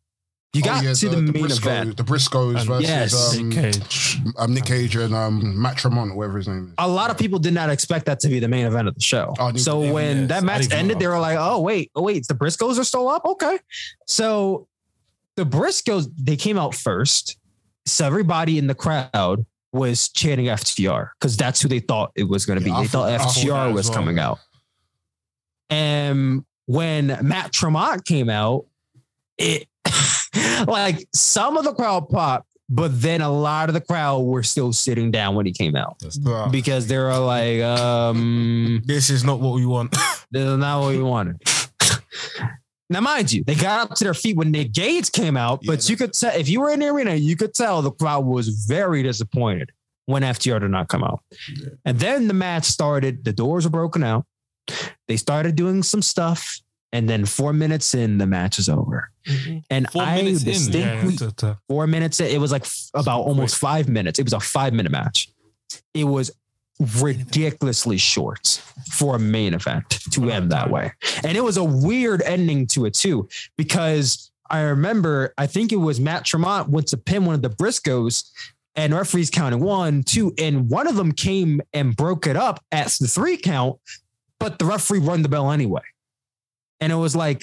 You 0.55 0.63
got 0.63 0.83
Oh, 0.83 0.87
yeah, 0.89 0.93
to 0.95 1.09
the, 1.11 1.21
main 1.21 1.45
Briscoes, 1.45 1.59
event. 1.59 1.97
The 1.99 2.03
Briscoes 2.05 2.57
And- 2.61 2.67
versus 2.67 2.89
Yes. 2.89 3.37
um, 3.39 3.49
Nick 3.51 3.73
Gage. 3.73 4.19
um, 4.39 4.55
Nick 4.55 4.65
Gage 4.65 4.97
and 4.97 5.15
um, 5.15 5.61
Matt 5.61 5.77
Tremont, 5.77 6.17
whatever 6.17 6.39
his 6.39 6.49
name 6.49 6.69
is. 6.69 6.75
A 6.79 6.89
lot 6.89 7.11
of 7.11 7.19
people 7.19 7.39
did 7.39 7.53
not 7.53 7.69
expect 7.69 8.07
that 8.07 8.19
to 8.21 8.29
be 8.29 8.39
the 8.41 8.49
main 8.49 8.65
event 8.65 8.89
of 8.89 8.95
the 8.95 9.01
show. 9.03 9.35
Oh, 9.39 9.53
so 9.57 9.83
did- 9.83 9.93
when 9.93 10.19
yes. 10.21 10.29
that 10.29 10.45
match 10.45 10.73
ended, 10.73 10.99
they 11.01 11.07
were 11.07 11.19
like, 11.19 11.37
"Oh 11.39 11.61
wait, 11.61 11.91
oh 11.95 12.03
wait, 12.03 12.27
the 12.29 12.35
Briscoes 12.35 12.79
are 12.79 12.85
still 12.85 13.09
up." 13.09 13.27
Okay, 13.27 13.59
so 14.07 14.67
the 15.37 15.45
Briscoes 15.45 16.09
they 16.19 16.37
came 16.37 16.59
out 16.59 16.75
first, 16.75 17.37
so 17.85 18.07
everybody 18.07 18.57
in 18.57 18.69
the 18.69 18.75
crowd 18.75 19.45
was 19.73 20.09
chanting 20.09 20.47
FTR 20.47 21.11
because 21.19 21.37
that's 21.37 21.61
who 21.61 21.69
they 21.69 21.81
thought 21.81 22.13
it 22.15 22.25
was 22.25 22.47
going 22.47 22.59
to 22.59 22.65
be. 22.65 22.71
They 22.71 22.87
thought 22.87 23.11
thought- 23.11 23.11
I 23.11 23.19
thought 23.19 23.35
FTR 23.35 23.73
was 23.73 23.89
well. 23.89 23.99
coming 23.99 24.19
out, 24.19 24.39
and 25.71 26.45
when 26.67 27.19
Matt 27.23 27.53
Tremont 27.53 28.05
came 28.05 28.29
out, 28.31 28.67
it 29.37 29.67
like 30.67 31.07
some 31.15 31.57
of 31.57 31.65
the 31.65 31.75
crowd 31.75 32.09
popped. 32.09 32.47
But 32.71 33.01
then 33.01 33.23
a 33.23 33.31
lot 33.31 33.71
of 33.71 33.73
the 33.73 33.81
crowd 33.81 34.19
were 34.21 34.43
still 34.43 34.75
sitting 34.75 35.11
down 35.11 35.35
when 35.35 35.47
he 35.47 35.53
came 35.53 35.75
out 35.75 35.99
Bruh, 36.01 36.53
because 36.53 36.87
they 36.87 36.99
were 36.99 37.17
like, 37.17 37.63
um, 37.63 38.83
this 38.85 39.09
is 39.09 39.25
not 39.25 39.41
what 39.41 39.55
we 39.55 39.65
want. 39.65 39.93
this 40.31 40.47
is 40.47 40.59
not 40.59 40.83
what 40.83 40.89
we 40.91 41.03
wanted. 41.03 41.41
Now, 42.91 43.01
mind 43.01 43.33
you, 43.33 43.45
they 43.45 43.55
got 43.55 43.91
up 43.91 43.97
to 43.99 44.05
their 44.05 44.15
feet 44.15 44.37
when 44.37 44.51
Nick 44.51 44.73
Gates 44.73 45.11
came 45.11 45.37
out, 45.37 45.61
Yeah, 45.63 45.73
but 45.73 45.89
you 45.89 45.97
could 45.97 46.13
tell 46.15 46.35
if 46.35 46.49
you 46.49 46.61
were 46.61 46.71
in 46.71 46.81
the 46.81 46.89
arena, 46.89 47.15
you 47.15 47.37
could 47.37 47.55
tell 47.55 47.83
the 47.83 47.91
crowd 47.91 48.25
was 48.25 48.49
very 48.49 49.03
disappointed 49.03 49.71
when 50.07 50.23
FTR 50.23 50.61
did 50.61 50.71
not 50.71 50.89
come 50.89 51.05
out. 51.05 51.21
And 51.85 51.99
then 52.01 52.29
the 52.29 52.35
match 52.35 52.65
started, 52.65 53.25
the 53.25 53.33
doors 53.33 53.65
were 53.65 53.71
broken 53.71 54.03
out. 54.03 54.25
They 55.07 55.17
started 55.17 55.55
doing 55.55 55.83
some 55.83 56.01
stuff, 56.03 56.61
and 56.93 57.09
then 57.09 57.25
four 57.27 57.53
minutes 57.53 57.95
in, 57.95 58.17
the 58.19 58.27
match 58.27 58.59
is 58.59 58.69
over. 58.71 59.11
Mm-hmm. 59.27 59.59
And 59.71 59.91
Four 59.91 60.03
I 60.03 60.17
minutes 60.17 60.41
in? 60.43 60.53
distinctly 60.53 61.15
Yeah, 61.21 61.31
t- 61.37 61.47
t- 61.47 61.53
four 61.69 61.87
minutes. 61.87 62.21
It 62.21 62.41
was 62.41 62.53
like 62.53 62.63
f- 62.63 62.89
about 62.95 63.21
almost 63.23 63.57
five 63.57 63.89
minutes. 63.89 64.19
It 64.19 64.25
was 64.25 64.33
a 64.33 64.41
five 64.41 64.73
minute 64.73 64.91
match. 64.93 65.29
It 65.93 66.05
was 66.05 66.31
ridiculously 67.03 67.97
short 67.99 68.63
for 68.93 69.17
a 69.17 69.19
main 69.19 69.55
event 69.55 69.89
to 70.13 70.31
end 70.31 70.51
that 70.53 70.71
way. 70.71 70.93
And 71.25 71.37
it 71.37 71.43
was 71.43 71.57
a 71.57 71.65
weird 71.65 72.23
ending 72.23 72.67
to 72.69 72.87
it 72.87 72.95
too, 72.95 73.29
because 73.57 74.31
I 74.51 74.61
remember, 74.61 75.35
I 75.37 75.47
think 75.47 75.73
it 75.73 75.77
was 75.77 76.01
Matt 76.01 76.25
Tremont 76.25 76.69
went 76.69 76.87
to 76.89 76.97
pin 76.97 77.25
one 77.25 77.35
of 77.35 77.43
the 77.43 77.51
Briscoes 77.51 78.31
and 78.77 78.95
referees 78.95 79.29
counted 79.31 79.59
one, 79.59 80.03
two, 80.05 80.33
and 80.39 80.71
one 80.71 80.87
of 80.87 80.95
them 80.97 81.13
came 81.13 81.61
and 81.73 81.97
broke 81.97 82.27
it 82.27 82.37
up 82.37 82.65
at 82.71 82.87
the 83.01 83.09
three 83.09 83.37
count, 83.37 83.79
but 84.39 84.59
the 84.59 84.65
referee 84.65 85.01
run 85.01 85.23
the 85.23 85.29
bell 85.29 85.51
anyway. 85.51 85.83
And 86.81 86.93
it 86.93 86.97
was 86.97 87.17
like, 87.17 87.41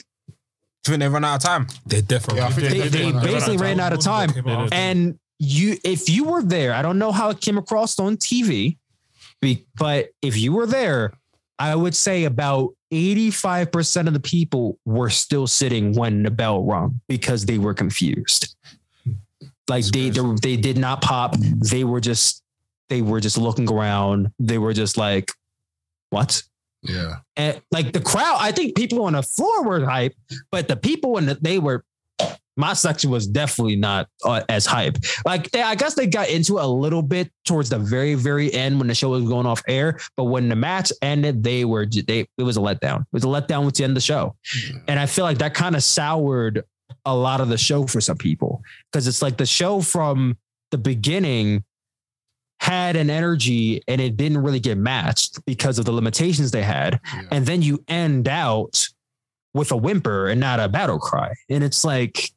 Do 0.86 0.92
you 0.92 0.98
think 0.98 1.00
they 1.02 1.10
run 1.10 1.26
out 1.26 1.36
of 1.36 1.42
time? 1.44 1.68
They're 1.86 2.02
definitely. 2.02 2.40
Yeah, 2.42 2.48
I 2.48 2.52
think 2.52 2.70
They- 2.70 2.88
they, 2.88 3.12
they 3.12 3.20
basically 3.20 3.58
ran 3.58 3.80
out 3.82 3.92
of 3.92 4.00
time. 4.00 4.30
Yeah. 4.46 4.70
and 4.72 5.20
you 5.38 5.76
if 5.84 6.08
you 6.10 6.24
were 6.24 6.42
there 6.42 6.72
i 6.74 6.82
don't 6.82 6.98
know 6.98 7.12
how 7.12 7.30
it 7.30 7.42
came 7.42 7.58
across 7.58 8.00
on 8.00 8.16
tv 8.16 8.78
be- 9.46 9.66
but 9.78 10.10
if 10.22 10.38
you 10.38 10.52
were 10.54 10.66
there 10.66 11.14
i 11.60 11.74
would 11.74 11.96
say 11.96 12.26
about 12.26 12.74
85% 12.96 14.08
of 14.08 14.14
the 14.14 14.20
people 14.20 14.80
were 14.86 15.10
still 15.10 15.48
sitting 15.48 15.94
when 15.94 16.24
the 16.24 16.32
bell 16.32 16.64
rung 16.64 17.02
because 17.10 17.46
they 17.46 17.58
were 17.58 17.74
confused. 17.74 18.56
Like 19.68 19.84
they, 19.86 20.10
they 20.10 20.22
they 20.42 20.56
did 20.56 20.78
not 20.78 21.02
pop. 21.02 21.36
They 21.38 21.84
were 21.84 22.00
just 22.00 22.44
they 22.88 23.02
were 23.02 23.20
just 23.20 23.38
looking 23.38 23.70
around. 23.70 24.32
They 24.40 24.60
were 24.60 24.74
just 24.74 24.98
like 24.98 25.32
what? 26.10 26.42
Yeah. 26.84 27.16
and 27.36 27.60
like 27.72 27.94
the 27.94 28.00
crowd, 28.00 28.38
I 28.40 28.52
think 28.52 28.76
people 28.76 29.04
on 29.06 29.14
the 29.14 29.24
floor 29.24 29.64
were 29.64 29.84
hype, 29.84 30.14
but 30.52 30.68
the 30.68 30.76
people 30.76 31.18
in 31.18 31.26
the, 31.26 31.34
they 31.34 31.58
were, 31.58 31.84
my 32.58 32.74
section 32.74 33.10
was 33.10 33.28
definitely 33.28 33.76
not 33.76 34.08
uh, 34.24 34.42
as 34.50 34.66
hype. 34.66 34.98
Like 35.26 35.52
they, 35.52 35.62
I 35.62 35.76
guess 35.76 35.96
they 35.96 36.08
got 36.08 36.30
into 36.30 36.58
it 36.58 36.64
a 36.64 36.68
little 36.68 37.02
bit 37.02 37.32
towards 37.46 37.70
the 37.70 37.80
very, 37.80 38.16
very 38.16 38.54
end 38.54 38.80
when 38.80 38.88
the 38.88 38.96
show 38.96 39.10
was 39.10 39.24
going 39.24 39.46
off 39.46 39.62
air. 39.68 40.00
But 40.16 40.26
when 40.26 40.50
the 40.50 40.56
match 40.56 40.92
ended, 41.02 41.44
they 41.44 41.66
were 41.66 41.86
they 41.86 42.28
it 42.38 42.44
was 42.44 42.58
a 42.58 42.62
letdown. 42.62 43.02
It 43.02 43.08
was 43.12 43.24
a 43.24 43.28
letdown 43.28 43.66
with 43.66 43.76
the 43.76 43.84
end 43.84 43.92
of 43.92 43.96
the 43.96 44.02
show, 44.02 44.36
and 44.88 45.00
I 45.00 45.06
feel 45.06 45.26
like 45.26 45.40
that 45.40 45.54
kind 45.54 45.76
of 45.76 45.84
soured 45.84 46.64
a 47.06 47.16
lot 47.16 47.42
of 47.42 47.50
the 47.50 47.58
show 47.58 47.86
for 47.86 48.02
some 48.02 48.18
people 48.18 48.62
because 48.92 49.08
it's 49.08 49.22
like 49.22 49.38
the 49.38 49.46
show 49.46 49.82
from 49.82 50.38
the 50.72 50.78
beginning 50.78 51.64
had 52.60 52.96
an 52.96 53.10
energy 53.10 53.82
and 53.88 54.02
it 54.02 54.18
didn't 54.18 54.40
really 54.40 54.60
get 54.60 54.78
matched 54.78 55.44
because 55.46 55.78
of 55.78 55.86
the 55.86 55.92
limitations 55.92 56.52
they 56.52 56.64
had. 56.64 57.00
Yeah. 57.14 57.22
And 57.32 57.46
then 57.46 57.62
you 57.62 57.84
end 57.88 58.28
out 58.28 58.88
with 59.54 59.72
a 59.72 59.78
whimper 59.78 60.28
and 60.28 60.40
not 60.40 60.60
a 60.60 60.68
battle 60.68 61.00
cry. 61.00 61.34
And 61.50 61.64
it's 61.64 61.86
like, 61.86 62.32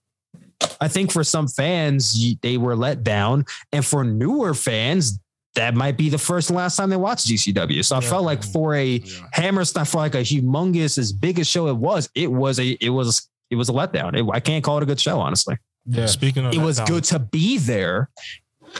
I 0.81 0.89
think 0.89 1.13
for 1.13 1.25
some 1.25 1.49
fans, 1.49 2.35
they 2.43 2.57
were 2.57 2.77
let 2.77 3.03
down. 3.05 3.45
And 3.73 3.85
for 3.85 4.05
newer 4.05 4.55
fans, 4.55 5.19
that 5.55 5.75
might 5.75 5.97
be 5.97 6.09
the 6.09 6.19
first 6.19 6.51
and 6.51 6.57
last 6.57 6.77
time 6.77 6.91
they 6.91 6.97
watch 6.97 7.25
GCW. 7.25 7.85
So 7.85 7.97
I 7.97 8.01
felt 8.01 8.25
like 8.25 8.45
for 8.45 8.75
a 8.75 8.85
Yeah. 8.99 9.27
Hammerstein, 9.33 9.85
for 9.85 9.99
like 9.99 10.15
a 10.15 10.19
humongous, 10.19 10.99
as 10.99 11.13
big 11.13 11.39
a 11.39 11.45
show 11.45 11.69
it 11.69 11.77
was, 11.77 12.09
it 12.15 12.31
was 12.31 12.61
a 12.61 12.71
it 12.81 12.91
was 12.91 13.29
it 13.51 13.57
was 13.57 13.69
a 13.69 13.73
letdown. 13.73 14.17
It, 14.17 14.29
I 14.33 14.41
can't 14.41 14.63
call 14.63 14.77
it 14.79 14.83
a 14.83 14.87
good 14.87 15.01
show, 15.01 15.19
honestly. 15.19 15.57
Yeah. 15.87 16.07
Speaking 16.07 16.45
of 16.47 16.55
It 16.55 16.59
was 16.59 16.79
letdown, 16.81 16.87
good 16.87 17.05
to 17.05 17.19
be 17.19 17.59
there. 17.59 18.11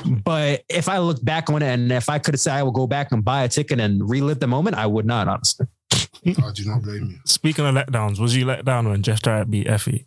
But 0.05 0.65
if 0.69 0.89
I 0.89 0.99
look 0.99 1.25
back 1.25 1.49
on 1.51 1.63
it 1.63 1.67
and 1.67 1.91
if 1.91 2.09
I 2.09 2.19
could 2.19 2.39
say 2.39 2.53
I 2.53 2.63
would 2.63 2.75
go 2.75 2.87
back 2.87 3.11
and 3.13 3.25
buy 3.25 3.45
a 3.45 3.49
ticket 3.49 3.81
and 3.81 4.09
relive 4.09 4.39
the 4.39 4.47
moment, 4.47 4.77
I 4.77 4.87
would 4.87 5.07
not, 5.07 5.29
honestly. 5.29 5.67
I 5.93 6.35
oh, 6.43 6.53
do 6.53 6.65
not 6.67 6.83
blame 6.83 7.11
you. 7.11 7.19
Speaking 7.25 7.65
of 7.65 7.75
letdowns, 7.75 8.21
was 8.21 8.37
you 8.37 8.45
let 8.45 8.65
down 8.65 8.89
when 8.89 9.03
Jeff 9.03 9.23
Jarrett 9.23 9.51
beat 9.51 9.67
Effy? 9.67 10.05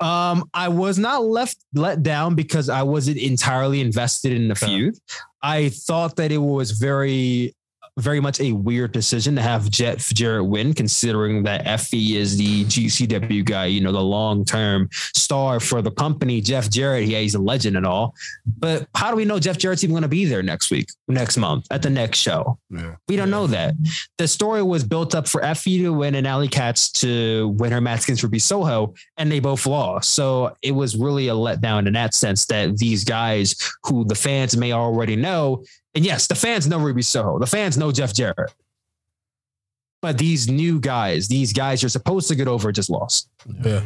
Um, 0.00 0.48
I 0.54 0.68
was 0.68 0.98
not 0.98 1.24
left 1.24 1.58
let 1.74 2.02
down 2.02 2.34
because 2.34 2.68
I 2.68 2.82
wasn't 2.82 3.18
entirely 3.18 3.80
invested 3.80 4.32
in 4.32 4.48
the 4.48 4.54
feud. 4.54 4.96
I 5.42 5.68
thought 5.70 6.16
that 6.16 6.32
it 6.32 6.38
was 6.38 6.70
very, 6.70 7.54
very 8.00 8.20
much 8.20 8.40
a 8.40 8.52
weird 8.52 8.92
decision 8.92 9.36
to 9.36 9.42
have 9.42 9.70
Jeff 9.70 10.08
Jarrett 10.10 10.46
win, 10.46 10.74
considering 10.74 11.42
that 11.44 11.64
Effy 11.64 12.16
is 12.16 12.36
the 12.36 12.64
GCW 12.64 13.44
guy, 13.44 13.66
you 13.66 13.80
know, 13.80 13.92
the 13.92 14.00
long 14.00 14.44
term 14.44 14.88
star 14.92 15.60
for 15.60 15.82
the 15.82 15.90
company. 15.90 16.40
Jeff 16.40 16.70
Jarrett, 16.70 17.06
yeah, 17.06 17.20
he's 17.20 17.34
a 17.34 17.38
legend 17.38 17.76
and 17.76 17.86
all. 17.86 18.14
But 18.58 18.88
how 18.94 19.10
do 19.10 19.16
we 19.16 19.24
know 19.24 19.38
Jeff 19.38 19.58
Jarrett's 19.58 19.84
even 19.84 19.94
going 19.94 20.02
to 20.02 20.08
be 20.08 20.24
there 20.24 20.42
next 20.42 20.70
week, 20.70 20.88
next 21.08 21.36
month, 21.36 21.66
at 21.70 21.82
the 21.82 21.90
next 21.90 22.18
show? 22.18 22.58
Yeah. 22.70 22.96
We 23.08 23.16
don't 23.16 23.30
know 23.30 23.46
that. 23.48 23.74
The 24.18 24.28
story 24.28 24.62
was 24.62 24.84
built 24.84 25.14
up 25.14 25.28
for 25.28 25.40
Effy 25.40 25.78
to 25.82 25.92
win 25.92 26.14
and 26.14 26.26
Allie 26.26 26.48
Katch 26.48 26.92
to 27.00 27.48
win 27.58 27.72
her 27.72 27.80
match 27.80 28.04
against 28.04 28.22
Ruby 28.22 28.38
Soho, 28.38 28.94
and 29.16 29.30
they 29.30 29.40
both 29.40 29.66
lost. 29.66 30.12
So 30.12 30.56
it 30.62 30.72
was 30.72 30.96
really 30.96 31.28
a 31.28 31.34
letdown 31.34 31.86
in 31.86 31.92
that 31.94 32.14
sense 32.14 32.46
that 32.46 32.76
these 32.78 33.04
guys 33.04 33.54
who 33.84 34.04
the 34.04 34.14
fans 34.14 34.56
may 34.56 34.72
already 34.72 35.16
know, 35.16 35.64
and 35.94 36.04
yes, 36.04 36.26
the 36.26 36.34
fans 36.34 36.66
know 36.66 36.78
Ruby 36.78 37.02
Soho, 37.02 37.38
the 37.38 37.46
fans 37.46 37.76
know 37.76 37.90
Jeff 37.92 38.14
Jarrett. 38.14 38.52
But 40.02 40.16
these 40.18 40.48
new 40.48 40.80
guys, 40.80 41.28
these 41.28 41.52
guys 41.52 41.82
you're 41.82 41.88
supposed 41.90 42.28
to 42.28 42.34
get 42.34 42.48
over, 42.48 42.72
just 42.72 42.88
lost. 42.88 43.28
Yeah. 43.62 43.82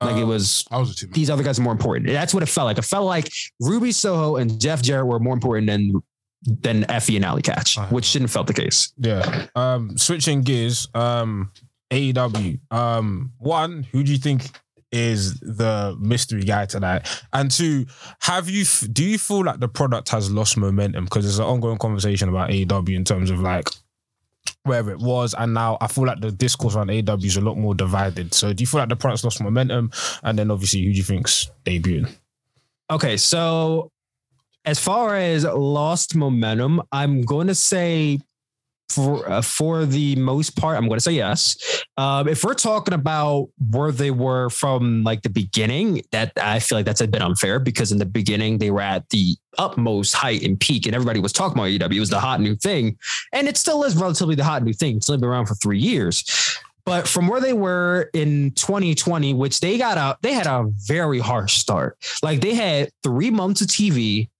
Like 0.00 0.16
it 0.16 0.22
Um, 0.22 0.28
was 0.28 0.64
I 0.70 0.78
was 0.78 0.90
a 0.90 0.94
team. 0.94 1.10
these 1.12 1.30
other 1.30 1.42
guys 1.42 1.58
are 1.58 1.62
more 1.62 1.72
important. 1.72 2.06
That's 2.08 2.32
what 2.34 2.42
it 2.42 2.46
felt 2.46 2.66
like. 2.66 2.78
It 2.78 2.84
felt 2.84 3.06
like 3.06 3.28
Ruby 3.60 3.92
Soho 3.92 4.36
and 4.36 4.60
Jeff 4.60 4.82
Jarrett 4.82 5.06
were 5.06 5.18
more 5.20 5.34
important 5.34 5.66
than 5.68 6.02
than 6.42 6.84
Effy 6.84 7.16
and 7.16 7.24
Allie 7.24 7.42
Katch, 7.42 7.90
which 7.90 8.04
shouldn't 8.04 8.28
have 8.30 8.32
felt 8.32 8.46
the 8.46 8.54
case. 8.54 8.92
Yeah. 8.98 9.46
Um, 9.56 9.96
switching 9.98 10.42
gears. 10.42 10.86
Um, 10.94 11.50
AEW. 11.90 12.60
Um, 12.70 13.32
one, 13.38 13.82
who 13.90 14.04
do 14.04 14.12
you 14.12 14.18
think 14.18 14.50
is 14.92 15.38
the 15.40 15.96
mystery 16.00 16.42
guy 16.42 16.66
tonight? 16.66 17.06
And 17.32 17.50
two, 17.50 17.86
have 18.20 18.48
you 18.48 18.64
do 18.92 19.04
you 19.04 19.18
feel 19.18 19.44
like 19.44 19.60
the 19.60 19.68
product 19.68 20.08
has 20.10 20.30
lost 20.30 20.56
momentum? 20.56 21.04
Because 21.04 21.24
there's 21.24 21.38
an 21.38 21.44
ongoing 21.44 21.78
conversation 21.78 22.28
about 22.28 22.50
AEW 22.50 22.94
in 22.94 23.04
terms 23.04 23.30
of 23.30 23.40
like 23.40 23.68
where 24.64 24.88
it 24.90 24.98
was, 24.98 25.34
and 25.34 25.54
now 25.54 25.78
I 25.80 25.86
feel 25.86 26.04
like 26.04 26.20
the 26.20 26.32
discourse 26.32 26.76
around 26.76 26.88
AEW 26.88 27.24
is 27.24 27.36
a 27.36 27.40
lot 27.40 27.56
more 27.56 27.74
divided. 27.74 28.34
So 28.34 28.52
do 28.52 28.62
you 28.62 28.66
feel 28.66 28.80
like 28.80 28.88
the 28.88 28.96
product's 28.96 29.24
lost 29.24 29.42
momentum? 29.42 29.90
And 30.22 30.38
then 30.38 30.50
obviously, 30.50 30.84
who 30.84 30.92
do 30.92 30.98
you 30.98 31.04
think's 31.04 31.50
debuting? 31.64 32.10
Okay, 32.90 33.16
so 33.16 33.90
as 34.64 34.78
far 34.78 35.16
as 35.16 35.44
lost 35.44 36.14
momentum, 36.14 36.82
I'm 36.92 37.22
going 37.22 37.46
to 37.46 37.54
say 37.54 38.20
for 38.88 39.28
uh, 39.28 39.42
for 39.42 39.84
the 39.84 40.16
most 40.16 40.56
part, 40.56 40.76
I'm 40.76 40.86
going 40.86 40.96
to 40.96 41.02
say 41.02 41.12
yes. 41.12 41.84
Um, 41.96 42.28
if 42.28 42.44
we're 42.44 42.54
talking 42.54 42.94
about 42.94 43.48
where 43.70 43.92
they 43.92 44.10
were 44.10 44.48
from 44.50 45.04
like 45.04 45.22
the 45.22 45.30
beginning, 45.30 46.02
that 46.12 46.32
I 46.40 46.58
feel 46.58 46.78
like 46.78 46.86
that's 46.86 47.00
a 47.00 47.08
bit 47.08 47.22
unfair 47.22 47.58
because 47.58 47.92
in 47.92 47.98
the 47.98 48.06
beginning 48.06 48.58
they 48.58 48.70
were 48.70 48.80
at 48.80 49.08
the 49.10 49.36
utmost 49.58 50.14
height 50.14 50.42
and 50.42 50.58
peak, 50.58 50.86
and 50.86 50.94
everybody 50.94 51.20
was 51.20 51.32
talking 51.32 51.58
about 51.58 51.66
EW. 51.66 51.96
It 51.96 52.00
was 52.00 52.10
the 52.10 52.20
hot 52.20 52.40
new 52.40 52.54
thing, 52.54 52.96
and 53.32 53.46
it 53.46 53.56
still 53.56 53.84
is 53.84 53.96
relatively 53.96 54.34
the 54.34 54.44
hot 54.44 54.62
new 54.62 54.72
thing. 54.72 54.96
It's 54.96 55.10
only 55.10 55.20
been 55.20 55.28
around 55.28 55.46
for 55.46 55.54
three 55.54 55.78
years. 55.78 56.24
But 56.88 57.06
from 57.06 57.28
where 57.28 57.38
they 57.42 57.52
were 57.52 58.08
in 58.14 58.52
2020, 58.52 59.34
which 59.34 59.60
they 59.60 59.76
got 59.76 59.98
out, 59.98 60.22
they 60.22 60.32
had 60.32 60.46
a 60.46 60.64
very 60.86 61.18
harsh 61.18 61.58
start. 61.58 61.98
Like 62.22 62.40
they 62.40 62.54
had 62.54 62.88
three 63.02 63.30
months 63.30 63.60
of 63.60 63.66
TV, 63.66 64.30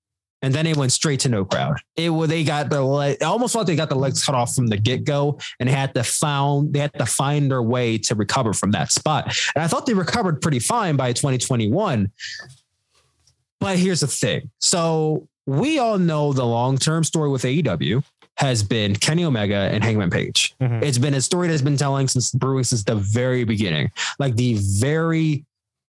and 0.43 0.55
then 0.55 0.65
they 0.65 0.73
went 0.75 0.93
straight 0.93 1.21
to 1.21 1.29
no 1.29 1.45
crowd. 1.45 1.79
It 1.97 2.11
was 2.11 2.29
they 2.29 2.45
got 2.45 2.71
the 2.71 2.83
le- 2.83 3.17
almost 3.25 3.55
like 3.55 3.67
they 3.67 3.77
got 3.77 3.89
the 3.89 3.97
legs 3.97 4.25
cut 4.25 4.35
off 4.35 4.55
from 4.55 4.67
the 4.69 4.77
get 4.77 5.05
go, 5.05 5.39
and 5.59 5.69
they 5.69 5.73
had 5.73 5.95
to 5.95 6.05
found 6.05 6.73
they 6.73 6.79
had 6.79 6.93
to 6.95 7.07
find 7.07 7.51
their 7.51 7.63
way 7.63 7.99
to 7.99 8.15
recover 8.15 8.53
from 8.53 8.71
that 8.73 8.93
spot. 8.93 9.25
And 9.55 9.63
I 9.65 9.67
thought 9.67 9.87
they 9.87 9.95
recovered 9.95 10.41
pretty 10.41 10.59
fine 10.61 10.97
by 10.97 11.13
2021. 11.13 12.11
But 13.61 13.79
here's 13.79 14.01
the 14.01 14.07
thing: 14.07 14.51
so 14.61 15.29
we 15.47 15.79
all 15.79 15.99
know 15.99 16.33
the 16.33 16.45
long 16.45 16.79
term 16.79 17.03
story 17.05 17.29
with 17.31 17.43
AEW 17.43 18.05
has 18.37 18.63
been 18.63 18.95
Kenny 18.95 19.25
Omega 19.25 19.57
and 19.73 19.83
Hangman 19.83 20.11
Page. 20.11 20.55
Mhm. 20.63 20.81
It's 20.85 20.99
been 20.99 21.15
a 21.15 21.21
story 21.21 21.49
that's 21.49 21.63
been 21.63 21.77
telling 21.77 22.07
since 22.07 22.31
brewing 22.31 22.63
since 22.63 22.85
the 22.85 22.95
very 22.95 23.43
beginning, 23.43 23.91
like 24.21 24.37
the 24.37 24.55
very 24.61 25.45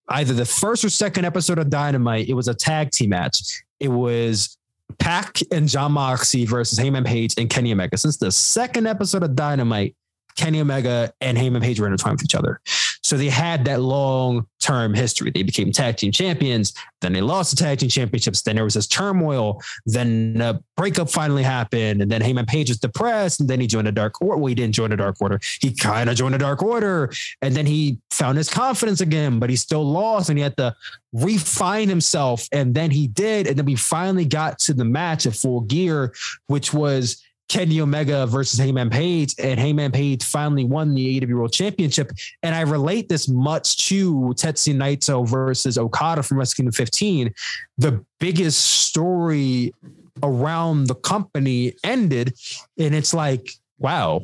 either 0.10 0.34
the 0.34 0.46
first 0.46 0.84
or 0.84 0.90
second 0.90 1.26
episode 1.26 1.60
of 1.60 1.70
Dynamite. 1.70 2.30
It 2.30 2.34
was 2.34 2.48
a 2.48 2.54
tag 2.54 2.92
team 2.92 3.10
match. 3.10 3.64
It 3.80 3.90
was 3.90 4.58
Pac 4.98 5.40
and 5.52 5.68
Jon 5.68 5.92
Moxley 5.94 6.46
versus 6.46 6.78
Hangman 6.78 7.04
Page 7.04 7.36
and 7.38 7.50
Kenny 7.50 7.72
Omega. 7.72 7.98
Since 7.98 8.18
the 8.18 8.32
second 8.32 8.88
episode 8.88 9.24
of 9.24 9.36
Dynamite, 9.36 9.96
Kenny 10.36 10.62
Omega 10.62 11.14
and 11.22 11.38
Hangman 11.38 11.62
Page 11.62 11.80
were 11.80 11.88
intertwined 11.88 12.18
with 12.18 12.26
each 12.26 12.36
other. 12.36 12.62
So 13.10 13.18
they 13.18 13.28
had 13.28 13.66
that 13.66 13.82
long 13.82 14.46
term 14.60 14.94
history. 14.94 15.32
They 15.32 15.42
became 15.42 15.72
tag 15.72 15.98
team 15.98 16.12
champions. 16.12 16.76
Then 17.02 17.12
they 17.12 17.22
lost 17.22 17.50
the 17.50 17.56
tag 17.56 17.80
team 17.80 17.90
championships. 17.90 18.44
Then 18.44 18.54
there 18.54 18.64
was 18.64 18.76
this 18.76 18.86
turmoil. 18.86 19.64
Then 19.88 20.40
a 20.40 20.62
breakup 20.78 21.10
finally 21.10 21.42
happened. 21.42 22.04
And 22.04 22.12
then 22.12 22.22
Hangman 22.22 22.46
Page 22.46 22.70
was 22.70 22.78
depressed. 22.78 23.40
And 23.40 23.50
then 23.50 23.60
he 23.60 23.66
joined 23.66 23.88
the 23.88 23.92
Dark 23.92 24.22
Order. 24.22 24.38
Well, 24.38 24.46
he 24.46 24.54
didn't 24.54 24.76
join 24.76 24.92
the 24.92 24.96
Dark 24.96 25.16
Order. 25.20 25.40
He 25.60 25.74
kind 25.74 26.08
of 26.08 26.18
joined 26.18 26.36
the 26.36 26.38
Dark 26.38 26.62
Order. 26.62 27.12
And 27.42 27.56
then 27.56 27.66
he 27.66 27.98
found 28.12 28.38
his 28.38 28.48
confidence 28.48 29.02
again, 29.02 29.40
but 29.40 29.50
he 29.50 29.56
still 29.56 29.84
lost 29.84 30.30
and 30.30 30.38
he 30.38 30.44
had 30.44 30.56
to 30.58 30.76
refine 31.12 31.90
himself. 31.90 32.48
And 32.52 32.76
then 32.76 32.92
he 32.92 33.08
did. 33.08 33.48
And 33.48 33.58
then 33.58 33.66
we 33.66 33.76
finally 33.76 34.26
got 34.26 34.60
to 34.60 34.76
the 34.76 34.86
match 34.86 35.26
at 35.26 35.34
full 35.34 35.62
gear, 35.62 36.14
which 36.46 36.76
was 36.76 37.24
Kenny 37.50 37.82
Omega 37.82 38.26
versus 38.28 38.60
Hangman 38.60 38.90
Page, 38.90 39.36
and 39.40 39.60
Hangman 39.60 39.92
Page 39.92 40.24
finally 40.24 40.64
won 40.64 40.94
the 40.94 41.20
AEW 41.20 41.34
World 41.34 41.52
Championship. 41.52 42.12
And 42.44 42.56
I 42.56 42.62
relate 42.62 43.10
this 43.10 43.28
much 43.28 43.88
to 43.90 44.34
Tetsuya 44.38 44.76
Naito 44.76 45.28
versus 45.28 45.78
Okada 45.78 46.24
from 46.24 46.38
Wrestle 46.38 46.58
Kingdom 46.58 46.74
15. 46.74 47.34
The 47.80 48.06
biggest 48.20 48.62
story 48.62 49.74
around 50.22 50.88
the 50.88 50.96
company 50.96 51.74
ended, 51.84 52.34
and 52.78 52.94
it's 52.94 53.14
like, 53.14 53.52
wow, 53.80 54.22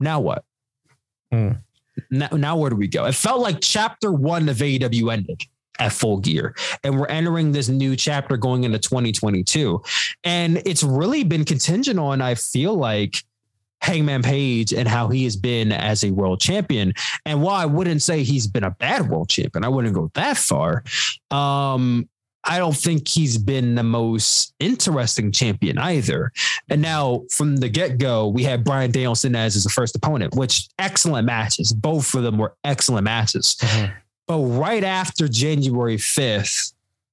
now 0.00 0.20
what? 0.20 0.44
Hmm. 1.30 1.52
Now, 2.10 2.28
now 2.32 2.56
where 2.56 2.70
do 2.70 2.76
we 2.76 2.88
go? 2.88 3.04
It 3.04 3.14
felt 3.14 3.40
like 3.40 3.60
chapter 3.60 4.12
one 4.12 4.48
of 4.48 4.56
AEW 4.56 5.12
ended 5.12 5.42
at 5.78 5.92
full 5.92 6.18
gear. 6.18 6.54
And 6.82 6.98
we're 6.98 7.06
entering 7.06 7.52
this 7.52 7.68
new 7.68 7.96
chapter 7.96 8.36
going 8.36 8.64
into 8.64 8.78
2022. 8.78 9.82
And 10.24 10.62
it's 10.64 10.82
really 10.82 11.24
been 11.24 11.44
contingent 11.44 11.98
on, 11.98 12.20
I 12.20 12.34
feel 12.34 12.74
like, 12.74 13.22
Hangman 13.82 14.22
Page 14.22 14.72
and 14.72 14.88
how 14.88 15.08
he 15.08 15.24
has 15.24 15.36
been 15.36 15.70
as 15.70 16.02
a 16.02 16.10
world 16.10 16.40
champion. 16.40 16.92
And 17.24 17.42
while 17.42 17.54
I 17.54 17.66
wouldn't 17.66 18.02
say 18.02 18.22
he's 18.22 18.46
been 18.46 18.64
a 18.64 18.70
bad 18.70 19.08
world 19.08 19.28
champion, 19.28 19.64
I 19.64 19.68
wouldn't 19.68 19.94
go 19.94 20.10
that 20.14 20.36
far. 20.36 20.82
Um, 21.30 22.08
I 22.46 22.58
don't 22.58 22.76
think 22.76 23.08
he's 23.08 23.38
been 23.38 23.74
the 23.74 23.82
most 23.82 24.54
interesting 24.60 25.32
champion 25.32 25.78
either. 25.78 26.30
And 26.68 26.80
now 26.80 27.24
from 27.30 27.56
the 27.56 27.68
get 27.68 27.98
go, 27.98 28.28
we 28.28 28.44
had 28.44 28.64
Bryan 28.64 28.92
Danielson 28.92 29.34
as 29.34 29.54
his 29.54 29.70
first 29.72 29.96
opponent, 29.96 30.36
which 30.36 30.68
excellent 30.78 31.26
matches. 31.26 31.72
Both 31.72 32.14
of 32.14 32.22
them 32.22 32.38
were 32.38 32.54
excellent 32.64 33.04
matches. 33.04 33.56
But 34.26 34.38
right 34.38 34.82
after 34.82 35.28
January 35.28 35.96
5th, 35.96 36.72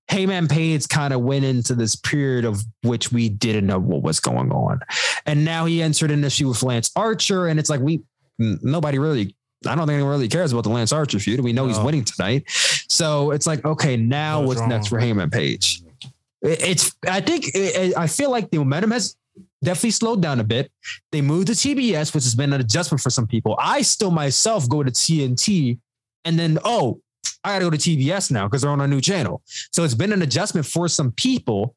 Hangman 0.09 0.47
Page 0.47 0.87
kind 0.89 1.13
of 1.13 1.21
went 1.21 1.45
into 1.45 1.75
this 1.75 1.95
period 1.95 2.45
of 2.45 2.63
which 2.81 3.11
we 3.11 3.29
didn't 3.29 3.65
know 3.65 3.79
what 3.79 4.03
was 4.03 4.19
going 4.19 4.51
on. 4.51 4.79
And 5.25 5.45
now 5.45 5.65
he 5.65 5.81
entered 5.81 6.11
an 6.11 6.23
issue 6.23 6.47
with 6.47 6.61
Lance 6.63 6.91
Archer. 6.95 7.47
And 7.47 7.59
it's 7.59 7.69
like, 7.69 7.79
we, 7.79 8.01
nobody 8.37 8.99
really, 8.99 9.35
I 9.65 9.75
don't 9.75 9.87
think 9.87 9.91
anyone 9.91 10.11
really 10.11 10.27
cares 10.27 10.51
about 10.51 10.63
the 10.63 10.69
Lance 10.69 10.91
Archer 10.91 11.19
feud. 11.19 11.39
We 11.39 11.53
know 11.53 11.67
he's 11.67 11.79
winning 11.79 12.03
tonight. 12.03 12.43
So 12.89 13.31
it's 13.31 13.47
like, 13.47 13.63
okay, 13.63 13.95
now 13.95 14.39
What's 14.39 14.47
what's 14.47 14.59
wrong? 14.59 14.69
next 14.69 14.87
for 14.87 14.99
Hangman 14.99 15.29
Page? 15.29 15.81
It's, 16.41 16.93
I 17.07 17.21
think, 17.21 17.45
it, 17.53 17.97
I 17.97 18.07
feel 18.07 18.29
like 18.29 18.51
the 18.51 18.57
momentum 18.57 18.91
has 18.91 19.15
definitely 19.63 19.91
slowed 19.91 20.21
down 20.21 20.41
a 20.41 20.43
bit. 20.43 20.69
They 21.11 21.21
moved 21.21 21.47
to 21.47 21.53
TBS, 21.53 22.13
which 22.13 22.25
has 22.25 22.35
been 22.35 22.51
an 22.51 22.59
adjustment 22.59 23.01
for 23.01 23.09
some 23.09 23.25
people. 23.25 23.55
I 23.59 23.81
still 23.81 24.11
myself 24.11 24.67
go 24.67 24.83
to 24.83 24.91
TNT 24.91 25.79
and 26.25 26.37
then, 26.37 26.59
oh, 26.63 26.99
I 27.43 27.53
got 27.53 27.59
to 27.59 27.65
go 27.65 27.69
to 27.71 27.77
TBS 27.77 28.31
now 28.31 28.47
because 28.47 28.61
they're 28.61 28.71
on 28.71 28.81
a 28.81 28.87
new 28.87 29.01
channel. 29.01 29.41
So 29.71 29.83
it's 29.83 29.93
been 29.93 30.13
an 30.13 30.21
adjustment 30.21 30.65
for 30.65 30.87
some 30.87 31.11
people. 31.11 31.75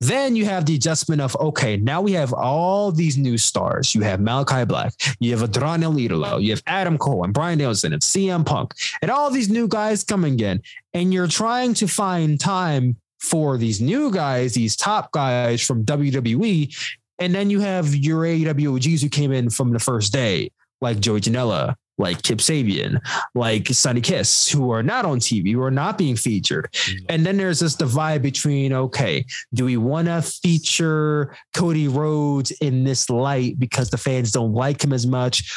Then 0.00 0.36
you 0.36 0.44
have 0.44 0.64
the 0.64 0.76
adjustment 0.76 1.20
of, 1.20 1.36
okay, 1.40 1.76
now 1.76 2.00
we 2.00 2.12
have 2.12 2.32
all 2.32 2.92
these 2.92 3.18
new 3.18 3.36
stars. 3.36 3.96
You 3.96 4.02
have 4.02 4.20
Malakai 4.20 4.68
Black, 4.68 4.92
you 5.18 5.36
have 5.36 5.42
Adrian 5.42 5.82
Idolo, 5.82 6.40
you 6.40 6.50
have 6.50 6.62
Adam 6.68 6.96
Cole 6.98 7.24
and 7.24 7.34
Bryan 7.34 7.58
Danielson 7.58 7.92
and 7.92 8.00
CM 8.00 8.46
Punk, 8.46 8.74
and 9.02 9.10
all 9.10 9.28
these 9.28 9.48
new 9.48 9.66
guys 9.66 10.04
coming 10.04 10.38
in. 10.38 10.62
And 10.94 11.12
you're 11.12 11.26
trying 11.26 11.74
to 11.74 11.88
find 11.88 12.38
time 12.38 12.96
for 13.18 13.58
these 13.58 13.80
new 13.80 14.12
guys, 14.12 14.54
these 14.54 14.76
top 14.76 15.10
guys 15.10 15.66
from 15.66 15.84
WWE. 15.84 16.96
And 17.18 17.34
then 17.34 17.50
you 17.50 17.58
have 17.58 17.92
your 17.96 18.22
AEW 18.22 19.00
who 19.00 19.08
came 19.08 19.32
in 19.32 19.50
from 19.50 19.72
the 19.72 19.80
first 19.80 20.12
day, 20.12 20.52
like 20.80 21.00
Joey 21.00 21.20
Janela, 21.20 21.74
like 21.98 22.22
Kip 22.22 22.38
Sabian, 22.38 23.00
like 23.34 23.68
Sonny 23.68 24.00
Kiss, 24.00 24.48
who 24.48 24.70
are 24.70 24.82
not 24.82 25.04
on 25.04 25.18
TV, 25.18 25.52
who 25.52 25.62
are 25.62 25.70
not 25.70 25.98
being 25.98 26.16
featured. 26.16 26.70
Mm-hmm. 26.72 27.06
And 27.08 27.26
then 27.26 27.36
there's 27.36 27.60
this 27.60 27.74
divide 27.74 28.22
between, 28.22 28.72
okay, 28.72 29.26
do 29.52 29.64
we 29.64 29.76
want 29.76 30.06
to 30.06 30.22
feature 30.22 31.36
Cody 31.54 31.88
Rhodes 31.88 32.50
in 32.52 32.84
this 32.84 33.10
light 33.10 33.58
because 33.58 33.90
the 33.90 33.98
fans 33.98 34.32
don't 34.32 34.54
like 34.54 34.82
him 34.82 34.92
as 34.92 35.06
much? 35.06 35.52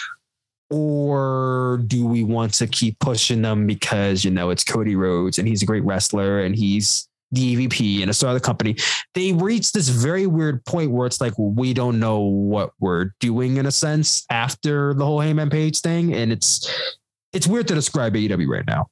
Or 0.69 1.81
do 1.87 2.07
we 2.07 2.23
want 2.23 2.53
to 2.55 2.67
keep 2.67 2.97
pushing 2.99 3.41
them 3.41 3.67
because, 3.67 4.23
you 4.23 4.31
know, 4.31 4.51
it's 4.51 4.63
Cody 4.63 4.95
Rhodes 4.95 5.37
and 5.37 5.47
he's 5.47 5.61
a 5.61 5.65
great 5.65 5.83
wrestler 5.83 6.41
and 6.41 6.55
he's 6.55 7.09
the 7.31 7.55
EVP 7.55 8.01
and 8.01 8.09
a 8.09 8.13
star 8.13 8.29
of 8.29 8.35
the 8.35 8.39
company? 8.39 8.75
They 9.13 9.33
reached 9.33 9.73
this 9.73 9.89
very 9.89 10.27
weird 10.27 10.63
point 10.65 10.91
where 10.91 11.07
it's 11.07 11.21
like, 11.21 11.33
we 11.37 11.73
don't 11.73 11.99
know 11.99 12.19
what 12.19 12.71
we're 12.79 13.11
doing 13.19 13.57
in 13.57 13.65
a 13.65 13.71
sense 13.71 14.25
after 14.29 14.93
the 14.93 15.05
whole 15.05 15.19
Hangman 15.19 15.49
Page 15.49 15.79
thing. 15.79 16.13
And 16.13 16.31
it's, 16.31 16.71
it's 17.33 17.47
weird 17.47 17.67
to 17.69 17.75
describe 17.75 18.13
AEW 18.13 18.47
right 18.47 18.65
now. 18.65 18.87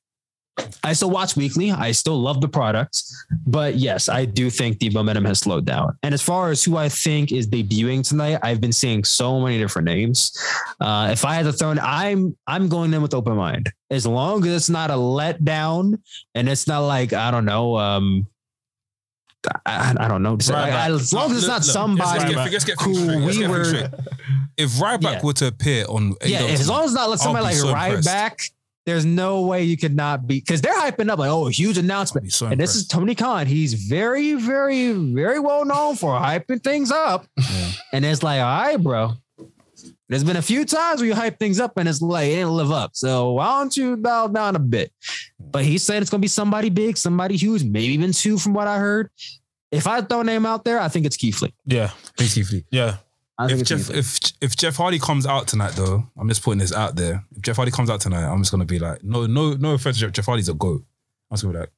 I 0.84 0.94
still 0.94 1.10
watch 1.10 1.36
weekly. 1.36 1.72
I 1.72 1.92
still 1.92 2.20
love 2.20 2.42
the 2.42 2.48
product, 2.48 3.02
but 3.48 3.76
yes, 3.76 4.10
I 4.10 4.26
do 4.26 4.50
think 4.50 4.80
the 4.80 4.90
momentum 4.90 5.26
has 5.26 5.40
slowed 5.40 5.66
down. 5.66 5.98
And 6.04 6.14
as 6.14 6.22
far 6.22 6.52
as 6.52 6.64
who 6.64 6.76
I 6.78 6.90
think 6.90 7.32
is 7.32 7.48
debuting 7.48 8.08
tonight, 8.08 8.40
I've 8.44 8.60
been 8.60 8.74
seeing 8.74 9.04
so 9.04 9.40
many 9.40 9.58
different 9.58 9.86
names. 9.86 10.38
Uh, 10.80 11.10
if 11.12 11.24
I 11.24 11.36
had 11.36 11.44
to 11.46 11.54
throw 11.54 11.72
in, 11.72 11.80
I'm 11.80 12.36
I'm 12.48 12.68
going 12.68 12.94
in 12.94 13.02
with 13.02 13.14
open 13.14 13.36
mind. 13.38 13.72
As 13.90 14.06
long 14.06 14.46
as 14.46 14.54
it's 14.54 14.70
not 14.70 14.92
a 14.92 14.96
letdown 14.96 16.00
and 16.36 16.50
it's 16.50 16.68
not 16.68 16.80
like 16.80 17.14
I 17.14 17.32
don't 17.32 17.46
know. 17.46 17.78
Um, 17.78 18.28
I, 19.66 19.96
I 19.98 20.08
don't 20.10 20.22
know. 20.22 20.32
Right, 20.32 20.50
like, 20.50 20.74
right. 20.74 20.92
as 20.92 21.14
long 21.14 21.32
as 21.32 21.38
it's 21.38 21.48
not 21.48 21.62
look, 21.62 21.72
somebody 21.72 22.20
Let's 22.20 22.34
get, 22.34 22.52
let's 22.52 22.66
get 22.66 22.82
who 22.82 22.94
things 22.94 23.36
straight. 23.36 23.48
Let's 23.50 23.72
we 23.72 23.80
were. 23.82 23.90
If 24.58 24.72
Ryback 24.72 25.02
Yeah. 25.02 25.22
were 25.24 25.34
to 25.34 25.48
appear 25.48 25.86
on 25.88 26.16
Yeah, 26.26 26.42
as 26.44 26.68
long 26.68 26.84
as 26.84 26.94
not 26.94 27.18
somebody 27.20 27.46
like 27.46 27.56
so 27.56 27.72
right 27.72 27.88
impressed. 27.88 28.06
back, 28.08 28.40
there's 28.90 29.06
no 29.06 29.42
way 29.42 29.64
you 29.64 29.78
could 29.78 29.96
not 29.96 30.28
be 30.28 30.40
because 30.40 30.62
they're 30.62 30.78
hyping 30.78 31.10
up 31.10 31.20
like, 31.20 31.30
oh, 31.30 31.48
a 31.48 31.52
huge 31.52 31.78
oh, 31.78 31.82
announcement. 31.82 32.32
so 32.32 32.48
and 32.48 32.60
this 32.60 32.76
is. 32.76 32.88
Tony 32.88 33.16
Khan. 33.16 33.46
He's 33.46 33.74
very, 33.74 34.34
very, 34.34 34.92
very 34.92 35.40
well 35.40 35.64
known 35.64 35.96
for 35.96 36.12
hyping 36.20 36.64
things 36.64 36.92
up. 36.92 37.26
Yeah. 37.38 37.72
And 37.94 38.06
it's 38.06 38.24
like, 38.24 38.42
all 38.42 38.46
right, 38.46 38.78
bro. 38.78 39.14
There's 40.10 40.24
been 40.24 40.38
a 40.38 40.42
few 40.42 40.66
times 40.66 41.00
where 41.00 41.08
you 41.08 41.14
hype 41.14 41.38
things 41.38 41.60
up 41.60 41.78
and 41.78 41.88
it's 41.88 42.02
like 42.02 42.30
it 42.30 42.36
didn't 42.36 42.50
live 42.56 42.72
up. 42.72 42.92
So 42.96 43.34
why 43.34 43.60
don't 43.60 43.78
you 43.78 43.96
dial 43.96 44.28
down 44.28 44.56
a 44.56 44.60
bit? 44.60 44.92
But 45.40 45.64
he's 45.64 45.84
saying 45.84 46.02
it's 46.02 46.10
gonna 46.10 46.22
be 46.22 46.28
somebody 46.28 46.70
big, 46.70 46.98
somebody 46.98 47.38
huge, 47.38 47.64
maybe 47.64 47.94
even 47.94 48.12
two 48.12 48.40
from 48.40 48.54
what 48.54 48.68
I 48.68 48.80
heard. 48.80 49.12
If 49.72 49.86
I 49.86 50.02
throw 50.02 50.22
a 50.22 50.24
name 50.24 50.48
out 50.48 50.66
there, 50.66 50.80
I 50.80 50.88
think 50.88 51.06
it's 51.06 51.16
Keith 51.16 51.44
Lee. 51.44 51.54
Yeah, 51.68 51.92
Basically. 52.18 52.66
yeah. 52.72 52.98
I 53.40 53.48
think 53.48 53.62
If 53.62 53.68
Jeff, 53.68 53.90
if 53.90 54.20
if 54.42 54.56
Jeff 54.58 54.76
Hardy 54.76 55.00
comes 55.00 55.26
out 55.26 55.48
tonight, 55.48 55.72
though, 55.76 56.04
I'm 56.18 56.28
just 56.28 56.44
putting 56.44 56.60
this 56.60 56.74
out 56.74 56.96
there. 56.96 57.24
If 57.36 57.42
Jeff 57.42 57.56
Hardy 57.56 57.72
comes 57.72 57.90
out 57.90 58.02
tonight, 58.02 58.24
I'm 58.26 58.40
just 58.40 58.52
gonna 58.52 58.66
be 58.66 58.80
like, 58.80 59.02
no, 59.04 59.26
no, 59.28 59.54
no 59.54 59.74
offense, 59.74 59.98
Jeff, 59.98 60.12
Jeff 60.12 60.26
Hardy's 60.26 60.50
a 60.50 60.54
goat. 60.54 60.84
I'm 61.32 61.36
just 61.36 61.44
gonna 61.44 61.54
be 61.54 61.60
like, 61.62 61.72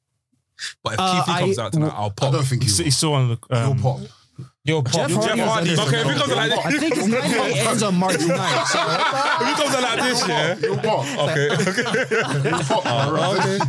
but 0.82 0.92
if 0.94 1.00
Uh, 1.00 1.24
Keith 1.24 1.34
Lee 1.34 1.40
comes 1.40 1.58
out 1.60 1.72
tonight, 1.72 1.92
I'll 1.94 2.10
pop. 2.10 2.28
I 2.30 2.32
don't 2.32 2.44
think 2.44 2.64
He's, 2.64 2.78
he 2.78 2.84
he's 2.84 2.96
still 2.96 3.14
on 3.14 3.28
the. 3.28 3.56
Um, 3.56 3.74
He'll 3.78 3.82
pop. 3.82 4.00
Yo, 4.64 4.80
pop. 4.82 4.92
Jeff 4.92 5.10
Hardy 5.10 5.26
Jeff 5.26 5.48
Hardy. 5.48 5.72
Okay, 5.72 6.00
if 6.00 6.06
he 6.06 6.14
comes 6.20 6.32
out 6.32 6.36
like 6.36 6.66
I 6.66 6.78
think 6.78 6.94
his 6.94 7.08
night 7.08 7.56
ends 7.56 7.82
on 7.82 7.94
March 7.96 8.14
9th. 8.16 8.66
So 8.66 8.78
if 9.40 9.48
he 9.48 9.62
comes 9.62 9.74
out 9.74 9.82
like 9.82 10.00
this, 10.02 10.28
yeah. 10.28 10.54
He'll 10.54 10.76
pop. 10.78 11.30
Okay, 11.30 11.50
okay. 11.50 12.48
He'll 12.48 12.58
pop. 12.62 12.84
man. 12.84 13.60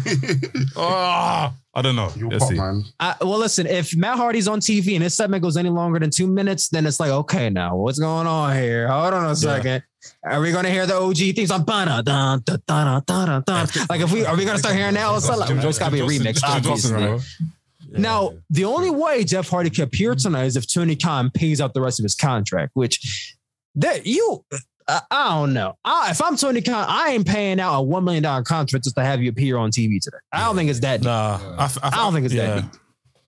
Ah, 0.78 1.54
I 1.74 1.82
don't 1.82 1.96
know. 1.96 2.10
He'll 2.10 2.28
Let's 2.30 2.44
pop, 2.44 2.52
see. 2.52 2.58
man. 2.58 2.84
I, 3.00 3.16
well, 3.22 3.40
listen, 3.40 3.66
if 3.66 3.96
Matt 3.96 4.18
Hardy's 4.18 4.48
on 4.48 4.60
TV 4.60 4.94
and 4.94 5.04
his 5.04 5.16
segment 5.16 5.42
goes 5.42 5.58
any 5.58 5.70
longer 5.70 5.98
than 6.00 6.12
two 6.12 6.28
minutes, 6.28 6.70
then 6.70 6.86
it's 6.86 7.00
like, 7.00 7.10
okay, 7.10 7.50
now 7.50 7.76
what's 7.76 7.98
going 7.98 8.28
on 8.28 8.56
here? 8.56 8.88
Hold 8.88 9.14
on 9.16 9.32
a 9.32 9.36
second. 9.36 9.84
Are 10.24 10.42
we 10.42 10.52
going 10.52 10.66
to 10.66 10.70
hear 10.72 10.86
the 10.86 10.96
OG 10.96 11.18
things 11.36 11.50
on 11.50 11.64
dun 11.66 11.88
dun 12.04 12.42
dun 12.46 12.62
dun 12.68 13.04
dun 13.08 13.44
dun? 13.46 13.68
Like, 13.90 14.02
if 14.02 14.12
we 14.12 14.26
are 14.26 14.36
we 14.36 14.44
going 14.46 14.56
to 14.58 14.60
start 14.60 14.76
hearing 14.76 14.94
that? 14.96 15.16
It's 15.16 15.28
like, 15.30 15.50
it's 15.50 15.80
got 15.80 15.86
to 15.86 15.92
be 15.92 16.02
a 16.02 16.04
remix. 16.06 16.42
Jim 16.54 16.62
Johnston, 16.62 16.96
obviously. 16.96 17.48
Bro. 17.94 18.02
Now, 18.02 18.34
the 18.50 18.66
only 18.66 18.90
way 18.90 19.24
Jeff 19.24 19.50
Hardy 19.50 19.70
can 19.70 19.84
appear 19.84 20.16
tonight 20.16 20.46
is 20.46 20.56
if 20.56 20.72
Tony 20.72 20.96
Khan 20.96 21.32
pays 21.32 21.62
out 21.62 21.74
the 21.74 21.82
rest 21.82 22.00
of 22.00 22.04
his 22.04 22.16
contract, 22.16 22.72
which 22.74 23.36
that 23.76 24.06
you, 24.06 24.46
I, 24.88 25.02
I 25.10 25.30
don't 25.30 25.54
know. 25.54 25.78
I, 25.84 26.12
if 26.12 26.22
I'm 26.22 26.38
Tony 26.38 26.62
Khan, 26.62 26.86
I 26.88 27.12
ain't 27.12 27.28
paying 27.28 27.60
out 27.60 27.80
a 27.80 27.82
one 27.82 28.04
million 28.04 28.24
dollar 28.24 28.44
contract 28.44 28.86
just 28.86 28.96
to 28.96 29.04
have 29.04 29.22
you 29.22 29.30
appear 29.30 29.58
on 29.58 29.72
TV 29.72 30.00
today. 30.02 30.18
I 30.32 30.46
don't 30.46 30.56
think 30.56 30.70
it's 30.70 30.80
that. 30.82 30.98
Deep. 30.98 31.06
Nah, 31.06 31.40
I, 31.58 31.66
f- 31.66 31.78
I, 31.82 31.88
f- 31.88 31.94
I 31.94 31.98
don't 31.98 32.14
think 32.14 32.26
it's 32.26 32.34
yeah. 32.34 32.56
that 32.56 32.72
deep. 32.72 32.82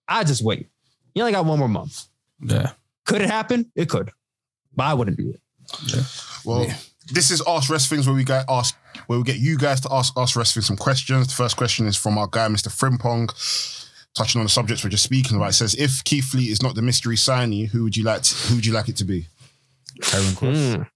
I 0.07 0.23
just 0.23 0.43
wait. 0.43 0.67
You 1.13 1.23
only 1.23 1.31
got 1.31 1.45
one 1.45 1.59
more 1.59 1.69
month. 1.69 2.07
Yeah. 2.41 2.71
Could 3.05 3.21
it 3.21 3.29
happen? 3.29 3.71
It 3.75 3.89
could, 3.89 4.11
but 4.75 4.83
I 4.83 4.93
wouldn't 4.93 5.17
do 5.17 5.29
it. 5.29 5.41
Yeah. 5.87 6.03
Well, 6.43 6.67
this 7.11 7.31
is 7.31 7.41
Ask 7.47 7.69
Rest 7.69 7.89
Things 7.89 8.07
where 8.07 8.15
we 8.15 8.23
get 8.23 8.45
ask 8.49 8.75
where 9.07 9.19
we 9.19 9.23
get 9.23 9.37
you 9.37 9.57
guys 9.57 9.79
to 9.81 9.93
ask 9.93 10.13
Ask 10.17 10.35
Rest 10.35 10.53
Things 10.53 10.65
some 10.65 10.77
questions. 10.77 11.27
The 11.27 11.33
first 11.33 11.57
question 11.57 11.85
is 11.87 11.95
from 11.95 12.17
our 12.17 12.27
guy, 12.27 12.47
Mr. 12.47 12.69
Frimpong, 12.69 13.29
touching 14.15 14.39
on 14.39 14.45
the 14.45 14.49
subjects 14.49 14.83
we're 14.83 14.89
just 14.89 15.03
speaking 15.03 15.37
about. 15.37 15.49
It 15.49 15.53
says, 15.53 15.75
if 15.75 16.03
Keith 16.03 16.33
Lee 16.33 16.49
is 16.49 16.61
not 16.63 16.75
the 16.75 16.81
mystery 16.81 17.15
signee, 17.15 17.67
who 17.67 17.83
would 17.83 17.95
you 17.95 18.03
like 18.03 18.21
to, 18.23 18.35
who 18.47 18.55
would 18.55 18.65
you 18.65 18.73
like 18.73 18.89
it 18.89 18.95
to 18.97 19.05
be? 19.05 19.27
Karrion 20.01 20.33
Kross. 20.33 20.75
Mm. 20.75 20.87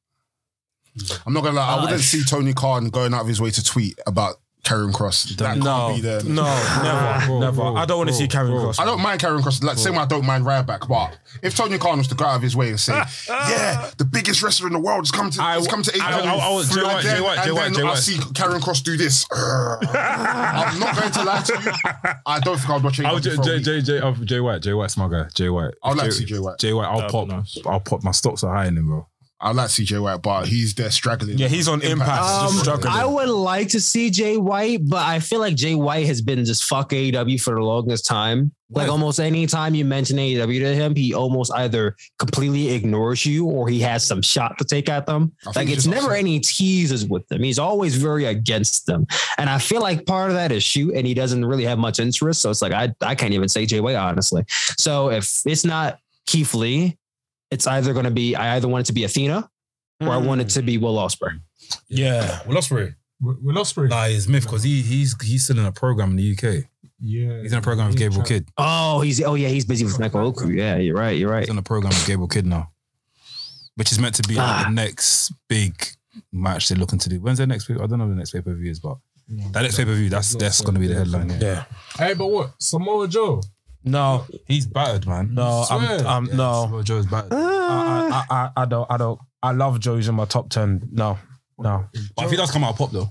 I'm 1.26 1.34
not 1.34 1.44
gonna 1.44 1.56
lie, 1.56 1.68
I 1.68 1.78
Uh, 1.78 1.82
wouldn't 1.84 2.02
see 2.02 2.24
Tony 2.24 2.54
Khan 2.54 2.90
going 2.90 3.14
out 3.14 3.22
of 3.22 3.28
his 3.28 3.40
way 3.40 3.52
to 3.52 3.64
tweet 3.64 3.98
about 4.08 4.36
Karrion 4.64 4.92
Kross. 4.92 5.36
That 5.38 5.58
No, 5.58 5.64
can't 5.64 5.96
be 5.96 6.02
the 6.02 6.24
no, 6.30 6.44
never, 6.84 7.26
Bro, 7.26 7.40
never. 7.40 7.52
bro, 7.56 7.76
I 7.76 7.86
don't 7.86 7.98
want 7.98 8.10
to 8.10 8.14
see 8.16 8.28
Karen 8.28 8.52
bro. 8.52 8.62
Cross. 8.66 8.80
I 8.80 8.86
don't 8.86 9.02
mind 9.02 9.20
Karrion 9.22 9.40
Kross. 9.42 9.64
Like 9.64 9.78
same 9.78 9.94
way 9.94 10.00
I 10.00 10.06
don't 10.06 10.26
mind 10.26 10.46
Ryback, 10.46 10.88
but 10.88 11.18
if 11.42 11.56
Tony 11.56 11.78
Khan 11.78 11.98
was 11.98 12.08
to 12.10 12.16
go 12.16 12.26
out 12.26 12.36
of 12.36 12.42
his 12.42 12.56
way 12.56 12.70
and 12.70 12.80
say, 12.80 12.94
"Yeah, 13.30 13.90
the 13.98 14.06
biggest 14.06 14.44
wrestler 14.44 14.68
in 14.68 14.74
the 14.74 14.80
world 14.80 15.02
has 15.02 15.12
come 15.12 15.30
to 15.32 15.42
I- 15.42 15.54
has 15.54 15.68
come 15.68 15.82
to 15.84 15.92
I- 15.96 15.98
AEW," 15.98 16.04
I- 16.04 16.36
I- 16.36 16.64
Jay 16.64 16.76
and 16.76 16.84
White, 16.84 17.04
then- 17.04 17.16
Jay 17.16 17.22
White, 17.22 17.38
and 17.38 17.46
Jay 17.46 17.52
White, 17.52 17.64
then 17.64 17.74
Jay 17.74 17.84
I 17.84 17.96
see 17.96 18.16
Karrion 18.18 18.60
Kross 18.60 18.84
do 18.84 18.98
this. 18.98 19.26
I'm 19.34 20.80
not 20.80 20.96
going 20.96 21.12
to 21.14 21.24
lie 21.24 21.42
to 21.42 21.54
you. 21.64 21.72
I 22.26 22.40
don't 22.42 22.58
think 22.58 22.70
I'd 22.70 22.84
watch 22.84 23.00
I 23.00 23.04
AEW 23.04 23.14
would 23.14 23.24
J, 23.24 23.36
for 23.36 23.42
a 23.42 23.46
J, 23.46 23.52
week. 23.56 23.64
J, 23.64 23.82
J, 23.82 24.00
oh, 24.02 24.14
Jay 24.14 24.40
White. 24.40 24.62
Jay 24.62 24.74
White's 24.74 24.98
my 24.98 25.08
guy. 25.10 25.28
Jay 25.34 25.50
White. 25.50 25.74
I'd 25.84 25.98
like 25.98 26.06
to 26.08 26.12
see 26.12 26.26
Jay 26.26 26.40
White. 26.40 26.60
Jay 26.60 26.74
White. 26.74 26.88
I'll 26.88 27.10
pop. 27.10 27.30
I'll 27.66 27.80
pop. 27.80 28.04
My 28.04 28.12
stocks 28.12 28.44
are 28.44 28.54
high 28.54 28.68
in 28.68 28.78
him, 28.78 28.88
bro. 28.88 29.08
I 29.42 29.52
like 29.52 29.70
CJ 29.70 30.02
White, 30.02 30.22
but 30.22 30.48
he's 30.48 30.74
there 30.76 30.92
struggling. 30.92 31.38
Yeah, 31.38 31.48
he's 31.48 31.68
on 31.70 31.82
Impact. 31.82 32.22
Um, 32.24 32.50
struggling. 32.52 32.94
I 32.94 33.06
would 33.06 33.30
like 33.30 33.70
to 33.70 33.80
see 33.80 34.10
Jay 34.10 34.36
White, 34.36 34.82
but 34.90 35.06
I 35.06 35.20
feel 35.20 35.40
like 35.40 35.56
Jay 35.56 35.76
White 35.76 36.08
has 36.08 36.22
been 36.22 36.44
just 36.44 36.66
fuck 36.66 36.90
AEW 36.90 37.40
for 37.42 37.54
the 37.56 37.62
longest 37.62 38.06
time. 38.06 38.52
Like 38.72 38.90
almost 38.90 39.20
any 39.20 39.48
time 39.48 39.74
you 39.74 39.84
mention 39.86 40.18
AEW 40.18 40.60
to 40.60 40.76
him, 40.76 40.94
he 40.94 41.14
almost 41.14 41.52
either 41.54 41.96
completely 42.20 42.70
ignores 42.70 43.26
you 43.26 43.46
or 43.46 43.68
he 43.68 43.80
has 43.80 44.04
some 44.06 44.22
shot 44.22 44.60
to 44.60 44.66
take 44.66 44.90
at 44.90 45.08
them. 45.08 45.32
I 45.48 45.52
Like 45.56 45.70
it's 45.70 45.88
never 45.88 46.08
upset. 46.08 46.20
any 46.20 46.40
teases 46.40 47.08
with 47.08 47.28
them. 47.30 47.42
He's 47.42 47.58
always 47.58 47.96
very 47.96 48.26
against 48.26 48.86
them. 48.86 49.08
And 49.40 49.50
I 49.50 49.58
feel 49.58 49.82
like 49.82 50.06
part 50.06 50.30
of 50.30 50.36
that 50.36 50.52
is 50.52 50.64
shoot, 50.64 50.94
and 50.94 51.08
he 51.08 51.14
doesn't 51.16 51.44
really 51.46 51.64
have 51.66 51.80
much 51.80 52.00
interest. 52.00 52.42
So 52.42 52.52
it's 52.52 52.62
like 52.62 52.74
I 52.74 52.94
I 53.02 53.16
can't 53.16 53.34
even 53.34 53.48
say 53.50 53.66
Jay 53.66 53.80
White, 53.80 53.96
honestly. 53.96 54.44
So 54.78 55.10
if 55.10 55.42
it's 55.46 55.66
not 55.66 55.98
Keith 56.28 56.54
Lee, 56.54 56.96
it's 57.52 57.68
either 57.68 57.94
gonna 57.94 58.12
be 58.12 58.36
I 58.36 58.56
either 58.56 58.68
want 58.68 58.82
it 58.82 58.88
to 58.88 58.94
be 58.94 59.04
Athena 59.04 59.50
or 60.02 60.10
I 60.10 60.18
want 60.18 60.42
it 60.42 60.50
to 60.50 60.62
be 60.62 60.78
Will 60.78 60.96
Ospreay. 60.96 61.40
yeah. 61.88 62.42
Will 62.48 62.56
Ospreay. 62.56 62.96
Will 63.22 63.56
Ospreay. 63.56 63.90
Nah, 63.90 64.06
he's 64.08 64.28
myth 64.28 64.44
because 64.44 64.64
he 64.64 64.82
he's 64.82 65.16
he's 65.22 65.44
still 65.44 65.60
in 65.60 65.66
a 65.66 65.72
program 65.72 66.12
in 66.12 66.16
the 66.18 66.32
UK. 66.34 66.66
Yeah. 67.02 67.42
He's 67.42 67.52
in 67.54 67.58
a 67.60 67.62
program 67.62 67.88
with 67.88 67.98
Gabriel 67.98 68.24
Kidd. 68.24 68.48
Oh, 68.58 69.02
he's 69.02 69.22
oh 69.24 69.36
yeah, 69.36 69.50
he's 69.50 69.66
busy 69.66 69.84
with 69.86 70.00
Michael 70.00 70.22
Oku. 70.28 70.50
Yeah, 70.50 70.78
you're 70.78 70.96
right. 70.96 71.18
You're 71.18 71.30
right. 71.32 71.42
He's 71.42 71.50
on 71.50 71.58
a 71.58 71.62
program 71.64 71.90
with 71.90 72.06
Gabriel 72.08 72.28
Kidd 72.28 72.46
now, 72.46 72.72
which 73.76 73.92
is 73.92 74.00
meant 74.00 74.16
to 74.16 74.24
be 74.28 74.36
like 74.36 74.46
Ah. 74.48 74.64
the 74.68 74.74
next 74.74 75.34
big 75.48 75.74
match 76.32 76.70
they're 76.70 76.78
looking 76.78 77.00
to 77.00 77.10
do. 77.10 77.20
When's 77.20 77.38
their 77.38 77.48
next? 77.48 77.66
pay- 77.68 77.76
I 77.76 77.88
don't 77.88 78.00
know 78.00 78.08
the 78.10 78.16
next 78.16 78.32
pay 78.32 78.42
per 78.42 78.54
view 78.54 78.72
is, 78.72 78.80
but 78.80 78.98
that 79.52 79.62
next 79.64 79.78
pay 79.78 79.86
per 79.86 79.94
view 79.96 80.10
that's 80.10 80.36
that's 80.36 80.62
going 80.62 80.74
to 80.76 80.80
be 80.80 80.88
the 80.88 80.96
headline. 80.96 81.30
Yeah. 81.30 81.38
Yeah. 81.42 81.64
Hey, 81.98 82.14
but 82.14 82.28
what? 82.28 82.52
Samoa 82.62 83.08
Joe. 83.08 83.42
No, 83.84 84.26
he's 84.46 84.66
battered, 84.68 85.08
man. 85.08 85.34
no, 85.34 85.66
I'm, 85.70 86.06
I'm 86.06 86.26
Yeah, 86.26 86.36
no. 86.36 86.82
Joe's 86.84 87.06
battered. 87.06 87.32
Ah. 87.34 88.26
I, 88.30 88.36
I, 88.36 88.44
I, 88.44 88.64
I 88.64 88.66
don't, 88.66 88.92
I 88.92 88.98
don't. 88.98 89.20
I 89.42 89.52
love 89.52 89.80
Joe's 89.80 90.08
in 90.08 90.16
my 90.16 90.26
top 90.26 90.50
ten. 90.50 90.82
No, 90.92 91.18
no. 91.58 91.86
But 92.16 92.26
if 92.26 92.32
he 92.32 92.38
does 92.38 92.52
come 92.52 92.64
out 92.64 92.76
pop 92.76 92.92
though, 92.92 93.10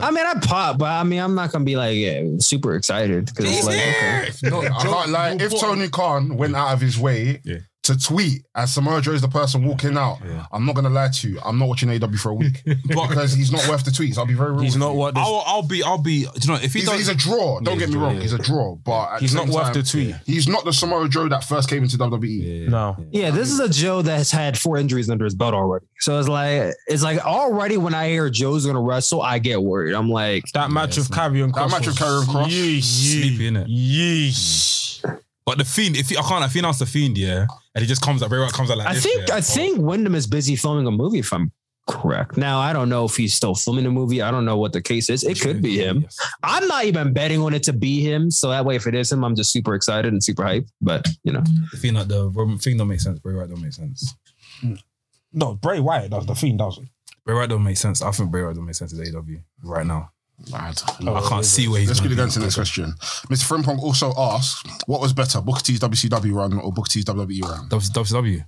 I 0.00 0.10
mean, 0.10 0.24
I 0.24 0.34
pop, 0.34 0.78
but 0.78 0.90
I 0.90 1.04
mean, 1.04 1.20
I'm 1.20 1.34
not 1.34 1.52
gonna 1.52 1.64
be 1.64 1.76
like 1.76 1.96
yeah, 1.96 2.22
super 2.38 2.74
excited 2.74 3.26
because 3.26 3.44
it's 3.44 3.64
like 3.64 3.76
okay. 3.76 4.50
No, 4.50 4.62
I 4.62 4.82
can't 4.82 5.10
lie. 5.10 5.36
If 5.38 5.58
Tony 5.60 5.88
Khan 5.88 6.36
went 6.36 6.56
out 6.56 6.72
of 6.72 6.80
his 6.80 6.98
way 6.98 7.40
Yeah. 7.44 7.58
To 7.86 7.98
tweet 7.98 8.42
as 8.54 8.72
Samoa 8.72 9.00
Joe 9.00 9.12
is 9.12 9.22
the 9.22 9.28
person 9.28 9.64
walking 9.64 9.96
out. 9.96 10.18
Yeah. 10.24 10.46
I'm 10.52 10.64
not 10.66 10.74
gonna 10.74 10.88
lie 10.90 11.08
to 11.08 11.28
you. 11.28 11.38
I'm 11.44 11.58
not 11.58 11.68
watching 11.68 11.90
AW 11.90 12.16
for 12.16 12.30
a 12.30 12.34
week 12.34 12.62
because 12.86 13.32
he's 13.32 13.50
not 13.52 13.66
worth 13.68 13.84
the 13.84 13.90
tweets. 13.90 14.18
I'll 14.18 14.26
be 14.26 14.34
very 14.34 14.52
real. 14.52 14.60
He's 14.60 14.74
with 14.74 14.80
not 14.80 14.90
worth. 14.94 14.98
what 14.98 15.14
this, 15.14 15.24
I'll, 15.26 15.42
I'll 15.46 15.62
be, 15.62 15.82
I'll 15.82 15.98
be. 16.02 16.26
You 16.40 16.48
know 16.48 16.54
if 16.54 16.72
he 16.72 16.80
He's, 16.80 16.88
does? 16.88 16.98
he's 16.98 17.08
a 17.08 17.14
draw. 17.14 17.60
Don't 17.60 17.78
Yeah, 17.78 17.86
get 17.86 17.94
me 17.94 18.00
wrong. 18.00 18.14
yeah, 18.16 18.20
He's 18.22 18.32
a 18.32 18.38
draw, 18.38 18.74
but 18.76 19.14
at 19.14 19.20
he's 19.20 19.32
the 19.32 19.38
not 19.38 19.46
same 19.46 19.54
worth 19.54 19.64
time, 19.64 19.72
the 19.74 19.82
tweet. 19.82 20.14
He's 20.26 20.48
not 20.48 20.64
the 20.64 20.72
Samoa 20.72 21.08
Joe 21.08 21.28
that 21.28 21.44
first 21.44 21.68
came 21.68 21.82
into 21.82 21.96
WWE. 21.96 22.62
Yeah. 22.64 22.68
No. 22.68 22.96
Yeah, 23.10 23.30
this 23.30 23.50
is 23.50 23.60
a 23.60 23.68
Joe 23.68 24.02
that 24.02 24.16
has 24.18 24.30
had 24.30 24.58
four 24.58 24.76
injuries 24.76 25.08
under 25.10 25.24
his 25.24 25.34
belt 25.34 25.54
already. 25.54 25.86
So 26.00 26.18
it's 26.18 26.28
like 26.28 26.74
it's 26.86 27.02
like 27.02 27.24
already 27.24 27.76
when 27.78 27.94
I 27.94 28.08
hear 28.08 28.28
Joe's 28.30 28.66
gonna 28.66 28.80
wrestle, 28.80 29.22
I 29.22 29.38
get 29.38 29.62
worried. 29.62 29.94
I'm 29.94 30.10
like, 30.10 30.44
That 30.54 30.70
match 30.70 30.96
it's 30.98 31.06
of 31.06 31.10
not- 31.10 31.16
Carrion 31.30 31.48
That 31.48 31.54
Cross. 31.54 31.70
match 31.72 31.86
was 31.86 32.00
of 32.00 32.06
Karrion 32.06 32.24
Kross. 32.24 32.46
Yeesh. 32.46 32.82
Sleepy, 32.82 33.50
innit? 33.50 33.66
Yeesh. 33.68 34.85
But 35.46 35.58
the 35.58 35.64
fiend, 35.64 35.96
if 35.96 36.10
he, 36.10 36.16
I 36.16 36.22
can't, 36.22 36.44
I 36.44 36.48
he 36.48 36.58
announced 36.58 36.80
the 36.80 36.86
fiend, 36.86 37.16
yeah, 37.16 37.46
and 37.74 37.82
he 37.82 37.86
just 37.86 38.02
comes 38.02 38.20
up, 38.20 38.28
Bray 38.28 38.40
Wyatt 38.40 38.52
comes 38.52 38.70
out 38.70 38.78
like 38.78 38.88
I 38.88 38.94
this, 38.94 39.04
think 39.04 39.28
yeah, 39.28 39.34
I 39.36 39.38
oh, 39.38 39.40
think 39.40 39.78
Windham 39.78 40.16
is 40.16 40.26
busy 40.26 40.56
filming 40.56 40.86
a 40.86 40.90
movie. 40.90 41.20
If 41.20 41.32
I'm 41.32 41.52
correct. 41.86 42.36
Now 42.36 42.58
I 42.58 42.72
don't 42.72 42.88
know 42.88 43.04
if 43.04 43.16
he's 43.16 43.32
still 43.32 43.54
filming 43.54 43.86
a 43.86 43.90
movie. 43.90 44.20
I 44.20 44.32
don't 44.32 44.44
know 44.44 44.56
what 44.56 44.72
the 44.72 44.82
case 44.82 45.08
is. 45.08 45.22
It 45.22 45.40
could 45.40 45.62
be 45.62 45.78
him. 45.78 46.02
Yes. 46.02 46.18
I'm 46.42 46.66
not 46.66 46.84
even 46.84 47.12
betting 47.12 47.40
on 47.40 47.54
it 47.54 47.62
to 47.62 47.72
be 47.72 48.00
him. 48.00 48.30
So 48.30 48.50
that 48.50 48.64
way, 48.64 48.74
if 48.74 48.88
it 48.88 48.94
is 48.96 49.12
him, 49.12 49.24
I'm 49.24 49.36
just 49.36 49.52
super 49.52 49.74
excited 49.74 50.12
and 50.12 50.22
super 50.22 50.42
hyped. 50.42 50.68
But 50.80 51.06
you 51.22 51.32
know, 51.32 51.44
The 51.70 51.78
fiend, 51.78 51.96
like 51.96 52.08
the 52.08 52.28
Roman 52.28 52.58
thing 52.58 52.76
don't 52.76 52.88
make 52.88 53.00
sense. 53.00 53.20
Bray 53.20 53.34
Wyatt 53.34 53.50
don't 53.50 53.62
make 53.62 53.72
sense. 53.72 54.16
No, 55.32 55.54
Bray 55.54 55.80
Wyatt 55.80 56.10
does. 56.10 56.26
The 56.26 56.34
Fiend 56.34 56.58
doesn't. 56.58 56.88
Bray 57.24 57.34
Wyatt 57.34 57.50
don't 57.50 57.62
make 57.62 57.76
sense. 57.76 58.02
I 58.02 58.10
think 58.10 58.30
Bray 58.30 58.42
Wyatt 58.42 58.56
don't 58.56 58.64
make 58.64 58.74
sense 58.74 58.92
as 58.92 59.14
AW 59.14 59.22
right 59.62 59.86
now. 59.86 60.10
Mad. 60.50 60.82
I 60.86 61.08
oh, 61.08 61.26
can't 61.28 61.44
see 61.44 61.66
where 61.66 61.80
he's. 61.80 61.88
Let's 61.88 62.00
gonna 62.00 62.10
quickly 62.10 62.16
go 62.16 62.22
be. 62.22 62.26
into 62.26 62.38
the 62.40 62.44
next 62.44 62.54
question. 62.56 62.92
Mr. 63.30 63.44
Frimpong 63.48 63.78
also 63.78 64.12
asks, 64.16 64.62
what 64.86 65.00
was 65.00 65.12
better, 65.12 65.40
Booker 65.40 65.62
T's 65.62 65.80
WCW 65.80 66.34
run 66.34 66.60
or 66.60 66.72
Booker 66.72 66.90
T's 66.90 67.04
WWE 67.04 67.42
run? 67.42 67.68
WCW. 67.68 68.44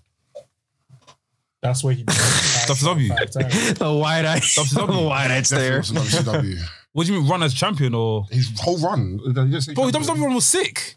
That's 1.62 1.82
where 1.82 1.94
he. 1.94 2.04
WCW. 2.04 3.08
Five 3.18 3.30
times. 3.30 3.74
the 3.78 3.92
wide 3.92 4.24
eye, 4.26 4.38
WCW. 4.38 4.86
the 4.86 5.08
wide 5.08 5.30
eye 5.30 5.42
stare. 5.42 5.80
WCW. 5.80 6.58
What 6.92 7.06
do 7.06 7.12
you 7.12 7.20
mean 7.20 7.30
run 7.30 7.42
as 7.44 7.54
champion 7.54 7.94
or? 7.94 8.24
His 8.30 8.50
whole 8.58 8.78
run. 8.78 9.20
he 9.22 9.32
didn't 9.32 9.60
say 9.60 9.74
Bro. 9.74 9.90
WCW 9.90 10.22
run 10.22 10.34
was 10.34 10.46
sick. 10.46 10.96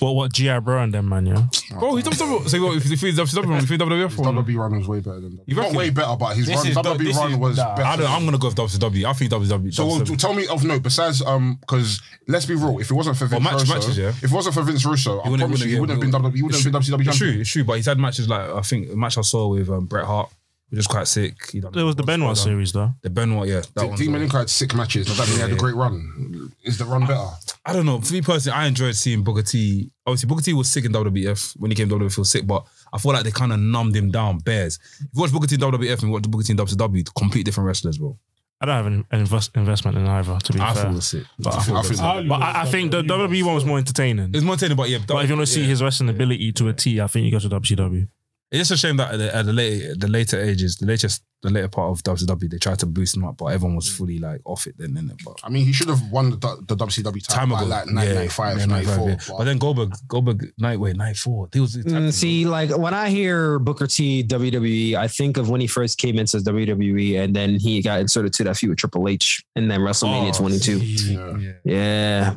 What 0.00 0.14
what 0.16 0.32
GI 0.32 0.58
Bro 0.60 0.82
and 0.82 0.94
them 0.94 1.08
man, 1.08 1.26
yeah. 1.26 1.46
Bro, 1.78 1.96
his 1.96 2.04
WCW. 2.06 2.48
So 2.48 2.64
what, 2.66 2.76
if 2.76 2.90
if 2.90 3.00
he's 3.00 3.16
WCW 3.18 3.46
run, 3.48 3.62
if 3.62 3.68
he's 3.68 3.78
WWF 3.78 4.08
His 4.10 4.18
run, 4.18 4.34
WWE 4.36 4.56
run 4.58 4.78
was 4.78 4.88
way 4.88 5.00
better 5.00 5.20
than 5.20 5.38
You 5.46 5.54
Not 5.56 5.62
reckon? 5.62 5.76
way 5.76 5.90
better, 5.90 6.16
but 6.16 6.36
his 6.36 6.46
This 6.46 6.56
run, 6.56 6.66
is- 6.68 6.76
WWE 6.76 6.98
this 7.04 7.16
run 7.16 7.30
is- 7.32 7.36
was 7.38 7.56
nah. 7.58 7.74
better. 7.76 7.88
I 7.88 7.96
don't, 7.96 8.10
I'm 8.10 8.24
gonna 8.24 8.38
go 8.38 8.48
with 8.48 8.56
WCW. 8.56 9.04
I 9.04 9.12
think 9.12 9.30
WCW. 9.30 9.72
So 9.74 9.86
well, 9.86 10.00
tell 10.04 10.34
me 10.34 10.46
of 10.48 10.64
note. 10.64 10.82
Besides, 10.82 11.22
um, 11.22 11.58
because 11.60 12.00
let's 12.28 12.46
be 12.46 12.54
real, 12.54 12.78
if 12.78 12.90
it 12.90 12.94
wasn't 12.94 13.16
for 13.16 13.26
Vince 13.26 13.44
match- 13.44 13.52
Russo, 13.60 13.74
matches, 13.74 13.98
yeah. 13.98 14.08
if 14.08 14.24
it 14.24 14.32
wasn't 14.32 14.54
for 14.54 14.62
Vince 14.62 14.84
Russo, 14.84 15.20
I 15.20 15.28
wouldn't- 15.28 15.40
promise 15.48 15.60
you, 15.60 15.68
he 15.74 15.80
wouldn't 15.80 15.98
wouldn't 15.98 16.14
have 16.14 16.22
been 16.22 16.30
WWE. 16.32 16.36
He 16.36 16.42
wouldn't 16.42 16.62
have 16.64 16.72
been 16.72 16.80
WCW 16.82 17.08
It's 17.08 17.18
true, 17.18 17.28
it's 17.40 17.50
true, 17.50 17.64
but 17.64 17.74
he's 17.76 17.86
had 17.86 17.98
matches 17.98 18.28
like 18.28 18.48
I 18.50 18.60
think 18.62 18.90
a 18.92 18.96
match 18.96 19.18
I 19.18 19.22
saw 19.22 19.48
with 19.48 19.68
um, 19.70 19.86
Bret 19.86 20.06
Hart, 20.06 20.30
which 20.70 20.78
was 20.78 20.86
quite 20.86 21.06
sick. 21.08 21.50
He 21.50 21.60
done- 21.60 21.76
It 21.76 21.82
was 21.82 21.96
the 21.96 22.02
Benoit 22.02 22.28
done. 22.28 22.30
Uh, 22.32 22.34
series 22.34 22.72
though. 22.72 22.94
The 23.02 23.10
Benoit, 23.10 23.48
yeah. 23.48 23.62
That 23.74 23.88
one. 23.88 23.98
Dean 23.98 24.10
Malenko 24.10 24.38
had 24.38 24.50
sick 24.50 24.74
matches. 24.74 25.06
Does 25.06 25.18
that 25.18 25.26
mean 25.28 25.36
he 25.36 25.42
had 25.42 25.52
a 25.52 25.56
great 25.56 25.74
run? 25.74 26.52
Is 26.64 26.78
the 26.78 26.84
run 26.84 27.06
better? 27.06 27.26
I 27.66 27.72
don't 27.72 27.84
know. 27.86 28.00
For 28.00 28.12
me 28.12 28.22
personally, 28.22 28.56
I 28.56 28.66
enjoyed 28.66 28.94
seeing 28.94 29.22
Booker 29.22 29.42
T. 29.42 29.90
Obviously, 30.06 30.28
Booker 30.28 30.42
T 30.42 30.52
was 30.54 30.68
sick 30.70 30.84
in 30.84 30.92
WWF 30.92 31.54
when 31.58 31.70
he 31.70 31.74
came 31.74 31.88
to 31.88 31.94
WWF. 31.96 32.14
He 32.14 32.20
was 32.20 32.30
sick, 32.30 32.46
but 32.46 32.64
I 32.92 32.98
feel 32.98 33.12
like 33.12 33.24
they 33.24 33.30
kind 33.30 33.52
of 33.52 33.58
numbed 33.60 33.94
him 33.96 34.10
down. 34.10 34.38
Bears. 34.38 34.78
If 35.00 35.08
you 35.14 35.20
watch 35.20 35.32
Booker 35.32 35.46
T 35.46 35.56
in 35.56 35.60
WWF 35.60 35.92
and 35.92 36.02
you 36.04 36.10
watch 36.10 36.22
Booker 36.22 36.44
T 36.44 36.52
in 36.52 36.56
WCW, 36.56 37.14
complete 37.14 37.44
different 37.44 37.66
wrestlers, 37.66 37.98
bro. 37.98 38.18
I 38.62 38.66
don't 38.66 38.76
have 38.76 38.86
an, 38.86 39.04
an 39.10 39.20
invest, 39.20 39.52
investment 39.56 39.96
in 39.96 40.06
either, 40.06 40.38
to 40.38 40.52
be 40.52 40.60
I 40.60 40.74
fair. 40.74 40.82
thought 40.82 40.90
it 40.90 40.94
was 40.94 41.06
sick. 41.08 41.24
But 41.38 41.54
I 41.54 41.56
I 41.56 41.60
thought 41.62 41.68
it 41.68 41.72
I 41.72 41.78
was 41.78 41.88
think- 41.88 41.98
sick. 42.00 42.28
But 42.28 42.42
I, 42.42 42.60
I 42.60 42.64
think 42.66 42.90
the 42.90 43.02
WWE 43.02 43.42
one 43.42 43.54
was 43.54 43.64
more 43.64 43.78
entertaining. 43.78 44.30
It's 44.34 44.44
more 44.44 44.52
entertaining, 44.52 44.76
but 44.76 44.90
yeah. 44.90 44.98
But 45.06 45.24
if 45.24 45.30
you 45.30 45.36
want 45.36 45.46
to 45.48 45.52
see 45.54 45.62
yeah. 45.62 45.66
his 45.68 45.82
wrestling 45.82 46.10
ability 46.10 46.52
to 46.52 46.68
a 46.68 46.72
T, 46.74 47.00
I 47.00 47.06
think 47.06 47.24
you 47.24 47.30
go 47.32 47.38
to 47.38 47.48
WCW. 47.48 48.06
It's 48.52 48.68
just 48.68 48.70
a 48.72 48.76
shame 48.76 48.96
that 48.96 49.12
at 49.12 49.18
the, 49.18 49.34
at 49.36 49.46
the 49.46 49.52
later 49.52 49.94
the 49.96 50.08
later 50.08 50.40
ages, 50.40 50.76
the 50.76 50.86
latest 50.86 51.22
the 51.42 51.48
later 51.50 51.68
part 51.68 51.90
of 51.90 52.02
WCW, 52.02 52.50
they 52.50 52.58
tried 52.58 52.78
to 52.80 52.84
boost 52.86 53.16
him 53.16 53.24
up, 53.24 53.38
but 53.38 53.46
everyone 53.46 53.74
was 53.76 53.88
fully 53.88 54.18
like 54.18 54.40
off 54.44 54.66
it 54.66 54.74
then, 54.76 54.90
innit? 54.90 55.22
But 55.24 55.38
I 55.42 55.48
mean, 55.48 55.64
he 55.64 55.72
should 55.72 55.88
have 55.88 56.02
won 56.10 56.30
the, 56.30 56.36
the 56.66 56.76
WCW 56.76 57.02
title 57.26 57.34
time 57.34 57.48
by 57.50 57.60
ago, 57.60 57.66
like 57.66 57.86
yeah, 57.86 57.94
1995, 57.94 58.58
yeah, 58.58 58.66
94. 58.66 59.08
yeah. 59.08 59.14
but- 59.28 59.38
But 59.38 59.44
then 59.44 59.58
Goldberg, 59.58 59.94
Goldberg, 60.06 60.52
night 60.58 60.78
wait, 60.80 60.96
night 60.96 61.16
four. 61.16 61.48
He 61.52 61.60
was 61.60 61.76
Mm, 61.76 62.12
see, 62.12 62.44
like 62.44 62.76
when 62.76 62.92
I 62.92 63.08
hear 63.08 63.58
Booker 63.58 63.86
T 63.86 64.22
WWE, 64.24 64.94
I 64.96 65.08
think 65.08 65.38
of 65.38 65.48
when 65.48 65.60
he 65.62 65.66
first 65.66 65.96
came 65.96 66.18
into 66.18 66.36
WWE, 66.38 67.20
and 67.24 67.34
then 67.34 67.54
he 67.58 67.80
got 67.80 68.00
inserted 68.00 68.34
to 68.34 68.44
that 68.44 68.56
feud 68.58 68.70
with 68.70 68.78
Triple 68.80 69.08
H, 69.08 69.42
and 69.56 69.70
then 69.70 69.80
WrestleMania 69.80 70.36
22. 70.36 70.78
yeah. 70.78 71.36
yeah. 71.38 71.52
Yeah, 71.64 72.34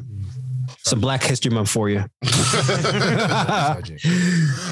some 0.84 1.00
Black 1.00 1.24
History 1.24 1.52
Month 1.52 1.70
for 1.70 1.90
you. 1.90 2.04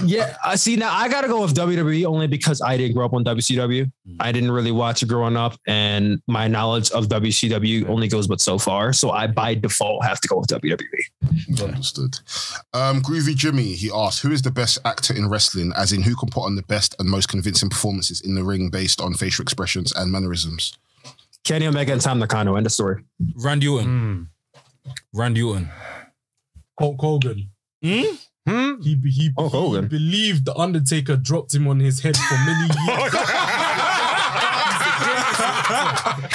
Yeah, 0.03 0.35
I 0.43 0.55
see. 0.55 0.75
Now 0.75 0.93
I 0.93 1.07
gotta 1.07 1.27
go 1.27 1.41
with 1.41 1.53
WWE 1.55 2.05
only 2.05 2.27
because 2.27 2.61
I 2.61 2.75
didn't 2.75 2.95
grow 2.95 3.05
up 3.05 3.13
on 3.13 3.23
WCW. 3.23 3.85
Mm. 3.85 4.15
I 4.19 4.31
didn't 4.31 4.51
really 4.51 4.71
watch 4.71 5.03
it 5.03 5.07
growing 5.07 5.37
up, 5.37 5.55
and 5.67 6.21
my 6.27 6.47
knowledge 6.47 6.91
of 6.91 7.07
WCW 7.07 7.87
only 7.87 8.07
goes 8.07 8.27
but 8.27 8.41
so 8.41 8.57
far. 8.57 8.93
So 8.93 9.11
I, 9.11 9.27
by 9.27 9.55
default, 9.55 10.03
have 10.03 10.19
to 10.21 10.27
go 10.27 10.39
with. 10.39 10.51
WWE. 10.51 11.63
Understood. 11.63 12.19
Um, 12.73 13.01
Groovy 13.01 13.35
Jimmy, 13.35 13.73
he 13.73 13.89
asked, 13.93 14.21
who 14.21 14.31
is 14.31 14.41
the 14.41 14.51
best 14.51 14.79
actor 14.85 15.15
in 15.15 15.29
wrestling, 15.29 15.71
as 15.75 15.93
in 15.93 16.01
who 16.01 16.15
can 16.15 16.29
put 16.29 16.43
on 16.43 16.55
the 16.55 16.63
best 16.63 16.95
and 16.99 17.09
most 17.09 17.29
convincing 17.29 17.69
performances 17.69 18.21
in 18.21 18.35
the 18.35 18.43
ring 18.43 18.69
based 18.69 18.99
on 18.99 19.13
facial 19.13 19.43
expressions 19.43 19.93
and 19.93 20.11
mannerisms? 20.11 20.77
Kenny 21.43 21.67
Omega 21.67 21.93
and 21.93 22.01
Tam 22.01 22.19
Nakano. 22.19 22.55
End 22.55 22.65
of 22.65 22.71
story. 22.71 23.03
Randy 23.35 23.67
Orton. 23.67 24.29
Randy 25.13 25.41
Orton. 25.41 25.69
Hulk 26.79 26.99
Hogan. 27.01 27.49
Hmm? 27.83 28.15
He 28.81 28.97
he, 29.05 29.29
Hulk 29.37 29.51
he 29.51 29.57
Hogan. 29.57 29.87
believed 29.87 30.45
the 30.45 30.55
Undertaker 30.55 31.15
dropped 31.15 31.53
him 31.53 31.67
on 31.67 31.79
his 31.79 31.99
head 32.01 32.17
for 32.17 32.35
many 32.35 32.67
years. 32.87 33.13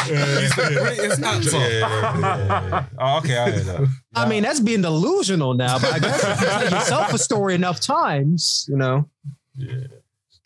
He's 0.06 0.54
the 0.54 0.78
greatest 0.80 1.22
actor. 1.22 2.86
Oh, 2.98 3.18
okay, 3.18 3.38
I 3.38 3.50
hear 3.50 3.60
that. 3.64 3.88
I 4.14 4.28
mean, 4.28 4.42
that's 4.44 4.60
being 4.60 4.82
delusional 4.82 5.54
now, 5.54 5.78
but 5.78 5.92
I 5.94 5.98
guess 5.98 6.22
if 6.22 6.40
you 6.40 6.46
tell 6.46 6.70
yourself 6.70 7.12
a 7.12 7.18
story 7.18 7.54
enough 7.54 7.80
times, 7.80 8.66
you 8.68 8.76
know. 8.76 9.08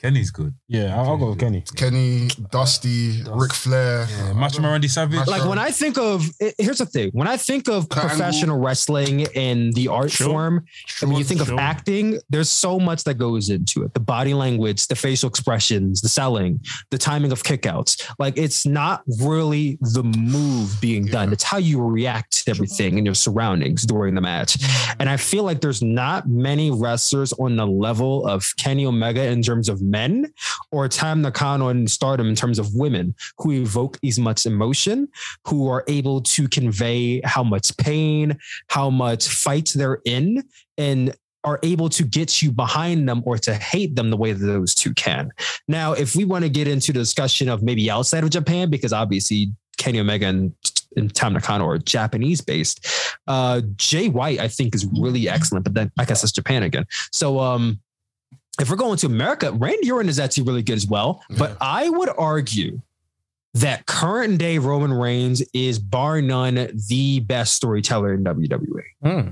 Kenny's 0.01 0.31
good. 0.31 0.55
Yeah, 0.67 0.99
I'll, 0.99 1.11
I'll 1.11 1.17
go 1.19 1.31
with 1.31 1.39
Kenny. 1.39 1.63
Kenny, 1.77 2.29
Dusty, 2.51 3.23
Ric 3.31 3.53
Flair. 3.53 4.07
Yeah, 4.09 4.33
Macho 4.33 4.63
Man 4.63 4.73
Randy 4.73 4.89
Savage. 4.89 5.17
Macho- 5.19 5.31
Like 5.31 5.45
when 5.47 5.59
I 5.59 5.71
think 5.71 5.99
of, 5.99 6.25
here's 6.59 6.79
the 6.79 6.87
thing: 6.87 7.11
when 7.13 7.29
I 7.29 7.37
think 7.37 7.69
of 7.69 7.89
Kurt 7.89 8.05
professional 8.09 8.59
wrestling 8.59 9.21
in 9.35 9.73
the 9.73 9.89
art 9.89 10.11
Sure. 10.11 10.29
form, 10.29 10.65
and 11.03 11.11
when 11.11 11.19
you 11.19 11.25
think 11.25 11.43
Sure. 11.45 11.53
of 11.53 11.59
acting, 11.59 12.19
there's 12.31 12.51
so 12.51 12.81
much 12.81 13.05
that 13.05 13.15
goes 13.15 13.51
into 13.51 13.83
it: 13.83 13.93
the 13.93 14.01
body 14.01 14.33
language, 14.33 14.87
the 14.87 14.95
facial 14.97 15.29
expressions, 15.29 16.01
the 16.01 16.09
selling, 16.09 16.61
the 16.91 16.99
timing 16.99 17.31
of 17.33 17.43
kickouts. 17.43 18.03
Like 18.19 18.39
it's 18.39 18.65
not 18.65 19.03
really 19.21 19.79
the 19.83 20.03
move 20.03 20.81
being 20.81 21.05
done; 21.05 21.31
it's 21.33 21.45
how 21.45 21.59
you 21.59 21.81
react 21.83 22.45
to 22.47 22.51
everything 22.51 22.97
in 22.97 23.05
your 23.05 23.15
surroundings 23.15 23.83
during 23.85 24.15
the 24.15 24.21
match. 24.23 24.57
And 24.99 25.11
I 25.11 25.17
feel 25.19 25.45
like 25.45 25.61
there's 25.61 25.83
not 25.83 26.27
many 26.29 26.71
wrestlers 26.71 27.33
on 27.35 27.57
the 27.57 27.67
level 27.67 28.27
of 28.27 28.47
Kenny 28.57 28.87
Omega 28.87 29.25
in 29.27 29.43
terms 29.43 29.69
of 29.69 29.83
men 29.91 30.33
or 30.73 30.89
Tam 30.89 31.23
Nakano 31.23 31.69
and 31.69 31.91
Stardom 31.91 32.29
in 32.29 32.35
terms 32.35 32.59
of 32.59 32.75
women 32.75 33.15
who 33.39 33.53
evoke 33.53 33.99
as 34.07 34.19
much 34.19 34.47
emotion, 34.47 35.09
who 35.47 35.69
are 35.69 35.85
able 35.89 36.21
to 36.23 36.49
convey 36.49 37.21
how 37.25 37.43
much 37.43 37.77
pain, 37.77 38.39
how 38.69 38.91
much 38.91 39.29
fight 39.29 39.73
they're 39.75 40.01
in, 40.05 40.43
and 40.79 41.15
are 41.45 41.59
able 41.63 41.89
to 41.89 42.03
get 42.03 42.43
you 42.43 42.53
behind 42.53 43.09
them 43.09 43.23
or 43.25 43.39
to 43.39 43.55
hate 43.55 43.97
them 43.97 44.11
the 44.11 44.17
way 44.17 44.33
that 44.33 44.45
those 44.45 44.75
two 44.75 44.93
can. 44.95 45.31
Now, 45.69 45.93
if 45.93 46.15
we 46.15 46.25
want 46.25 46.45
to 46.45 46.51
get 46.51 46.69
into 46.69 46.93
the 46.93 46.99
discussion 46.99 47.49
of 47.49 47.63
maybe 47.63 47.91
outside 47.91 48.25
of 48.25 48.31
Japan, 48.31 48.71
because 48.71 48.93
obviously 48.93 49.49
Kenny 49.79 50.01
Omega 50.01 50.27
and 50.27 50.53
and 50.97 51.15
Tam 51.15 51.33
Nakano 51.33 51.67
are 51.67 51.79
Japanese 51.79 52.41
based. 52.41 52.87
Uh, 53.27 53.63
Jay 53.77 54.09
White, 54.09 54.41
I 54.41 54.49
think, 54.49 54.75
is 54.75 54.87
really 54.99 55.29
excellent, 55.29 55.65
but 55.65 55.75
then 55.75 55.91
I 55.99 56.05
guess 56.05 56.23
that's 56.23 56.33
Japan 56.33 56.63
again. 56.63 56.85
So, 57.13 57.39
um, 57.39 57.81
if 58.59 58.71
we're 58.71 58.77
going 58.77 58.97
to 58.99 59.07
America, 59.07 59.53
Randy 59.53 59.91
Orton 59.91 60.09
is 60.09 60.19
actually 60.19 60.45
really 60.45 60.63
good 60.63 60.77
as 60.77 60.87
well. 60.87 61.23
But 61.31 61.57
I 61.61 61.89
would 61.89 62.11
argue 62.17 62.81
that 63.55 63.87
current 63.87 64.39
day 64.39 64.59
Roman 64.59 64.93
Reigns 64.93 65.43
is 65.53 65.79
bar 65.79 66.21
none 66.23 66.55
the 66.89 67.21
best 67.21 67.55
storyteller 67.55 68.15
in 68.15 68.25
WWE. 68.25 68.83
Hmm. 69.03 69.29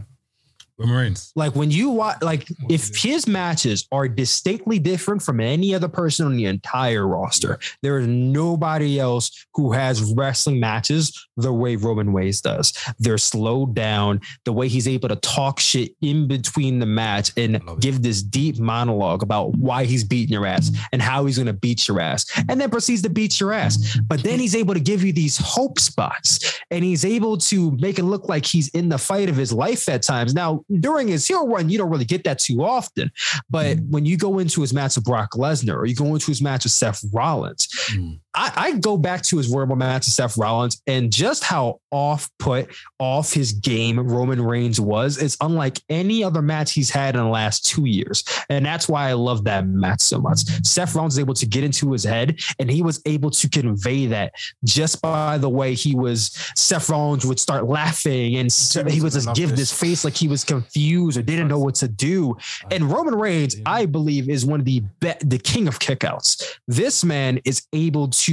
Roman 0.79 0.97
Reigns. 0.97 1.33
Like 1.35 1.57
when 1.57 1.71
you 1.71 1.91
watch, 1.91 2.23
like 2.23 2.47
oh, 2.51 2.67
if 2.71 2.97
his 2.97 3.27
matches 3.27 3.87
are 3.91 4.09
distinctly 4.09 4.79
different 4.79 5.23
from 5.23 5.41
any 5.41 5.75
other 5.75 5.89
person 5.89 6.27
on 6.27 6.37
the 6.37 6.45
entire 6.47 7.07
roster, 7.07 7.59
there 7.83 7.99
is 7.99 8.07
nobody 8.07 9.01
else 9.01 9.47
who 9.55 9.73
has 9.73 10.15
wrestling 10.15 10.61
matches 10.61 11.27
the 11.37 11.53
way 11.53 11.77
Roman 11.77 12.13
Reigns 12.13 12.41
does. 12.41 12.73
They're 12.99 13.19
slowed 13.19 13.75
down. 13.75 14.21
The 14.45 14.53
way 14.53 14.69
he's 14.69 14.87
able 14.87 15.09
to 15.09 15.17
talk 15.17 15.59
shit 15.59 15.93
in 16.01 16.29
between 16.29 16.79
the 16.79 16.87
match 16.87 17.33
and 17.37 17.65
love 17.67 17.79
it. 17.79 17.83
give 17.83 18.03
this 18.03 18.23
deep 18.23 18.59
monologue 18.59 19.23
about 19.23 19.57
why 19.57 19.85
he's 19.85 20.05
beating 20.05 20.33
your 20.33 20.47
ass 20.47 20.71
and 20.93 21.03
how 21.03 21.27
he's 21.27 21.37
going 21.39 21.47
to 21.47 21.53
beat 21.53 21.89
your 21.89 22.01
ass, 22.01 22.27
and 22.49 22.61
then 22.61 22.71
proceeds 22.71 23.03
to 23.03 23.11
beat 23.11 23.41
your 23.41 23.53
ass. 23.53 23.99
But 24.07 24.23
then 24.23 24.39
he's 24.39 24.55
able 24.55 24.75
to 24.75 24.81
give 24.81 25.03
you 25.03 25.13
these 25.13 25.37
hope 25.39 25.79
spots, 25.81 26.61
and 26.71 26.85
he's 26.85 27.05
able 27.05 27.37
to 27.39 27.73
make 27.81 27.99
it 27.99 28.05
look 28.05 28.29
like 28.29 28.47
he's 28.47 28.69
in 28.69 28.89
the 28.89 28.99
fight 28.99 29.29
of 29.29 29.37
his 29.37 29.53
life 29.53 29.89
at 29.89 30.03
times. 30.03 30.35
Now 30.35 30.65
during 30.81 31.09
his 31.09 31.27
heel 31.27 31.49
run, 31.49 31.69
you 31.71 31.79
don't 31.79 31.91
really 31.91 32.05
get 32.05 32.25
that 32.25 32.39
too 32.39 32.63
often. 32.63 33.11
But 33.49 33.79
when 33.89 34.05
you 34.05 34.17
go 34.17 34.39
into 34.39 34.61
his 34.61 34.75
match 34.75 34.97
with 34.97 35.05
Brock 35.05 35.33
Lesnar 35.33 35.77
or 35.77 35.87
you 35.87 35.95
go 35.95 36.07
into 36.15 36.27
his 36.27 36.43
match 36.43 36.65
with 36.65 36.73
Seth 36.73 37.05
Rollins, 37.13 37.69
Mm. 37.89 38.21
I, 38.39 38.53
I 38.55 38.73
go 38.73 38.97
back 38.97 39.23
to 39.23 39.37
his 39.37 39.49
Rumble 39.49 39.75
match 39.75 40.07
with 40.07 40.15
Seth 40.15 40.39
Rollins 40.39 40.81
and 40.87 41.13
just 41.13 41.43
how 41.43 41.81
off 41.91 42.31
put, 42.39 42.69
off 43.01 43.33
his 43.33 43.53
game 43.53 43.99
Roman 43.99 44.41
Reigns 44.41 44.81
was. 44.81 45.21
It's 45.21 45.37
unlike 45.41 45.81
any 45.89 46.23
other 46.23 46.41
match 46.41 46.73
he's 46.73 46.89
had 46.89 47.17
in 47.17 47.23
the 47.23 47.29
last 47.29 47.65
two 47.65 47.87
years. 47.87 48.23
And 48.49 48.65
that's 48.65 48.89
why 48.89 49.09
I 49.09 49.15
love 49.15 49.43
that 49.45 49.67
match 49.67 50.03
so 50.03 50.21
much. 50.21 50.41
Seth 50.65 50.95
Rollins 50.95 51.15
was 51.15 51.19
able 51.19 51.35
to 51.35 51.47
get 51.47 51.65
into 51.65 51.91
his 51.91 52.05
head 52.05 52.41
and 52.61 52.71
he 52.71 52.81
was 52.81 53.03
able 53.07 53.31
to 53.33 53.49
convey 53.49 54.07
that 54.07 54.35
just 54.65 55.03
by 55.03 55.37
the 55.37 55.49
way 55.49 55.75
he 55.75 55.97
was, 55.97 56.31
Seth 56.55 56.89
Rollins 56.91 57.27
would 57.27 57.41
start 57.41 57.67
laughing 57.67 58.37
and 58.37 58.53
he 58.89 59.01
would 59.01 59.13
just 59.13 59.35
give 59.35 59.51
this. 59.51 59.71
this 59.71 59.81
face 59.81 60.05
like 60.05 60.15
he 60.15 60.29
was 60.29 60.45
confused 60.45 61.19
or 61.19 61.23
didn't 61.23 61.49
know 61.49 61.59
what 61.59 61.75
to 61.77 61.89
do. 61.89 62.37
And 62.71 62.85
Roman 62.85 63.17
Reigns, 63.17 63.57
I 63.67 63.87
believe, 63.87 64.29
is 64.29 64.47
one 64.47 64.61
of 64.61 64.67
the 64.67 64.81
be- 65.01 65.15
the 65.25 65.39
king 65.39 65.67
of 65.67 65.81
kickouts. 65.81 66.59
This 66.69 67.03
man 67.03 67.41
is 67.45 67.67
able 67.73 68.09
to, 68.09 68.28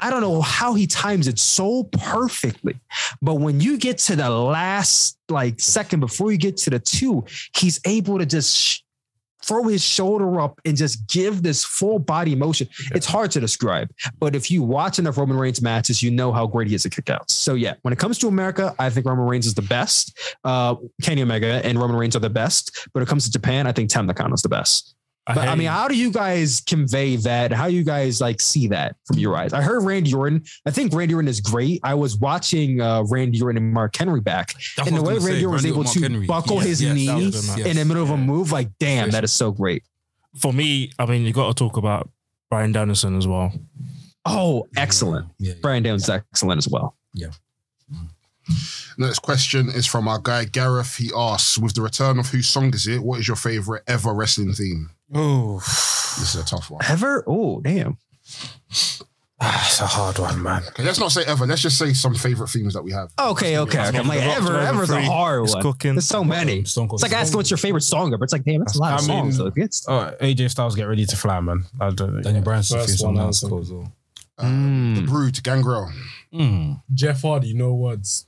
I 0.00 0.10
don't 0.10 0.20
know 0.20 0.40
how 0.40 0.74
he 0.74 0.86
times 0.86 1.28
it 1.28 1.38
so 1.38 1.84
perfectly, 1.84 2.74
but 3.20 3.36
when 3.36 3.60
you 3.60 3.78
get 3.78 3.98
to 3.98 4.16
the 4.16 4.30
last 4.30 5.18
like 5.28 5.60
second 5.60 6.00
before 6.00 6.32
you 6.32 6.38
get 6.38 6.56
to 6.58 6.70
the 6.70 6.78
two, 6.78 7.24
he's 7.56 7.80
able 7.84 8.18
to 8.18 8.26
just. 8.26 8.56
sh- 8.56 8.80
Throw 9.42 9.68
his 9.68 9.84
shoulder 9.84 10.40
up 10.40 10.60
and 10.64 10.76
just 10.76 11.06
give 11.06 11.44
this 11.44 11.62
full 11.62 12.00
body 12.00 12.34
motion. 12.34 12.66
It's 12.96 13.06
hard 13.06 13.30
to 13.32 13.38
describe, 13.38 13.88
but 14.18 14.34
if 14.34 14.50
you 14.50 14.60
watch 14.64 14.98
enough 14.98 15.16
Roman 15.18 15.36
Reigns 15.36 15.62
matches, 15.62 16.02
you 16.02 16.10
know 16.10 16.32
how 16.32 16.48
great 16.48 16.66
he 16.66 16.74
is 16.74 16.84
at 16.84 16.90
kickouts. 16.90 17.30
So 17.30 17.54
yeah, 17.54 17.74
when 17.82 17.92
it 17.92 17.98
comes 17.98 18.18
to 18.20 18.26
America, 18.28 18.74
I 18.80 18.90
think 18.90 19.06
Roman 19.06 19.24
Reigns 19.24 19.46
is 19.46 19.54
the 19.54 19.62
best. 19.62 20.18
Uh, 20.42 20.74
Kenny 21.00 21.22
Omega 21.22 21.64
and 21.64 21.78
Roman 21.78 21.96
Reigns 21.96 22.16
are 22.16 22.20
the 22.20 22.30
best. 22.30 22.72
But 22.86 22.94
when 22.94 23.02
it 23.04 23.08
comes 23.08 23.24
to 23.26 23.30
Japan, 23.30 23.68
I 23.68 23.72
think 23.72 23.88
Tam 23.88 24.06
Nakano 24.06 24.34
is 24.34 24.42
the 24.42 24.48
best. 24.48 24.95
But 25.26 25.38
I, 25.38 25.46
hate- 25.50 25.58
mean, 25.58 25.66
how 25.68 25.88
do 25.88 25.96
you 25.96 26.12
guys 26.12 26.60
convey 26.60 27.16
that? 27.16 27.52
How 27.52 27.66
do 27.68 27.74
you 27.74 27.82
guys 27.82 28.20
like 28.20 28.40
see 28.40 28.68
that 28.68 28.94
from 29.06 29.18
your 29.18 29.36
eyes? 29.36 29.52
I 29.52 29.60
heard 29.60 29.82
Randy 29.82 30.14
Orton. 30.14 30.44
I 30.66 30.70
think 30.70 30.94
Randy 30.94 31.14
Orton 31.14 31.28
is 31.28 31.40
great. 31.40 31.80
I 31.82 31.94
was 31.94 32.16
watching 32.16 32.80
uh, 32.80 33.02
Randy 33.10 33.42
Orton 33.42 33.56
and 33.62 33.72
Mark 33.74 33.96
Henry 33.96 34.20
back, 34.20 34.52
That's 34.76 34.88
and 34.88 34.96
the 34.96 35.02
way 35.02 35.14
Randy 35.14 35.40
say, 35.40 35.44
Orton 35.44 35.50
was 35.52 35.66
able 35.66 35.84
to 35.84 36.00
Henry. 36.00 36.26
buckle 36.26 36.56
Yes, 36.58 36.66
his 36.66 36.82
yes, 36.82 36.94
knee 36.94 37.08
was 37.26 37.46
the 37.56 37.56
match. 37.58 37.66
in 37.70 37.76
the 37.76 37.84
middle 37.84 38.02
of 38.04 38.10
a 38.10 38.16
move, 38.16 38.52
like 38.52 38.68
damn, 38.78 39.06
Yes. 39.06 39.12
that 39.14 39.24
is 39.24 39.32
so 39.32 39.50
great. 39.50 39.82
for 40.38 40.52
me, 40.52 40.92
I 40.98 41.06
mean, 41.06 41.22
you 41.22 41.32
got 41.32 41.48
to 41.48 41.54
talk 41.54 41.76
about 41.76 42.08
Bryan 42.48 42.70
Danielson 42.70 43.16
as 43.16 43.26
well. 43.26 43.52
Oh, 44.24 44.68
excellent. 44.76 45.26
Yeah, 45.38 45.52
yeah. 45.54 45.58
Brian 45.60 45.82
Downs 45.82 46.04
is 46.04 46.08
excellent 46.10 46.58
as 46.58 46.68
well. 46.68 46.96
Yeah. 47.14 47.28
Next 48.98 49.18
question 49.20 49.68
is 49.70 49.86
from 49.86 50.06
our 50.08 50.18
guy 50.20 50.44
Gareth. 50.44 50.96
He 50.96 51.10
asks, 51.16 51.58
with 51.58 51.74
the 51.74 51.82
return 51.82 52.18
of 52.18 52.28
whose 52.28 52.48
song 52.48 52.72
is 52.72 52.86
it? 52.86 53.02
What 53.02 53.18
is 53.18 53.26
your 53.28 53.36
favorite 53.36 53.82
ever 53.88 54.14
wrestling 54.14 54.52
theme? 54.52 54.90
Oh, 55.14 55.56
This 55.58 56.34
is 56.34 56.40
a 56.40 56.44
tough 56.44 56.70
one. 56.70 56.80
Ever? 56.88 57.24
Oh, 57.26 57.60
damn. 57.60 57.98
that's 59.40 59.80
a 59.80 59.86
hard 59.86 60.18
one, 60.18 60.42
man. 60.42 60.62
Okay, 60.68 60.82
let's 60.82 60.98
not 60.98 61.12
say 61.12 61.22
ever. 61.26 61.46
Let's 61.46 61.60
just 61.62 61.78
say 61.78 61.92
some 61.92 62.14
favorite 62.14 62.48
themes 62.48 62.74
that 62.74 62.82
we 62.82 62.90
have. 62.92 63.12
Okay, 63.18 63.58
okay, 63.58 63.86
okay. 63.88 63.98
I'm 63.98 64.08
like, 64.08 64.20
The 64.20 64.26
Rock's 64.26 64.38
ever, 64.38 64.48
over 64.56 64.58
ever's 64.60 64.90
a 64.90 65.02
hard 65.02 65.44
It's 65.44 65.54
one. 65.54 65.62
cooking. 65.62 65.94
There's 65.94 66.06
so 66.06 66.24
many. 66.24 66.64
Stone 66.64 66.88
Cold 66.88 67.00
It's 67.02 67.10
like 67.12 67.20
asking 67.20 67.36
what's 67.36 67.50
your 67.50 67.58
favorite 67.58 67.82
song, 67.82 68.12
ever. 68.14 68.24
it's 68.24 68.32
like, 68.32 68.44
damn, 68.44 68.60
that's 68.60 68.76
a 68.76 68.80
lot 68.80 68.94
of 68.94 69.04
I 69.04 69.12
mean- 69.22 69.32
songs. 69.32 69.38
though. 69.38 69.52
It's, 69.62 69.86
Oh, 69.88 70.14
AJ 70.20 70.50
Styles, 70.50 70.74
get 70.74 70.84
ready 70.84 71.04
to 71.06 71.16
fly, 71.16 71.38
man. 71.40 71.64
I 71.80 71.90
don't, 71.90 72.22
Daniel 72.22 72.42
Bryan's 72.42 72.70
First 72.72 72.88
theme 72.88 72.96
song 72.96 73.08
one, 73.08 73.16
now. 73.16 73.26
also. 73.26 73.46
It's 73.46 73.50
cool 73.50 73.60
as 73.60 73.72
well. 73.72 73.92
Uh, 74.38 74.42
The 74.42 74.48
Mm. 74.48 75.06
Brood, 75.06 75.42
Gangrel. 75.42 75.92
Mm. 76.32 76.82
Jeff 76.94 77.22
Hardy, 77.22 77.52
no 77.54 77.74
words. 77.74 78.26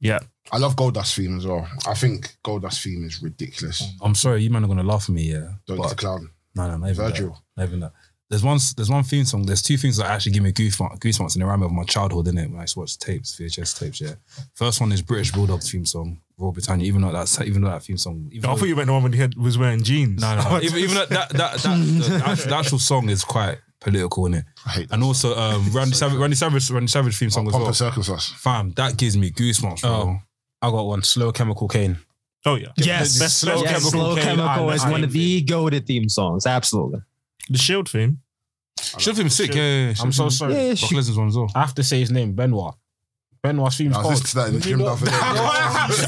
Yeah, 0.00 0.20
I 0.52 0.58
love 0.58 0.76
Goldust 0.76 1.14
theme 1.16 1.36
as 1.38 1.46
well. 1.46 1.66
I 1.86 1.94
think 1.94 2.36
Goldust 2.44 2.82
theme 2.82 3.04
is 3.04 3.22
ridiculous. 3.22 3.82
I'm 4.02 4.14
sorry, 4.14 4.42
you 4.42 4.50
man 4.50 4.64
are 4.64 4.68
gonna 4.68 4.82
laugh 4.82 5.04
at 5.08 5.14
me, 5.14 5.32
yeah. 5.32 5.52
Don't 5.66 5.76
But- 5.78 5.82
get 5.84 5.90
the 5.90 5.96
clown. 5.96 6.30
No, 6.56 6.68
no, 6.68 6.76
not 6.76 6.90
even 6.90 7.04
Virgil. 7.04 7.28
that. 7.30 7.60
Not 7.60 7.68
even 7.68 7.80
that. 7.80 7.92
There's 8.30 8.42
one. 8.42 8.58
There's 8.76 8.88
one 8.90 9.02
theme 9.04 9.24
song. 9.24 9.44
There's 9.44 9.60
two 9.62 9.76
things 9.76 9.96
that 9.98 10.06
actually 10.06 10.32
give 10.32 10.42
me 10.42 10.52
goosebumps, 10.52 10.98
goosebumps 10.98 11.36
in 11.36 11.40
the 11.40 11.46
rhyme 11.46 11.62
of 11.62 11.70
my 11.72 11.84
childhood, 11.84 12.26
in 12.28 12.38
it 12.38 12.48
when 12.50 12.58
I 12.58 12.62
used 12.62 12.74
to 12.74 12.80
watch 12.80 12.98
tapes, 12.98 13.36
VHS 13.38 13.78
tapes. 13.78 14.00
Yeah. 14.00 14.14
First 14.54 14.80
one 14.80 14.92
is 14.92 15.02
British 15.02 15.30
Bulldog 15.32 15.62
theme 15.62 15.84
song, 15.84 16.20
Royal 16.38 16.52
Britannia. 16.52 16.86
Even 16.86 17.02
though 17.02 17.12
that's 17.12 17.40
even 17.42 17.60
though 17.62 17.68
that 17.70 17.82
theme 17.82 17.98
song. 17.98 18.28
Even 18.32 18.48
I 18.48 18.52
though, 18.54 18.58
thought 18.60 18.68
you 18.68 18.76
meant 18.76 18.86
the 18.86 18.92
one 18.94 19.02
when 19.02 19.12
he 19.12 19.18
had, 19.18 19.34
was 19.36 19.58
wearing 19.58 19.82
jeans. 19.82 20.20
no, 20.22 20.36
no, 20.36 20.42
no. 20.50 20.60
even, 20.62 20.78
even 20.78 20.94
though 20.94 21.06
that 21.06 21.28
that, 21.30 21.32
that 21.32 21.58
the, 21.60 22.08
the, 22.08 22.22
actual, 22.24 22.50
the 22.50 22.56
actual 22.56 22.78
song 22.78 23.08
is 23.10 23.24
quite 23.24 23.58
political 23.80 24.24
in 24.26 24.34
it, 24.34 24.44
I 24.66 24.70
hate 24.70 24.88
that. 24.88 24.94
and 24.94 25.04
also 25.04 25.36
um, 25.36 25.68
Randy 25.72 25.94
Savage, 25.94 26.16
Randy 26.18 26.36
Savage, 26.36 26.70
Randy 26.70 26.88
Savage 26.88 27.16
theme 27.18 27.30
song 27.30 27.46
as 27.46 27.52
Pomp 27.52 27.60
well. 27.62 27.68
and 27.68 27.76
Circumstance. 27.76 28.28
Fam, 28.30 28.70
that 28.72 28.96
gives 28.96 29.16
me 29.16 29.30
goosebumps, 29.32 29.82
bro. 29.82 29.90
Oh. 29.90 30.18
I 30.66 30.70
got 30.70 30.86
one. 30.86 31.02
Slow 31.02 31.32
Chemical 31.32 31.68
Kane. 31.68 31.98
Oh 32.46 32.56
yeah. 32.56 32.68
Yes, 32.76 33.18
Best 33.18 33.38
Slow 33.40 33.54
slow 33.54 33.62
yes, 33.62 33.70
Chemical 33.72 33.90
Slow 33.90 34.14
Kane, 34.16 34.24
Chemical 34.36 34.70
is 34.70 34.84
one 34.84 35.04
of 35.04 35.12
the 35.12 35.40
goaded 35.42 35.86
theme 35.86 36.08
songs. 36.08 36.46
Absolutely. 36.46 37.00
The 37.50 37.58
Shield 37.58 37.88
theme. 37.88 38.18
Should 38.98 39.16
have 39.16 39.32
sick. 39.32 39.54
Yeah, 39.54 39.62
yeah, 39.62 39.88
yeah. 39.88 39.94
I'm 40.00 40.12
so 40.12 40.28
sorry. 40.28 40.54
Yeah, 40.54 40.66
Brock 40.74 40.78
she- 40.78 40.94
Lesnar's 40.94 41.16
one 41.16 41.28
as 41.28 41.36
well. 41.36 41.50
I 41.54 41.60
have 41.60 41.74
to 41.76 41.82
say 41.82 42.00
his 42.00 42.10
name, 42.10 42.32
Benoit. 42.34 42.74
Benoit's 43.42 43.76
theme's 43.78 43.94
I 43.94 43.98
was 43.98 44.04
called. 44.04 44.14
listening 44.14 44.28
to 44.30 44.34
that 44.36 44.48
in 44.48 44.54
the 44.54 44.60
gym 44.60 44.78
the 44.78 44.86
other 44.86 45.06
day. 45.06 45.12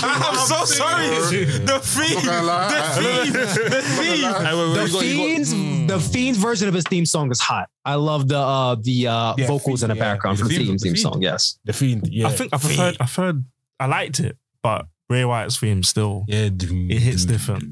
I'm 0.02 0.36
so 0.46 0.64
sorry. 0.64 1.06
The 1.66 1.82
I'm 2.08 2.14
not 2.14 2.24
gonna 2.24 2.42
lie. 2.46 2.68
I- 2.68 3.30
The 3.30 3.82
theme. 3.82 4.24
I'm 4.24 4.32
not 4.32 4.40
gonna 4.40 4.42
lie. 4.42 4.44
Hey, 4.44 4.54
wait, 4.56 4.68
wait, 4.68 4.74
The 4.74 4.86
you 4.86 4.92
got- 4.92 5.04
you 5.04 5.16
got- 5.16 5.26
Fiends, 5.26 5.54
Mm. 5.54 5.88
the 5.88 6.00
Fiends 6.00 6.38
version 6.38 6.68
of 6.68 6.74
his 6.74 6.84
theme 6.84 7.06
song 7.06 7.30
is 7.30 7.40
hot. 7.40 7.68
I 7.84 7.94
love 7.94 8.28
the 8.28 8.38
uh 8.38 8.76
the 8.80 9.06
uh 9.06 9.34
Yeah, 9.38 9.46
vocals 9.46 9.82
in 9.82 9.88
the 9.88 9.94
Fiend, 9.94 9.98
yeah. 10.04 10.12
background 10.14 10.38
from 10.38 10.48
the 10.48 10.54
Fiend, 10.54 10.66
Fiends 10.66 10.82
the 10.82 10.88
theme 10.88 10.94
Fiend. 10.96 11.12
song. 11.14 11.22
Yes. 11.22 11.58
The 11.64 11.72
Fiend. 11.72 12.08
Yeah. 12.08 12.28
I 12.28 12.30
think 12.32 12.52
I've 12.54 12.62
heard. 12.62 12.96
I've 13.00 13.14
heard. 13.14 13.44
I 13.78 13.86
liked 13.86 14.20
it, 14.20 14.36
but 14.66 14.86
Ray 15.08 15.24
White's 15.24 15.56
theme 15.56 15.82
still. 15.84 16.24
Yeah, 16.26 16.48
It 16.52 16.98
hits 17.08 17.24
different. 17.24 17.64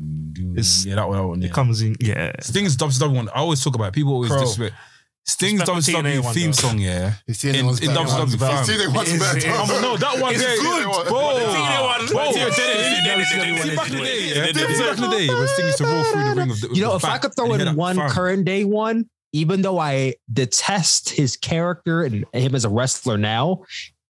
It's- 0.57 0.85
yeah, 0.87 0.95
that 0.97 1.09
one. 1.09 1.17
That 1.19 1.27
one 1.27 1.41
yeah. 1.43 1.49
It 1.49 1.53
comes 1.53 1.83
in. 1.83 1.97
Yeah. 2.01 2.31
Sting's 2.41 2.77
WCW 2.77 3.15
one. 3.17 3.29
I 3.31 3.41
always 3.45 3.63
talk 3.65 3.75
about. 3.75 3.89
It. 3.89 3.95
People 3.95 4.13
always 4.15 4.31
Crow. 4.31 4.41
disrespect. 4.41 4.75
Sting's 5.27 5.61
Respect 5.61 5.87
the 5.87 5.93
WCW 5.93 6.35
theme 6.35 6.47
though. 6.53 6.53
song. 6.53 6.79
Yeah, 6.79 7.15
His 7.27 7.39
TNA 7.39 7.55
in, 7.61 7.67
one's 7.67 7.81
in 7.81 7.87
better. 7.89 8.01
WCW 8.01 8.25
His 8.27 8.35
fam. 8.37 8.65
TNA 8.67 8.95
one's 8.95 9.09
It 9.09 9.15
is- 9.15 9.21
better. 9.25 9.39
it 9.39 9.45
is. 9.45 9.71
Um, 9.71 9.83
no, 9.83 9.97
that 9.97 10.21
one. 10.21 10.35
It's 10.35 10.43
yeah, 10.43 10.55
good. 10.61 10.85
Bro, 10.85 11.21
TNA 11.49 11.83
one- 11.83 12.07
Bro, 12.07 12.25
TNA 12.31 12.53
see, 12.55 13.75
back 13.75 13.91
in 13.91 13.97
the 13.97 14.05
day, 14.05 14.21
yeah, 14.29 14.47
see, 14.53 14.83
back 14.85 14.99
in 14.99 15.03
the 15.03 15.11
day 15.17 15.29
when 15.35 15.49
Sting 15.49 15.67
used 15.67 15.79
to 15.79 15.85
roll 15.87 16.05
through 16.05 16.25
the 16.25 16.35
ring 16.37 16.51
of 16.51 16.61
the. 16.61 16.69
You 16.75 16.83
know, 16.83 16.91
the 16.91 16.97
if 16.97 17.05
I 17.05 17.09
back, 17.15 17.23
could 17.23 17.35
throw 17.37 17.47
and 17.47 17.55
you 17.55 17.55
in 17.55 17.61
hear 17.61 17.69
that, 17.71 17.77
one 17.77 17.97
fam. 17.97 18.11
current 18.11 18.45
day 18.45 18.65
one, 18.65 19.09
even 19.33 19.63
though 19.63 19.79
I 19.79 20.15
detest 20.31 21.09
his 21.11 21.37
character 21.37 22.03
and 22.03 22.25
him 22.35 22.55
as 22.55 22.65
a 22.67 22.69
wrestler 22.69 23.17
now, 23.19 23.63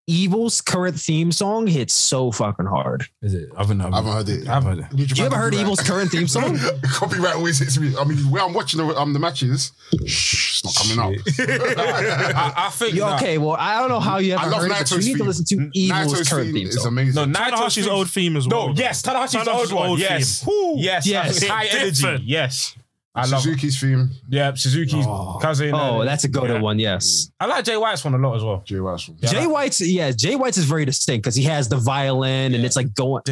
Evil's 0.09 0.61
current 0.61 0.99
theme 0.99 1.31
song 1.31 1.67
hits 1.69 1.95
so 1.95 2.33
fucking 2.33 2.67
hard. 2.67 3.05
Is 3.23 3.35
it? 3.35 3.49
I 3.57 3.61
haven't, 3.61 3.81
I 3.81 3.89
I 3.89 3.97
haven't 3.97 4.13
heard 4.13 4.29
it. 4.29 4.49
I 4.49 4.55
haven't 4.55 4.79
heard 4.79 4.79
it. 4.91 4.93
New 4.97 5.07
Japan 5.07 5.21
You 5.23 5.27
ever 5.27 5.37
heard. 5.37 5.55
Evil's 5.55 5.81
current 5.81 6.11
theme 6.11 6.27
song? 6.27 6.59
Copyright 6.83 7.37
always 7.37 7.61
hits 7.61 7.79
me. 7.79 7.95
I 7.97 8.03
mean, 8.05 8.19
when 8.31 8.43
I'm 8.43 8.53
watching 8.53 8.79
the, 8.85 8.97
um, 9.01 9.13
the 9.13 9.21
matches, 9.21 9.71
shh, 10.07 10.61
it's 10.65 10.65
not 10.65 10.75
coming 10.97 10.99
up. 11.19 11.23
I, 11.39 12.53
I 12.67 12.71
think. 12.71 12.95
You- 12.95 13.01
that- 13.03 13.23
okay, 13.23 13.39
well, 13.39 13.57
I 13.59 13.79
don't 13.79 13.91
know 13.91 14.01
how 14.01 14.19
you 14.19 14.35
ever 14.35 14.43
I 14.43 14.47
love 14.49 14.63
heard 14.63 14.71
it, 14.73 14.75
but 14.79 14.91
you 14.91 14.97
Naito's 14.97 15.07
need 15.07 15.17
to 15.19 15.25
listen 15.25 15.45
to 15.45 15.71
Evil's 15.79 16.13
Naito's 16.15 16.29
current 16.29 16.47
theme 16.47 16.55
theme 16.55 16.67
is 16.69 16.75
song. 16.83 16.87
amazing. 16.89 17.33
No, 17.33 17.39
Tanahashi's 17.41 17.87
old 17.89 18.11
theme 18.11 18.37
as 18.37 18.49
well. 18.49 18.69
No, 18.69 18.75
yes, 18.75 19.03
Tanahashi's 19.03 19.37
old 19.37 19.47
Tanahashi's 19.47 19.73
one. 19.73 19.89
old 19.89 20.01
yes, 20.01 20.45
yes, 20.77 21.07
Yes. 21.07 21.47
High 21.47 21.67
energy. 21.67 22.25
Yes, 22.25 22.75
I 23.15 23.27
love. 23.27 23.43
Suzuki's 23.43 23.79
theme, 23.79 24.11
Yeah, 24.31 24.55
Suzuki's 24.55 25.05
oh. 25.07 25.39
cousin. 25.43 25.73
Oh, 25.75 26.03
that's 26.05 26.25
a 26.25 26.29
good 26.29 26.49
yeah. 26.49 26.61
one, 26.61 26.79
yes. 26.79 27.31
I 27.39 27.45
like 27.47 27.65
Jay 27.65 27.77
White's 27.77 28.03
one 28.05 28.15
a 28.15 28.19
lot 28.19 28.37
as 28.37 28.43
well. 28.43 28.63
Jay 28.65 28.81
White's 28.81 29.07
one. 29.09 29.19
Yeah. 29.21 29.29
Jay 29.31 29.47
White's, 29.47 29.81
yeah, 29.87 30.11
Jay 30.13 30.35
White's 30.35 30.57
is 30.57 30.65
very 30.65 30.87
distinct 30.87 31.25
because 31.25 31.35
he 31.35 31.45
has 31.45 31.69
the 31.69 31.77
violin 31.77 32.55
and 32.55 32.65
it's 32.65 32.77
like 32.77 32.95
going 32.95 33.23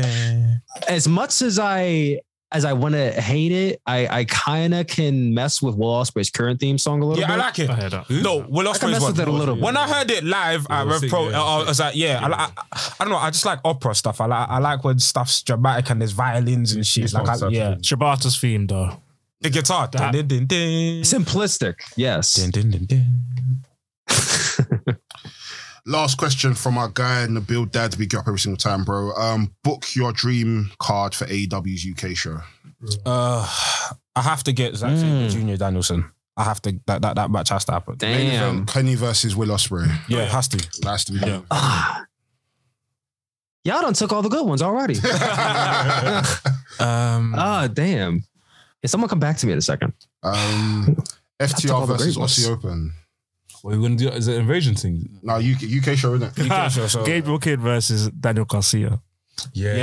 as 0.88 1.08
much 1.08 1.40
as 1.42 1.58
I 1.58 2.20
as 2.52 2.64
I 2.64 2.72
want 2.72 2.94
to 2.96 3.12
hate 3.12 3.52
it, 3.52 3.80
I 3.86 4.06
I 4.08 4.24
kind 4.24 4.74
of 4.74 4.86
can 4.88 5.32
mess 5.32 5.62
with 5.62 5.76
Will 5.76 5.92
Ospreay's 5.92 6.30
current 6.30 6.58
theme 6.58 6.78
song 6.78 7.00
a 7.00 7.06
little 7.06 7.20
Yeah, 7.22 7.28
bit. 7.28 7.34
I 7.34 7.46
like 7.46 7.58
it. 7.60 7.70
I 7.70 7.74
heard 7.74 7.92
that. 7.92 8.06
Who? 8.06 8.22
No, 8.22 8.38
Will 8.48 8.68
I 8.68 8.72
can 8.76 8.88
Ospreay's 8.88 8.92
mess 8.92 9.02
one. 9.02 9.12
with 9.12 9.20
it 9.20 9.28
a 9.28 9.32
little 9.32 9.54
bit. 9.54 9.62
When 9.64 9.76
I 9.76 9.88
heard 9.88 10.10
it 10.10 10.24
live 10.24 10.66
at 10.68 10.86
Rev 10.86 11.02
Pro, 11.08 11.28
yeah, 11.30 11.40
I 11.42 11.58
sick. 11.60 11.68
was 11.68 11.80
like, 11.80 11.96
yeah, 11.96 12.20
I, 12.22 12.28
I, 12.44 12.50
I 12.98 13.04
don't 13.04 13.10
know. 13.10 13.18
I 13.18 13.30
just 13.30 13.46
like 13.46 13.60
opera 13.64 13.94
stuff. 13.94 14.20
I 14.20 14.26
like 14.26 14.48
I 14.48 14.58
like 14.58 14.82
when 14.84 14.98
stuff's 14.98 15.42
dramatic 15.42 15.88
and 15.90 16.00
there's 16.02 16.10
violins 16.12 16.72
and 16.72 16.84
shit. 16.86 17.04
It's 17.04 17.14
Like, 17.14 17.28
I, 17.28 17.48
yeah, 17.48 17.74
Shibata's 17.76 18.36
theme 18.38 18.66
though. 18.66 19.00
The 19.40 19.50
guitar. 19.50 19.88
That- 19.88 20.12
Dun, 20.12 20.26
dun, 20.28 20.46
dun, 20.46 21.02
Simplistic, 21.02 21.74
yes. 21.96 22.34
dun, 22.34 22.50
dun, 22.50 22.70
dun, 22.70 22.84
dun. 22.86 23.06
Last 25.86 26.18
question 26.18 26.54
from 26.54 26.76
our 26.76 26.88
guy 26.88 27.26
Nabil 27.26 27.70
Dad. 27.70 27.96
We 27.96 28.06
get 28.06 28.18
up 28.20 28.28
every 28.28 28.38
single 28.38 28.58
time, 28.58 28.84
bro. 28.84 29.12
Um, 29.14 29.54
book 29.64 29.96
your 29.96 30.12
dream 30.12 30.70
card 30.78 31.14
for 31.14 31.24
AEW's 31.24 31.86
UK 31.90 32.14
show. 32.14 32.38
Uh, 33.06 33.48
I 34.14 34.20
have 34.22 34.44
to 34.44 34.52
get 34.52 34.76
Zack 34.76 34.96
Sabre 34.98 35.08
Mm. 35.26 35.30
Junior 35.30 35.56
Danielson. 35.56 36.04
I 36.36 36.44
have 36.44 36.60
to 36.62 36.78
that, 36.86 37.00
that 37.02 37.16
that 37.16 37.30
match 37.30 37.48
has 37.48 37.64
to 37.66 37.72
happen. 37.72 37.96
Main 38.00 38.30
Damn. 38.30 38.54
event, 38.54 38.68
Kenny 38.68 38.94
versus 38.94 39.34
Will 39.34 39.48
Ospreay. 39.48 39.90
Yeah, 40.08 40.20
it 40.24 40.28
has 40.30 40.48
to. 40.48 40.58
That 40.82 40.90
has 40.90 41.04
to 41.06 41.12
be 41.12 41.18
done. 41.20 41.44
Ah. 41.50 42.04
Y'all 43.64 43.80
done 43.82 43.94
took 43.94 44.12
all 44.12 44.22
the 44.22 44.28
good 44.28 44.46
ones 44.46 44.62
already. 44.62 44.94
Um, 46.80 47.34
Ah, 47.36 47.68
damn. 47.72 48.24
Can 48.82 48.88
someone 48.88 49.08
come 49.08 49.20
back 49.20 49.36
to 49.38 49.46
me 49.46 49.52
in 49.52 49.58
a 49.58 49.62
second? 49.62 49.92
Um, 50.22 50.96
all 51.40 51.46
FTR 51.46 51.86
versus. 51.86 52.16
Aussie 52.16 52.48
Open. 52.50 52.92
What 53.62 53.72
are 53.72 53.76
you 53.76 53.82
gonna 53.82 53.96
do? 53.96 54.08
Is 54.08 54.26
it 54.28 54.36
an 54.36 54.40
invasion 54.42 54.74
thing? 54.74 55.18
No, 55.22 55.34
UK, 55.34 55.64
UK 55.86 55.96
show, 55.98 56.14
isn't 56.14 56.38
it? 56.38 56.50
UK 56.50 56.70
show, 56.70 56.86
so- 56.88 57.04
Gabriel 57.04 57.38
Kidd 57.38 57.60
versus 57.60 58.08
Daniel 58.10 58.46
Garcia. 58.46 59.00
Yeah. 59.52 59.76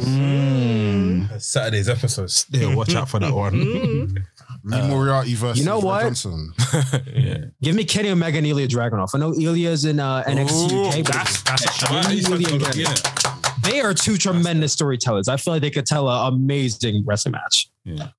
yeah. 0.00 1.38
Saturday's 1.38 1.88
episode. 1.88 2.30
Yeah, 2.50 2.74
watch 2.80 2.94
out 2.94 3.08
for 3.08 3.18
that 3.18 3.32
one. 3.32 3.58
Lee 4.62 4.88
Moriarty 4.88 5.34
versus 5.34 5.58
you 5.58 5.64
know 5.64 5.78
Ray 5.80 5.84
what? 5.86 6.02
Johnson. 6.02 6.52
yeah. 7.14 7.44
Give 7.62 7.74
me 7.74 7.84
Kenny 7.84 8.10
Omega 8.10 8.36
and 8.38 8.46
Ilja 8.46 8.68
Dragunov. 8.68 9.08
I 9.14 9.18
know 9.18 9.32
Ilja's 9.32 9.86
in 9.86 9.98
uh, 10.00 10.22
NXT 10.24 10.72
Ooh, 10.72 10.84
UK. 10.88 11.04
but 11.04 11.12
That's 11.14 11.42
that's 11.42 11.64
a 11.64 11.66
Give 11.68 11.74
shot. 11.74 12.08
me 12.10 12.14
He's 12.16 12.28
Ilja 12.28 12.60
fucking 12.60 12.84
and 13.62 13.64
lucky, 13.64 13.68
Dragunov. 13.68 13.70
innit? 13.70 13.70
They 13.72 13.80
are 13.80 13.94
two 13.94 14.16
tremendous 14.16 14.72
storytellers. 14.72 15.28
I 15.28 15.36
feel 15.36 15.54
like 15.54 15.62
they 15.62 15.70
could 15.70 15.86
tell 15.86 16.08
an 16.08 16.32
amazing 16.34 17.04
wrestling 17.06 17.32
match. 17.32 17.68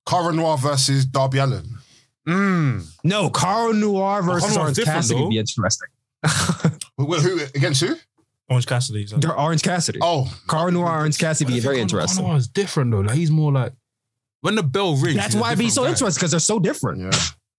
Cara 0.06 0.32
Noir 0.32 0.56
versus 0.58 1.04
Darby 1.06 1.38
Allin. 1.38 1.66
Mm. 2.28 2.86
No, 3.04 3.30
Cara 3.30 3.72
Noir 3.72 4.22
versus 4.22 4.42
Noir's 4.50 4.56
Orange 4.56 4.76
different, 4.76 4.96
Cassidy 4.98 5.18
though. 5.18 5.24
would 5.24 5.30
be 5.30 5.38
interesting. 5.38 5.88
Who, 6.98 7.14
who 7.14 7.40
against 7.54 7.80
who? 7.80 7.96
Orange 8.48 8.66
Cassidy. 8.66 9.06
so- 9.06 9.18
Orange 9.32 9.62
Cassidy. 9.62 9.98
Oh, 10.02 10.32
Cara 10.48 10.70
Noir, 10.70 10.98
Orange 10.98 11.18
Cassidy 11.18 11.50
would 11.52 11.56
be 11.56 11.60
very 11.60 11.80
interesting. 11.80 12.24
Conor 12.24 12.36
is 12.36 12.46
different 12.48 12.90
though. 12.92 13.00
Like 13.00 13.16
he's 13.16 13.30
more 13.30 13.50
like 13.50 13.72
when 14.42 14.54
the 14.54 14.62
bell 14.62 14.94
rings. 14.96 15.16
That's 15.16 15.34
why 15.34 15.48
it'd 15.48 15.58
be 15.58 15.68
so 15.70 15.82
different 15.82 15.86
guy. 15.86 15.90
interesting 15.90 16.20
because 16.20 16.30
they're 16.32 16.40
so 16.40 16.58
different. 16.60 17.00
yeah. 17.00 17.10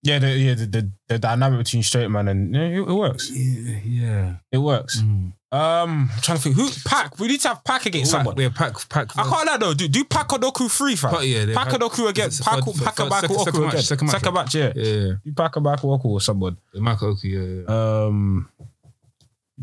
Yeah, 0.05 0.19
the, 0.19 0.31
yeah, 0.37 0.53
the, 0.53 0.65
the, 0.65 0.91
the 1.07 1.17
dynamic 1.19 1.59
between 1.59 1.81
straight 1.81 2.09
man 2.09 2.27
and 2.27 2.53
yeah, 2.53 2.61
it, 2.63 2.79
it 2.79 2.93
works. 2.93 3.31
Yeah, 3.31 3.79
yeah. 3.85 4.35
It 4.51 4.57
works. 4.57 4.99
Mm. 5.01 5.31
Um, 5.53 6.09
I'm 6.11 6.21
trying 6.21 6.37
to 6.39 6.43
think 6.43 6.55
who 6.55 6.67
Pac. 6.83 7.19
We 7.19 7.27
need 7.27 7.39
to 7.41 7.49
have 7.49 7.63
Pac 7.63 7.85
against 7.85 8.11
Pac, 8.11 8.19
someone. 8.25 8.41
yeah, 8.41 8.49
pack, 8.49 8.73
pack. 8.89 9.15
I 9.15 9.21
can't 9.23 9.45
lie 9.47 9.57
though. 9.57 9.75
Do, 9.75 9.87
do 9.87 10.03
Pac 10.03 10.29
Odoku 10.29 10.69
free 10.71 10.95
fam? 10.95 11.11
Pac, 11.11 11.23
yeah, 11.25 11.45
they- 11.45 11.53
Pac 11.53 11.71
against 11.73 12.43
for- 12.43 12.49
Pac 12.49 12.63
for- 12.65 12.73
for- 12.73 12.83
Pac 12.83 12.95
for- 12.95 13.09
Baku 13.09 13.21
second- 13.27 13.37
second 13.37 13.47
Oku 13.49 13.61
match, 13.65 13.73
again. 13.73 13.83
second 13.83 14.07
match, 14.07 14.13
Second 14.15 14.33
match, 14.33 14.55
yeah. 14.55 14.73
Yeah, 14.75 15.11
You 15.23 15.33
Pac 15.33 15.53
Baku 15.61 15.91
Oku 15.93 16.07
or 16.09 16.21
someone. 16.21 16.57
Mark 16.73 17.03
Oki, 17.03 17.29
yeah, 17.29 17.39
yeah. 17.69 18.03
Um, 18.05 18.49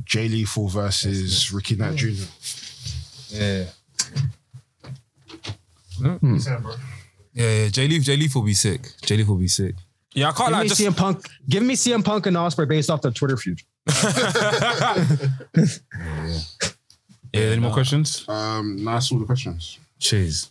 Jay 0.04 0.28
Lethal 0.28 0.68
versus 0.68 1.52
Ricky 1.52 1.74
Knight 1.74 1.96
Jr. 1.96 2.06
yeah. 3.30 3.64
Yeah, 6.00 6.18
yeah. 7.34 7.68
Jay 7.68 7.88
Leaf, 7.88 8.02
Jay 8.04 8.16
Leaf 8.16 8.34
will 8.34 8.42
be 8.42 8.54
sick. 8.54 8.92
Jay 9.02 9.16
Leaf 9.16 9.26
will 9.28 9.36
be 9.36 9.48
sick. 9.48 9.74
yeah, 10.14 10.28
I 10.28 10.32
can't 10.32 10.48
Give 10.48 10.52
lie. 10.56 10.62
me 10.62 10.68
Just 10.68 10.80
CM 10.80 10.96
Punk. 10.96 11.28
Give 11.48 11.62
me 11.62 11.74
CM 11.74 12.04
Punk 12.04 12.26
and 12.26 12.36
Ospreay 12.36 12.68
based 12.68 12.90
off 12.90 13.02
their 13.02 13.10
Twitter 13.12 13.36
feud. 13.36 13.60
Yeah, 17.32 17.42
any 17.42 17.60
more 17.60 17.72
questions? 17.72 18.28
Um, 18.28 18.82
nice 18.82 19.12
all 19.12 19.18
the 19.20 19.24
questions. 19.24 19.78
Cheers. 20.00 20.50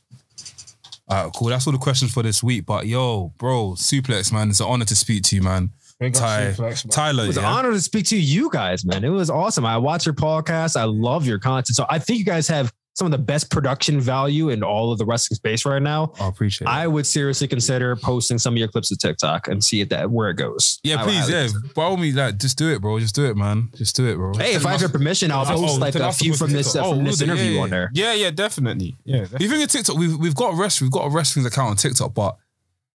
All 1.09 1.25
right, 1.25 1.33
cool. 1.33 1.49
That's 1.49 1.67
all 1.67 1.73
the 1.73 1.79
questions 1.79 2.13
for 2.13 2.23
this 2.23 2.41
week. 2.41 2.65
But 2.65 2.87
yo, 2.87 3.33
bro, 3.37 3.71
Sooplex, 3.71 4.31
man, 4.31 4.49
it's 4.49 4.59
an 4.61 4.67
honor 4.67 4.85
to 4.85 4.95
speak 4.95 5.23
to 5.23 5.35
you, 5.35 5.41
man. 5.41 5.71
Ty, 6.13 6.53
Tyler, 6.89 7.25
It 7.25 7.27
was 7.27 7.35
yeah. 7.35 7.41
an 7.41 7.49
honor 7.49 7.71
to 7.71 7.81
speak 7.81 8.05
to 8.05 8.17
you 8.17 8.49
guys, 8.49 8.85
man. 8.85 9.03
It 9.03 9.09
was 9.09 9.29
awesome. 9.29 9.65
I 9.65 9.75
watch 9.77 10.05
your 10.05 10.15
podcast. 10.15 10.77
I 10.79 10.85
love 10.85 11.25
your 11.25 11.39
content. 11.39 11.75
So 11.75 11.85
I 11.89 11.99
think 11.99 12.19
you 12.19 12.25
guys 12.25 12.47
have 12.47 12.71
some 12.99 13.05
of 13.07 13.11
the 13.11 13.17
best 13.17 13.49
production 13.49 13.99
value 13.99 14.49
in 14.49 14.61
all 14.61 14.91
of 14.91 14.97
the 14.99 15.05
wrestling 15.05 15.35
space 15.35 15.65
right 15.65 15.81
now. 15.81 16.11
I 16.19 16.27
appreciate 16.27 16.67
it. 16.67 16.69
I 16.71 16.85
would 16.85 17.07
seriously 17.07 17.47
consider 17.47 17.95
posting 17.95 18.37
some 18.37 18.53
of 18.53 18.57
your 18.57 18.67
clips 18.67 18.89
to 18.89 18.97
TikTok 18.97 19.47
and 19.47 19.63
see 19.63 19.81
it 19.81 19.89
that 19.89 20.11
where 20.11 20.29
it 20.29 20.35
goes. 20.35 20.79
yeah, 20.83 21.01
I 21.01 21.03
please, 21.03 21.29
yeah. 21.29 21.41
consider. 21.47 21.73
By 21.73 21.83
all 21.83 21.97
means, 21.97 22.15
like, 22.15 22.37
just 22.37 22.57
do 22.57 22.71
it, 22.71 22.81
bro. 22.81 22.99
Just 22.99 23.15
do 23.15 23.25
it, 23.25 23.35
man. 23.35 23.69
Just 23.75 23.95
do 23.95 24.05
it, 24.07 24.15
bro. 24.15 24.33
Hey, 24.33 24.53
if 24.53 24.65
I 24.65 24.71
have 24.71 24.81
your 24.81 24.89
permission, 24.89 25.31
I'll 25.31 25.41
Oh, 25.49 25.55
post 25.65 25.79
like 25.79 25.95
a 25.95 26.11
few 26.11 26.33
from 26.35 26.51
this 26.51 26.75
uh, 26.75 26.81
Oh, 26.85 26.93
from 26.95 27.03
this 27.05 27.21
we'll 27.21 27.29
interview 27.31 27.51
yeah, 27.53 27.61
on 27.61 27.69
there. 27.71 27.89
Yeah, 27.93 28.13
yeah, 28.13 28.29
definitely. 28.31 28.97
Yeah, 29.05 29.19
definitely. 29.21 29.45
You 29.45 29.51
think 29.51 29.63
of 29.63 29.69
TikTok, 29.71 29.97
we've 29.97 30.17
we've 30.17 30.35
got 30.35 30.53
a 30.53 30.57
rest, 30.57 30.81
we've 30.81 30.91
got 30.91 31.05
a 31.05 31.09
wrestling's 31.09 31.47
account 31.47 31.69
on 31.71 31.75
TikTok, 31.77 32.13
but 32.13 32.37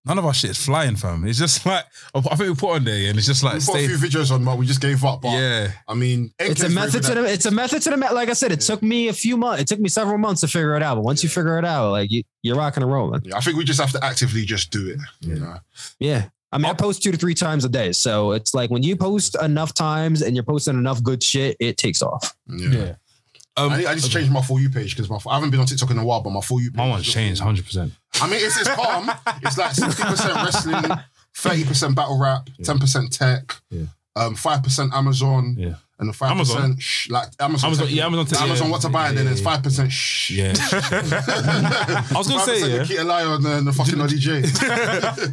none 0.06 0.18
of 0.18 0.26
our 0.26 0.34
shit 0.34 0.52
is 0.52 0.58
flying, 0.64 0.96
fam. 0.96 1.26
It's 1.26 1.38
just 1.40 1.66
like 1.66 1.86
I 2.16 2.22
think 2.22 2.40
we 2.40 2.56
put 2.56 2.76
on 2.76 2.84
there, 2.84 2.98
yeah, 2.98 3.10
and 3.10 3.18
it's 3.18 3.28
just 3.28 3.44
like 3.44 3.54
We 3.54 3.60
put 3.60 3.66
stay. 3.66 3.86
a 3.86 3.88
few 3.90 3.98
videos 3.98 4.32
on, 4.32 4.44
but 4.44 4.58
we 4.58 4.66
just 4.66 4.82
gave 4.82 5.04
up. 5.06 5.22
But 5.22 5.32
Yeah, 5.34 5.72
I 5.88 5.94
mean, 5.94 6.32
It's 6.40 6.64
a 6.64 6.70
method 6.70 7.04
to 7.04 7.16
the. 7.16 7.26
It's 7.26 7.46
a 7.46 7.52
method 7.52 7.82
to 7.84 7.90
the. 7.92 7.98
Like 7.98 8.30
I 8.30 8.34
said, 8.34 8.52
it 8.52 8.62
took 8.62 8.82
me 8.82 9.08
a 9.10 9.14
few 9.14 9.38
months. 9.38 9.62
It 9.62 9.68
took 9.68 9.80
me 9.80 9.90
several 9.90 10.18
months 10.18 10.42
to 10.42 10.48
figure 10.48 10.76
it 10.76 10.84
out. 10.84 10.96
But 10.96 11.04
once 11.04 11.24
you 11.24 11.30
figure 11.30 11.58
it 11.60 11.66
out, 11.66 11.92
like 11.92 12.12
you, 12.12 12.24
you're 12.42 12.56
rocking 12.58 12.84
and 12.84 12.92
rolling. 12.92 13.22
Yeah, 13.24 13.38
I 13.38 13.42
think 13.42 13.58
we 13.58 13.64
just 13.64 13.80
have 13.80 13.92
to 13.92 14.04
actively 14.04 14.46
just 14.46 14.72
do 14.72 14.90
it. 14.90 15.00
You 15.22 15.36
know, 15.40 15.56
Yeah. 16.00 16.30
I 16.54 16.58
mean, 16.58 16.66
I 16.66 16.74
post 16.74 17.02
two 17.02 17.14
to 17.14 17.18
three 17.18 17.34
times 17.34 17.64
a 17.64 17.70
day. 17.70 17.94
So 17.94 18.34
it's 18.34 18.54
like 18.54 18.70
when 18.70 18.84
you 18.84 18.98
post 18.98 19.42
enough 19.42 19.74
times 19.74 20.22
and 20.22 20.36
you're 20.36 20.44
posting 20.44 20.74
enough 20.78 21.02
good 21.02 21.24
shit, 21.24 21.56
it 21.62 21.78
takes 21.78 22.02
off. 22.02 22.36
yeah. 22.48 22.96
Yeah. 23.58 23.64
um, 23.66 23.72
I, 23.74 23.78
need, 23.78 23.86
I 23.88 23.94
need 23.96 24.04
to 24.04 24.10
change 24.10 24.30
my 24.30 24.42
for 24.42 24.60
you 24.60 24.70
page 24.70 24.96
because 24.96 25.10
my 25.10 25.18
I 25.30 25.36
haven't 25.36 25.52
been 25.52 25.60
on 25.60 25.66
TikTok 25.66 25.92
in 25.92 25.98
a 25.98 26.06
while, 26.06 26.22
but 26.22 26.30
my 26.32 26.42
for 26.42 26.62
you 26.62 26.72
page. 26.72 26.78
my 26.78 26.90
one's 26.90 27.08
is 27.08 27.14
changed, 27.14 27.42
hundred 27.42 27.66
percent. 27.66 27.92
I 28.22 28.28
mean, 28.28 28.40
it's, 28.42 28.60
it's 28.60 28.70
calm. 28.70 29.10
It's 29.44 29.58
like 29.58 29.72
sixty 29.74 30.04
percent 30.04 30.36
wrestling, 30.36 30.92
thirty 31.36 31.64
percent 31.66 31.96
battle 31.96 32.20
rap, 32.20 32.50
ten 32.64 32.80
percent 32.80 33.12
tech, 33.14 33.56
Yeah. 33.70 33.86
um, 34.16 34.36
five 34.36 34.64
percent 34.64 34.94
Amazon, 34.94 35.56
Yeah. 35.58 35.76
and 36.00 36.08
the 36.10 36.14
five 36.14 36.32
Amazon? 36.32 36.56
percent 36.58 36.82
sh- 36.82 37.10
like 37.10 37.28
Amazon. 37.40 37.68
Amazon- 37.70 37.88
tech. 37.88 37.96
yeah, 37.96 38.06
Amazon 38.06 38.26
tech, 38.28 38.42
Amazon 38.42 38.68
yeah. 38.68 38.72
what 38.72 38.82
to 38.82 38.90
buy, 38.90 39.08
and 39.10 39.18
then 39.18 39.26
there's 39.26 39.42
five 39.42 39.64
percent 39.64 39.92
shh. 39.92 40.32
Yeah, 40.32 40.54
I 40.62 42.14
was 42.16 42.28
gonna 42.28 42.44
say, 42.46 42.60
yeah. 42.70 42.78
Nikita 42.84 43.04
Lion 43.04 43.46
and 43.46 43.68
the 43.68 43.74
fucking 43.74 43.96
ODJ. 43.96 44.28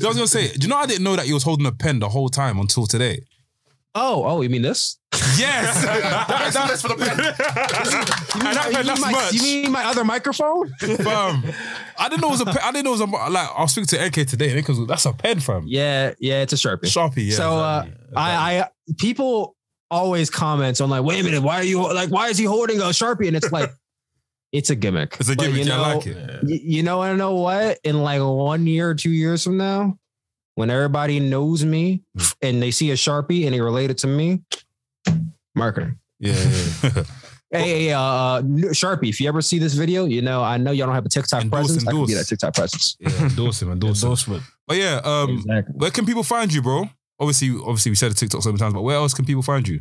I 0.04 0.06
was 0.08 0.16
gonna 0.16 0.26
say, 0.26 0.48
do 0.52 0.58
you 0.62 0.68
know 0.68 0.76
I 0.76 0.86
didn't 0.86 1.04
know 1.04 1.16
that 1.16 1.26
you 1.28 1.34
was 1.34 1.42
holding 1.44 1.66
a 1.66 1.72
pen 1.72 1.98
the 1.98 2.08
whole 2.08 2.28
time 2.28 2.58
until 2.58 2.86
today? 2.86 3.20
Oh, 3.94 4.24
oh, 4.24 4.40
you 4.42 4.50
mean 4.50 4.62
this? 4.62 4.98
Yes, 5.36 5.82
That's 6.28 6.54
that's 6.54 6.82
for 6.82 6.88
the 6.88 6.94
pen. 6.96 7.18
And 8.48 8.56
that 8.56 8.66
you, 8.68 8.76
pen, 8.76 8.84
mean 8.84 8.86
that's 8.86 9.00
my, 9.00 9.12
merch. 9.12 9.32
you 9.32 9.42
mean 9.42 9.72
my 9.72 9.84
other 9.84 10.04
microphone? 10.04 10.68
fam. 10.78 11.42
I 11.98 12.08
didn't 12.08 12.20
know 12.22 12.28
it 12.28 12.32
was 12.32 12.40
a 12.42 12.44
pen. 12.46 12.58
I 12.62 12.70
didn't 12.72 12.84
know 12.84 12.90
it 12.90 13.00
was 13.00 13.00
a 13.00 13.04
like. 13.06 13.48
I 13.56 13.62
was 13.62 13.72
speaking 13.72 13.98
to 13.98 14.06
NK 14.06 14.28
today 14.28 14.54
because 14.54 14.86
that's 14.86 15.06
a 15.06 15.12
pen, 15.12 15.40
fam. 15.40 15.64
yeah, 15.66 16.12
yeah, 16.20 16.42
it's 16.42 16.52
a 16.52 16.56
Sharpie. 16.56 16.82
Sharpie, 16.84 17.28
yeah. 17.30 17.34
so 17.36 17.56
uh, 17.58 17.82
exactly. 17.86 18.12
I, 18.16 18.60
I, 18.60 18.68
people 18.98 19.56
always 19.90 20.30
comment 20.30 20.80
on 20.80 20.90
like, 20.90 21.02
wait 21.02 21.20
a 21.20 21.24
minute, 21.24 21.42
why 21.42 21.56
are 21.56 21.64
you 21.64 21.82
like, 21.92 22.10
why 22.10 22.28
is 22.28 22.38
he 22.38 22.44
holding 22.44 22.78
a 22.80 22.84
Sharpie? 22.84 23.26
And 23.26 23.36
it's 23.36 23.50
like, 23.50 23.70
it's 24.52 24.70
a 24.70 24.76
gimmick. 24.76 25.16
it's 25.18 25.30
a 25.30 25.34
But, 25.36 25.44
gimmick. 25.46 25.64
you 25.64 25.72
yeah, 25.72 25.80
I 25.80 25.88
know, 25.92 25.96
like 25.98 26.06
it. 26.06 26.40
y- 26.44 26.60
you 26.62 26.82
know, 26.82 27.02
I 27.02 27.14
know 27.14 27.34
what? 27.34 27.78
In 27.84 28.02
like 28.02 28.20
one 28.22 28.66
year 28.66 28.90
or 28.90 28.94
two 28.94 29.10
years 29.10 29.42
from 29.42 29.56
now, 29.56 29.98
when 30.58 30.70
everybody 30.70 31.20
knows 31.20 31.64
me 31.64 32.02
Mm. 32.16 32.34
and 32.42 32.62
they 32.62 32.72
see 32.72 32.90
a 32.90 32.94
Sharpie 32.94 33.44
and 33.44 33.54
they 33.54 33.60
relate 33.60 33.90
it 33.90 33.98
to 33.98 34.08
me, 34.08 34.40
marketing. 35.54 35.98
Yeah, 36.18 36.34
yeah. 36.82 37.02
Hey, 37.50 37.62
hey, 37.62 37.92
uh, 37.94 38.00
uh, 38.02 38.42
Sharpie, 38.76 39.08
if 39.08 39.22
you 39.22 39.28
ever 39.28 39.40
see 39.40 39.58
this 39.58 39.72
video, 39.72 40.04
you 40.04 40.20
know, 40.20 40.42
I 40.42 40.58
know 40.58 40.70
y'all 40.70 40.84
don't 40.86 40.94
have 40.94 41.06
a 41.06 41.08
TikTok 41.08 41.44
Endorse, 41.44 41.68
presence. 41.68 41.88
I 41.88 41.92
can 41.92 42.04
be 42.04 42.12
that 42.12 42.26
TikTok 42.26 42.52
presence. 42.54 42.94
yeah. 43.00 43.08
Endorse 43.22 43.62
him, 43.62 43.72
endorse 43.72 44.02
him. 44.26 44.42
But 44.66 44.76
yeah, 44.76 45.00
um, 45.02 45.30
exactly. 45.30 45.74
where 45.78 45.90
can 45.90 46.04
people 46.04 46.22
find 46.24 46.52
you, 46.52 46.60
bro? 46.60 46.90
Obviously, 47.18 47.50
obviously, 47.58 47.90
we 47.90 47.96
said 47.96 48.10
the 48.10 48.16
TikTok 48.16 48.42
so 48.42 48.50
many 48.50 48.58
times, 48.58 48.74
but 48.74 48.82
where 48.82 48.96
else 48.96 49.14
can 49.14 49.24
people 49.24 49.42
find 49.42 49.66
you? 49.66 49.80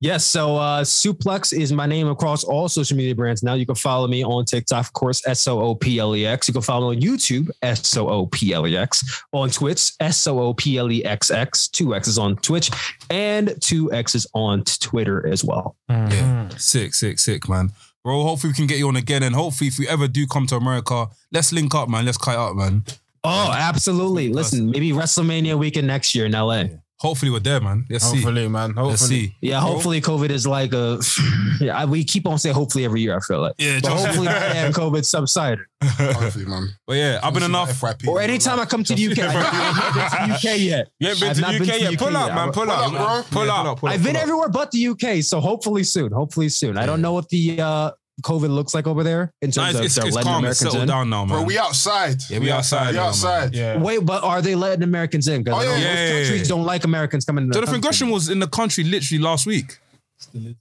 Yes. 0.00 0.24
So 0.24 0.56
uh, 0.56 0.82
Sooplex 0.84 1.58
is 1.58 1.72
my 1.72 1.86
name 1.86 2.08
across 2.08 2.44
all 2.44 2.68
social 2.68 2.96
media 2.96 3.14
brands. 3.14 3.42
Now 3.42 3.54
you 3.54 3.64
can 3.64 3.74
follow 3.74 4.06
me 4.06 4.22
on 4.24 4.44
TikTok, 4.44 4.86
of 4.86 4.92
course, 4.92 5.26
S 5.26 5.48
O 5.48 5.60
O 5.60 5.74
P 5.74 5.98
L 5.98 6.14
E 6.14 6.26
X. 6.26 6.48
You 6.48 6.52
can 6.52 6.62
follow 6.62 6.90
me 6.90 6.96
on 6.96 7.02
YouTube, 7.02 7.48
S 7.62 7.96
O 7.96 8.08
O 8.08 8.26
P 8.26 8.52
L 8.52 8.66
E 8.66 8.76
X. 8.76 9.24
On 9.32 9.48
Twitch, 9.48 9.92
S 10.00 10.26
O 10.26 10.38
O 10.38 10.54
P 10.54 10.76
L 10.76 10.90
E 10.90 11.04
X 11.04 11.30
X. 11.30 11.68
Two 11.68 11.94
X's 11.94 12.18
on 12.18 12.36
Twitch 12.36 12.70
and 13.10 13.54
two 13.60 13.92
X's 13.92 14.26
on 14.34 14.64
Twitter 14.64 15.26
as 15.26 15.44
well. 15.44 15.76
Yeah, 15.88 16.48
sick, 16.56 16.94
sick, 16.94 17.18
sick, 17.18 17.48
man. 17.48 17.70
Bro, 18.04 18.22
hopefully 18.22 18.52
we 18.52 18.54
can 18.54 18.66
get 18.66 18.78
you 18.78 18.86
on 18.88 18.96
again, 18.96 19.22
and 19.22 19.34
hopefully 19.34 19.68
if 19.68 19.78
we 19.78 19.88
ever 19.88 20.06
do 20.06 20.26
come 20.26 20.46
to 20.48 20.56
America, 20.56 21.08
let's 21.32 21.52
link 21.52 21.74
up, 21.74 21.88
man. 21.88 22.04
Let's 22.04 22.18
kite 22.18 22.38
up, 22.38 22.54
man. 22.54 22.84
Oh, 23.24 23.52
absolutely. 23.52 24.32
Listen, 24.32 24.70
maybe 24.70 24.92
WrestleMania 24.92 25.58
weekend 25.58 25.88
next 25.88 26.14
year 26.14 26.26
in 26.26 26.32
LA. 26.32 26.64
Hopefully 26.98 27.30
we're 27.30 27.40
there, 27.40 27.60
man. 27.60 27.84
Let's 27.90 28.04
see. 28.06 28.16
Hopefully, 28.22 28.48
man. 28.48 28.70
Hopefully. 28.70 28.88
Let's 28.90 29.02
see. 29.06 29.36
Yeah, 29.42 29.60
hopefully 29.60 30.00
COVID 30.00 30.30
is 30.30 30.46
like 30.46 30.72
a. 30.72 30.98
Yeah, 31.58 31.78
I- 31.78 31.84
we 31.86 32.04
keep 32.04 32.26
on 32.26 32.38
saying 32.38 32.54
hopefully 32.54 32.84
every 32.84 33.00
year. 33.00 33.16
I 33.16 33.20
feel 33.20 33.40
like, 33.40 33.54
Yeah, 33.56 33.80
but 33.82 33.92
hopefully 33.92 34.26
by 34.26 34.32
then 34.34 34.72
COVID 34.74 35.04
subsided. 35.06 35.60
Hopefully, 35.82 36.44
man. 36.44 36.68
But 36.86 36.96
yeah, 36.96 37.20
I've 37.22 37.32
been 37.32 37.44
enough. 37.44 37.70
FYP. 37.80 38.06
Or 38.08 38.20
anytime 38.20 38.60
I 38.60 38.66
come 38.66 38.84
to 38.84 38.94
the 38.94 39.10
UK, 39.12 39.18
I 39.20 39.30
haven't 39.30 39.94
been 39.94 40.36
to 40.36 40.42
the 40.44 40.52
UK 40.54 40.58
yet. 40.60 40.88
You 41.00 41.08
ain't 41.08 41.20
been 41.20 41.34
to 41.34 41.40
not 41.40 41.52
the 41.52 41.58
been 41.60 41.68
UK 41.70 41.74
to 41.78 41.84
the 41.84 41.90
yet. 41.92 41.98
Pull 41.98 42.16
up, 42.16 42.34
man. 42.34 42.52
Pull 42.52 42.64
Pull 42.64 42.70
up, 42.72 42.92
up, 42.92 43.30
bro. 43.30 43.44
Pull 43.44 43.50
up. 43.50 43.84
I've 43.84 44.02
been 44.04 44.16
everywhere 44.16 44.48
but 44.50 44.70
the 44.70 44.88
UK, 44.88 45.22
so 45.22 45.40
hopefully 45.40 45.82
soon. 45.84 46.12
Hopefully 46.12 46.48
soon. 46.50 46.76
I 46.76 46.84
don't 46.86 47.00
know 47.00 47.12
what 47.14 47.28
the 47.30 47.58
uh, 47.60 47.90
COVID 48.22 48.48
looks 48.48 48.72
like 48.74 48.86
over 48.86 49.02
there 49.04 49.32
in 49.42 49.50
Nah, 49.56 49.66
terms 49.66 49.68
it's, 49.68 49.78
of 49.78 49.84
it's, 49.84 49.94
they're 49.96 50.06
it's 50.06 50.16
letting 50.16 50.28
calm. 50.32 50.38
Americans 50.38 50.58
settled 50.58 50.82
in. 50.82 50.88
down 50.88 51.10
now, 51.10 51.24
man. 51.26 51.36
Bro, 51.38 51.42
we 51.44 51.58
outside. 51.58 52.16
yeah, 52.30 52.38
we 52.38 52.50
outside. 52.50 52.90
We 52.92 52.96
now, 52.96 53.08
outside. 53.08 53.54
Yeah. 53.54 53.78
Wait, 53.78 54.04
but 54.06 54.24
are 54.24 54.40
they 54.40 54.54
letting 54.54 54.82
Americans 54.82 55.28
in? 55.28 55.42
Because 55.42 55.60
Oh, 55.60 55.62
yeah, 55.64 55.70
most 55.70 55.82
yeah, 55.82 55.94
yeah, 56.08 56.12
countries 56.22 56.40
yeah. 56.42 56.46
don't 56.48 56.64
like 56.64 56.84
Americans 56.84 57.24
coming 57.24 57.42
in. 57.44 57.48
the 57.48 57.54
Jonathan 57.54 57.74
country. 57.74 57.88
Gresham 57.88 58.10
was 58.10 58.28
in 58.28 58.38
the 58.38 58.48
country 58.48 58.84
literally 58.84 59.22
last 59.22 59.44
week. 59.46 59.78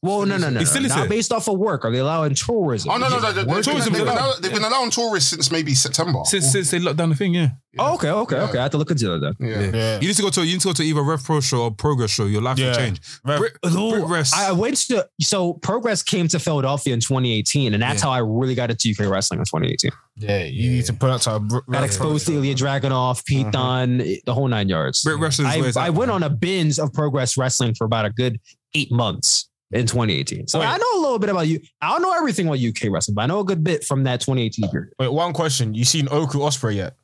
Well, 0.01 0.25
no, 0.25 0.37
no, 0.37 0.49
no, 0.49 0.59
He 0.59 0.63
no. 0.65 0.69
still 0.69 0.85
is 0.85 0.95
Not 0.95 1.09
based 1.09 1.31
off 1.31 1.47
of 1.47 1.57
work. 1.57 1.85
Are 1.85 1.91
they 1.91 1.99
allowing 1.99 2.33
tourism? 2.35 2.91
Oh 2.91 2.97
no, 2.97 3.09
no, 3.09 3.19
no! 3.19 3.31
They, 3.31 3.43
Tourism 3.43 3.75
have 3.75 3.91
been, 3.93 4.01
allowed. 4.01 4.17
allowed- 4.17 4.41
they've 4.41 4.53
been 4.53 4.63
allowing 4.63 4.89
tourists 4.91 5.29
since 5.29 5.51
maybe 5.51 5.73
September. 5.73 6.19
Since 6.25 6.51
since 6.51 6.71
they 6.71 6.79
locked 6.79 6.97
down 6.97 7.09
the 7.09 7.15
thing, 7.15 7.33
yeah. 7.33 7.49
Oh, 7.77 7.95
okay, 7.95 8.09
okay, 8.09 8.37
okay. 8.37 8.57
I 8.57 8.61
have 8.63 8.71
to 8.71 8.77
look 8.77 8.89
into 8.91 9.07
that 9.17 9.19
then. 9.39 9.47
yeah. 9.49 9.71
Yeah. 9.77 9.99
You 9.99 10.07
need 10.07 10.15
to 10.15 10.21
go 10.21 10.29
to 10.29 10.45
you 10.45 10.53
need 10.53 10.61
to 10.61 10.67
go 10.69 10.73
to 10.73 10.83
either 10.83 11.01
Rev 11.03 11.23
Pro 11.23 11.41
show 11.41 11.63
or 11.63 11.71
Progress 11.71 12.09
show. 12.11 12.25
Your 12.25 12.41
life 12.41 12.57
will 12.57 12.73
change. 12.73 13.01
Rev- 13.25 13.39
Brit, 13.39 13.53
Ooh, 13.67 13.91
Brit 13.91 14.05
Rest. 14.07 14.35
I 14.35 14.51
went 14.53 14.77
to 14.87 15.07
so 15.21 15.53
Progress 15.55 16.01
came 16.01 16.27
to 16.29 16.39
Philadelphia 16.39 16.93
in 16.93 16.99
2018, 17.01 17.73
and 17.73 17.83
that's 17.83 18.01
Yeah. 18.01 18.05
how 18.07 18.11
I 18.13 18.19
really 18.19 18.55
got 18.55 18.71
into 18.71 18.89
UK 18.89 19.09
wrestling 19.11 19.39
in 19.39 19.45
2018. 19.45 19.91
Yeah, 20.17 20.43
you 20.43 20.71
need 20.71 20.85
to 20.85 20.93
put 20.93 21.09
out 21.09 21.21
to 21.23 21.35
a 21.35 21.39
br- 21.39 21.59
Got 21.69 21.83
exposed 21.83 22.25
to 22.27 22.33
Ilja 22.33 22.53
uh-huh. 22.53 22.87
Dragunov, 22.87 23.25
Pete 23.25 23.41
uh-huh. 23.41 23.51
Dunne, 23.51 23.97
the 24.25 24.33
whole 24.33 24.47
nine 24.47 24.69
yards. 24.69 25.03
Brit 25.03 25.19
Wrestling's 25.19 25.75
I, 25.75 25.87
I 25.87 25.89
went 25.89 26.11
on 26.11 26.23
a 26.23 26.29
binge 26.29 26.79
of 26.79 26.93
Progress 26.93 27.37
Wrestling 27.37 27.75
for 27.75 27.83
about 27.85 28.05
a 28.05 28.09
good 28.11 28.39
eight 28.73 28.91
months. 28.91 29.49
in 29.71 29.85
2018. 29.85 30.47
So 30.47 30.59
Wait. 30.59 30.67
I 30.67 30.77
know 30.77 30.85
a 30.95 31.01
little 31.01 31.19
bit 31.19 31.29
about 31.29 31.47
you. 31.47 31.59
I 31.81 31.89
don't 31.89 32.01
know 32.01 32.13
everything 32.13 32.47
about 32.47 32.59
UK 32.59 32.89
wrestling, 32.89 33.15
but 33.15 33.23
I 33.23 33.25
know 33.25 33.39
a 33.39 33.43
good 33.43 33.63
bit 33.63 33.83
from 33.83 34.03
that 34.03 34.21
2018 34.21 34.69
period. 34.69 34.93
Wait, 34.99 35.11
one 35.11 35.33
question. 35.33 35.73
You 35.73 35.83
seen 35.83 36.07
Oku 36.09 36.39
Ospreay 36.39 36.75
yet? 36.75 36.95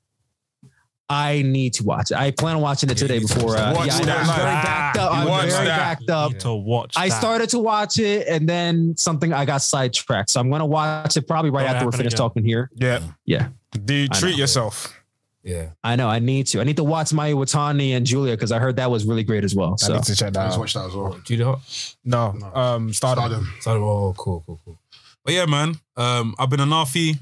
I 1.11 1.41
need 1.41 1.73
to 1.75 1.83
watch 1.83 2.11
it. 2.11 2.17
I 2.17 2.31
plan 2.31 2.55
on 2.55 2.61
watching 2.61 2.89
it 2.89 2.97
today 2.97 3.19
before. 3.19 3.57
Uh, 3.57 3.73
Watch 3.75 3.87
yeah, 3.87 3.95
I 3.95 3.99
know. 3.99 4.05
that. 4.05 4.19
I'm 4.19 4.35
very 4.37 4.51
backed 4.63 4.97
up. 4.97 5.11
I'm 5.13 5.27
watch 5.27 5.49
very 5.49 5.65
that. 5.65 5.77
backed 5.77 6.09
up. 6.09 6.37
to 6.39 6.53
watch. 6.53 6.93
I 6.95 7.09
that. 7.09 7.19
started 7.19 7.49
to 7.49 7.59
watch 7.59 7.99
it 7.99 8.27
and 8.27 8.47
then 8.47 8.95
something 8.97 9.33
I 9.33 9.43
got 9.45 9.61
sidetracked. 9.61 10.29
So 10.29 10.39
I'm 10.39 10.49
gonna 10.49 10.65
watch 10.65 11.17
it 11.17 11.27
probably 11.27 11.49
right 11.51 11.63
Don't 11.65 11.75
after 11.75 11.85
we're 11.85 11.91
finished 11.91 12.13
again. 12.13 12.17
talking 12.29 12.45
here. 12.45 12.69
Yeah. 12.75 13.01
Yeah. 13.25 13.49
Dude, 13.85 14.13
I 14.15 14.19
treat 14.19 14.37
yourself. 14.37 14.97
Yeah. 15.43 15.71
I 15.83 15.95
know. 15.95 16.07
I 16.07 16.19
need 16.19 16.47
to. 16.47 16.61
I 16.61 16.63
need 16.63 16.77
to 16.77 16.83
watch 16.83 17.09
Mayu 17.09 17.33
Iwatani 17.35 17.91
and 17.97 18.05
Giulia 18.05 18.35
because 18.35 18.51
I 18.51 18.59
heard 18.59 18.75
that 18.77 18.89
was 18.91 19.05
really 19.05 19.23
great 19.23 19.43
as 19.43 19.55
well. 19.55 19.73
I 19.73 19.85
So 19.85 19.93
need 19.95 20.03
to 20.03 20.15
check 20.15 20.33
that 20.33 20.43
Let's 20.43 20.55
out. 20.55 20.59
watch 20.59 20.73
that 20.75 20.85
as 20.85 20.93
well. 20.95 21.19
Julia 21.25 21.45
Hart. 21.45 21.59
No, 22.05 22.35
um, 22.53 22.93
Stardom. 22.93 23.23
Stardom. 23.23 23.53
So, 23.59 23.71
oh, 23.83 24.13
cool, 24.17 24.43
cool, 24.45 24.59
cool. 24.63 24.79
But 25.25 25.33
yeah, 25.33 25.45
man. 25.45 25.75
Um, 25.97 26.35
I've 26.39 26.49
been 26.49 26.59
a 26.61 26.65
Nafi 26.65 27.19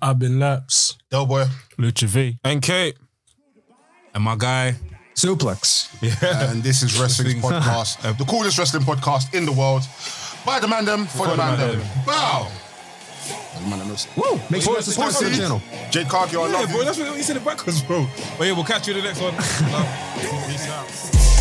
I've 0.00 0.18
been 0.18 0.32
Lerps. 0.38 0.96
Del 1.10 1.26
Boy. 1.26 1.44
Lucha 1.78 2.04
V. 2.04 2.38
And 2.44 2.60
Kate. 2.62 2.96
And 4.14 4.22
my 4.22 4.36
guy. 4.36 4.74
suplex. 5.14 5.88
and 6.50 6.62
this 6.62 6.82
is 6.82 6.98
Wrestling 7.00 7.38
Podcast, 7.40 8.04
uh, 8.04 8.12
the 8.12 8.24
coolest 8.24 8.58
wrestling 8.58 8.82
podcast 8.82 9.34
in 9.34 9.44
the 9.44 9.52
world. 9.52 9.82
By 10.44 10.58
the 10.58 10.66
man 10.68 10.84
them, 10.84 11.06
for, 11.06 11.26
the 11.28 11.36
man 11.36 11.58
them. 11.58 11.80
Bow. 12.06 12.48
By 13.54 13.60
the 13.60 13.66
man 13.68 13.78
them. 13.78 13.88
Woo! 14.16 14.40
Make 14.50 14.62
sure 14.62 14.74
you 14.76 14.82
subscribe 14.82 15.12
to 15.12 15.18
the 15.24 15.30
Pussy. 15.30 15.40
channel. 15.40 15.62
Jake 15.90 16.08
Cargill, 16.08 16.42
I 16.42 16.46
Yeah, 16.48 16.52
love 16.60 16.68
bro. 16.70 16.78
you. 16.78 16.84
That's 16.84 16.98
what 16.98 17.16
he 17.16 17.22
said 17.22 17.36
it 17.36 17.44
backwards, 17.44 17.82
bro. 17.82 18.06
But 18.38 18.46
yeah, 18.46 18.52
we'll 18.54 18.64
catch 18.64 18.88
you 18.88 18.94
in 18.94 19.00
the 19.00 19.06
next 19.06 19.20
one. 19.20 19.34
Peace 20.48 20.68
out. 20.68 21.31